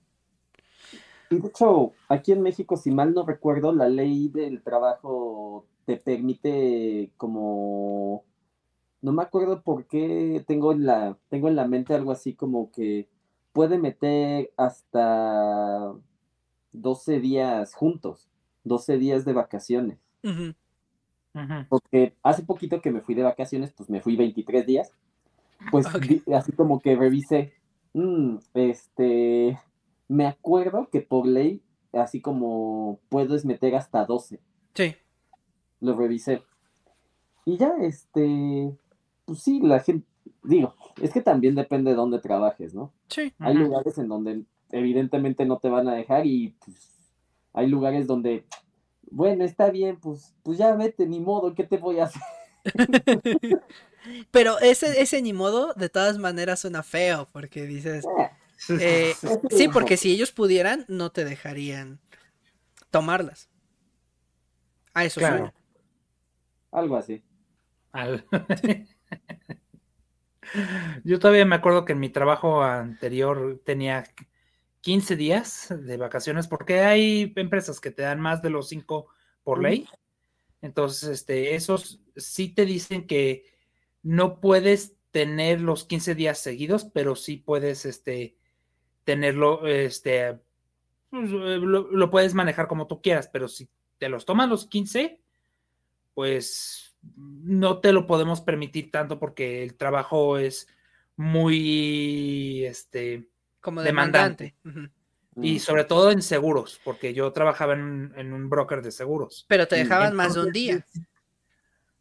Y 1.29 1.39
de 1.39 1.47
hecho, 1.49 1.91
aquí 2.07 2.31
en 2.31 2.41
México, 2.41 2.77
si 2.77 2.89
mal 2.89 3.13
no 3.13 3.25
recuerdo, 3.25 3.73
la 3.73 3.89
ley 3.89 4.29
del 4.29 4.61
trabajo 4.63 5.65
te 5.85 5.97
permite 5.97 7.11
como 7.17 8.23
no 9.01 9.11
me 9.11 9.23
acuerdo 9.23 9.61
por 9.61 9.85
qué 9.85 10.43
tengo 10.47 10.71
en 10.71 10.85
la, 10.85 11.17
tengo 11.29 11.47
en 11.47 11.55
la 11.55 11.67
mente 11.67 11.93
algo 11.93 12.11
así 12.11 12.33
como 12.33 12.71
que 12.71 13.07
puede 13.53 13.77
meter 13.77 14.51
hasta 14.57 15.93
12 16.71 17.19
días 17.19 17.73
juntos, 17.73 18.27
12 18.67 18.97
días 18.97 19.25
de 19.25 19.33
vacaciones. 19.33 19.99
Porque 21.69 22.15
hace 22.23 22.43
poquito 22.43 22.81
que 22.81 22.91
me 22.91 23.01
fui 23.01 23.15
de 23.15 23.23
vacaciones, 23.23 23.71
pues 23.71 23.89
me 23.89 24.01
fui 24.01 24.15
23 24.15 24.65
días. 24.65 24.91
Pues 25.71 25.87
así 26.33 26.51
como 26.51 26.79
que 26.79 26.95
revisé, 26.95 27.53
mm, 27.93 28.37
este, 28.53 29.59
me 30.07 30.27
acuerdo 30.27 30.89
que 30.91 31.01
por 31.01 31.25
ley, 31.27 31.61
así 31.93 32.21
como 32.21 32.99
puedes 33.09 33.45
meter 33.45 33.75
hasta 33.75 34.05
12. 34.05 34.39
Sí. 34.73 34.95
Lo 35.79 35.95
revisé. 35.95 36.43
Y 37.45 37.57
ya, 37.57 37.73
este, 37.81 38.71
pues 39.25 39.39
sí, 39.39 39.59
la 39.61 39.79
gente, 39.79 40.05
digo, 40.43 40.75
es 41.01 41.11
que 41.11 41.21
también 41.21 41.55
depende 41.55 41.91
de 41.91 41.95
dónde 41.95 42.19
trabajes, 42.19 42.73
¿no? 42.73 42.93
Sí. 43.09 43.33
Hay 43.39 43.53
lugares 43.55 43.97
en 43.97 44.09
donde 44.09 44.43
evidentemente 44.71 45.45
no 45.45 45.57
te 45.57 45.69
van 45.69 45.87
a 45.87 45.95
dejar 45.95 46.25
y 46.25 46.55
pues 46.63 46.96
hay 47.57 47.65
lugares 47.65 48.05
donde, 48.05 48.45
bueno, 49.09 49.43
está 49.43 49.71
bien, 49.71 49.99
pues, 49.99 50.35
pues 50.43 50.59
ya 50.59 50.75
vete, 50.75 51.07
ni 51.07 51.19
modo, 51.19 51.55
¿qué 51.55 51.63
te 51.63 51.77
voy 51.77 51.99
a 51.99 52.03
hacer? 52.03 52.21
Pero 54.31 54.59
ese, 54.59 55.01
ese 55.01 55.23
ni 55.23 55.33
modo, 55.33 55.73
de 55.73 55.89
todas 55.89 56.19
maneras, 56.19 56.59
suena 56.59 56.83
feo, 56.83 57.27
porque 57.31 57.65
dices, 57.65 58.05
ah, 58.19 58.31
eh, 58.79 59.15
sí, 59.49 59.69
porque 59.69 59.97
si 59.97 60.11
ellos 60.11 60.31
pudieran, 60.31 60.85
no 60.87 61.11
te 61.11 61.25
dejarían 61.25 61.99
tomarlas. 62.91 63.49
A 64.93 65.05
eso 65.05 65.19
claro. 65.19 65.51
Algo 66.69 66.95
así. 66.95 67.23
Yo 71.03 71.17
todavía 71.17 71.45
me 71.45 71.55
acuerdo 71.55 71.85
que 71.85 71.93
en 71.93 71.99
mi 71.99 72.09
trabajo 72.09 72.61
anterior 72.61 73.59
tenía 73.65 74.03
15 74.87 75.17
días 75.17 75.67
de 75.69 75.97
vacaciones 75.97 76.47
porque 76.47 76.79
hay 76.79 77.33
empresas 77.35 77.81
que 77.81 77.91
te 77.91 78.03
dan 78.03 78.21
más 78.21 78.41
de 78.41 78.49
los 78.49 78.69
5 78.69 79.07
por 79.43 79.61
ley. 79.61 79.85
Entonces, 80.61 81.09
este, 81.09 81.55
esos 81.55 81.99
sí 82.15 82.47
te 82.47 82.65
dicen 82.65 83.05
que 83.05 83.43
no 84.01 84.39
puedes 84.39 84.95
tener 85.11 85.59
los 85.59 85.83
15 85.83 86.15
días 86.15 86.39
seguidos, 86.39 86.85
pero 86.85 87.17
sí 87.17 87.35
puedes 87.35 87.85
este, 87.85 88.37
tenerlo, 89.03 89.67
este, 89.67 90.39
pues, 91.09 91.31
lo, 91.31 91.91
lo, 91.91 92.09
puedes 92.09 92.33
manejar 92.33 92.69
como 92.69 92.87
tú 92.87 93.01
quieras, 93.01 93.27
pero 93.27 93.49
si 93.49 93.67
te 93.97 94.07
los 94.07 94.23
tomas 94.23 94.47
los 94.47 94.67
15, 94.67 95.19
pues 96.13 96.95
no 97.25 97.81
te 97.81 97.91
lo 97.91 98.07
podemos 98.07 98.39
permitir 98.39 98.89
tanto 98.89 99.19
porque 99.19 99.63
el 99.63 99.75
trabajo 99.75 100.37
es 100.37 100.69
muy 101.17 102.63
este 102.63 103.27
como 103.67 103.81
demandante. 103.81 104.55
Y 105.35 105.55
mm. 105.55 105.59
sobre 105.59 105.83
todo 105.83 106.09
en 106.11 106.21
seguros, 106.21 106.79
porque 106.85 107.13
yo 107.13 107.33
trabajaba 107.33 107.73
en, 107.73 108.31
un 108.31 108.49
broker 108.49 108.81
de 108.81 108.91
seguros. 108.91 109.45
Pero 109.49 109.67
te 109.67 109.75
dejaban 109.75 110.15
más 110.15 110.35
de 110.35 110.39
un 110.39 110.53
día. 110.53 110.85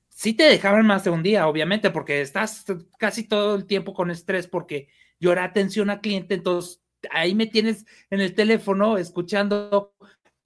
Sí 0.08 0.32
te 0.32 0.44
dejaban 0.44 0.86
más 0.86 1.02
de 1.02 1.10
un 1.10 1.24
día, 1.24 1.48
obviamente, 1.48 1.90
porque 1.90 2.20
estás 2.20 2.64
casi 2.98 3.24
todo 3.24 3.56
el 3.56 3.66
tiempo 3.66 3.94
con 3.94 4.12
estrés 4.12 4.46
porque 4.46 4.86
yo 5.18 5.32
era 5.32 5.42
atención 5.42 5.90
a 5.90 6.00
cliente, 6.00 6.34
entonces 6.34 6.80
ahí 7.10 7.34
me 7.34 7.46
tienes 7.48 7.84
en 8.10 8.20
el 8.20 8.32
teléfono 8.32 8.96
escuchando 8.96 9.92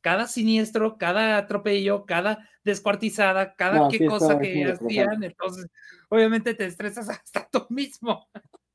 cada 0.00 0.26
siniestro, 0.26 0.96
cada 0.96 1.36
atropello, 1.36 2.06
cada 2.06 2.48
descuartizada, 2.64 3.54
cada 3.56 3.88
qué 3.88 4.06
cosa 4.06 4.38
que 4.38 4.64
hacían, 4.64 5.22
entonces 5.22 5.66
obviamente 6.08 6.54
te 6.54 6.64
estresas 6.64 7.08
hasta 7.10 7.46
tú 7.46 7.66
mismo. 7.68 8.26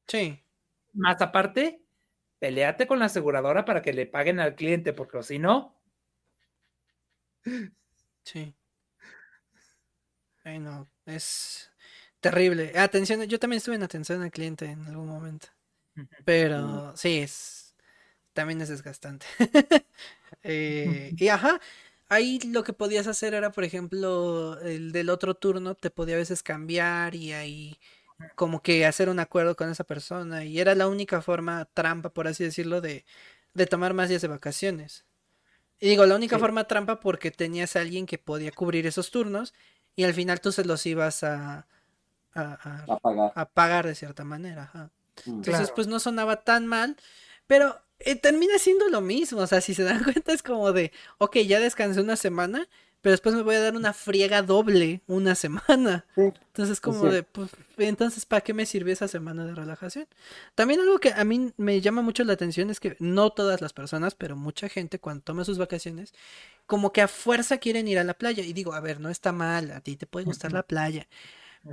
Sí. 0.06 0.44
Más 0.94 1.20
aparte, 1.20 1.82
peleate 2.46 2.86
con 2.86 3.00
la 3.00 3.06
aseguradora 3.06 3.66
para 3.66 3.82
que 3.82 3.92
le 3.92 4.06
paguen 4.06 4.40
al 4.40 4.54
cliente, 4.54 4.94
porque 4.94 5.24
si 5.24 5.40
no. 5.40 5.76
Sí. 8.24 8.54
Ay, 10.44 10.60
no, 10.60 10.88
es 11.08 11.72
terrible. 12.20 12.72
Atención, 12.78 13.24
yo 13.24 13.40
también 13.40 13.58
estuve 13.58 13.78
en 13.78 13.84
atención 13.84 14.22
al 14.22 14.30
cliente 14.30 14.66
en 14.66 14.86
algún 14.86 15.08
momento. 15.08 15.48
Pero 16.24 16.96
sí, 16.96 17.18
es 17.20 17.76
también 18.34 18.62
es 18.62 18.70
desgastante. 18.70 19.26
Eh, 20.48 21.14
y 21.18 21.30
ajá, 21.30 21.60
ahí 22.08 22.40
lo 22.52 22.64
que 22.64 22.74
podías 22.74 23.08
hacer 23.08 23.34
era, 23.34 23.52
por 23.52 23.64
ejemplo, 23.64 24.60
el 24.62 24.92
del 24.92 25.10
otro 25.10 25.34
turno 25.34 25.74
te 25.74 25.90
podía 25.90 26.16
a 26.16 26.20
veces 26.20 26.44
cambiar 26.44 27.16
y 27.16 27.34
ahí 27.34 27.80
como 28.36 28.62
que 28.62 28.86
hacer 28.86 29.10
un 29.10 29.20
acuerdo 29.20 29.56
con 29.56 29.70
esa 29.70 29.84
persona 29.84 30.46
y 30.46 30.60
era 30.60 30.76
la 30.76 30.88
única 30.88 31.22
forma 31.22 31.66
trampa, 31.74 32.10
por 32.10 32.28
así 32.28 32.44
decirlo, 32.44 32.82
de, 32.82 33.06
de 33.54 33.66
tomar 33.66 33.94
más 33.94 34.10
días 34.10 34.22
de 34.22 34.28
vacaciones. 34.28 35.06
Y 35.80 35.90
digo, 35.90 36.06
la 36.06 36.16
única 36.16 36.40
forma 36.40 36.66
trampa 36.66 37.00
porque 37.00 37.32
tenías 37.32 37.76
a 37.76 37.82
alguien 37.82 38.06
que 38.06 38.18
podía 38.18 38.52
cubrir 38.52 38.88
esos 38.88 39.12
turnos 39.12 39.54
y 39.96 40.04
al 40.04 40.14
final 40.14 40.40
tú 40.42 40.52
se 40.52 40.64
los 40.66 40.86
ibas 40.86 41.24
a, 41.24 41.68
a, 42.34 43.00
pagar. 43.02 43.32
a 43.36 43.46
pagar. 43.46 43.88
de 43.88 43.96
cierta 43.96 44.24
manera. 44.24 44.72
Mm. 45.26 45.32
Entonces, 45.32 45.72
pues 45.72 45.88
no 45.88 46.00
sonaba 46.00 46.44
tan 46.44 46.66
mal, 46.68 46.96
pero 47.48 47.82
eh, 48.00 48.16
termina 48.16 48.58
siendo 48.58 48.88
lo 48.90 49.02
mismo. 49.02 49.40
O 49.40 49.48
sea, 49.48 49.62
si 49.62 49.74
se 49.74 49.84
dan 49.84 50.04
cuenta, 50.04 50.34
es 50.34 50.44
como 50.44 50.72
de, 50.72 50.92
ok, 51.18 51.38
ya 51.40 51.60
descansé 51.60 52.02
una 52.02 52.16
semana, 52.16 52.68
pero 53.06 53.14
después 53.14 53.36
me 53.36 53.44
voy 53.44 53.54
a 53.54 53.60
dar 53.60 53.76
una 53.76 53.94
friega 53.94 54.42
doble 54.42 55.04
una 55.06 55.36
semana. 55.36 56.08
Entonces, 56.16 56.82
como 56.82 57.06
de, 57.06 57.22
pues, 57.22 57.52
entonces, 57.78 58.26
¿para 58.26 58.42
qué 58.42 58.52
me 58.52 58.66
sirvió 58.66 58.94
esa 58.94 59.08
semana 59.08 59.46
de 59.46 59.54
relajación? 59.54 60.08
También 60.56 60.80
algo 60.80 60.98
que 60.98 61.14
a 61.14 61.24
mí 61.24 61.54
me 61.56 61.82
llama 61.82 62.02
mucho 62.02 62.24
la 62.24 62.34
atención 62.34 62.72
es 62.72 62.80
que 62.80 62.98
no 62.98 63.30
todas 63.30 63.62
las 63.62 63.74
personas, 63.74 64.16
pero 64.16 64.36
mucha 64.36 64.70
gente 64.70 64.98
cuando 64.98 65.22
toma 65.22 65.46
sus 65.46 65.60
vacaciones, 65.60 66.16
como 66.66 66.92
que 66.94 67.04
a 67.04 67.08
fuerza 67.08 67.60
quieren 67.60 67.88
ir 67.88 68.00
a 68.00 68.04
la 68.04 68.16
playa. 68.16 68.44
Y 68.44 68.54
digo, 68.54 68.74
a 68.74 68.80
ver, 68.80 69.00
no 69.00 69.12
está 69.12 69.32
mal, 69.32 69.70
a 69.70 69.82
ti 69.82 69.98
te 69.98 70.08
puede 70.08 70.26
gustar 70.26 70.52
la 70.52 70.64
playa. 70.64 71.08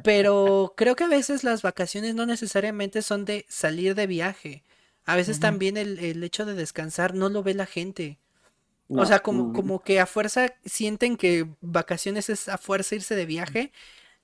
Pero 0.04 0.74
creo 0.76 0.96
que 0.96 1.04
a 1.04 1.08
veces 1.08 1.44
las 1.44 1.62
vacaciones 1.62 2.14
no 2.14 2.26
necesariamente 2.26 3.00
son 3.00 3.24
de 3.24 3.46
salir 3.48 3.94
de 3.94 4.06
viaje. 4.06 4.64
A 5.06 5.16
veces 5.16 5.40
también 5.40 5.78
el, 5.78 5.98
el 5.98 6.22
hecho 6.22 6.44
de 6.44 6.52
descansar 6.52 7.14
no 7.14 7.30
lo 7.30 7.42
ve 7.42 7.54
la 7.54 7.64
gente 7.64 8.18
o 8.94 9.06
sea, 9.06 9.20
como, 9.20 9.52
como 9.52 9.82
que 9.82 10.00
a 10.00 10.06
fuerza 10.06 10.54
sienten 10.64 11.16
que 11.16 11.48
vacaciones 11.60 12.28
es 12.28 12.48
a 12.48 12.58
fuerza 12.58 12.94
irse 12.94 13.14
de 13.14 13.26
viaje 13.26 13.72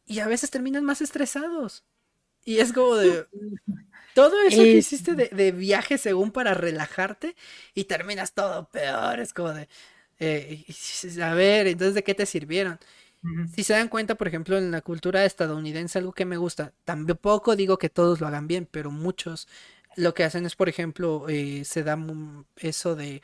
y 0.05 0.21
a 0.21 0.27
veces 0.27 0.51
terminan 0.51 0.85
más 0.85 1.01
estresados. 1.01 1.85
Y 2.45 2.59
es 2.59 2.73
como 2.73 2.97
de... 2.97 3.27
Todo 4.15 4.41
eso 4.43 4.63
que 4.63 4.73
hiciste 4.73 5.15
de, 5.15 5.53
viaje 5.53 5.97
según 5.97 6.33
para 6.33 6.53
relajarte 6.53 7.37
y 7.73 7.85
terminas 7.85 8.35
todo 8.35 8.69
peor. 8.69 9.21
Es 9.21 9.33
como 9.33 9.53
de... 9.53 9.69
Eh, 10.19 10.65
a 11.23 11.35
ver, 11.35 11.69
entonces, 11.69 11.95
¿de 11.95 12.03
qué 12.03 12.15
te 12.15 12.27
sirvieron? 12.27 12.81
Si 13.55 13.63
se 13.63 13.75
dan 13.75 13.89
cuenta, 13.89 14.17
por 14.17 14.27
ejemplo, 14.27 14.59
en 14.59 14.73
la 14.73 14.81
cultura 14.81 15.25
estadounidense, 15.25 15.99
algo 15.99 16.13
que 16.13 16.25
me 16.25 16.37
gusta, 16.37 16.73
tampoco 16.85 17.55
digo 17.55 17.79
que 17.79 17.91
todos 17.91 18.21
lo 18.21 18.27
hagan 18.27 18.49
bien, 18.49 18.67
pero 18.69 18.91
muchos 18.91 19.47
lo 19.97 20.15
que 20.15 20.25
hacen 20.25 20.47
es, 20.47 20.57
por 20.57 20.69
ejemplo, 20.69 21.27
eh, 21.29 21.65
se 21.65 21.83
da 21.83 21.99
eso 22.57 22.97
de 22.97 23.23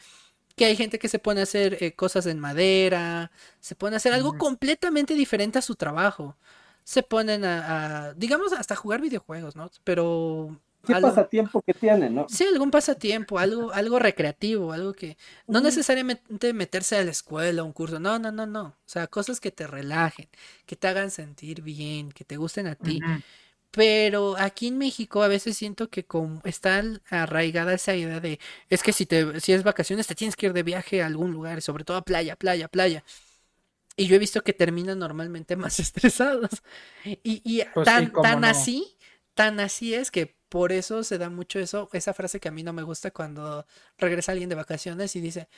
que 0.56 0.64
hay 0.64 0.76
gente 0.76 0.98
que 0.98 1.09
se 1.09 1.18
pone 1.18 1.40
a 1.40 1.44
hacer 1.44 1.78
eh, 1.81 1.94
cosas 1.94 2.26
en 2.26 2.39
madera, 2.39 3.31
se 3.60 3.74
pone 3.74 3.97
a 3.97 3.98
hacer 3.98 4.12
algo 4.12 4.39
completamente 4.39 5.14
diferente 5.14 5.59
a 5.59 5.62
su 5.62 5.74
trabajo. 5.74 6.36
Se 6.85 7.02
ponen 7.02 7.44
a, 7.44 8.12
digamos, 8.16 8.52
hasta 8.52 8.76
jugar 8.76 9.01
videojuegos, 9.01 9.56
¿no? 9.56 9.70
Pero... 9.85 10.60
¿Qué 10.86 10.93
pasatiempo 11.01 11.62
que 11.62 11.72
tienen, 11.72 12.14
no? 12.14 12.26
Sí, 12.28 12.44
algún 12.44 12.70
pasatiempo, 12.70 13.39
algo, 13.39 13.72
algo 13.72 13.98
recreativo, 13.98 14.70
algo 14.70 14.93
que... 14.93 15.16
No 15.47 15.62
necesariamente 15.62 16.52
meterse 16.52 16.98
a 16.98 17.05
la 17.05 17.10
escuela, 17.10 17.64
un 17.64 17.72
curso, 17.72 17.98
no, 17.98 18.18
no, 18.18 18.31
no, 18.31 18.44
no. 18.44 18.64
O 18.64 18.74
sea, 18.85 19.06
cosas 19.06 19.40
que 19.40 19.51
te 19.51 19.66
relajen, 19.66 20.28
que 20.66 20.76
te 20.76 20.86
hagan 20.86 21.10
sentir 21.10 21.62
bien, 21.62 22.12
que 22.12 22.24
te 22.24 22.36
gusten 22.36 22.66
a 22.66 22.74
ti. 22.74 23.01
Pero 23.74 24.36
aquí 24.38 24.68
en 24.68 24.78
México 24.78 25.22
a 25.24 25.28
veces 25.28 25.56
siento 25.56 25.90
que 25.90 26.05
como 26.06 26.40
está 26.44 26.82
arraigada 27.10 27.74
esa 27.74 27.94
idea 27.96 28.20
de 28.20 28.38
es 28.70 28.82
que 28.84 28.92
si 28.92 29.05
te 29.06 29.40
si 29.40 29.52
es 29.52 29.64
vacaciones 29.64 30.06
te 30.06 30.14
tienes 30.14 30.36
que 30.36 30.46
ir 30.46 30.52
de 30.52 30.62
viaje 30.62 31.02
a 31.02 31.06
algún 31.06 31.32
lugar, 31.32 31.60
sobre 31.60 31.84
todo 31.84 31.96
a 31.96 32.05
playa, 32.05 32.36
playa, 32.36 32.68
playa. 32.68 33.05
Y 33.96 34.06
yo 34.06 34.16
he 34.16 34.18
visto 34.18 34.42
que 34.42 34.52
terminan 34.52 34.98
normalmente 34.98 35.56
más 35.59 35.78
estresados. 35.80 36.51
Y, 37.22 37.42
y 37.44 37.64
pues 37.72 37.82
tan, 37.82 38.12
tan 38.20 38.44
así, 38.44 38.96
tan 39.34 39.60
así 39.60 39.94
es 39.94 40.10
que 40.10 40.36
por 40.48 40.72
eso 40.72 41.02
se 41.05 41.18
da 41.18 41.30
mucho 41.30 41.59
eso, 41.59 41.88
esa 41.92 42.14
frase 42.14 42.40
que 42.40 42.48
a 42.48 42.52
mí 42.52 42.62
no 42.62 42.72
me 42.72 42.82
gusta 42.82 43.10
cuando 43.10 43.66
regresa 43.98 44.32
alguien 44.32 44.48
de 44.51 44.55
vacaciones 44.56 45.16
y 45.16 45.20
dice, 45.20 45.48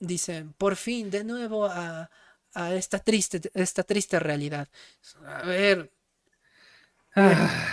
dice, 0.00 0.46
por 0.58 0.76
fin, 0.76 1.10
de 1.10 1.24
nuevo 1.24 1.66
a, 1.66 2.10
a 2.54 2.74
esta 2.74 2.98
triste, 3.00 3.40
esta 3.54 3.82
triste 3.84 4.18
realidad. 4.20 4.68
A 5.26 5.42
ver. 5.44 5.90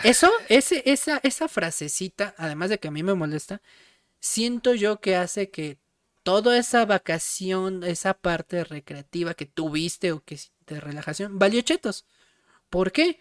Eso, 0.04 0.30
ese, 0.50 0.84
esa, 0.86 1.20
esa 1.24 1.48
frasecita, 1.48 2.36
además 2.38 2.70
de 2.70 2.80
que 2.80 2.90
a 2.90 2.92
mí 2.92 3.04
me 3.04 3.14
molesta, 3.14 3.62
siento 4.20 4.74
yo 4.76 5.00
que 5.00 5.16
hace 5.16 5.50
que 5.50 5.78
toda 6.24 6.58
esa 6.58 6.86
vacación, 6.86 7.84
esa 7.84 8.14
parte 8.14 8.64
recreativa 8.64 9.34
que 9.34 9.46
tuviste 9.46 10.12
o 10.12 10.24
que 10.24 10.40
de 10.68 10.80
relajación, 10.80 11.40
valió 11.40 11.62
chetos. 11.62 12.06
¿Por 12.70 12.92
qué? 12.92 13.20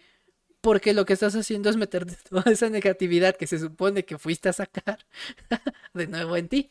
Porque 0.61 0.93
lo 0.93 1.05
que 1.05 1.13
estás 1.13 1.35
haciendo 1.35 1.69
es 1.69 1.77
meterte 1.77 2.17
toda 2.29 2.51
esa 2.51 2.69
negatividad 2.69 3.35
que 3.35 3.47
se 3.47 3.59
supone 3.59 4.05
que 4.05 4.17
fuiste 4.17 4.49
a 4.49 4.53
sacar 4.53 5.05
de 5.93 6.07
nuevo 6.07 6.35
en 6.37 6.49
ti. 6.49 6.69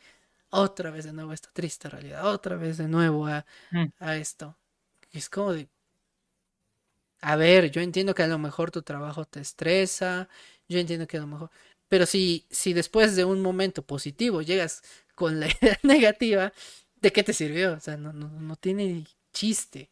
Otra 0.51 0.91
vez 0.91 1.05
de 1.05 1.13
nuevo 1.13 1.31
a 1.31 1.35
esta 1.35 1.51
triste 1.51 1.89
realidad. 1.89 2.25
Otra 2.25 2.55
vez 2.55 2.77
de 2.77 2.87
nuevo 2.87 3.27
a, 3.27 3.45
mm. 3.71 3.85
a 3.99 4.15
esto. 4.15 4.57
Es 5.11 5.29
como 5.29 5.53
de, 5.53 5.69
a 7.21 7.35
ver, 7.35 7.71
yo 7.71 7.81
entiendo 7.81 8.15
que 8.15 8.23
a 8.23 8.27
lo 8.27 8.37
mejor 8.39 8.71
tu 8.71 8.81
trabajo 8.81 9.25
te 9.25 9.41
estresa, 9.41 10.29
yo 10.67 10.79
entiendo 10.79 11.07
que 11.07 11.17
a 11.17 11.21
lo 11.21 11.27
mejor, 11.27 11.51
pero 11.87 12.05
si, 12.05 12.45
si 12.49 12.73
después 12.73 13.15
de 13.15 13.25
un 13.25 13.41
momento 13.41 13.83
positivo 13.85 14.41
llegas 14.41 14.83
con 15.15 15.39
la 15.39 15.47
idea 15.61 15.79
negativa, 15.83 16.53
¿de 17.01 17.11
qué 17.11 17.23
te 17.23 17.33
sirvió? 17.33 17.73
O 17.73 17.79
sea, 17.79 17.97
no, 17.97 18.13
no, 18.13 18.29
no 18.29 18.55
tiene 18.55 19.05
chiste. 19.33 19.89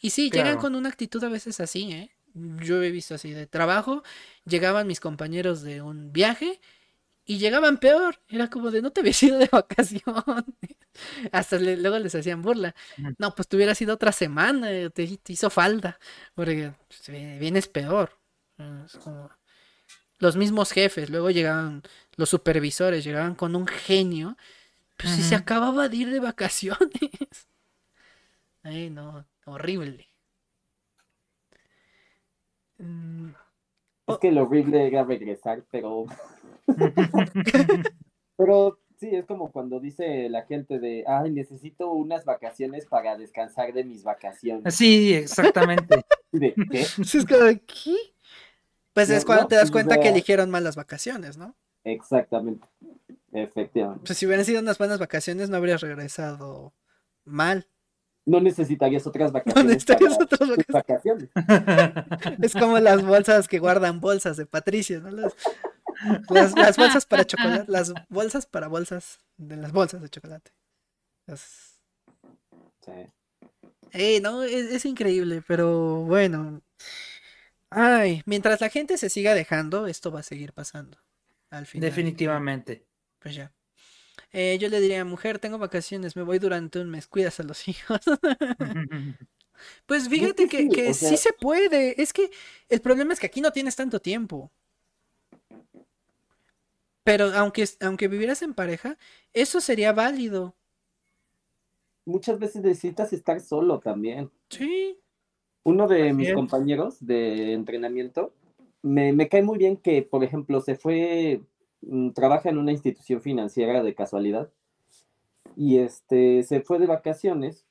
Y 0.00 0.10
sí, 0.10 0.30
llegan 0.30 0.58
con 0.58 0.74
una 0.74 0.88
actitud 0.88 1.22
a 1.24 1.28
veces 1.28 1.60
así, 1.60 1.92
¿eh? 1.92 2.10
Yo 2.34 2.82
he 2.82 2.90
visto 2.90 3.14
así 3.14 3.32
de 3.32 3.46
trabajo, 3.46 4.02
llegaban 4.46 4.86
mis 4.86 5.00
compañeros 5.00 5.62
de 5.62 5.82
un 5.82 6.12
viaje 6.12 6.60
y 7.30 7.38
llegaban 7.38 7.78
peor. 7.78 8.16
Era 8.28 8.50
como 8.50 8.72
de 8.72 8.82
no 8.82 8.90
te 8.90 9.02
habías 9.02 9.22
ido 9.22 9.38
de 9.38 9.48
vacaciones. 9.52 10.02
Hasta 11.32 11.60
luego 11.60 11.96
les 12.00 12.12
hacían 12.12 12.42
burla. 12.42 12.74
No, 13.18 13.36
pues 13.36 13.46
te 13.46 13.54
hubieras 13.54 13.80
ido 13.80 13.94
otra 13.94 14.10
semana, 14.10 14.90
te, 14.90 15.20
hizo 15.28 15.48
falta. 15.48 16.00
Porque 16.34 16.72
pues, 16.88 17.08
vienes 17.38 17.68
peor. 17.68 18.18
Los 20.18 20.34
mismos 20.34 20.72
jefes, 20.72 21.08
luego 21.08 21.30
llegaban 21.30 21.84
los 22.16 22.28
supervisores, 22.28 23.04
llegaban 23.04 23.36
con 23.36 23.54
un 23.54 23.68
genio. 23.68 24.36
Pues 24.96 25.12
si 25.14 25.22
se 25.22 25.36
acababa 25.36 25.88
de 25.88 25.98
ir 25.98 26.10
de 26.10 26.18
vacaciones. 26.18 26.90
Ay, 28.64 28.90
no, 28.90 29.24
horrible. 29.44 30.08
Mm, 32.78 33.30
es 34.08 34.18
que 34.18 34.32
lo 34.32 34.42
horrible 34.42 34.88
era 34.88 35.04
regresar, 35.04 35.62
pero 35.70 36.06
Pero 38.36 38.78
sí, 38.98 39.08
es 39.12 39.26
como 39.26 39.50
cuando 39.50 39.80
dice 39.80 40.28
la 40.28 40.44
gente 40.44 40.78
de, 40.78 41.04
ay, 41.06 41.30
necesito 41.30 41.92
unas 41.92 42.24
vacaciones 42.24 42.86
para 42.86 43.16
descansar 43.16 43.72
de 43.72 43.84
mis 43.84 44.02
vacaciones. 44.02 44.74
Sí, 44.74 45.14
exactamente. 45.14 46.02
¿De 46.32 46.54
qué? 46.54 46.86
Pues 48.92 49.10
es 49.10 49.24
cuando 49.24 49.46
te 49.46 49.54
das 49.54 49.70
pues, 49.70 49.84
cuenta 49.84 50.00
que 50.00 50.08
eligieron 50.08 50.50
mal 50.50 50.64
las 50.64 50.76
vacaciones, 50.76 51.36
¿no? 51.36 51.54
Exactamente. 51.84 52.66
Efectivamente. 53.32 54.04
Pues 54.06 54.18
si 54.18 54.26
hubieran 54.26 54.44
sido 54.44 54.60
unas 54.60 54.78
buenas 54.78 54.98
vacaciones, 54.98 55.48
no 55.48 55.56
habrías 55.56 55.80
regresado 55.80 56.74
mal. 57.24 57.66
No 58.26 58.40
necesitarías 58.40 59.06
otras 59.06 59.32
vacaciones. 59.32 59.64
No 59.64 59.68
necesitarías 59.68 60.18
otras 60.20 60.50
vacaciones. 60.68 61.30
es 62.42 62.52
como 62.54 62.78
las 62.78 63.04
bolsas 63.04 63.48
que 63.48 63.58
guardan 63.58 64.00
bolsas 64.00 64.36
de 64.36 64.46
Patricio, 64.46 65.00
¿no? 65.00 65.10
Las, 65.10 65.34
bolsas 66.26 67.06
para 67.06 67.24
chocolate, 67.24 67.64
las 67.68 67.92
bolsas 68.08 68.46
para 68.46 68.68
bolsas, 68.68 69.20
de 69.36 69.56
las 69.56 69.72
bolsas 69.72 70.00
de 70.02 70.08
chocolate. 70.08 70.52
Sí. 73.92 74.20
no, 74.20 74.42
es, 74.42 74.84
increíble, 74.84 75.42
pero 75.46 76.02
bueno. 76.02 76.62
Ay, 77.70 78.22
mientras 78.26 78.60
la 78.60 78.68
gente 78.68 78.98
se 78.98 79.10
siga 79.10 79.34
dejando, 79.34 79.86
esto 79.86 80.10
va 80.10 80.20
a 80.20 80.24
seguir 80.24 80.52
pasando. 80.52 80.98
Al 81.50 81.66
final. 81.66 81.88
Definitivamente. 81.88 82.86
Pues 83.18 83.34
ya. 83.34 83.52
Eh, 84.32 84.58
yo 84.60 84.68
le 84.68 84.80
diría, 84.80 85.04
mujer, 85.04 85.38
tengo 85.38 85.58
vacaciones, 85.58 86.16
me 86.16 86.22
voy 86.22 86.38
durante 86.38 86.78
un 86.78 86.88
mes, 86.90 87.06
cuidas 87.06 87.40
a 87.40 87.42
los 87.42 87.66
hijos. 87.68 88.00
pues 89.86 90.08
fíjate 90.08 90.48
que, 90.48 90.68
que 90.68 90.94
sí 90.94 91.16
se 91.16 91.32
puede. 91.32 92.00
Es 92.00 92.12
que 92.12 92.30
el 92.68 92.80
problema 92.80 93.12
es 93.12 93.20
que 93.20 93.26
aquí 93.26 93.40
no 93.40 93.52
tienes 93.52 93.76
tanto 93.76 94.00
tiempo. 94.00 94.52
Pero 97.04 97.26
aunque, 97.34 97.64
aunque 97.80 98.08
vivieras 98.08 98.42
en 98.42 98.54
pareja, 98.54 98.96
eso 99.32 99.60
sería 99.60 99.92
válido. 99.92 100.54
Muchas 102.04 102.38
veces 102.38 102.62
necesitas 102.62 103.12
estar 103.12 103.40
solo 103.40 103.78
también. 103.80 104.30
Sí. 104.48 104.98
Uno 105.64 105.86
de 105.86 106.12
mis 106.12 106.32
compañeros 106.32 107.04
de 107.04 107.52
entrenamiento 107.52 108.32
me, 108.82 109.12
me, 109.12 109.28
cae 109.28 109.42
muy 109.42 109.58
bien 109.58 109.76
que, 109.76 110.02
por 110.02 110.24
ejemplo, 110.24 110.60
se 110.60 110.74
fue, 110.74 111.42
mm, 111.82 112.10
trabaja 112.10 112.48
en 112.48 112.58
una 112.58 112.72
institución 112.72 113.20
financiera 113.20 113.82
de 113.82 113.94
casualidad 113.94 114.50
y 115.56 115.78
este 115.78 116.42
se 116.42 116.60
fue 116.60 116.78
de 116.78 116.86
vacaciones 116.86 117.66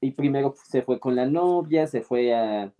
y 0.00 0.12
primero 0.12 0.54
se 0.64 0.82
fue 0.82 1.00
con 1.00 1.16
la 1.16 1.26
novia, 1.26 1.86
se 1.86 2.02
fue 2.02 2.34
a, 2.34 2.72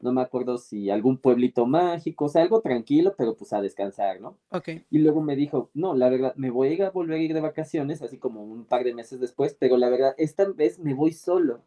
no 0.00 0.12
me 0.12 0.22
acuerdo 0.22 0.58
si 0.58 0.90
algún 0.90 1.18
pueblito 1.18 1.66
mágico, 1.66 2.26
o 2.26 2.28
sea, 2.28 2.42
algo 2.42 2.60
tranquilo, 2.60 3.14
pero 3.16 3.36
pues 3.36 3.52
a 3.52 3.60
descansar, 3.60 4.20
¿no? 4.20 4.36
Ok. 4.50 4.68
Y 4.90 4.98
luego 4.98 5.22
me 5.22 5.36
dijo, 5.36 5.70
no, 5.74 5.94
la 5.94 6.08
verdad, 6.08 6.34
me 6.36 6.50
voy 6.50 6.68
a 6.68 6.72
ir 6.72 6.82
a 6.84 6.90
volver 6.90 7.18
a 7.18 7.22
ir 7.22 7.34
de 7.34 7.40
vacaciones, 7.40 8.02
así 8.02 8.18
como 8.18 8.42
un 8.42 8.64
par 8.64 8.84
de 8.84 8.94
meses 8.94 9.20
después, 9.20 9.56
pero 9.58 9.76
la 9.76 9.88
verdad, 9.88 10.14
esta 10.18 10.44
vez 10.44 10.78
me 10.78 10.94
voy 10.94 11.12
solo. 11.12 11.62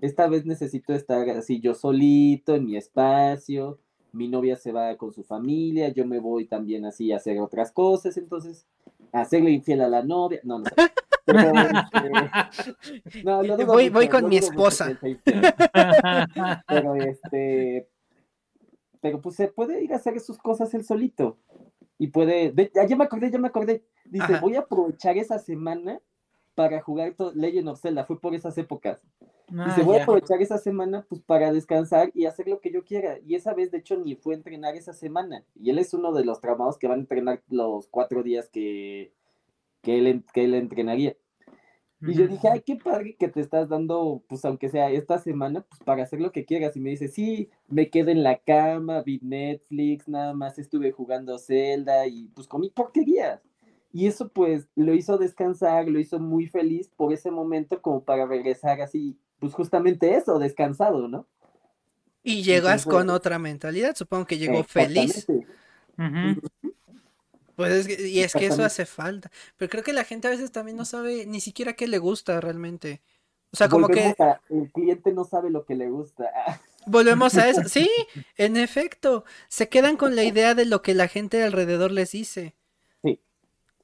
Esta 0.00 0.28
vez 0.28 0.46
necesito 0.46 0.94
estar 0.94 1.28
así 1.30 1.60
yo 1.60 1.74
solito, 1.74 2.54
en 2.54 2.64
mi 2.66 2.76
espacio, 2.76 3.78
mi 4.12 4.28
novia 4.28 4.56
se 4.56 4.72
va 4.72 4.96
con 4.96 5.12
su 5.12 5.24
familia, 5.24 5.88
yo 5.88 6.06
me 6.06 6.18
voy 6.18 6.46
también 6.46 6.84
así 6.84 7.12
a 7.12 7.16
hacer 7.16 7.38
otras 7.40 7.72
cosas, 7.72 8.16
entonces, 8.16 8.66
hacerle 9.12 9.50
infiel 9.50 9.80
a 9.82 9.88
la 9.88 10.02
novia, 10.02 10.40
no, 10.44 10.58
no 10.58 10.64
sé. 10.64 10.74
No, 13.24 13.42
voy, 13.66 13.88
voy 13.88 14.08
con 14.08 14.28
mi 14.28 14.36
esposa. 14.36 14.98
Pero 16.66 16.94
este, 16.94 17.88
pero 19.00 19.20
pues 19.20 19.36
se 19.36 19.48
puede 19.48 19.82
ir 19.82 19.92
a 19.92 19.96
hacer 19.96 20.18
sus 20.20 20.38
cosas 20.38 20.72
él 20.74 20.84
solito. 20.84 21.38
Y 21.98 22.08
puede, 22.08 22.54
ya 22.88 22.96
me 22.96 23.04
acordé, 23.04 23.30
ya 23.30 23.38
me 23.38 23.48
acordé. 23.48 23.84
Dice, 24.04 24.38
voy 24.40 24.56
a 24.56 24.60
aprovechar 24.60 25.18
esa 25.18 25.38
semana 25.38 26.00
para 26.54 26.80
jugar 26.80 27.14
Legend 27.34 27.68
of 27.68 27.80
Zelda, 27.80 28.04
fue 28.04 28.20
por 28.20 28.34
esas 28.34 28.56
épocas. 28.58 29.02
Ah, 29.56 29.66
Dice, 29.66 29.82
voy 29.82 29.98
a 29.98 30.02
aprovechar 30.02 30.40
esa 30.40 30.58
semana 30.58 31.04
pues 31.08 31.20
para 31.20 31.52
descansar 31.52 32.10
y 32.14 32.26
hacer 32.26 32.48
lo 32.48 32.60
que 32.60 32.70
yo 32.70 32.84
quiera. 32.84 33.18
Y 33.26 33.34
esa 33.34 33.54
vez, 33.54 33.70
de 33.70 33.78
hecho, 33.78 33.96
ni 33.96 34.14
fue 34.14 34.34
a 34.34 34.36
entrenar 34.36 34.76
esa 34.76 34.92
semana. 34.92 35.44
Y 35.54 35.70
él 35.70 35.78
es 35.78 35.92
uno 35.92 36.12
de 36.12 36.24
los 36.24 36.40
tramados 36.40 36.78
que 36.78 36.88
van 36.88 36.98
a 36.98 37.02
entrenar 37.02 37.42
los 37.48 37.88
cuatro 37.88 38.22
días 38.22 38.48
que, 38.48 39.12
que 39.82 39.98
él, 39.98 40.24
que 40.32 40.44
él 40.44 40.54
entrenaría. 40.54 41.16
Y 42.02 42.14
yo 42.14 42.26
dije, 42.26 42.48
ay, 42.48 42.62
qué 42.64 42.76
padre 42.76 43.14
que 43.18 43.28
te 43.28 43.40
estás 43.40 43.68
dando, 43.68 44.22
pues 44.26 44.44
aunque 44.44 44.70
sea 44.70 44.90
esta 44.90 45.18
semana, 45.18 45.60
pues 45.68 45.82
para 45.82 46.02
hacer 46.02 46.20
lo 46.20 46.32
que 46.32 46.46
quieras. 46.46 46.76
Y 46.76 46.80
me 46.80 46.90
dice, 46.90 47.08
sí, 47.08 47.50
me 47.68 47.90
quedé 47.90 48.12
en 48.12 48.22
la 48.22 48.38
cama, 48.38 49.02
vi 49.02 49.20
Netflix, 49.22 50.08
nada 50.08 50.32
más 50.32 50.58
estuve 50.58 50.92
jugando 50.92 51.38
Zelda 51.38 52.06
y 52.06 52.28
pues 52.28 52.46
comí 52.46 52.70
porquerías. 52.70 53.40
Y 53.92 54.06
eso 54.06 54.28
pues 54.28 54.68
lo 54.76 54.94
hizo 54.94 55.18
descansar, 55.18 55.88
lo 55.88 55.98
hizo 55.98 56.18
muy 56.18 56.46
feliz 56.46 56.88
por 56.96 57.12
ese 57.12 57.30
momento 57.30 57.82
como 57.82 58.02
para 58.02 58.24
regresar 58.24 58.80
así, 58.80 59.18
pues 59.38 59.52
justamente 59.52 60.14
eso, 60.14 60.38
descansado, 60.38 61.08
¿no? 61.08 61.26
Y 62.22 62.42
llegas 62.42 62.84
con 62.84 63.10
otra 63.10 63.38
mentalidad, 63.38 63.94
supongo 63.96 64.26
que 64.26 64.38
llegó 64.38 64.62
feliz. 64.62 65.26
Pues 67.60 67.86
y 68.00 68.22
es 68.22 68.32
que 68.32 68.46
eso 68.46 68.64
hace 68.64 68.86
falta. 68.86 69.30
Pero 69.58 69.68
creo 69.68 69.84
que 69.84 69.92
la 69.92 70.04
gente 70.04 70.28
a 70.28 70.30
veces 70.30 70.50
también 70.50 70.78
no 70.78 70.86
sabe 70.86 71.26
ni 71.26 71.42
siquiera 71.42 71.74
qué 71.74 71.86
le 71.88 71.98
gusta 71.98 72.40
realmente. 72.40 73.02
O 73.52 73.56
sea, 73.58 73.68
como 73.68 73.86
que... 73.86 74.14
el 74.48 74.72
cliente 74.72 75.12
no 75.12 75.24
sabe 75.24 75.50
lo 75.50 75.66
que 75.66 75.74
le 75.74 75.90
gusta. 75.90 76.24
Volvemos 76.86 77.36
a 77.36 77.50
eso. 77.50 77.64
Sí, 77.64 77.86
en 78.38 78.56
efecto. 78.56 79.26
Se 79.48 79.68
quedan 79.68 79.98
con 79.98 80.16
la 80.16 80.24
idea 80.24 80.54
de 80.54 80.64
lo 80.64 80.80
que 80.80 80.94
la 80.94 81.06
gente 81.06 81.42
alrededor 81.42 81.92
les 81.92 82.12
dice. 82.12 82.54
Sí. 83.04 83.20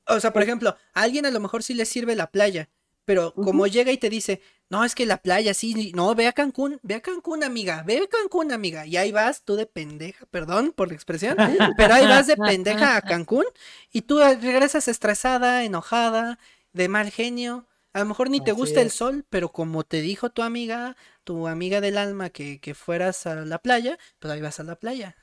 O 0.08 0.20
sea, 0.20 0.32
por 0.32 0.42
ejemplo, 0.42 0.74
a 0.94 1.02
alguien 1.02 1.26
a 1.26 1.30
lo 1.30 1.40
mejor 1.40 1.62
sí 1.62 1.74
le 1.74 1.84
sirve 1.84 2.16
la 2.16 2.30
playa. 2.30 2.70
Pero 3.06 3.38
como 3.40 3.66
llega 3.68 3.92
y 3.92 3.98
te 3.98 4.10
dice, 4.10 4.42
no, 4.70 4.84
es 4.84 4.94
que 4.96 5.06
la 5.06 5.18
playa, 5.22 5.54
sí, 5.54 5.92
no, 5.94 6.14
ve 6.14 6.28
a 6.28 6.34
Cancún, 6.34 6.80
ve 6.84 6.96
a 6.96 7.00
Cancún, 7.02 7.44
amiga, 7.44 7.84
ve 7.86 7.98
a 7.98 8.08
Cancún, 8.08 8.52
amiga. 8.52 8.86
Y 8.86 8.98
ahí 8.98 9.12
vas 9.12 9.44
tú 9.44 9.56
de 9.56 9.66
pendeja, 9.66 10.26
perdón 10.26 10.72
por 10.76 10.88
la 10.88 10.94
expresión, 10.96 11.38
pero 11.76 11.94
ahí 11.94 12.06
vas 12.08 12.28
de 12.28 12.36
pendeja 12.38 12.96
a 12.98 13.02
Cancún 13.02 13.46
y 13.92 14.02
tú 14.02 14.18
regresas 14.20 14.88
estresada, 14.88 15.64
enojada, 15.64 16.38
de 16.74 16.88
mal 16.88 17.10
genio. 17.10 17.66
A 17.94 18.00
lo 18.00 18.06
mejor 18.06 18.30
ni 18.30 18.42
te 18.42 18.52
gusta 18.52 18.82
el 18.82 18.90
sol, 18.90 19.24
pero 19.30 19.50
como 19.52 19.84
te 19.84 20.02
dijo 20.02 20.30
tu 20.30 20.42
amiga, 20.42 20.96
tu 21.24 21.48
amiga 21.48 21.80
del 21.80 21.96
alma, 21.98 22.30
que, 22.30 22.60
que 22.60 22.74
fueras 22.74 23.26
a 23.26 23.36
la 23.36 23.58
playa, 23.58 23.98
pues 24.18 24.32
ahí 24.34 24.40
vas 24.42 24.60
a 24.60 24.64
la 24.64 24.76
playa. 24.76 25.16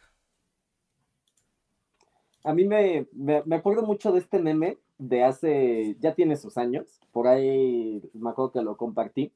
A 2.43 2.53
mí 2.53 2.65
me, 2.65 3.07
me 3.13 3.55
acuerdo 3.55 3.83
mucho 3.83 4.11
de 4.11 4.19
este 4.19 4.39
meme 4.39 4.77
de 4.97 5.23
hace, 5.23 5.95
ya 5.99 6.13
tiene 6.13 6.35
sus 6.35 6.57
años, 6.57 6.99
por 7.11 7.27
ahí 7.27 8.01
me 8.13 8.29
acuerdo 8.29 8.51
que 8.51 8.61
lo 8.61 8.77
compartí, 8.77 9.31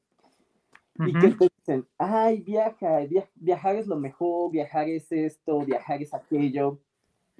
y 1.06 1.12
que 1.12 1.28
te 1.28 1.48
dicen, 1.56 1.86
ay, 1.96 2.40
viaja, 2.40 3.00
viajar 3.36 3.76
es 3.76 3.86
lo 3.86 3.96
mejor, 3.96 4.50
viajar 4.50 4.88
es 4.88 5.12
esto, 5.12 5.60
viajar 5.60 6.02
es 6.02 6.12
aquello. 6.12 6.80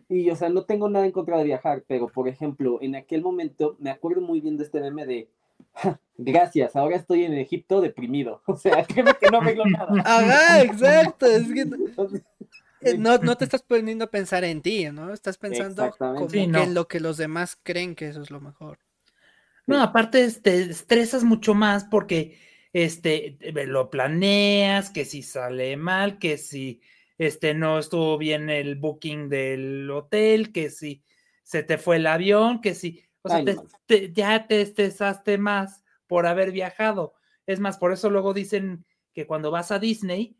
Y, 0.08 0.30
o 0.30 0.36
sea, 0.36 0.48
no 0.48 0.64
tengo 0.64 0.88
nada 0.88 1.06
en 1.06 1.12
contra 1.12 1.38
de 1.38 1.44
viajar, 1.44 1.82
pero, 1.88 2.06
por 2.06 2.28
ejemplo, 2.28 2.78
en 2.80 2.94
aquel 2.94 3.20
momento, 3.20 3.76
me 3.80 3.90
acuerdo 3.90 4.20
muy 4.20 4.40
bien 4.40 4.56
de 4.56 4.64
este 4.64 4.80
meme 4.80 5.06
de, 5.06 5.28
gracias, 6.16 6.76
ahora 6.76 6.96
estoy 6.96 7.24
en 7.24 7.34
Egipto 7.34 7.80
deprimido. 7.80 8.42
O 8.46 8.56
sea, 8.56 8.84
creo 8.86 9.06
que 9.18 9.30
no 9.30 9.40
veo 9.40 9.64
nada. 9.66 10.02
Ajá, 10.04 10.62
exacto. 10.62 11.26
Es 11.26 11.52
que... 11.52 11.64
Eh, 12.80 12.96
no, 12.98 13.18
no 13.18 13.36
te 13.36 13.44
estás 13.44 13.62
poniendo 13.62 14.04
a 14.04 14.10
pensar 14.10 14.44
en 14.44 14.62
ti, 14.62 14.90
¿no? 14.90 15.12
Estás 15.12 15.38
pensando 15.38 15.94
como 15.98 16.28
en 16.30 16.74
lo 16.74 16.88
que 16.88 17.00
los 17.00 17.16
demás 17.16 17.58
creen 17.62 17.94
que 17.94 18.08
eso 18.08 18.22
es 18.22 18.30
lo 18.30 18.40
mejor. 18.40 18.78
No, 19.66 19.82
aparte 19.82 20.30
te 20.32 20.62
estresas 20.62 21.24
mucho 21.24 21.54
más 21.54 21.84
porque 21.84 22.38
este 22.72 23.36
lo 23.66 23.90
planeas, 23.90 24.88
que 24.88 25.04
si 25.04 25.22
sale 25.22 25.76
mal, 25.76 26.18
que 26.18 26.38
si 26.38 26.80
este 27.18 27.52
no 27.52 27.78
estuvo 27.78 28.16
bien 28.16 28.48
el 28.48 28.76
booking 28.76 29.28
del 29.28 29.90
hotel, 29.90 30.52
que 30.52 30.70
si 30.70 31.02
se 31.42 31.62
te 31.62 31.76
fue 31.76 31.96
el 31.96 32.06
avión, 32.06 32.62
que 32.62 32.74
si, 32.74 33.04
o 33.22 33.28
sea, 33.28 33.44
ya 34.12 34.46
te 34.46 34.62
estresaste 34.62 35.36
más 35.36 35.84
por 36.06 36.26
haber 36.26 36.50
viajado. 36.50 37.14
Es 37.46 37.60
más, 37.60 37.76
por 37.76 37.92
eso 37.92 38.08
luego 38.08 38.32
dicen 38.32 38.86
que 39.12 39.26
cuando 39.26 39.50
vas 39.50 39.70
a 39.70 39.78
Disney, 39.78 40.37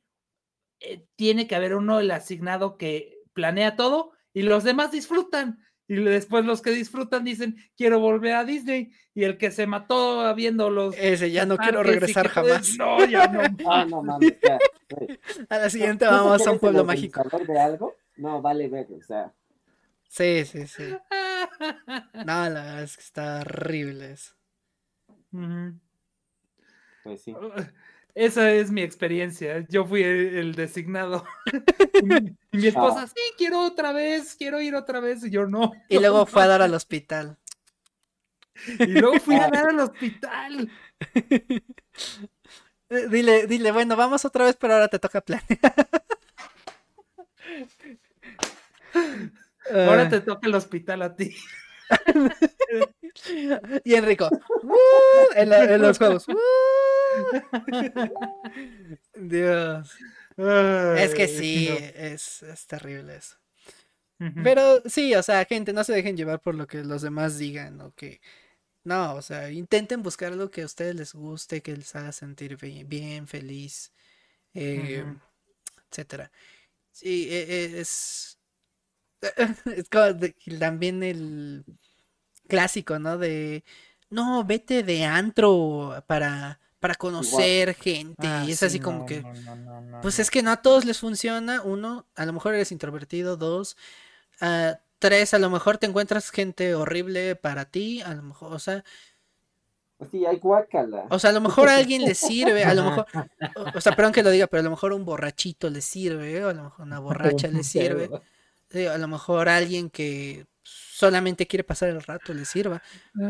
eh, 0.81 1.07
tiene 1.17 1.47
que 1.47 1.55
haber 1.55 1.75
uno 1.75 2.01
el 2.01 2.11
asignado 2.11 2.77
que 2.77 3.19
planea 3.33 3.77
todo 3.77 4.13
y 4.33 4.43
los 4.43 4.65
demás 4.65 4.93
disfrutan. 4.93 5.61
Y 5.89 5.97
después 5.97 6.45
los 6.45 6.61
que 6.61 6.71
disfrutan 6.71 7.25
dicen, 7.25 7.57
quiero 7.77 7.99
volver 7.99 8.35
a 8.35 8.45
Disney. 8.45 8.93
Y 9.15 9.25
el 9.25 9.39
que 9.39 9.51
se 9.51 9.67
mató 9.67 10.35
viendo 10.35 10.69
los... 10.69 10.95
Ese, 10.99 11.31
ya 11.31 11.47
no 11.47 11.57
quiero 11.57 11.83
regresar 11.83 12.29
jamás. 12.29 12.69
No, 12.79 13.05
ya 13.07 13.27
no. 13.27 13.41
ah, 13.71 13.87
no 13.87 14.03
mames, 14.03 14.37
A 15.49 15.59
la 15.59 15.71
siguiente 15.71 16.05
vamos 16.05 16.47
a 16.47 16.51
un 16.51 16.59
pueblo 16.59 16.85
mágico. 16.85 17.23
de 17.47 17.59
algo? 17.59 17.95
No, 18.17 18.43
vale 18.43 18.69
ver, 18.69 18.87
o 18.93 19.03
sea. 19.03 19.33
Sí, 20.09 20.45
sí, 20.45 20.67
sí. 20.67 20.85
no, 22.15 22.25
la 22.25 22.49
verdad 22.49 22.83
es 22.83 22.97
que 22.97 23.03
está 23.03 23.41
horrible 23.41 24.13
eso. 24.13 24.35
Pues 27.03 27.23
sí. 27.23 27.35
Esa 28.19 28.51
es 28.51 28.73
mi 28.73 28.83
experiencia. 28.83 29.65
Yo 29.69 29.87
fui 29.87 30.03
el, 30.03 30.57
designado. 30.57 31.25
y, 32.03 32.57
mi, 32.57 32.67
esposa, 32.67 33.03
ah. 33.03 33.07
sí, 33.07 33.23
quiero 33.37 33.65
otra 33.65 33.93
vez, 33.93 34.35
quiero 34.35 34.61
ir 34.61 34.75
otra 34.75 34.99
vez. 34.99 35.25
Y 35.25 35.31
yo 35.31 35.47
no. 35.47 35.71
Y 35.89 36.01
luego 36.01 36.27
fue 36.27 36.43
a 36.43 36.49
dar 36.49 36.61
al 36.61 36.75
hospital. 36.75 37.39
Y 38.81 38.87
luego 38.87 39.21
fui 39.21 39.37
a 39.37 39.49
dar 39.53 39.69
al 39.69 39.79
hospital. 39.79 40.69
dile, 43.09 43.47
dile, 43.47 43.71
bueno, 43.71 43.95
vamos 43.95 44.25
otra 44.25 44.47
vez, 44.47 44.57
pero 44.57 44.75
ahora 44.75 44.89
te 44.89 44.99
toca 44.99 45.21
planear. 45.21 45.75
ahora 49.73 50.03
ah. 50.03 50.09
te 50.09 50.21
toca 50.23 50.49
el 50.49 50.57
hospital 50.57 51.03
a 51.03 51.15
ti. 51.15 51.37
y 53.85 53.95
Enrico, 53.95 54.29
¡uh! 54.65 54.77
en, 55.37 55.81
los 55.81 55.99
juegos. 55.99 56.27
¡uh! 56.27 56.35
Dios. 59.15 59.95
es 60.37 61.15
que 61.15 61.29
sí, 61.29 61.69
es, 61.95 62.45
terrible 62.67 63.17
eso. 63.17 63.37
Pero 64.43 64.83
sí, 64.87 65.15
o 65.15 65.23
sea, 65.23 65.45
gente, 65.45 65.73
no 65.73 65.85
se 65.85 65.93
dejen 65.93 66.17
llevar 66.17 66.41
por 66.41 66.57
lo 66.57 66.67
que 66.67 66.83
los 66.83 67.03
demás 67.03 67.39
digan, 67.39 67.81
o 67.81 67.95
que 67.95 68.21
no, 68.83 69.15
o 69.15 69.23
sea, 69.23 69.51
intenten 69.51 70.03
buscar 70.03 70.33
algo 70.33 70.51
que 70.51 70.63
a 70.63 70.67
ustedes 70.67 70.95
les 70.97 71.13
guste, 71.13 71.63
que 71.63 71.77
les 71.77 71.95
haga 71.95 72.11
sentir 72.11 72.57
bien, 72.57 73.29
feliz, 73.29 73.93
eh, 74.55 75.05
etcétera. 75.91 76.33
Sí, 76.91 77.29
e, 77.31 77.43
e, 77.43 77.81
es, 77.81 78.39
es 79.67 79.89
como 79.89 80.59
también 80.59 81.03
el 81.03 81.65
clásico, 82.49 82.99
¿no? 82.99 83.19
De, 83.19 83.65
no, 84.11 84.45
vete 84.45 84.83
de 84.83 85.05
antro 85.05 86.03
para 86.07 86.61
para 86.81 86.95
conocer 86.95 87.75
gente. 87.75 88.27
Ah, 88.27 88.45
y 88.47 88.53
es 88.53 88.63
así 88.63 88.81
como 88.81 89.07
que, 89.07 89.25
pues 90.03 90.19
es 90.19 90.31
que 90.31 90.43
no 90.43 90.51
a 90.51 90.63
todos 90.63 90.85
les 90.85 90.99
funciona. 90.99 91.63
Uno, 91.63 92.07
a 92.15 92.27
lo 92.27 92.33
mejor 92.33 92.55
eres 92.55 92.73
introvertido. 92.73 93.37
Dos, 93.37 93.77
ah, 94.41 94.79
Tres, 94.99 95.33
a 95.33 95.39
lo 95.39 95.49
mejor 95.49 95.79
te 95.79 95.87
encuentras 95.87 96.31
gente 96.31 96.75
horrible 96.75 97.37
para 97.37 97.67
ti, 97.67 98.03
a 98.03 98.15
lo 98.15 98.23
mejor, 98.23 98.53
o 98.53 98.59
sea, 98.59 98.85
Sí, 100.13 100.25
hay 100.25 100.39
guácala. 100.39 101.07
O 101.11 101.19
sea, 101.19 101.31
a 101.31 101.33
lo 101.33 101.41
mejor 101.41 101.69
a 101.69 101.77
alguien 101.77 102.03
le 102.05 102.15
sirve, 102.15 102.65
a 102.65 102.73
lo 102.73 102.85
mejor, 102.85 103.07
o 103.75 103.81
sea, 103.81 103.97
perdón 103.97 104.13
que 104.13 104.23
lo 104.23 104.31
diga, 104.31 104.47
pero 104.47 104.61
a 104.61 104.65
lo 104.65 104.71
mejor 104.71 104.93
un 104.93 105.05
borrachito 105.05 105.71
le 105.71 105.81
sirve, 105.81 106.45
o 106.45 106.51
a 106.51 106.55
lo 106.55 106.65
mejor 106.65 106.87
una 106.87 107.01
borracha 107.01 107.49
le 107.49 107.63
sirve, 107.65 108.09
a 108.89 108.99
lo 108.99 109.09
mejor 109.09 109.49
alguien 109.49 109.91
que 109.91 110.47
solamente 110.99 111.47
quiere 111.47 111.63
pasar 111.63 111.91
el 111.91 112.03
rato 112.03 112.35
le 112.35 112.45
sirva, 112.45 112.83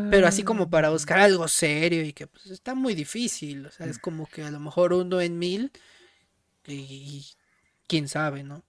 pero 0.09 0.25
así 0.25 0.41
como 0.41 0.71
para 0.71 0.89
buscar 0.89 1.19
algo 1.19 1.47
serio 1.47 2.03
y 2.03 2.13
que 2.13 2.25
pues, 2.25 2.47
está 2.47 2.73
muy 2.73 2.95
difícil, 2.95 3.67
o 3.67 3.71
sea, 3.71 3.85
es 3.85 3.99
como 3.99 4.25
que 4.25 4.41
a 4.41 4.49
lo 4.49 4.59
mejor 4.59 4.91
uno 4.91 5.21
en 5.21 5.37
mil 5.37 5.71
y 6.65 7.27
quién 7.85 8.07
sabe, 8.07 8.43
¿no? 8.43 8.63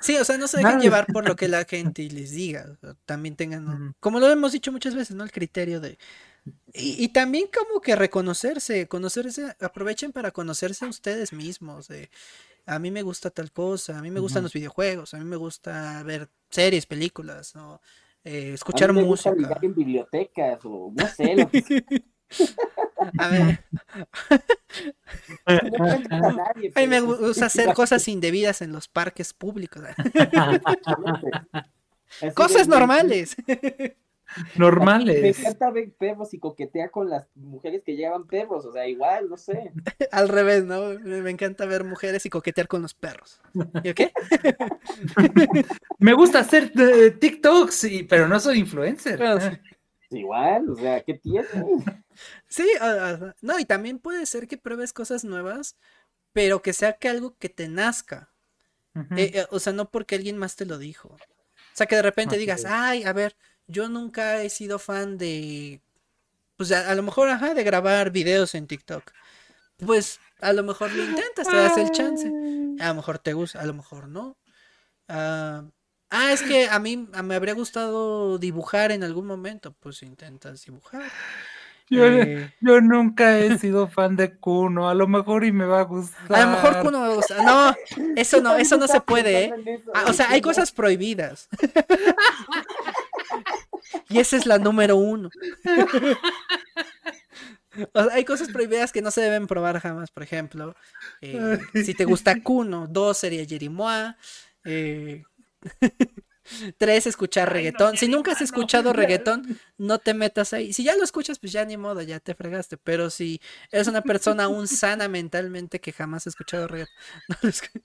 sí, 0.00 0.16
o 0.18 0.24
sea, 0.24 0.38
no 0.38 0.46
se 0.46 0.58
dejen 0.58 0.80
llevar 0.80 1.06
por 1.06 1.26
lo 1.26 1.34
que 1.34 1.48
la 1.48 1.64
gente 1.64 2.02
les 2.04 2.30
diga. 2.30 2.78
También 3.06 3.34
tengan, 3.34 3.96
como 3.98 4.20
lo 4.20 4.30
hemos 4.30 4.52
dicho 4.52 4.70
muchas 4.70 4.94
veces, 4.94 5.16
¿no? 5.16 5.24
El 5.24 5.32
criterio 5.32 5.80
de. 5.80 5.98
Y, 6.72 7.08
también 7.08 7.48
como 7.52 7.80
que 7.80 7.96
reconocerse, 7.96 8.86
conocerse, 8.86 9.56
aprovechen 9.60 10.12
para 10.12 10.30
conocerse 10.30 10.84
a 10.84 10.88
ustedes 10.88 11.32
mismos. 11.32 11.88
A 12.66 12.78
mí 12.78 12.90
me 12.90 13.02
gusta 13.02 13.30
tal 13.30 13.52
cosa, 13.52 13.98
a 13.98 14.02
mí 14.02 14.10
me 14.10 14.20
gustan 14.20 14.42
los 14.42 14.52
videojuegos, 14.52 15.14
a 15.14 15.18
mí 15.18 15.24
me 15.24 15.36
gusta 15.36 16.02
ver 16.02 16.28
series, 16.48 16.86
películas, 16.86 17.54
¿no? 17.54 17.80
Eh, 18.24 18.52
escuchar 18.54 18.92
música. 18.92 19.34
en 19.62 19.74
bibliotecas 19.74 20.60
o 20.64 20.92
no 20.94 21.06
sé. 21.08 21.36
Lo 21.36 21.50
que... 21.50 22.02
A 23.18 23.28
ver. 23.28 23.64
A 26.74 26.80
mí 26.80 26.86
me 26.86 27.00
gusta 27.00 27.46
hacer 27.46 27.72
cosas 27.74 28.06
indebidas 28.08 28.62
en 28.62 28.72
los 28.72 28.88
parques 28.88 29.32
públicos. 29.32 29.82
cosas 32.34 32.68
normales. 32.68 33.36
Normales. 34.56 35.22
Me 35.22 35.28
encanta 35.28 35.70
ver 35.70 35.92
perros 35.92 36.34
y 36.34 36.38
coquetear 36.38 36.90
con 36.90 37.08
las 37.08 37.26
mujeres 37.34 37.82
que 37.84 37.96
llevan 37.96 38.26
perros, 38.26 38.64
o 38.64 38.72
sea, 38.72 38.86
igual, 38.86 39.28
no 39.28 39.36
sé. 39.36 39.72
Al 40.12 40.28
revés, 40.28 40.64
¿no? 40.64 40.98
Me 41.00 41.30
encanta 41.30 41.66
ver 41.66 41.84
mujeres 41.84 42.24
y 42.26 42.30
coquetear 42.30 42.68
con 42.68 42.82
los 42.82 42.94
perros. 42.94 43.40
¿Y 43.84 43.94
qué? 43.94 44.12
me 45.98 46.14
gusta 46.14 46.40
hacer 46.40 46.72
eh, 46.78 47.10
TikToks, 47.10 47.86
pero 48.08 48.28
no 48.28 48.38
soy 48.40 48.58
influencer. 48.58 49.20
Igual, 50.10 50.70
o 50.70 50.74
sea, 50.74 51.02
¿qué 51.02 51.14
tiene? 51.14 51.46
Sí, 52.48 52.68
no, 53.42 53.58
y 53.58 53.64
también 53.64 53.98
puede 53.98 54.26
ser 54.26 54.48
que 54.48 54.58
pruebes 54.58 54.92
cosas 54.92 55.24
nuevas, 55.24 55.76
pero 56.32 56.62
que 56.62 56.72
sea 56.72 56.94
que 56.94 57.08
algo 57.08 57.36
que 57.38 57.48
te 57.48 57.68
nazca. 57.68 58.32
Eh, 59.16 59.30
eh, 59.34 59.46
o 59.50 59.60
sea, 59.60 59.72
no 59.72 59.90
porque 59.90 60.16
alguien 60.16 60.36
más 60.36 60.56
te 60.56 60.66
lo 60.66 60.78
dijo. 60.78 61.08
O 61.10 61.18
sea, 61.74 61.86
que 61.86 61.96
de 61.96 62.02
repente 62.02 62.36
digas, 62.36 62.64
ay, 62.68 63.04
a 63.04 63.12
ver, 63.12 63.36
yo 63.70 63.88
nunca 63.88 64.42
he 64.42 64.50
sido 64.50 64.78
fan 64.78 65.18
de. 65.18 65.80
Pues 66.56 66.72
a, 66.72 66.94
lo 66.94 67.02
mejor, 67.02 67.28
ajá, 67.28 67.54
de 67.54 67.64
grabar 67.64 68.10
videos 68.10 68.54
en 68.54 68.66
TikTok. 68.66 69.10
Pues 69.86 70.20
a 70.40 70.52
lo 70.52 70.62
mejor 70.62 70.92
lo 70.92 71.02
intentas, 71.02 71.48
te 71.48 71.56
das 71.56 71.78
el 71.78 71.90
chance. 71.90 72.26
A 72.80 72.88
lo 72.88 72.94
mejor 72.96 73.18
te 73.18 73.32
gusta, 73.32 73.60
a 73.60 73.64
lo 73.64 73.72
mejor 73.72 74.08
no. 74.08 74.36
Ah, 75.08 75.64
Ah, 76.10 76.32
es 76.32 76.42
que 76.42 76.68
a 76.68 76.80
mí 76.80 77.08
me 77.22 77.34
habría 77.36 77.54
gustado 77.54 78.36
dibujar 78.38 78.90
en 78.90 79.04
algún 79.04 79.26
momento. 79.26 79.72
Pues 79.78 80.02
intentas 80.02 80.64
dibujar. 80.64 81.04
Eh, 81.92 82.52
yo, 82.60 82.80
nunca 82.80 83.38
he 83.38 83.58
sido 83.58 83.88
fan 83.88 84.14
de 84.14 84.36
Kuno, 84.36 84.88
a 84.88 84.94
lo 84.94 85.08
mejor 85.08 85.44
y 85.44 85.50
me 85.50 85.66
va 85.66 85.80
a 85.80 85.84
gustar. 85.84 86.36
A 86.36 86.44
lo 86.44 86.50
mejor 86.52 86.82
Kuno 86.82 87.00
me 87.00 87.14
gusta. 87.14 87.42
No, 87.42 87.74
eso 88.14 88.40
no, 88.40 88.56
eso 88.56 88.76
no 88.76 88.86
se 88.86 89.00
puede, 89.00 89.44
¿eh? 89.44 89.82
Ah, 89.92 90.04
o 90.06 90.12
sea, 90.12 90.30
hay 90.30 90.40
cosas 90.40 90.70
prohibidas. 90.70 91.48
y 94.10 94.18
esa 94.18 94.36
es 94.36 94.46
la 94.46 94.58
número 94.58 94.96
uno. 94.96 95.30
O 97.92 98.02
sea, 98.02 98.12
hay 98.14 98.24
cosas 98.24 98.48
prohibidas 98.48 98.90
que 98.90 99.00
no 99.00 99.12
se 99.12 99.20
deben 99.20 99.46
probar 99.46 99.78
jamás, 99.78 100.10
por 100.10 100.24
ejemplo. 100.24 100.74
Eh, 101.20 101.58
si 101.84 101.94
te 101.94 102.04
gusta 102.04 102.42
Kuno, 102.42 102.88
dos 102.88 103.18
sería 103.18 103.46
Jerimoa. 103.46 104.16
Eh, 104.64 105.22
Tres, 106.78 107.06
escuchar 107.06 107.52
reggaetón. 107.52 107.96
si 107.96 108.08
nunca 108.08 108.32
has 108.32 108.40
escuchado 108.40 108.92
reggaetón, 108.92 109.58
no 109.78 109.98
te 109.98 110.14
metas 110.14 110.52
ahí. 110.52 110.72
Si 110.72 110.82
ya 110.82 110.96
lo 110.96 111.04
escuchas, 111.04 111.38
pues 111.38 111.52
ya 111.52 111.64
ni 111.64 111.76
modo, 111.76 112.02
ya 112.02 112.18
te 112.18 112.34
fregaste. 112.34 112.76
Pero 112.76 113.08
si 113.08 113.40
eres 113.70 113.86
una 113.86 114.02
persona 114.02 114.44
aún 114.44 114.66
sana 114.66 115.08
mentalmente 115.08 115.80
que 115.80 115.92
jamás 115.92 116.26
ha 116.26 116.30
escuchado 116.30 116.66
reggaetón. 116.66 116.96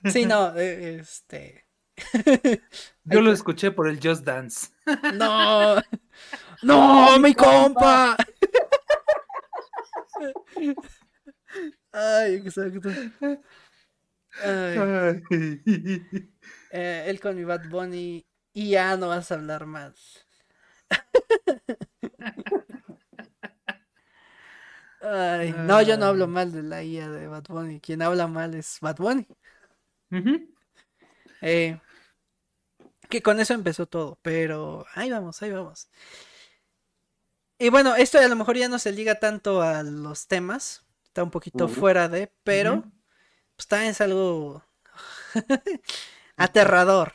No 0.00 0.12
sí, 0.12 0.26
no, 0.26 0.56
eh, 0.56 1.00
este. 1.00 1.66
Yo 3.02 3.20
lo 3.20 3.32
escuché 3.32 3.72
por 3.72 3.88
el 3.88 3.98
Just 4.00 4.24
Dance. 4.24 4.68
No, 5.14 5.80
no, 6.62 7.18
mi 7.18 7.34
compa. 7.34 8.16
Ay, 11.92 12.34
exacto. 12.34 12.90
Ay. 14.42 15.22
Eh, 16.70 17.04
él 17.06 17.18
con 17.20 17.34
mi 17.34 17.44
Bad 17.44 17.68
Bunny 17.70 18.26
y 18.52 18.70
ya 18.70 18.96
no 18.96 19.08
vas 19.08 19.30
a 19.32 19.36
hablar 19.36 19.66
más. 19.66 20.26
no, 25.00 25.82
yo 25.82 25.96
no 25.96 26.06
hablo 26.06 26.28
mal 26.28 26.52
de 26.52 26.62
la 26.62 26.82
IA 26.82 27.08
de 27.08 27.26
Bad 27.26 27.44
Bunny. 27.48 27.80
Quien 27.80 28.02
habla 28.02 28.26
mal 28.26 28.54
es 28.54 28.78
Bad 28.80 28.96
Bunny. 28.96 29.26
Eh, 31.40 31.80
que 33.08 33.22
con 33.22 33.40
eso 33.40 33.54
empezó 33.54 33.86
todo, 33.86 34.18
pero 34.22 34.86
ahí 34.94 35.10
vamos, 35.10 35.42
ahí 35.42 35.50
vamos. 35.50 35.88
Y 37.58 37.70
bueno, 37.70 37.96
esto 37.96 38.18
a 38.18 38.28
lo 38.28 38.36
mejor 38.36 38.56
ya 38.56 38.68
no 38.68 38.78
se 38.78 38.92
liga 38.92 39.16
tanto 39.16 39.62
a 39.62 39.82
los 39.82 40.28
temas, 40.28 40.84
está 41.04 41.24
un 41.24 41.30
poquito 41.30 41.68
fuera 41.68 42.08
de, 42.08 42.32
pero 42.44 42.84
pues 43.56 43.66
también 43.66 43.90
es 43.90 44.00
algo 44.00 44.62
Aterrador. 46.36 47.14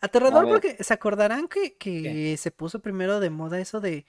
Aterrador 0.00 0.48
porque 0.48 0.76
se 0.82 0.94
acordarán 0.94 1.48
que, 1.48 2.36
se 2.38 2.50
puso 2.50 2.80
primero 2.80 3.20
de 3.20 3.30
moda 3.30 3.58
eso 3.58 3.80
de, 3.80 4.06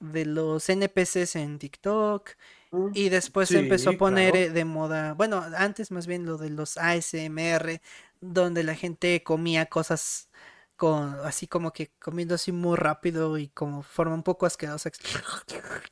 de 0.00 0.24
los 0.24 0.68
NPCs 0.68 1.36
en 1.36 1.58
TikTok 1.58 2.30
mm. 2.72 2.88
y 2.94 3.08
después 3.08 3.48
se 3.48 3.60
empezó 3.60 3.90
a 3.90 3.92
poner 3.94 4.34
eh, 4.36 4.50
de 4.50 4.64
moda, 4.64 5.14
bueno, 5.14 5.44
antes 5.56 5.92
más 5.92 6.06
bien 6.06 6.26
lo 6.26 6.38
de 6.38 6.50
los 6.50 6.76
ASMR, 6.76 7.80
donde 8.22 8.62
la 8.62 8.74
gente 8.74 9.22
comía 9.22 9.66
cosas 9.66 10.30
con 10.76 11.14
así 11.24 11.46
como 11.46 11.72
que 11.72 11.92
comiendo 12.00 12.36
así 12.36 12.52
muy 12.52 12.76
rápido 12.76 13.36
y 13.36 13.48
como 13.48 13.82
forma 13.82 14.14
un 14.14 14.22
poco 14.22 14.46
asquerosa 14.46 14.90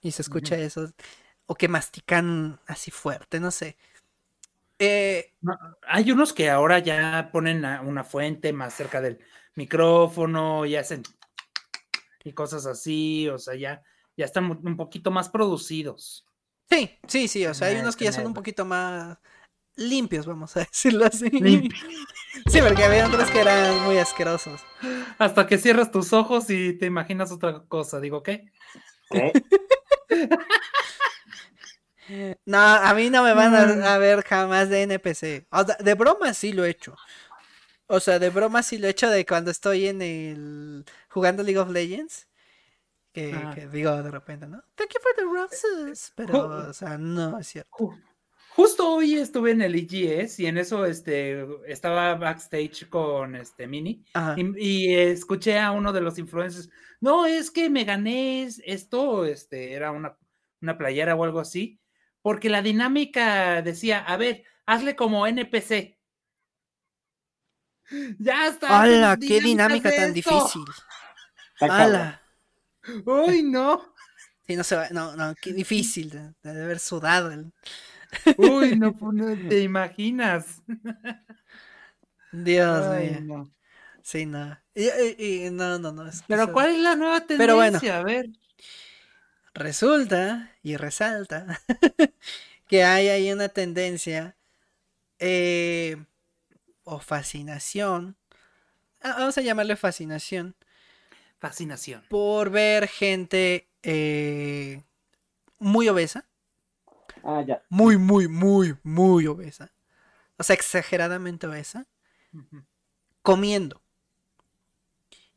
y 0.01 0.13
se 0.13 0.23
escucha 0.23 0.57
eso 0.57 0.91
o 1.47 1.55
que 1.57 1.69
mastican 1.69 2.61
así 2.67 2.93
fuerte, 2.93 3.41
no 3.41 3.51
sé. 3.51 3.77
Eh, 4.79 5.35
hay 5.83 6.13
unos 6.13 6.33
que 6.33 6.49
ahora 6.49 6.79
ya 6.79 7.31
ponen 7.33 7.65
una 7.65 8.05
fuente 8.05 8.53
más 8.53 8.73
cerca 8.73 9.01
del 9.01 9.19
micrófono 9.57 10.65
y 10.65 10.77
hacen 10.77 11.03
y 12.23 12.33
cosas 12.33 12.67
así, 12.67 13.29
o 13.29 13.39
sea, 13.39 13.57
ya, 13.57 13.83
ya 14.17 14.25
están 14.25 14.45
un 14.45 14.77
poquito 14.77 15.11
más 15.11 15.29
producidos. 15.29 16.25
Sí, 16.69 16.99
sí, 17.09 17.27
sí, 17.27 17.45
o 17.47 17.53
sea, 17.53 17.69
hay 17.69 17.77
unos 17.77 17.97
que 17.97 18.05
ya 18.05 18.13
son 18.13 18.27
un 18.27 18.35
poquito 18.35 18.65
más 18.65 19.19
limpios, 19.77 20.27
vamos 20.27 20.57
a 20.57 20.61
decirlo 20.71 21.07
así. 21.07 21.31
Sí, 22.47 22.61
porque 22.63 22.85
había 22.85 23.07
otros 23.07 23.31
que 23.31 23.41
eran 23.41 23.83
muy 23.85 23.99
asquerosos. 23.99 24.61
Hasta 25.19 25.47
que 25.47 25.59
cierras 25.59 25.91
tus 25.91 26.13
ojos 26.13 26.49
y 26.51 26.75
te 26.75 26.87
imaginas 26.87 27.33
otra 27.33 27.65
cosa, 27.67 28.01
digo, 28.01 28.23
¿qué? 28.23 28.53
¿Qué? 29.11 29.33
No, 32.45 32.59
a 32.59 32.93
mí 32.95 33.09
no 33.09 33.23
me 33.23 33.35
van 33.35 33.55
a, 33.55 33.99
ver 33.99 34.25
jamás 34.25 34.69
de 34.69 34.83
NPC. 34.83 35.47
de 35.79 35.95
broma 35.95 36.35
sí 36.35 36.53
lo 36.53 36.65
he 36.65 36.71
hecho. 36.71 36.97
O 37.87 38.01
sea, 38.01 38.19
de 38.19 38.31
broma 38.31 38.63
sí 38.63 38.79
lo 38.79 38.89
he 38.89 38.91
hecho 38.91 39.09
de 39.11 39.25
cuando 39.25 39.51
estoy 39.51 39.87
en 39.87 40.03
el. 40.03 40.85
jugando 41.09 41.43
League 41.43 41.59
of 41.59 41.71
Legends. 41.71 42.27
Que, 43.13 43.69
digo 43.73 44.03
de 44.03 44.11
repente, 44.11 44.47
¿no? 44.47 44.63
Thank 44.77 44.91
you 44.95 45.01
for 45.01 45.13
the 45.17 45.23
roses. 45.23 46.13
Pero, 46.15 46.69
o 46.69 46.73
sea, 46.73 46.99
no 46.99 47.39
es 47.39 47.49
cierto. 47.49 47.97
Justo 48.57 48.95
hoy 48.95 49.15
estuve 49.15 49.53
en 49.53 49.63
el 49.63 49.75
EGS 49.75 50.41
y 50.41 50.47
en 50.47 50.59
eso 50.59 50.85
este, 50.85 51.47
estaba 51.67 52.15
backstage 52.15 52.89
con 52.89 53.37
este 53.37 53.67
Mini 53.67 54.05
y, 54.57 54.95
escuché 54.95 55.59
a 55.59 55.71
uno 55.71 55.93
de 55.93 56.01
los 56.01 56.19
influencers. 56.19 56.69
No, 57.01 57.27
es 57.27 57.51
que 57.51 57.71
me 57.71 57.85
gané 57.85 58.49
esto, 58.65 59.25
este, 59.25 59.73
era 59.73 59.93
una, 59.93 60.17
una 60.61 60.77
playera 60.77 61.15
o 61.15 61.25
algo 61.25 61.41
así 61.41 61.81
porque 62.23 62.51
la 62.51 62.63
dinámica 62.63 63.63
decía, 63.63 64.01
a 64.01 64.17
ver, 64.17 64.45
hazle 64.67 64.97
como 64.97 65.27
NPC. 65.27 65.97
Ya 68.21 68.47
está. 68.47 68.83
¡Hala! 68.83 69.17
¡Qué 69.17 69.41
dinámica 69.41 69.91
tan 69.91 70.13
difícil! 70.13 70.63
¡Hala! 71.61 72.23
¡Uy, 73.05 73.43
no! 73.43 73.95
Sí, 74.47 74.55
no 74.55 74.63
se 74.63 74.77
va, 74.77 74.89
no, 74.91 75.17
no, 75.17 75.35
qué 75.35 75.53
difícil 75.53 76.09
de, 76.09 76.49
haber 76.49 76.79
sudado. 76.79 77.33
Uy, 78.37 78.77
no, 78.77 78.95
no 79.13 79.49
te 79.49 79.61
imaginas. 79.61 80.63
Dios 82.33 82.97
mío. 82.97 83.51
Sí, 84.03 84.27
no. 84.27 84.59
Y, 84.75 85.51
no, 85.51 85.79
no, 85.79 85.93
no. 85.93 86.11
Pero 86.27 86.53
¿cuál 86.53 86.71
es 86.71 86.79
la 86.81 86.97
nueva 86.97 87.21
tendencia? 87.21 87.39
Pero 87.39 87.57
bueno, 87.57 87.81
a 87.93 88.03
ver. 88.03 88.31
Resulta 89.53 90.57
y 90.63 90.77
resalta 90.77 91.61
que 92.69 92.85
hay 92.85 93.09
ahí 93.09 93.33
una 93.33 93.49
tendencia 93.49 94.37
eh, 95.19 95.97
o 96.85 97.01
fascinación. 97.01 98.17
Ah, 99.03 99.17
vamos 99.19 99.37
a 99.39 99.43
llamarle 99.43 99.77
fascinación. 99.77 100.55
Fascinación. 101.39 102.05
Por 102.09 102.51
ver 102.51 102.87
gente 102.87 103.69
eh, 103.83 104.83
muy 105.59 105.89
obesa. 105.89 106.30
Ah, 107.25 107.43
ya. 107.47 107.63
Muy, 107.69 107.97
muy, 107.97 108.29
muy, 108.29 108.77
muy 108.83 109.27
obesa. 109.27 109.73
O 110.39 110.43
sea, 110.43 110.55
exageradamente 110.55 111.47
obesa. 111.47 111.87
Comiendo. 113.23 113.83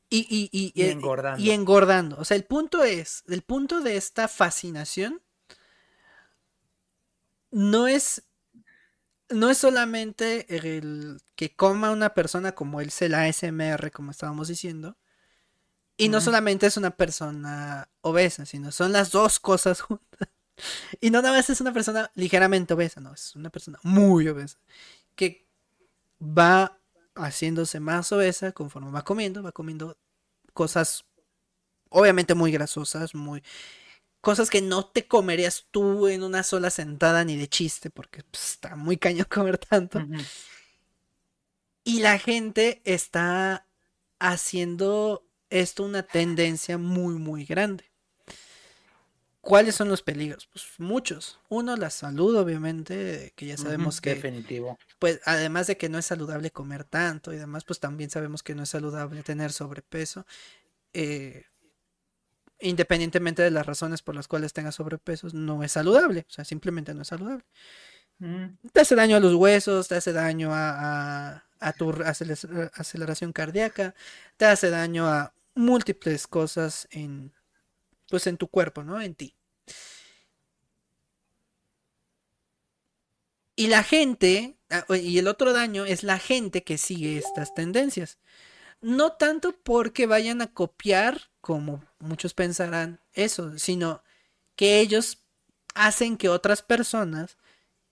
Y, 0.10 0.28
y, 0.30 0.50
y, 0.52 0.72
y, 0.76 0.90
engordando. 0.90 1.44
y 1.44 1.52
engordando. 1.52 2.18
O 2.20 2.26
sea, 2.26 2.38
el 2.38 2.46
punto 2.46 2.84
es, 2.84 3.24
el 3.28 3.42
punto 3.42 3.82
de 3.82 3.98
esta 3.98 4.28
fascinación 4.28 5.22
no 7.50 7.88
es 7.88 8.24
no 9.30 9.50
es 9.50 9.58
solamente 9.58 10.46
el 10.56 11.22
que 11.36 11.56
coma 11.56 11.92
una 11.92 12.14
persona 12.14 12.54
como 12.54 12.82
él 12.82 12.92
se 12.92 13.10
la 13.10 13.24
ASMR, 13.24 13.92
como 13.92 14.12
estábamos 14.12 14.48
diciendo, 14.48 14.98
y 15.98 16.10
no 16.10 16.22
solamente 16.22 16.68
es 16.68 16.78
una 16.78 16.92
persona 16.92 17.90
obesa, 18.02 18.46
sino 18.46 18.72
son 18.72 18.92
las 18.92 19.12
dos 19.12 19.40
cosas 19.40 19.82
juntas. 19.82 20.30
Y 21.02 21.10
no 21.10 21.22
nada 21.22 21.36
más 21.36 21.50
es 21.50 21.62
una 21.62 21.74
persona 21.74 22.12
ligeramente 22.16 22.74
obesa, 22.74 23.02
no, 23.02 23.14
es 23.14 23.36
una 23.36 23.50
persona 23.50 23.80
muy 23.84 24.28
obesa, 24.28 24.60
que 25.16 25.48
va 26.22 26.80
haciéndose 27.16 27.80
más 27.80 28.12
obesa 28.12 28.52
conforme 28.52 28.92
va 28.92 29.04
comiendo, 29.04 29.44
va 29.44 29.52
comiendo 29.52 29.98
cosas 30.54 31.06
obviamente 31.90 32.34
muy 32.34 32.52
grasosas, 32.52 33.16
muy 33.16 33.44
cosas 34.22 34.50
que 34.50 34.62
no 34.62 34.86
te 34.86 35.08
comerías 35.08 35.68
tú 35.70 36.08
en 36.08 36.24
una 36.24 36.44
sola 36.44 36.70
sentada 36.70 37.26
ni 37.26 37.36
de 37.36 37.48
chiste, 37.50 37.90
porque 37.90 38.24
pues, 38.24 38.54
está 38.54 38.76
muy 38.76 38.98
caño 38.98 39.26
comer 39.30 39.58
tanto. 39.58 40.02
Y 41.84 42.00
la 42.00 42.18
gente 42.18 42.82
está 42.86 43.68
haciendo 44.20 45.28
esto 45.50 45.84
una 45.84 46.04
tendencia 46.04 46.78
muy, 46.78 47.16
muy 47.16 47.44
grande. 47.46 47.93
¿Cuáles 49.44 49.76
son 49.76 49.90
los 49.90 50.02
peligros? 50.02 50.48
Pues 50.54 50.66
muchos. 50.78 51.38
Uno, 51.50 51.76
la 51.76 51.90
salud, 51.90 52.38
obviamente, 52.38 53.34
que 53.36 53.48
ya 53.48 53.58
sabemos 53.58 54.00
que... 54.00 54.16
Definitivo. 54.16 54.80
Pues 55.00 55.20
además 55.26 55.68
de 55.68 55.76
que 55.76 55.90
no 55.90 55.98
es 55.98 56.06
saludable 56.06 56.50
comer 56.50 56.86
tanto 56.86 57.34
y 57.34 57.38
demás, 57.38 57.66
pues 57.66 57.82
también 57.82 58.10
sabemos 58.10 58.42
que 58.42 58.56
no 58.56 58.64
es 58.64 58.70
saludable 58.70 59.22
tener 59.22 59.52
sobrepeso. 59.52 60.26
Eh, 60.94 61.44
independientemente 62.62 63.42
de 63.42 63.52
las 63.52 63.66
razones 63.66 64.02
por 64.02 64.16
las 64.16 64.30
cuales 64.30 64.54
tengas 64.54 64.76
sobrepeso, 64.76 65.28
no 65.34 65.62
es 65.62 65.74
saludable. 65.74 66.26
O 66.30 66.32
sea, 66.32 66.46
simplemente 66.46 66.94
no 66.94 67.02
es 67.02 67.10
saludable. 67.10 67.44
Mm. 68.20 68.46
Te 68.72 68.80
hace 68.80 68.96
daño 68.96 69.18
a 69.18 69.20
los 69.20 69.34
huesos, 69.34 69.90
te 69.90 69.96
hace 69.96 70.14
daño 70.14 70.52
a, 70.54 71.44
a, 71.60 71.74
tu 71.74 71.92
aceleración 71.92 73.34
cardíaca, 73.34 73.94
te 74.38 74.46
hace 74.46 74.70
daño 74.70 75.06
a 75.06 75.34
múltiples 75.54 76.28
cosas 76.28 76.88
en, 76.92 77.34
pues 78.10 78.28
en 78.28 78.38
tu 78.38 78.48
cuerpo, 78.48 78.84
¿no? 78.84 79.02
En 79.02 79.16
ti. 79.16 79.36
Y 83.56 83.68
la 83.68 83.84
gente, 83.84 84.58
ah, 84.70 84.86
y 84.96 85.18
el 85.20 85.28
otro 85.28 85.54
daño 85.54 85.86
es 85.86 86.04
la 86.04 86.18
gente 86.20 86.64
que 86.64 86.78
sigue 86.78 87.18
estas 87.18 87.54
tendencias. 87.54 88.18
No 88.82 89.14
tanto 89.14 89.54
porque 89.64 90.08
vayan 90.08 90.42
a 90.42 90.52
copiar, 90.52 91.30
como 91.42 91.84
muchos 92.00 92.34
pensarán 92.34 93.00
eso, 93.14 93.58
sino 93.60 94.04
que 94.56 94.80
ellos 94.80 95.24
hacen 95.76 96.18
que 96.18 96.30
otras 96.30 96.62
personas 96.62 97.38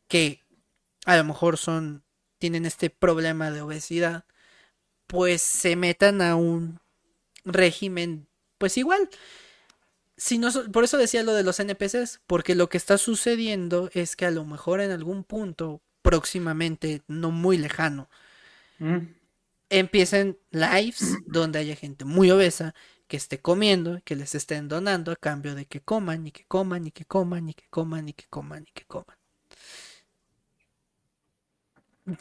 que 0.07 0.41
a 1.05 1.17
lo 1.17 1.23
mejor 1.23 1.57
son 1.57 2.03
tienen 2.37 2.65
este 2.65 2.89
problema 2.89 3.51
de 3.51 3.61
obesidad, 3.61 4.25
pues 5.07 5.41
se 5.41 5.75
metan 5.75 6.21
a 6.21 6.35
un 6.35 6.79
régimen 7.45 8.27
pues 8.57 8.77
igual. 8.77 9.09
Si 10.21 10.37
no, 10.37 10.49
por 10.71 10.83
eso 10.83 10.97
decía 10.97 11.23
lo 11.23 11.33
de 11.33 11.43
los 11.43 11.59
NPCs, 11.59 12.21
porque 12.27 12.53
lo 12.53 12.69
que 12.69 12.77
está 12.77 12.97
sucediendo 12.97 13.89
es 13.93 14.15
que 14.15 14.25
a 14.25 14.31
lo 14.31 14.45
mejor 14.45 14.79
en 14.81 14.91
algún 14.91 15.23
punto 15.23 15.81
próximamente, 16.01 17.01
no 17.07 17.31
muy 17.31 17.57
lejano, 17.57 18.09
mm 18.79 18.99
empiecen 19.71 20.37
lives 20.51 21.17
donde 21.25 21.57
haya 21.57 21.75
gente 21.75 22.05
muy 22.05 22.29
obesa 22.29 22.75
que 23.07 23.17
esté 23.17 23.39
comiendo, 23.39 23.99
que 24.05 24.15
les 24.15 24.35
estén 24.35 24.67
donando 24.67 25.11
a 25.11 25.15
cambio 25.15 25.55
de 25.55 25.65
que 25.65 25.81
coman 25.81 26.27
y 26.27 26.31
que 26.31 26.45
coman 26.45 26.85
y 26.85 26.91
que 26.91 27.05
coman 27.05 27.49
y 27.49 27.53
que 27.53 27.65
coman 27.69 28.07
y 28.07 28.13
que 28.13 28.25
coman 28.29 28.63
y 28.67 28.71
que 28.71 28.85
coman. 28.85 29.17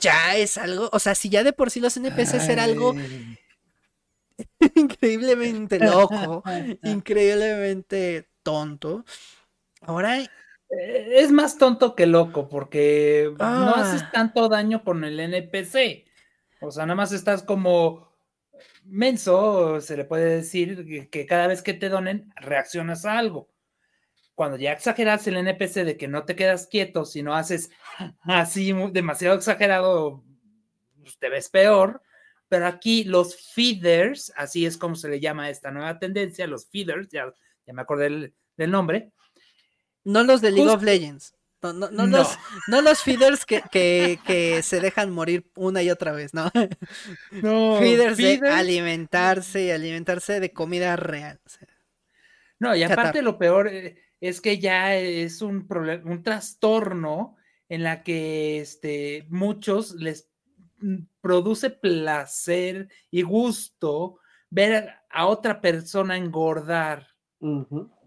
Ya 0.00 0.36
es 0.36 0.58
algo, 0.58 0.88
o 0.92 0.98
sea, 0.98 1.14
si 1.14 1.28
ya 1.28 1.42
de 1.42 1.52
por 1.52 1.70
sí 1.70 1.80
los 1.80 1.96
NPCs 1.96 2.48
era 2.48 2.64
algo 2.64 2.94
increíblemente 4.74 5.78
loco, 5.78 6.42
increíblemente 6.84 8.30
tonto, 8.42 9.04
ahora 9.82 10.18
eh, 10.18 10.28
es 10.70 11.32
más 11.32 11.58
tonto 11.58 11.94
que 11.94 12.06
loco 12.06 12.48
porque 12.48 13.32
no 13.38 13.74
haces 13.74 14.02
ah. 14.02 14.10
tanto 14.12 14.48
daño 14.48 14.84
con 14.84 15.04
el 15.04 15.18
NPC. 15.18 16.06
O 16.60 16.70
sea, 16.70 16.84
nada 16.84 16.96
más 16.96 17.12
estás 17.12 17.42
como 17.42 18.10
menso, 18.84 19.80
se 19.80 19.96
le 19.96 20.04
puede 20.04 20.36
decir 20.36 21.08
que 21.10 21.26
cada 21.26 21.46
vez 21.46 21.62
que 21.62 21.74
te 21.74 21.88
donen 21.88 22.32
reaccionas 22.36 23.04
a 23.04 23.18
algo. 23.18 23.48
Cuando 24.34 24.56
ya 24.56 24.72
exageras 24.72 25.26
el 25.26 25.36
NPC 25.36 25.84
de 25.84 25.96
que 25.96 26.08
no 26.08 26.24
te 26.24 26.34
quedas 26.34 26.66
quieto, 26.66 27.04
sino 27.04 27.34
haces 27.34 27.70
así 28.22 28.72
demasiado 28.92 29.36
exagerado, 29.36 30.24
pues, 30.98 31.18
te 31.18 31.28
ves 31.28 31.50
peor. 31.50 32.02
Pero 32.50 32.66
aquí 32.66 33.04
los 33.04 33.36
feeders, 33.36 34.32
así 34.34 34.66
es 34.66 34.76
como 34.76 34.96
se 34.96 35.08
le 35.08 35.20
llama 35.20 35.44
a 35.44 35.50
esta 35.50 35.70
nueva 35.70 36.00
tendencia, 36.00 36.48
los 36.48 36.66
feeders, 36.68 37.08
ya, 37.08 37.32
ya 37.64 37.72
me 37.72 37.80
acordé 37.80 38.34
del, 38.56 38.70
nombre. 38.70 39.12
No 40.02 40.24
los 40.24 40.40
de 40.40 40.50
League 40.50 40.68
of 40.68 40.82
Legends. 40.82 41.32
No, 41.62 41.72
no, 41.72 41.90
no, 41.90 42.06
Los, 42.08 42.36
no 42.66 42.82
los 42.82 43.02
feeders 43.02 43.46
que, 43.46 43.62
que, 43.70 44.18
que, 44.26 44.64
se 44.64 44.80
dejan 44.80 45.12
morir 45.12 45.48
una 45.54 45.80
y 45.84 45.90
otra 45.90 46.10
vez, 46.10 46.34
¿no? 46.34 46.50
no 47.30 47.78
feeders, 47.78 48.16
de 48.16 48.40
alimentarse 48.48 49.66
y 49.66 49.70
alimentarse 49.70 50.40
de 50.40 50.52
comida 50.52 50.96
real. 50.96 51.38
no, 52.58 52.74
y 52.74 52.82
aparte 52.82 53.22
lo 53.22 53.38
peor 53.38 53.68
eh, 53.68 54.02
es 54.20 54.40
que 54.40 54.58
ya 54.58 54.96
es 54.96 55.40
un 55.40 55.68
problema, 55.68 56.10
un 56.10 56.24
trastorno 56.24 57.36
en 57.68 57.84
la 57.84 58.02
que 58.02 58.60
este, 58.60 59.26
muchos 59.28 59.94
les 59.94 60.29
produce 61.20 61.70
placer 61.70 62.88
y 63.10 63.22
gusto 63.22 64.18
ver 64.50 64.90
a 65.08 65.26
otra 65.26 65.60
persona 65.60 66.16
engordar. 66.16 67.08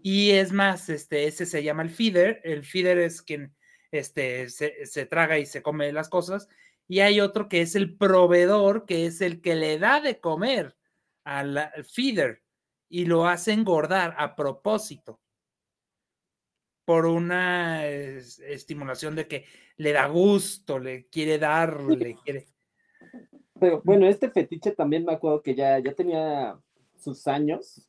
Y 0.02 0.30
es 0.30 0.52
más, 0.52 0.88
este, 0.88 1.26
ese 1.26 1.46
se 1.46 1.62
llama 1.62 1.82
el 1.82 1.90
feeder. 1.90 2.40
El 2.44 2.64
feeder 2.64 2.98
es 2.98 3.22
quien 3.22 3.54
este, 3.90 4.48
se, 4.48 5.06
traga 5.06 5.38
y 5.38 5.46
se 5.46 5.62
come 5.62 5.92
las 5.92 6.08
cosas. 6.08 6.48
Y 6.86 7.00
hay 7.00 7.20
otro 7.20 7.48
que 7.48 7.62
es 7.62 7.74
el 7.74 7.96
proveedor, 7.96 8.86
que 8.86 9.06
es 9.06 9.20
el 9.20 9.40
que 9.40 9.54
le 9.54 9.78
da 9.78 10.00
de 10.00 10.20
comer 10.20 10.76
al, 11.24 11.72
feeder 11.84 12.42
y 12.88 13.06
lo 13.06 13.26
hace 13.26 13.52
engordar 13.52 14.14
a 14.18 14.36
propósito 14.36 15.20
por 16.84 17.06
una 17.06 17.86
estimulación 17.86 19.16
de 19.16 19.26
que 19.26 19.46
le 19.78 19.92
da 19.92 20.06
gusto, 20.06 20.78
le 20.78 21.06
quiere 21.08 21.38
dar, 21.38 21.80
le 21.80 22.14
quiere. 22.16 22.53
Pero 23.58 23.82
bueno, 23.84 24.06
este 24.06 24.30
fetiche 24.30 24.72
también 24.72 25.04
me 25.04 25.12
acuerdo 25.12 25.42
que 25.42 25.54
ya, 25.54 25.78
ya 25.78 25.92
tenía 25.94 26.58
sus 26.96 27.26
años, 27.26 27.88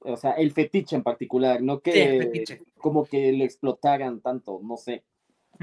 o 0.00 0.16
sea, 0.16 0.32
el 0.32 0.52
fetiche 0.52 0.96
en 0.96 1.02
particular, 1.02 1.62
no 1.62 1.80
que 1.80 2.44
como 2.78 3.04
que 3.04 3.32
lo 3.32 3.44
explotaran 3.44 4.20
tanto, 4.20 4.60
no 4.62 4.76
sé. 4.76 5.04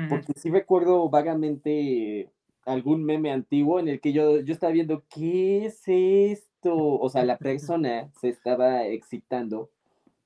Porque 0.10 0.34
sí 0.36 0.50
recuerdo 0.50 1.10
vagamente 1.10 2.30
algún 2.66 3.04
meme 3.04 3.32
antiguo 3.32 3.80
en 3.80 3.88
el 3.88 4.02
que 4.02 4.12
yo, 4.12 4.42
yo 4.42 4.54
estaba 4.54 4.74
viendo, 4.74 5.04
¿qué 5.10 5.66
es 5.66 5.84
esto? 5.86 6.76
O 6.76 7.10
sea, 7.10 7.24
la 7.24 7.38
persona 7.38 8.10
se 8.20 8.30
estaba 8.30 8.86
excitando 8.88 9.70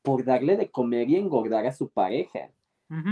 por 0.02 0.23
darle 0.23 0.57
de 0.57 0.72
comer 0.72 1.10
y 1.10 1.18
engordar 1.18 1.65
a 1.65 1.73
su 1.73 1.90
pareja. 1.90 2.49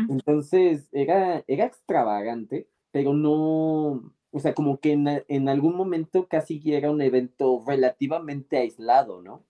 Entonces, 0.10 0.90
era, 0.92 1.44
era 1.46 1.66
extravagante, 1.66 2.68
pero 2.90 3.14
no, 3.14 4.12
o 4.32 4.40
sea, 4.40 4.54
como 4.54 4.80
que 4.80 4.92
en, 4.92 5.50
algún 5.50 5.76
momento 5.76 6.28
casi 6.28 6.62
era 6.66 6.92
un 6.92 7.02
evento 7.02 7.64
relativamente 7.66 8.58
aislado, 8.58 9.22
¿no? 9.22 9.46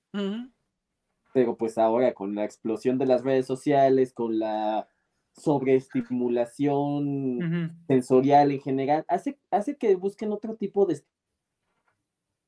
pero 1.38 1.56
pues 1.56 1.78
ahora 1.78 2.16
con 2.16 2.34
la 2.34 2.46
explosión 2.46 2.98
de 2.98 3.06
las 3.06 3.24
redes 3.24 3.46
sociales, 3.46 4.12
con 4.12 4.40
la 4.40 4.90
sobreestimulación 5.34 7.78
sensorial 7.88 8.52
en 8.52 8.60
general, 8.60 9.06
hace, 9.08 9.38
hace 9.52 9.78
que 9.78 9.96
busquen 9.96 10.32
otro 10.32 10.56
tipo 10.56 10.88
de 10.88 11.00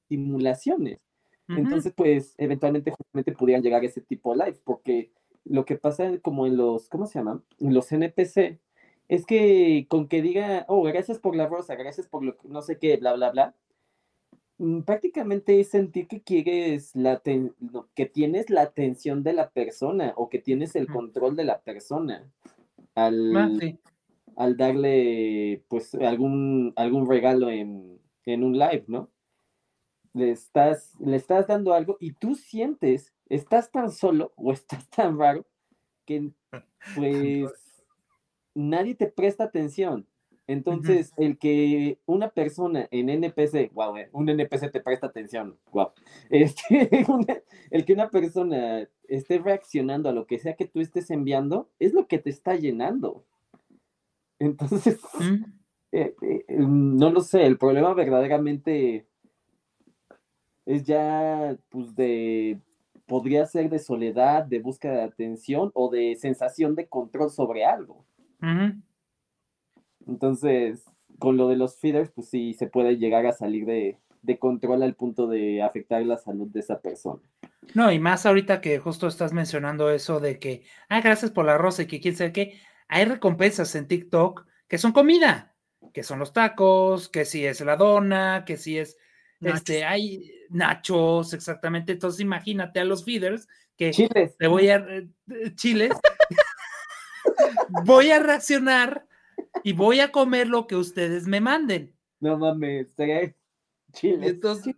simulaciones. 0.08 0.98
Entonces, 1.48 1.94
pues, 1.96 2.34
eventualmente 2.38 2.90
justamente 2.90 3.32
pudieran 3.34 3.64
llegar 3.64 3.84
a 3.84 3.86
ese 3.86 4.02
tipo 4.02 4.36
de 4.36 4.46
live, 4.46 4.60
porque 4.64 5.14
lo 5.46 5.66
que 5.66 5.78
pasa 5.78 6.18
como 6.24 6.48
en 6.48 6.58
los, 6.58 6.90
¿cómo 6.90 7.06
se 7.06 7.20
llaman? 7.20 7.44
En 7.60 7.76
los 7.76 7.92
NPC, 7.92 8.60
es 9.10 9.26
que 9.26 9.88
con 9.90 10.08
que 10.08 10.22
diga, 10.22 10.66
oh, 10.70 10.84
gracias 10.84 11.18
por 11.18 11.36
la 11.36 11.48
rosa, 11.48 11.76
gracias 11.76 12.08
por 12.08 12.24
lo 12.24 12.38
no 12.44 12.62
sé 12.62 12.78
qué, 12.78 12.96
bla, 12.96 13.14
bla, 13.14 13.32
bla, 13.32 13.56
mm, 14.60 14.82
prácticamente 14.82 15.60
es 15.60 15.70
sentir 15.70 16.08
que 16.08 16.22
quieres 16.22 16.96
la 16.96 17.22
que 17.96 18.06
tienes 18.06 18.52
la 18.52 18.62
atención 18.62 19.24
de 19.24 19.34
la 19.34 19.50
persona 19.50 20.14
o 20.16 20.30
que 20.30 20.38
tienes 20.38 20.76
el 20.76 20.88
control 20.88 21.36
de 21.36 21.44
la 21.44 21.60
persona 21.60 22.32
al, 22.94 23.36
ah, 23.36 23.50
al 24.36 24.58
darle 24.58 25.64
pues 25.68 25.96
algún, 25.96 26.74
algún 26.76 27.10
regalo 27.10 27.50
en, 27.50 28.00
en 28.26 28.44
un 28.44 28.60
live, 28.60 28.86
¿no? 28.88 29.10
Le 30.14 30.30
estás, 30.30 30.94
le 31.00 31.18
estás 31.18 31.48
dando 31.48 31.74
algo 31.74 31.98
y 32.00 32.14
tú 32.14 32.36
sientes, 32.36 33.12
estás 33.28 33.72
tan 33.72 33.92
solo 33.92 34.34
o 34.36 34.52
estás 34.52 34.88
tan 34.90 35.18
raro 35.18 35.48
que 36.06 36.32
pues 36.96 37.69
nadie 38.60 38.96
te 38.96 39.08
presta 39.08 39.46
atención. 39.46 40.06
Entonces, 40.48 41.14
el 41.18 41.38
que 41.38 42.00
una 42.08 42.30
persona 42.32 42.88
en 42.90 43.10
NPC, 43.10 43.72
wow, 43.72 43.98
eh, 43.98 44.10
un 44.14 44.30
NPC 44.30 44.72
te 44.72 44.82
presta 44.82 45.06
atención, 45.06 45.58
wow. 45.72 45.90
Este, 46.32 47.06
el 47.70 47.86
que 47.86 47.94
una 47.94 48.10
persona 48.10 48.90
esté 49.08 49.38
reaccionando 49.38 50.10
a 50.10 50.12
lo 50.12 50.26
que 50.26 50.40
sea 50.40 50.56
que 50.56 50.66
tú 50.66 50.82
estés 50.82 51.12
enviando, 51.12 51.70
es 51.78 51.94
lo 51.94 52.08
que 52.08 52.18
te 52.18 52.32
está 52.32 52.56
llenando. 52.56 53.24
Entonces, 54.40 55.00
eh, 55.92 56.16
eh, 56.20 56.46
no 56.58 57.12
lo 57.12 57.22
sé, 57.22 57.46
el 57.46 57.60
problema 57.60 57.94
verdaderamente 57.94 59.06
es 60.66 60.84
ya, 60.84 61.56
pues, 61.70 61.94
de, 61.96 62.60
podría 63.06 63.46
ser 63.46 63.70
de 63.70 63.78
soledad, 63.78 64.46
de 64.46 64.60
búsqueda 64.60 64.94
de 64.94 65.04
atención 65.04 65.70
o 65.76 65.90
de 65.92 66.16
sensación 66.16 66.74
de 66.74 66.88
control 66.88 67.30
sobre 67.30 67.66
algo. 67.66 68.06
Entonces, 70.08 70.86
con 71.20 71.38
lo 71.38 71.48
de 71.50 71.58
los 71.58 71.78
feeders, 71.78 72.12
pues 72.12 72.30
sí 72.30 72.54
se 72.54 72.68
puede 72.68 72.98
llegar 72.98 73.26
a 73.26 73.34
salir 73.34 73.66
de, 73.66 73.98
control 74.40 74.84
al 74.84 74.96
punto 74.96 75.28
de 75.28 75.62
afectar 75.62 76.02
la 76.04 76.18
salud 76.18 76.48
de 76.48 76.62
esa 76.62 76.80
persona. 76.80 77.22
No, 77.74 77.92
y 77.92 78.00
más 78.00 78.26
ahorita 78.26 78.62
que 78.62 78.80
justo 78.80 79.08
estás 79.08 79.34
mencionando 79.34 79.92
eso 79.92 80.20
de 80.20 80.40
que, 80.40 80.64
ah, 80.88 81.02
gracias 81.02 81.32
por 81.32 81.46
la 81.46 81.58
rosa 81.58 81.84
y 81.84 81.88
que 81.88 82.00
quién 82.00 82.16
sabe 82.16 82.32
qué, 82.32 82.60
hay 82.88 83.06
recompensas 83.06 83.76
en 83.76 83.88
TikTok 83.88 84.46
que 84.68 84.78
son 84.78 84.92
comida, 84.92 85.56
que 85.94 86.04
son 86.04 86.20
los 86.20 86.34
tacos, 86.34 87.10
que 87.10 87.26
si 87.26 87.46
es 87.46 87.62
la 87.62 87.76
dona, 87.76 88.44
que 88.46 88.58
si 88.58 88.78
es, 88.78 88.98
este, 89.42 89.84
hay 89.86 90.32
nachos, 90.50 91.34
exactamente. 91.34 91.92
Entonces 91.94 92.22
imagínate 92.22 92.80
a 92.80 92.86
los 92.86 93.04
feeders 93.04 93.48
que 93.78 93.92
chiles. 93.92 94.36
te 94.38 94.48
voy 94.48 94.70
a, 94.70 94.76
eh, 94.78 95.08
chiles, 95.56 95.92
voy 97.86 98.12
a 98.12 98.20
reaccionar 98.20 99.08
y 99.64 99.74
voy 99.74 100.00
a 100.00 100.12
comer 100.12 100.48
lo 100.48 100.68
que 100.68 100.76
ustedes 100.76 101.28
me 101.28 101.42
manden. 101.42 101.96
No 102.20 102.38
mames, 102.38 102.96
chile. 103.94 104.28
Entonces, 104.28 104.76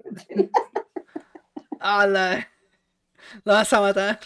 ¡Hala! 1.81 2.47
Lo 3.43 3.53
vas 3.53 3.73
a 3.73 3.81
matar. 3.81 4.19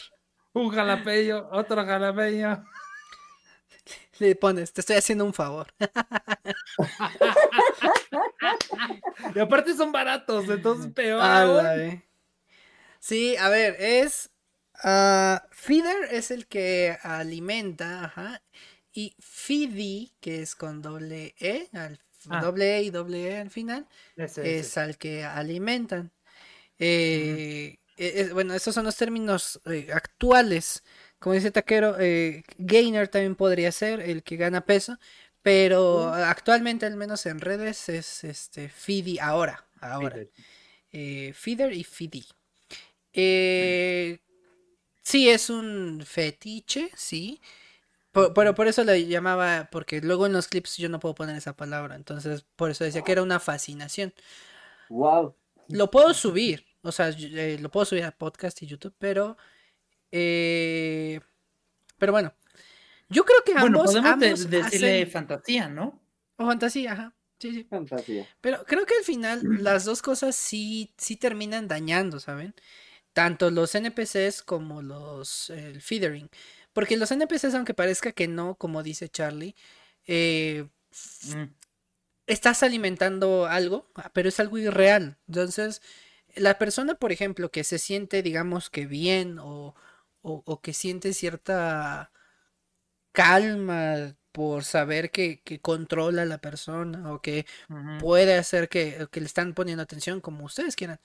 Un 0.53 0.69
jalapeño, 0.69 1.47
otro 1.51 1.83
jalapeño. 1.85 2.63
Le 4.19 4.35
pones, 4.35 4.73
te 4.73 4.81
estoy 4.81 4.97
haciendo 4.97 5.25
un 5.25 5.33
favor. 5.33 5.67
y 9.35 9.39
aparte 9.39 9.73
son 9.73 9.91
baratos, 9.91 10.47
entonces 10.49 10.93
peor. 10.93 12.03
sí, 12.99 13.35
a 13.37 13.49
ver, 13.49 13.75
es 13.79 14.29
Uh, 14.84 15.39
feeder 15.52 16.10
es 16.11 16.31
el 16.31 16.47
que 16.47 16.97
alimenta, 17.02 18.06
ajá. 18.06 18.41
Y 18.91 19.15
feedy, 19.19 20.14
que 20.22 20.41
es 20.41 20.56
con 20.56 20.81
doble 20.81 21.35
E, 21.39 21.68
al, 21.73 21.99
ah. 22.30 22.41
doble 22.41 22.77
E 22.77 22.84
y 22.84 22.89
doble 22.89 23.30
E 23.30 23.38
al 23.38 23.49
final, 23.49 23.88
es 24.15 24.77
al 24.77 24.97
que 24.97 25.23
alimentan. 25.23 26.11
Eh, 26.80 27.77
e, 27.97 28.30
bueno, 28.34 28.53
esos 28.53 28.73
son 28.73 28.85
los 28.85 28.95
términos 28.95 29.60
eh, 29.65 29.89
actuales. 29.93 30.84
Como 31.19 31.35
dice 31.35 31.52
Taquero, 31.52 31.97
eh, 31.99 32.43
gainer 32.57 33.07
también 33.07 33.35
podría 33.35 33.72
ser 33.72 33.99
el 34.02 34.23
que 34.23 34.38
gana 34.38 34.65
peso, 34.65 34.97
pero 35.41 36.14
actualmente, 36.14 36.85
al 36.85 36.95
menos 36.95 37.26
en 37.26 37.39
redes, 37.39 37.89
es 37.89 38.23
este 38.23 38.69
feedy 38.69 39.19
ahora. 39.19 39.68
ahora. 39.80 40.18
feeder 40.91 41.73
y 41.73 41.84
feedy. 41.84 42.26
Eh, 43.18 44.19
Sí, 45.06 45.30
es 45.30 45.52
un 45.52 46.02
fetiche, 46.03 46.90
sí. 46.95 47.40
pero 48.11 48.56
por 48.56 48.68
eso 48.68 48.84
le 48.84 49.06
llamaba, 49.06 49.69
porque 49.72 50.02
luego 50.02 50.26
en 50.26 50.34
los 50.34 50.48
clips 50.48 50.77
yo 50.77 50.90
no 50.90 50.99
puedo 50.99 51.14
poner 51.14 51.36
esa 51.36 51.56
palabra, 51.56 51.95
entonces 51.95 52.44
por 52.56 52.72
eso 52.72 52.84
decía 52.84 53.03
que 53.03 53.11
era 53.11 53.22
una 53.22 53.40
fascinación. 53.40 54.15
Wow. 54.90 55.36
Lo 55.69 55.91
puedo 55.91 56.11
subir, 56.15 56.65
o 56.82 56.91
sea, 56.91 57.10
eh, 57.10 57.60
lo 57.61 57.69
puedo 57.69 57.86
subir 57.86 58.03
a 58.03 58.18
podcast 58.18 58.64
y 58.64 58.65
YouTube, 58.65 58.95
pero 58.98 59.38
eh, 60.11 61.19
pero 61.99 62.11
bueno, 62.11 62.34
yo 63.07 63.26
creo 63.26 63.44
que 63.45 63.53
ambos, 63.53 63.94
bueno, 63.94 64.15
podemos 64.15 64.49
decirle 64.49 65.06
fantasía, 65.06 65.69
¿no? 65.69 66.02
O 66.38 66.48
fantasía, 66.48 66.94
ajá. 66.94 67.15
Sí, 67.38 67.53
sí. 67.53 67.64
Fantasía. 67.69 68.27
Pero 68.41 68.64
creo 68.65 68.88
que 68.88 68.95
al 68.98 69.03
final 69.03 69.41
las 69.61 69.86
dos 69.86 70.02
cosas 70.02 70.36
sí, 70.36 70.95
sí 70.98 71.15
terminan 71.15 71.68
dañando, 71.68 72.19
¿saben? 72.19 72.56
Tanto 73.15 73.49
los 73.49 73.73
NPCs 73.73 74.43
como 74.43 74.81
los 74.81 75.49
el 75.49 75.81
feedering. 75.81 76.29
Porque 76.73 76.97
los 76.97 77.11
NPCs, 77.11 77.55
aunque 77.55 77.73
parezca 77.73 78.11
que 78.11 78.27
no, 78.27 78.55
como 78.55 78.83
dice 78.83 79.07
Charlie, 79.07 79.55
eh, 80.05 80.67
mm. 81.29 81.43
estás 82.27 82.61
alimentando 82.61 83.45
algo, 83.45 83.89
ah, 83.95 84.11
pero 84.13 84.27
es 84.27 84.39
algo 84.41 84.57
irreal. 84.57 85.17
Entonces, 85.29 85.81
la 86.35 86.57
persona, 86.59 86.95
por 86.95 87.13
ejemplo, 87.13 87.51
que 87.51 87.63
se 87.63 87.79
siente, 87.79 88.21
digamos 88.21 88.69
que 88.69 88.85
bien 88.85 89.39
o, 89.39 89.75
o, 90.21 90.61
que 90.61 90.73
siente 90.73 91.13
cierta 91.13 92.11
calma 93.13 94.17
por 94.33 94.65
saber 94.65 95.11
que, 95.11 95.41
que, 95.43 95.61
controla 95.61 96.23
a 96.23 96.25
la 96.25 96.39
persona 96.39 97.13
o 97.13 97.21
que 97.21 97.45
puede 98.01 98.35
hacer 98.37 98.67
que, 98.67 99.07
que, 99.11 99.21
le 99.21 99.27
están 99.27 99.53
poniendo 99.53 99.83
atención 99.83 100.19
como 100.19 100.43
ustedes 100.43 100.75
quieran 100.75 100.99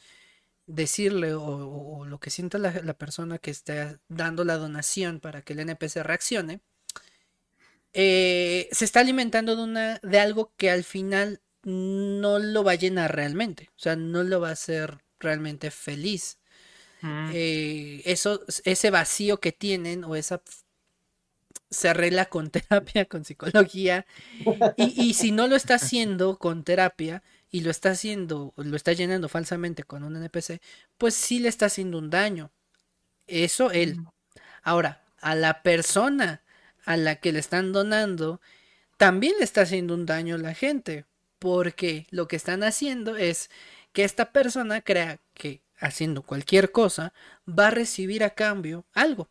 decirle 0.66 1.34
o, 1.34 2.04
lo 2.04 2.18
que 2.20 2.30
sienta 2.30 2.58
la, 2.58 2.94
persona 2.94 3.38
que 3.38 3.50
esté 3.50 3.98
dando 4.08 4.44
la 4.44 4.56
donación 4.56 5.20
para 5.20 5.42
que 5.42 5.52
el 5.52 5.60
NPC 5.60 6.02
reaccione, 6.02 6.60
eh, 7.92 8.68
se 8.70 8.84
está 8.84 9.00
alimentando 9.00 9.56
de, 9.56 9.62
una, 9.62 9.98
de 10.02 10.20
algo 10.20 10.52
que 10.56 10.70
al 10.70 10.84
final 10.84 11.40
no 11.62 12.38
lo 12.38 12.64
va 12.64 12.72
a 12.72 12.76
llenar 12.76 13.14
realmente, 13.14 13.68
o 13.76 13.78
sea, 13.78 13.96
no 13.96 14.22
lo 14.22 14.40
va 14.40 14.50
a 14.50 14.52
hacer 14.52 14.98
realmente 15.18 15.70
feliz. 15.70 16.38
Mm. 17.02 17.30
Eh, 17.32 18.02
eso, 18.04 18.44
ese 18.64 18.90
vacío 18.90 19.40
que 19.40 19.52
tienen 19.52 20.04
o 20.04 20.16
esa 20.16 20.42
se 21.70 21.88
arregla 21.88 22.26
con 22.26 22.50
terapia, 22.50 23.04
con 23.06 23.24
psicología, 23.24 24.06
y, 24.76 25.08
y 25.08 25.14
si 25.14 25.32
no 25.32 25.48
lo 25.48 25.56
está 25.56 25.74
haciendo 25.74 26.38
con 26.38 26.64
terapia, 26.64 27.22
y 27.51 27.62
lo 27.62 27.70
está 27.70 27.90
haciendo, 27.90 28.52
lo 28.56 28.77
está 28.77 28.93
llenando 28.93 29.28
falsamente 29.28 29.82
con 29.82 30.05
un 30.05 30.16
NPC, 30.16 30.60
pues 30.98 31.14
sí 31.14 31.40
le 31.40 31.48
está 31.48 31.66
haciendo 31.66 31.98
un 31.98 32.10
daño. 32.10 32.51
Eso 33.27 33.70
él. 33.70 33.98
Ahora, 34.62 35.02
a 35.20 35.35
la 35.35 35.62
persona 35.62 36.43
a 36.85 36.97
la 36.97 37.16
que 37.16 37.32
le 37.32 37.39
están 37.39 37.72
donando, 37.72 38.40
también 38.97 39.35
le 39.39 39.44
está 39.44 39.62
haciendo 39.62 39.94
un 39.94 40.06
daño 40.06 40.36
a 40.36 40.39
la 40.39 40.55
gente, 40.55 41.05
porque 41.39 42.06
lo 42.10 42.28
que 42.28 42.36
están 42.36 42.62
haciendo 42.62 43.16
es 43.16 43.51
que 43.93 44.05
esta 44.05 44.32
persona 44.32 44.81
crea 44.81 45.18
que 45.35 45.62
haciendo 45.78 46.22
cualquier 46.22 46.70
cosa 46.70 47.12
va 47.47 47.68
a 47.68 47.70
recibir 47.70 48.22
a 48.22 48.31
cambio 48.31 48.85
algo. 48.93 49.28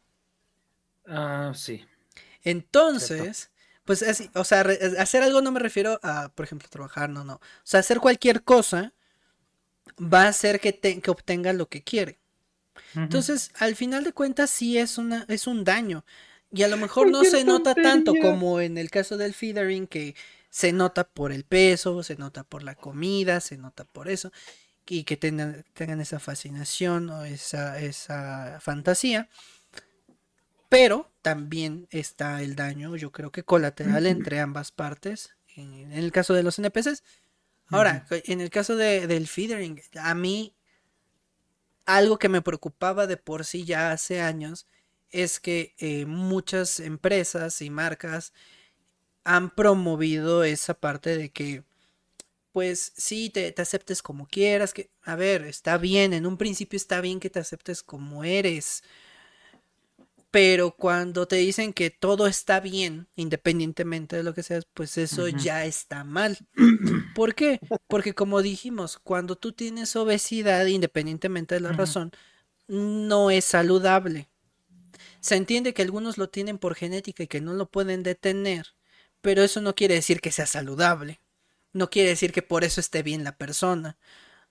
Ah, 1.05 1.53
sí. 1.55 1.85
Entonces, 2.43 3.51
pues 3.89 4.03
así, 4.03 4.29
o 4.35 4.43
sea, 4.43 4.61
hacer 4.99 5.23
algo 5.23 5.41
no 5.41 5.51
me 5.51 5.59
refiero 5.59 5.99
a, 6.03 6.29
por 6.35 6.45
ejemplo, 6.45 6.69
trabajar, 6.69 7.09
no, 7.09 7.23
no. 7.23 7.33
O 7.33 7.41
sea, 7.63 7.79
hacer 7.79 7.99
cualquier 7.99 8.43
cosa 8.43 8.93
va 9.99 10.25
a 10.25 10.27
hacer 10.27 10.59
que, 10.59 10.77
que 10.77 11.09
obtenga 11.09 11.53
lo 11.53 11.69
que 11.69 11.81
quiere. 11.81 12.19
Entonces, 12.93 13.49
al 13.55 13.75
final 13.75 14.03
de 14.03 14.13
cuentas, 14.13 14.51
sí 14.51 14.77
es, 14.77 14.99
una, 14.99 15.25
es 15.27 15.47
un 15.47 15.63
daño. 15.63 16.05
Y 16.51 16.61
a 16.61 16.67
lo 16.67 16.77
mejor 16.77 17.09
no 17.09 17.23
se 17.23 17.43
nota 17.43 17.73
tanto 17.73 18.13
como 18.21 18.61
en 18.61 18.77
el 18.77 18.91
caso 18.91 19.17
del 19.17 19.33
feedering, 19.33 19.87
que 19.87 20.15
se 20.51 20.71
nota 20.71 21.09
por 21.09 21.31
el 21.31 21.43
peso, 21.43 22.03
se 22.03 22.15
nota 22.15 22.43
por 22.43 22.61
la 22.61 22.75
comida, 22.75 23.41
se 23.41 23.57
nota 23.57 23.85
por 23.85 24.07
eso, 24.07 24.31
y 24.87 25.03
que 25.03 25.17
tengan, 25.17 25.65
tengan 25.73 25.99
esa 25.99 26.19
fascinación 26.19 27.09
o 27.09 27.23
esa, 27.23 27.79
esa 27.79 28.59
fantasía. 28.61 29.29
Pero 30.69 31.11
también 31.23 31.87
está 31.89 32.41
el 32.43 32.55
daño, 32.55 32.95
yo 32.95 33.11
creo 33.11 33.31
que 33.31 33.43
colateral 33.43 34.05
entre 34.05 34.39
ambas 34.39 34.71
partes, 34.71 35.35
en 35.55 35.91
el 35.91 36.11
caso 36.11 36.33
de 36.35 36.43
los 36.43 36.59
NPCs. 36.59 37.03
Ahora, 37.67 38.05
en 38.11 38.39
el 38.41 38.49
caso 38.49 38.75
de, 38.75 39.07
del 39.07 39.27
feedering, 39.27 39.81
a 39.99 40.15
mí 40.15 40.55
algo 41.85 42.19
que 42.19 42.29
me 42.29 42.41
preocupaba 42.41 43.07
de 43.07 43.17
por 43.17 43.45
sí 43.45 43.65
ya 43.65 43.91
hace 43.91 44.21
años 44.21 44.67
es 45.09 45.39
que 45.39 45.73
eh, 45.79 46.05
muchas 46.05 46.79
empresas 46.79 47.61
y 47.61 47.71
marcas 47.71 48.31
han 49.23 49.49
promovido 49.49 50.43
esa 50.43 50.75
parte 50.75 51.17
de 51.17 51.31
que 51.31 51.63
pues 52.51 52.93
sí, 52.95 53.29
te, 53.29 53.51
te, 53.51 53.61
aceptes 53.61 54.01
como 54.01 54.27
quieras, 54.27 54.73
que, 54.73 54.89
a 55.03 55.15
ver, 55.15 55.43
está 55.43 55.77
bien, 55.77 56.13
en 56.13 56.25
un 56.25 56.37
principio 56.37 56.77
está 56.77 56.99
bien 56.99 57.19
que 57.19 57.29
te 57.29 57.39
aceptes 57.39 57.83
como 57.83 58.23
eres, 58.23 58.83
pero 60.31 60.71
cuando 60.71 61.27
te 61.27 61.37
dicen 61.37 61.73
que 61.73 61.89
todo 61.89 62.27
está 62.27 62.59
bien, 62.59 63.07
independientemente 63.15 64.15
de 64.17 64.23
lo 64.23 64.33
que 64.33 64.43
seas, 64.43 64.67
pues 64.73 64.97
eso 64.97 65.27
ya 65.27 65.65
está 65.65 66.03
mal. 66.03 66.37
¿Por 67.15 67.33
qué? 67.33 67.59
Porque 67.87 68.13
como 68.13 68.41
dijimos, 68.41 68.99
cuando 68.99 69.35
tú 69.35 69.53
tienes 69.53 69.95
obesidad, 69.95 70.65
independientemente 70.67 71.55
de 71.55 71.61
la 71.61 71.71
razón, 71.71 72.11
no 72.67 73.31
es 73.31 73.45
saludable. 73.45 74.29
Se 75.19 75.35
entiende 75.35 75.73
que 75.73 75.81
algunos 75.81 76.17
lo 76.17 76.29
tienen 76.29 76.59
por 76.59 76.75
genética 76.75 77.23
y 77.23 77.27
que 77.27 77.41
no 77.41 77.53
lo 77.53 77.69
pueden 77.69 78.03
detener, 78.03 78.67
pero 79.21 79.43
eso 79.43 79.61
no 79.61 79.75
quiere 79.75 79.95
decir 79.95 80.21
que 80.21 80.31
sea 80.31 80.45
saludable. 80.45 81.19
No 81.73 81.89
quiere 81.89 82.09
decir 82.09 82.31
que 82.31 82.41
por 82.41 82.63
eso 82.63 82.79
esté 82.81 83.03
bien 83.03 83.23
la 83.23 83.37
persona 83.37 83.97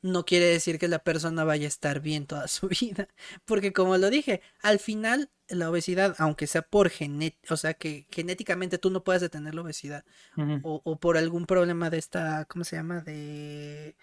no 0.02 0.24
quiere 0.24 0.46
decir 0.46 0.78
que 0.78 0.88
la 0.88 1.00
persona 1.00 1.44
vaya 1.44 1.64
a 1.64 1.68
estar 1.68 2.00
bien 2.00 2.26
toda 2.26 2.48
su 2.48 2.68
vida. 2.80 3.08
Porque 3.44 3.72
como 3.72 3.96
lo 3.98 4.10
dije, 4.10 4.42
al 4.62 4.78
final 4.78 5.30
la 5.48 5.70
obesidad, 5.70 6.14
aunque 6.18 6.46
sea 6.46 6.62
por 6.62 6.90
genética, 6.90 7.54
o 7.54 7.56
sea, 7.56 7.74
que 7.74 8.06
genéticamente 8.10 8.78
tú 8.78 8.90
no 8.90 9.02
puedas 9.02 9.22
detener 9.22 9.54
la 9.54 9.62
obesidad, 9.62 10.04
o, 10.62 10.98
por 10.98 11.16
algún 11.16 11.46
problema 11.46 11.90
de 11.90 11.98
esta, 11.98 12.44
¿cómo 12.46 12.64
se 12.64 12.76
llama? 12.76 13.00
De... 13.00 13.96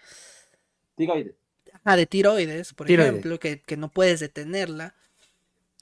Tiroides. 0.96 1.34
Ah, 1.84 1.96
de 1.96 2.06
tiroides, 2.06 2.72
por 2.72 2.90
ejemplo, 2.90 3.38
que, 3.38 3.60
que, 3.60 3.76
no 3.76 3.90
puedes 3.90 4.20
detenerla, 4.20 4.94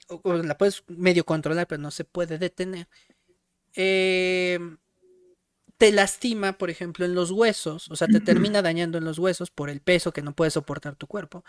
o, 0.07 0.33
la 0.33 0.57
puedes 0.57 0.83
medio 0.87 1.25
controlar, 1.25 1.67
pero 1.67 1.81
no 1.81 1.91
se 1.91 2.03
puede 2.03 2.37
detener. 2.37 2.87
Eh, 3.75 4.59
te 5.77 5.91
lastima, 5.91 6.57
por 6.57 6.69
ejemplo, 6.69 7.05
en 7.05 7.15
los 7.15 7.31
huesos, 7.31 7.89
o 7.91 7.95
sea, 7.95 8.07
te 8.07 8.21
termina 8.21 8.61
dañando 8.61 8.97
en 8.97 9.03
los 9.03 9.19
huesos 9.19 9.51
por 9.51 9.69
el 9.69 9.81
peso 9.81 10.13
que 10.13 10.21
no 10.21 10.33
puede 10.33 10.51
soportar 10.51 10.95
tu 10.95 11.07
cuerpo, 11.07 11.43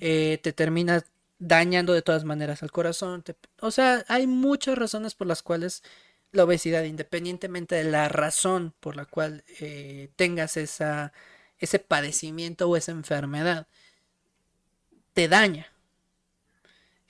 eh, 0.00 0.40
te 0.42 0.52
termina 0.52 1.04
dañando 1.40 1.92
de 1.94 2.02
todas 2.02 2.24
maneras 2.24 2.62
al 2.62 2.70
corazón, 2.70 3.24
o 3.60 3.70
sea, 3.72 4.04
hay 4.06 4.28
muchas 4.28 4.78
razones 4.78 5.14
por 5.14 5.26
las 5.26 5.42
cuales 5.42 5.82
la 6.32 6.44
obesidad, 6.44 6.84
independientemente 6.84 7.74
de 7.74 7.84
la 7.84 8.08
razón 8.08 8.74
por 8.78 8.94
la 8.94 9.06
cual 9.06 9.42
eh, 9.58 10.10
tengas 10.14 10.56
esa, 10.56 11.12
ese 11.58 11.78
padecimiento 11.80 12.68
o 12.68 12.76
esa 12.76 12.92
enfermedad, 12.92 13.66
te 15.14 15.26
daña. 15.28 15.72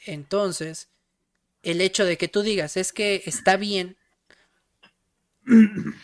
Entonces, 0.07 0.89
el 1.63 1.81
hecho 1.81 2.05
de 2.07 2.17
que 2.17 2.29
tú 2.29 2.43
digas 2.43 2.77
es 2.77 2.93
que 2.93 3.23
está 3.27 3.57
bien 3.57 3.97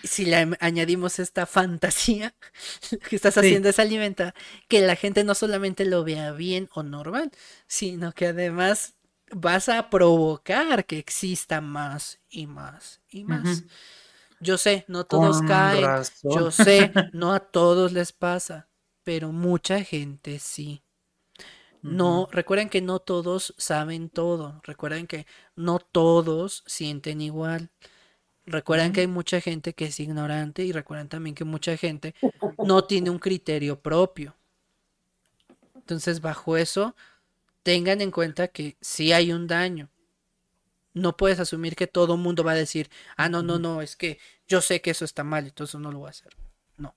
si 0.05 0.24
le 0.27 0.56
añadimos 0.60 1.18
esta 1.18 1.47
fantasía, 1.47 2.35
que 3.09 3.16
estás 3.16 3.36
haciendo 3.39 3.68
es 3.68 3.78
alimentar 3.78 4.35
que 4.68 4.81
la 4.81 4.97
gente 4.97 5.24
no 5.24 5.35
solamente 5.35 5.85
lo 5.85 6.05
vea 6.05 6.32
bien 6.32 6.68
o 6.74 6.82
normal, 6.82 7.31
sino 7.66 8.12
que 8.12 8.27
además 8.27 8.94
vas 9.31 9.68
a 9.68 9.90
provocar 9.90 10.86
que 10.86 10.98
exista 10.98 11.60
más 11.60 12.20
y 12.28 12.47
más 12.47 13.01
y 13.09 13.24
más. 13.24 13.64
Yo 14.39 14.59
sé, 14.59 14.85
no 14.89 15.05
todos 15.05 15.40
caen, 15.43 16.02
yo 16.23 16.51
sé, 16.51 16.93
no 17.12 17.32
a 17.32 17.40
todos 17.40 17.93
les 17.93 18.12
pasa, 18.12 18.68
pero 19.02 19.32
mucha 19.32 19.82
gente 19.82 20.39
sí. 20.39 20.82
No, 21.82 22.28
recuerden 22.32 22.68
que 22.68 22.82
no 22.82 22.98
todos 22.98 23.55
saben 23.59 24.10
todo, 24.10 24.60
recuerden 24.64 25.06
que 25.06 25.27
no 25.55 25.78
todos 25.78 26.64
sienten 26.66 27.20
igual. 27.20 27.70
Recuerden 28.47 28.93
que 28.93 29.01
hay 29.01 29.06
mucha 29.09 29.40
gente 29.40 29.74
que 29.74 29.86
es 29.86 29.98
ignorante 29.98 30.64
y 30.64 30.70
recuerden 30.70 31.09
también 31.09 31.35
que 31.35 31.44
mucha 31.44 31.77
gente 31.77 32.14
no 32.59 32.85
tiene 32.85 33.10
un 33.10 33.18
criterio 33.18 33.81
propio. 33.81 34.36
Entonces, 35.74 36.20
bajo 36.20 36.56
eso, 36.56 36.94
tengan 37.64 38.01
en 38.01 38.12
cuenta 38.12 38.47
que 38.48 38.77
si 38.81 39.12
hay 39.12 39.32
un 39.32 39.48
daño. 39.48 39.89
No 40.94 41.16
puedes 41.16 41.40
asumir 41.40 41.77
que 41.77 41.86
todo 41.86 42.14
el 42.14 42.20
mundo 42.20 42.43
va 42.43 42.52
a 42.52 42.55
decir, 42.55 42.89
ah, 43.16 43.28
no, 43.28 43.43
no, 43.43 43.59
no, 43.59 43.82
es 43.82 43.97
que 43.97 44.18
yo 44.48 44.60
sé 44.60 44.81
que 44.81 44.93
eso 44.93 45.05
está 45.05 45.24
mal, 45.24 45.44
entonces 45.44 45.78
no 45.78 45.93
lo 45.93 45.98
voy 45.98 46.06
a 46.06 46.10
hacer. 46.10 46.32
No. 46.78 46.94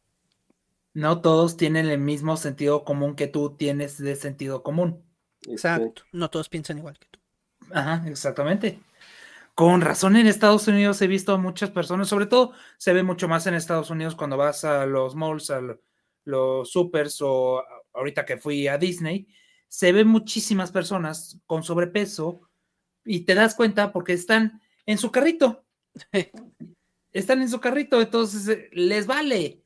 No 0.94 1.20
todos 1.22 1.58
tienen 1.58 1.88
el 1.88 1.98
mismo 1.98 2.38
sentido 2.38 2.86
común 2.86 3.16
que 3.16 3.28
tú 3.28 3.56
tienes 3.58 3.98
de 3.98 4.16
sentido 4.16 4.64
común. 4.64 5.04
Exacto. 5.48 6.04
No 6.12 6.30
todos 6.30 6.48
piensan 6.48 6.78
igual 6.78 6.98
que 6.98 7.08
tú. 7.12 7.20
Ajá, 7.72 8.08
exactamente. 8.08 8.80
Con 9.60 9.82
razón 9.82 10.16
en 10.16 10.26
Estados 10.26 10.70
Unidos 10.70 11.02
he 11.02 11.08
visto 11.08 11.34
a 11.34 11.38
muchas 11.38 11.70
personas, 11.70 12.08
sobre 12.08 12.28
todo 12.28 12.54
se 12.78 12.94
ve 12.94 13.04
mucho 13.04 13.28
más 13.28 13.46
en 13.46 13.56
Estados 13.56 13.90
Unidos 13.90 14.16
cuando 14.16 14.38
vas 14.38 14.64
a 14.64 14.86
los 14.86 15.18
malls, 15.18 15.50
a 15.50 15.60
los 16.24 16.72
supers 16.72 17.18
o 17.22 17.62
ahorita 17.92 18.26
que 18.26 18.38
fui 18.38 18.70
a 18.70 18.78
Disney, 18.78 19.28
se 19.68 19.92
ven 19.92 20.08
muchísimas 20.08 20.72
personas 20.72 21.42
con 21.46 21.64
sobrepeso 21.64 22.40
y 23.04 23.26
te 23.26 23.36
das 23.36 23.54
cuenta 23.54 23.92
porque 23.92 24.14
están 24.14 24.62
en 24.86 24.98
su 24.98 25.12
carrito. 25.12 25.66
están 27.12 27.42
en 27.42 27.50
su 27.50 27.60
carrito, 27.60 28.00
entonces 28.00 28.48
eh, 28.48 28.70
les 28.72 29.08
vale, 29.08 29.62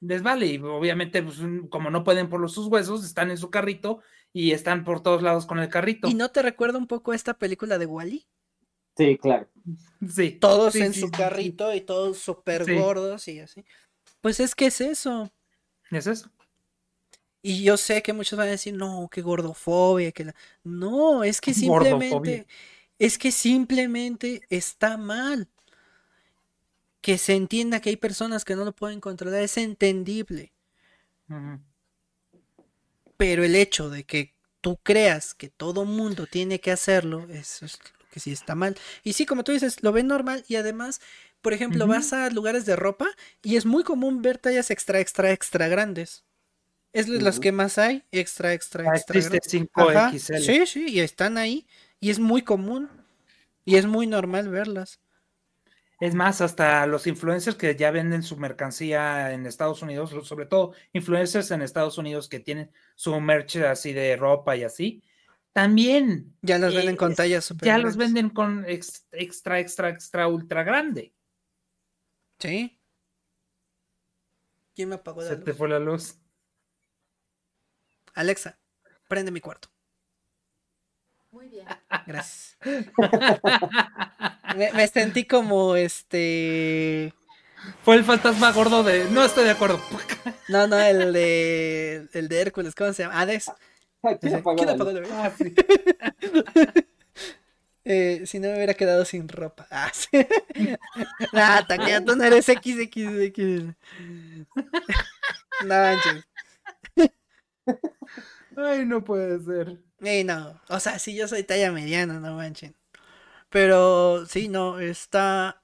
les 0.00 0.22
vale. 0.22 0.46
Y 0.46 0.58
obviamente, 0.58 1.22
pues, 1.22 1.36
como 1.68 1.90
no 1.90 2.02
pueden 2.02 2.30
por 2.30 2.40
los, 2.40 2.54
sus 2.54 2.68
huesos, 2.68 3.04
están 3.04 3.30
en 3.30 3.36
su 3.36 3.50
carrito 3.50 4.00
y 4.32 4.52
están 4.52 4.84
por 4.84 5.02
todos 5.02 5.20
lados 5.20 5.44
con 5.44 5.58
el 5.58 5.68
carrito. 5.68 6.08
¿Y 6.08 6.14
no 6.14 6.30
te 6.30 6.40
recuerda 6.40 6.78
un 6.78 6.86
poco 6.86 7.12
esta 7.12 7.34
película 7.34 7.76
de 7.76 7.84
Wally? 7.84 8.26
Sí, 8.98 9.16
claro. 9.16 9.46
Sí. 10.12 10.32
Todos 10.32 10.74
en 10.74 10.92
su 10.92 11.08
carrito 11.08 11.72
y 11.72 11.80
todos 11.80 12.18
súper 12.18 12.74
gordos 12.74 13.28
y 13.28 13.38
así. 13.38 13.64
Pues 14.20 14.40
es 14.40 14.56
que 14.56 14.66
es 14.66 14.80
eso. 14.80 15.30
Es 15.92 16.08
eso. 16.08 16.28
Y 17.40 17.62
yo 17.62 17.76
sé 17.76 18.02
que 18.02 18.12
muchos 18.12 18.36
van 18.36 18.48
a 18.48 18.52
decir, 18.52 18.74
no, 18.74 19.08
qué 19.12 19.22
gordofobia, 19.22 20.10
que 20.10 20.32
No, 20.64 21.22
es 21.22 21.40
que 21.40 21.54
simplemente, 21.54 22.48
es 22.98 23.18
que 23.18 23.30
simplemente 23.30 24.42
está 24.50 24.96
mal. 24.96 25.48
Que 27.00 27.16
se 27.16 27.36
entienda 27.36 27.80
que 27.80 27.90
hay 27.90 27.96
personas 27.96 28.44
que 28.44 28.56
no 28.56 28.64
lo 28.64 28.74
pueden 28.74 29.00
controlar, 29.00 29.42
es 29.42 29.56
entendible. 29.58 30.52
Pero 33.16 33.44
el 33.44 33.54
hecho 33.54 33.90
de 33.90 34.02
que 34.02 34.34
tú 34.60 34.76
creas 34.82 35.34
que 35.34 35.48
todo 35.48 35.84
mundo 35.84 36.26
tiene 36.26 36.58
que 36.58 36.72
hacerlo, 36.72 37.28
eso 37.30 37.64
es 37.64 37.78
que 38.10 38.20
sí 38.20 38.32
está 38.32 38.54
mal. 38.54 38.76
Y 39.02 39.12
sí, 39.12 39.26
como 39.26 39.44
tú 39.44 39.52
dices, 39.52 39.82
lo 39.82 39.92
ven 39.92 40.06
normal 40.06 40.44
y 40.48 40.56
además, 40.56 41.00
por 41.40 41.52
ejemplo, 41.52 41.86
vas 41.86 42.12
a 42.12 42.30
lugares 42.30 42.66
de 42.66 42.76
ropa 42.76 43.06
y 43.42 43.56
es 43.56 43.66
muy 43.66 43.84
común 43.84 44.22
ver 44.22 44.38
tallas 44.38 44.70
extra, 44.70 45.00
extra, 45.00 45.32
extra 45.32 45.68
grandes. 45.68 46.24
Es 46.92 47.08
las 47.08 47.38
que 47.38 47.52
más 47.52 47.78
hay, 47.78 48.02
extra, 48.12 48.54
extra, 48.54 48.84
ah, 48.90 48.96
extra. 48.96 50.40
Sí, 50.40 50.66
sí, 50.66 50.86
y 50.88 51.00
están 51.00 51.36
ahí 51.36 51.66
y 52.00 52.10
es 52.10 52.18
muy 52.18 52.42
común 52.42 52.88
y 53.64 53.76
es 53.76 53.86
muy 53.86 54.06
normal 54.06 54.48
verlas. 54.48 55.00
Es 56.00 56.14
más, 56.14 56.40
hasta 56.40 56.86
los 56.86 57.06
influencers 57.08 57.56
que 57.56 57.74
ya 57.74 57.90
venden 57.90 58.22
su 58.22 58.36
mercancía 58.36 59.32
en 59.32 59.46
Estados 59.46 59.82
Unidos, 59.82 60.14
sobre 60.26 60.46
todo 60.46 60.72
influencers 60.92 61.50
enEstados 61.50 61.98
Unidos 61.98 62.28
que 62.28 62.38
tienen 62.38 62.70
su 62.94 63.20
merch 63.20 63.56
así 63.56 63.92
de 63.92 64.16
ropa 64.16 64.56
y 64.56 64.62
así, 64.62 65.02
también. 65.58 66.36
Ya 66.40 66.56
los 66.56 66.72
venden 66.72 66.96
con 66.96 67.16
tallas 67.16 67.44
super 67.44 67.66
Ya 67.66 67.78
los 67.78 67.96
venden 67.96 68.30
con 68.30 68.64
extra, 68.68 69.58
extra, 69.58 69.88
extra, 69.88 70.28
ultra 70.28 70.62
grande. 70.62 71.12
Sí. 72.38 72.80
¿Quién 74.76 74.90
me 74.90 74.94
apagó 74.94 75.20
la 75.20 75.30
Se 75.30 75.36
te 75.38 75.52
fue 75.52 75.68
la 75.68 75.80
luz. 75.80 76.16
Alexa, 78.14 78.56
prende 79.08 79.32
mi 79.32 79.40
cuarto. 79.40 79.68
Muy 81.32 81.48
bien. 81.48 81.66
Gracias. 82.06 82.56
me, 84.54 84.86
sentí 84.86 85.24
como 85.24 85.74
este. 85.74 87.12
Fue 87.82 87.96
el 87.96 88.04
fantasma 88.04 88.52
gordo 88.52 88.84
de. 88.84 89.10
No 89.10 89.24
estoy 89.24 89.42
de 89.42 89.50
acuerdo. 89.50 89.80
no, 90.48 90.68
no, 90.68 90.78
el 90.78 91.12
de. 91.12 92.08
El 92.12 92.28
de 92.28 92.40
Hércules, 92.42 92.76
¿cómo 92.76 92.92
se 92.92 93.02
llama? 93.02 93.20
Hades. 93.20 93.50
¿Quién 94.20 94.34
apagó 94.36 94.64
ah, 95.12 95.32
eh, 97.84 98.22
si 98.26 98.38
no 98.38 98.48
me 98.48 98.54
hubiera 98.56 98.74
quedado 98.74 99.04
sin 99.04 99.28
ropa. 99.28 99.66
Ah, 99.70 99.90
sí. 99.92 100.08
nah, 101.32 101.62
tú 102.04 102.16
no 102.16 102.24
eres 102.24 102.46
XXX. 102.46 103.74
no 105.64 105.68
manches. 105.68 106.24
Ay, 108.56 108.86
no 108.86 109.04
puede 109.04 109.40
ser. 109.40 109.78
Ey, 110.00 110.24
no. 110.24 110.60
O 110.68 110.80
sea, 110.80 110.98
sí, 110.98 111.14
yo 111.14 111.28
soy 111.28 111.42
talla 111.44 111.72
mediana, 111.72 112.20
no 112.20 112.36
manchen. 112.36 112.76
Pero 113.50 114.26
sí, 114.26 114.48
no, 114.48 114.80
está. 114.80 115.62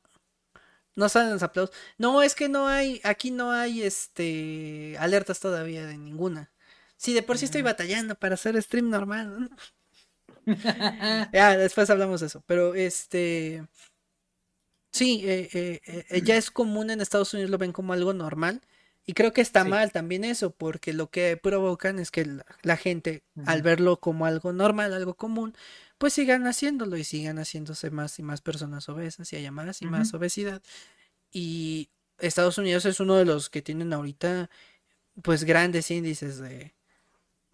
No 0.97 1.09
salen 1.09 1.33
los 1.33 1.43
aplausos. 1.43 1.75
No, 1.99 2.23
es 2.23 2.35
que 2.35 2.49
no 2.49 2.69
hay. 2.69 3.01
Aquí 3.05 3.31
no 3.31 3.53
hay 3.53 3.83
este. 3.83 4.97
alertas 4.99 5.41
todavía 5.41 5.87
de 5.87 5.99
ninguna. 5.99 6.51
Si 6.97 7.13
de 7.13 7.23
por 7.23 7.39
sí 7.39 7.45
estoy 7.45 7.63
batallando 7.63 8.15
para 8.15 8.35
hacer 8.35 8.61
stream 8.63 8.91
normal. 8.91 9.51
ya, 11.33 11.57
después 11.57 11.91
hablamos 11.91 12.21
de 12.21 12.27
eso. 12.27 12.43
Pero 12.47 12.75
este. 12.75 13.67
Sí, 14.93 15.23
eh, 15.25 15.49
eh, 15.53 16.05
eh, 16.09 16.23
ya 16.23 16.37
es 16.37 16.51
común 16.51 16.91
en 16.91 17.01
Estados 17.01 17.35
Unidos, 17.35 17.51
lo 17.51 17.59
ven 17.59 17.73
como 17.73 17.93
algo 17.93 18.13
normal. 18.13 18.63
Y 19.07 19.13
creo 19.13 19.33
que 19.33 19.43
está 19.43 19.65
mal 19.65 19.93
también 19.93 20.25
eso, 20.25 20.51
porque 20.51 20.95
lo 20.95 21.11
que 21.11 21.37
provocan 21.37 21.99
es 21.99 22.11
que 22.11 22.39
la, 22.63 22.77
gente, 22.79 23.23
al 23.45 23.61
verlo 23.61 24.01
como 24.01 24.25
algo 24.25 24.55
normal, 24.55 24.95
algo 24.95 25.15
común, 25.15 25.55
pues 25.99 26.15
sigan 26.15 26.47
haciéndolo 26.47 26.97
y 26.97 27.05
sigan 27.05 27.39
haciéndose 27.39 27.91
más 27.91 28.19
y 28.19 28.23
más 28.23 28.41
personas 28.41 28.89
obesas 28.89 29.31
y 29.33 29.37
haya 29.37 29.51
más 29.51 29.83
y 29.83 29.87
más 29.87 30.15
obesidad. 30.15 30.63
Y 31.31 31.91
Estados 32.19 32.57
Unidos 32.57 32.87
es 32.87 32.99
uno 32.99 33.17
de 33.17 33.27
los 33.27 33.51
que 33.51 33.61
tienen 33.61 33.93
ahorita, 33.93 34.49
pues, 35.23 35.45
grandes 35.45 35.91
índices 35.91 36.39
de, 36.39 36.75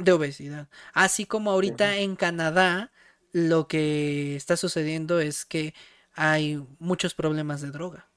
de 0.00 0.12
obesidad. 0.12 0.68
Así 0.92 1.26
como 1.26 1.50
ahorita 1.50 1.96
en 1.98 2.16
Canadá, 2.16 2.90
lo 3.32 3.68
que 3.68 4.36
está 4.36 4.56
sucediendo 4.56 5.20
es 5.20 5.44
que 5.44 5.74
hay 6.14 6.62
muchos 6.78 7.14
problemas 7.14 7.60
de 7.60 7.70
droga. 7.70 8.08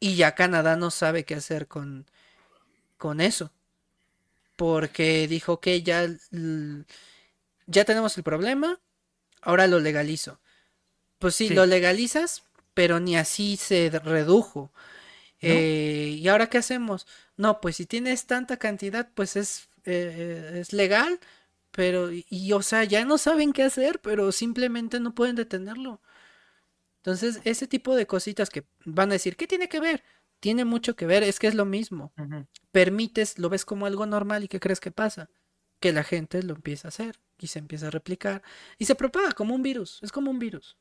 Y 0.00 0.16
ya 0.16 0.34
Canadá 0.34 0.76
no 0.76 0.90
sabe 0.90 1.24
qué 1.24 1.34
hacer 1.34 1.66
con, 1.66 2.06
con 2.98 3.20
eso. 3.20 3.52
Porque 4.56 5.26
dijo 5.28 5.60
que 5.60 5.82
ya, 5.82 6.06
ya 7.66 7.84
tenemos 7.84 8.16
el 8.16 8.24
problema, 8.24 8.80
ahora 9.40 9.66
lo 9.66 9.80
legalizo. 9.80 10.40
Pues 11.18 11.34
sí, 11.34 11.48
lo 11.48 11.66
legalizas, 11.66 12.44
pero 12.74 13.00
ni 13.00 13.16
así 13.16 13.56
se 13.56 13.90
redujo. 13.90 14.72
Eh, 15.40 16.16
¿Y 16.18 16.28
ahora 16.28 16.48
qué 16.48 16.58
hacemos? 16.58 17.06
No, 17.36 17.60
pues 17.60 17.76
si 17.76 17.86
tienes 17.86 18.26
tanta 18.26 18.56
cantidad, 18.56 19.08
pues 19.14 19.36
es, 19.36 19.68
eh, 19.88 20.60
es 20.60 20.72
legal, 20.72 21.20
pero, 21.70 22.10
y 22.12 22.52
o 22.52 22.62
sea, 22.62 22.84
ya 22.84 23.04
no 23.04 23.18
saben 23.18 23.52
qué 23.52 23.62
hacer, 23.62 24.00
pero 24.00 24.32
simplemente 24.32 25.00
no 25.00 25.14
pueden 25.14 25.36
detenerlo. 25.36 26.00
Entonces, 26.98 27.40
ese 27.44 27.66
tipo 27.66 27.94
de 27.96 28.06
cositas 28.06 28.50
que 28.50 28.66
van 28.84 29.10
a 29.10 29.14
decir, 29.14 29.36
¿qué 29.36 29.46
tiene 29.46 29.68
que 29.68 29.80
ver? 29.80 30.04
Tiene 30.40 30.64
mucho 30.64 30.96
que 30.96 31.06
ver, 31.06 31.22
es 31.22 31.38
que 31.38 31.46
es 31.46 31.54
lo 31.54 31.64
mismo. 31.64 32.12
Permites, 32.72 33.38
lo 33.38 33.48
ves 33.48 33.64
como 33.64 33.86
algo 33.86 34.06
normal 34.06 34.44
y 34.44 34.48
¿qué 34.48 34.60
crees 34.60 34.80
que 34.80 34.90
pasa? 34.90 35.30
Que 35.80 35.92
la 35.92 36.04
gente 36.04 36.42
lo 36.42 36.54
empieza 36.54 36.88
a 36.88 36.90
hacer 36.90 37.18
y 37.38 37.46
se 37.46 37.60
empieza 37.60 37.86
a 37.88 37.90
replicar 37.90 38.42
y 38.78 38.84
se 38.84 38.94
propaga 38.94 39.32
como 39.32 39.54
un 39.54 39.62
virus, 39.62 40.00
es 40.02 40.12
como 40.12 40.30
un 40.30 40.38
virus. 40.38 40.76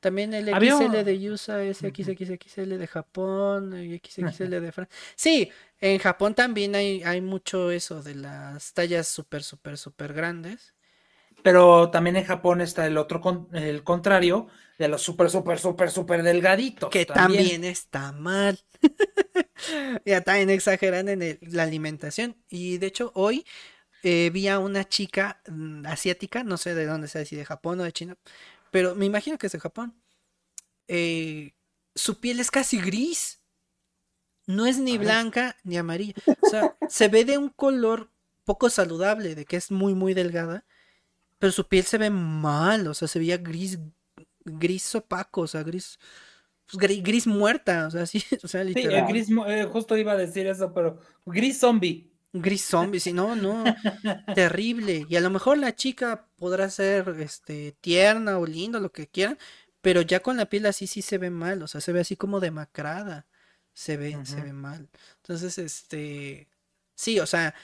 También 0.00 0.34
el 0.34 0.46
XL 0.46 1.04
de 1.04 1.30
USA 1.30 1.62
es 1.62 1.78
XXXL 1.78 2.78
de 2.78 2.86
Japón 2.86 3.72
XXL 3.72 4.60
de 4.60 4.72
Francia. 4.72 4.96
Sí, 5.14 5.50
en 5.80 5.98
Japón 5.98 6.34
también 6.34 6.74
hay, 6.74 7.02
hay 7.02 7.20
mucho 7.20 7.70
eso 7.70 8.02
de 8.02 8.14
las 8.14 8.72
tallas 8.72 9.08
súper, 9.08 9.42
súper, 9.42 9.78
súper 9.78 10.12
grandes. 10.12 10.74
Pero 11.42 11.90
también 11.90 12.16
en 12.16 12.24
Japón 12.24 12.60
está 12.60 12.86
el 12.86 12.98
otro, 12.98 13.48
el 13.52 13.84
contrario, 13.84 14.48
de 14.78 14.88
los 14.88 15.02
súper, 15.02 15.30
súper, 15.30 15.58
súper, 15.58 15.90
súper 15.90 16.22
delgaditos. 16.22 16.90
Que 16.90 17.06
también, 17.06 17.64
está 17.64 18.12
mal. 18.12 18.58
ya 20.04 20.20
también 20.22 20.50
exageran 20.50 21.08
en 21.08 21.38
la 21.40 21.62
alimentación. 21.62 22.36
Y 22.50 22.78
de 22.78 22.88
hecho, 22.88 23.12
hoy 23.14 23.46
eh, 24.02 24.30
vi 24.32 24.48
a 24.48 24.58
una 24.58 24.88
chica 24.88 25.40
mm, 25.48 25.86
asiática, 25.86 26.44
no 26.44 26.56
sé 26.56 26.74
de 26.74 26.86
dónde 26.86 27.08
sea, 27.08 27.24
si 27.24 27.36
de 27.36 27.44
Japón 27.44 27.80
o 27.80 27.84
de 27.84 27.92
China, 27.92 28.16
pero 28.76 28.94
me 28.94 29.06
imagino 29.06 29.38
que 29.38 29.46
es 29.46 29.54
de 29.54 29.58
Japón. 29.58 29.94
Eh, 30.86 31.54
su 31.94 32.20
piel 32.20 32.40
es 32.40 32.50
casi 32.50 32.78
gris. 32.78 33.40
No 34.46 34.66
es 34.66 34.76
ni 34.78 34.98
blanca 34.98 35.56
ni 35.64 35.78
amarilla. 35.78 36.12
O 36.42 36.50
sea, 36.50 36.76
se 36.90 37.08
ve 37.08 37.24
de 37.24 37.38
un 37.38 37.48
color 37.48 38.10
poco 38.44 38.68
saludable, 38.68 39.34
de 39.34 39.46
que 39.46 39.56
es 39.56 39.70
muy, 39.70 39.94
muy 39.94 40.12
delgada. 40.12 40.66
Pero 41.38 41.54
su 41.54 41.66
piel 41.66 41.84
se 41.84 41.96
ve 41.96 42.10
mal, 42.10 42.86
o 42.86 42.92
sea, 42.92 43.08
se 43.08 43.18
veía 43.18 43.38
gris, 43.38 43.78
gris 44.44 44.94
opaco, 44.94 45.40
o 45.40 45.46
sea, 45.46 45.62
gris, 45.62 45.98
pues, 46.70 47.02
gris, 47.02 47.26
muerta, 47.26 47.86
o 47.86 47.90
sea, 47.90 48.04
sí, 48.06 48.22
o 48.42 48.46
sea, 48.46 48.62
literal. 48.62 49.06
Sí, 49.06 49.10
gris, 49.10 49.28
eh, 49.48 49.66
justo 49.72 49.96
iba 49.96 50.12
a 50.12 50.16
decir 50.18 50.46
eso, 50.48 50.74
pero 50.74 50.98
gris 51.24 51.58
zombie. 51.60 52.12
Gris 52.42 52.64
zombie, 52.64 53.00
sí, 53.00 53.12
no, 53.12 53.36
no, 53.36 53.64
terrible. 54.34 55.06
Y 55.08 55.16
a 55.16 55.20
lo 55.20 55.30
mejor 55.30 55.58
la 55.58 55.74
chica 55.74 56.28
podrá 56.36 56.70
ser, 56.70 57.08
este, 57.20 57.76
tierna 57.80 58.38
o 58.38 58.46
linda, 58.46 58.80
lo 58.80 58.92
que 58.92 59.08
quieran, 59.08 59.38
pero 59.80 60.02
ya 60.02 60.20
con 60.20 60.36
la 60.36 60.46
piel 60.46 60.66
así 60.66 60.86
sí 60.86 61.02
se 61.02 61.18
ve 61.18 61.30
mal, 61.30 61.62
o 61.62 61.68
sea, 61.68 61.80
se 61.80 61.92
ve 61.92 62.00
así 62.00 62.16
como 62.16 62.40
demacrada, 62.40 63.26
se 63.72 63.96
ve, 63.96 64.18
se 64.24 64.40
ve 64.40 64.52
mal. 64.52 64.88
Entonces, 65.22 65.58
este, 65.58 66.48
sí, 66.94 67.20
o 67.20 67.26
sea, 67.26 67.54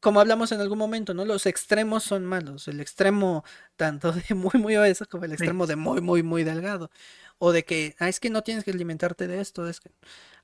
como 0.00 0.20
hablamos 0.20 0.50
en 0.52 0.60
algún 0.60 0.78
momento, 0.78 1.14
¿no? 1.14 1.24
Los 1.24 1.46
extremos 1.46 2.04
son 2.04 2.24
malos. 2.24 2.68
El 2.68 2.80
extremo 2.80 3.44
tanto 3.76 4.12
de 4.12 4.34
muy, 4.34 4.52
muy 4.54 4.76
obeso 4.76 5.06
como 5.06 5.24
el 5.26 5.32
extremo 5.32 5.66
de 5.66 5.76
muy, 5.76 6.00
muy, 6.00 6.22
muy 6.22 6.42
delgado. 6.44 6.90
O 7.38 7.52
de 7.52 7.64
que, 7.64 7.96
ah, 7.98 8.08
es 8.08 8.20
que 8.20 8.30
no 8.30 8.42
tienes 8.42 8.64
que 8.64 8.70
alimentarte 8.70 9.26
de 9.28 9.40
esto. 9.40 9.68
Es 9.68 9.80
que... 9.80 9.90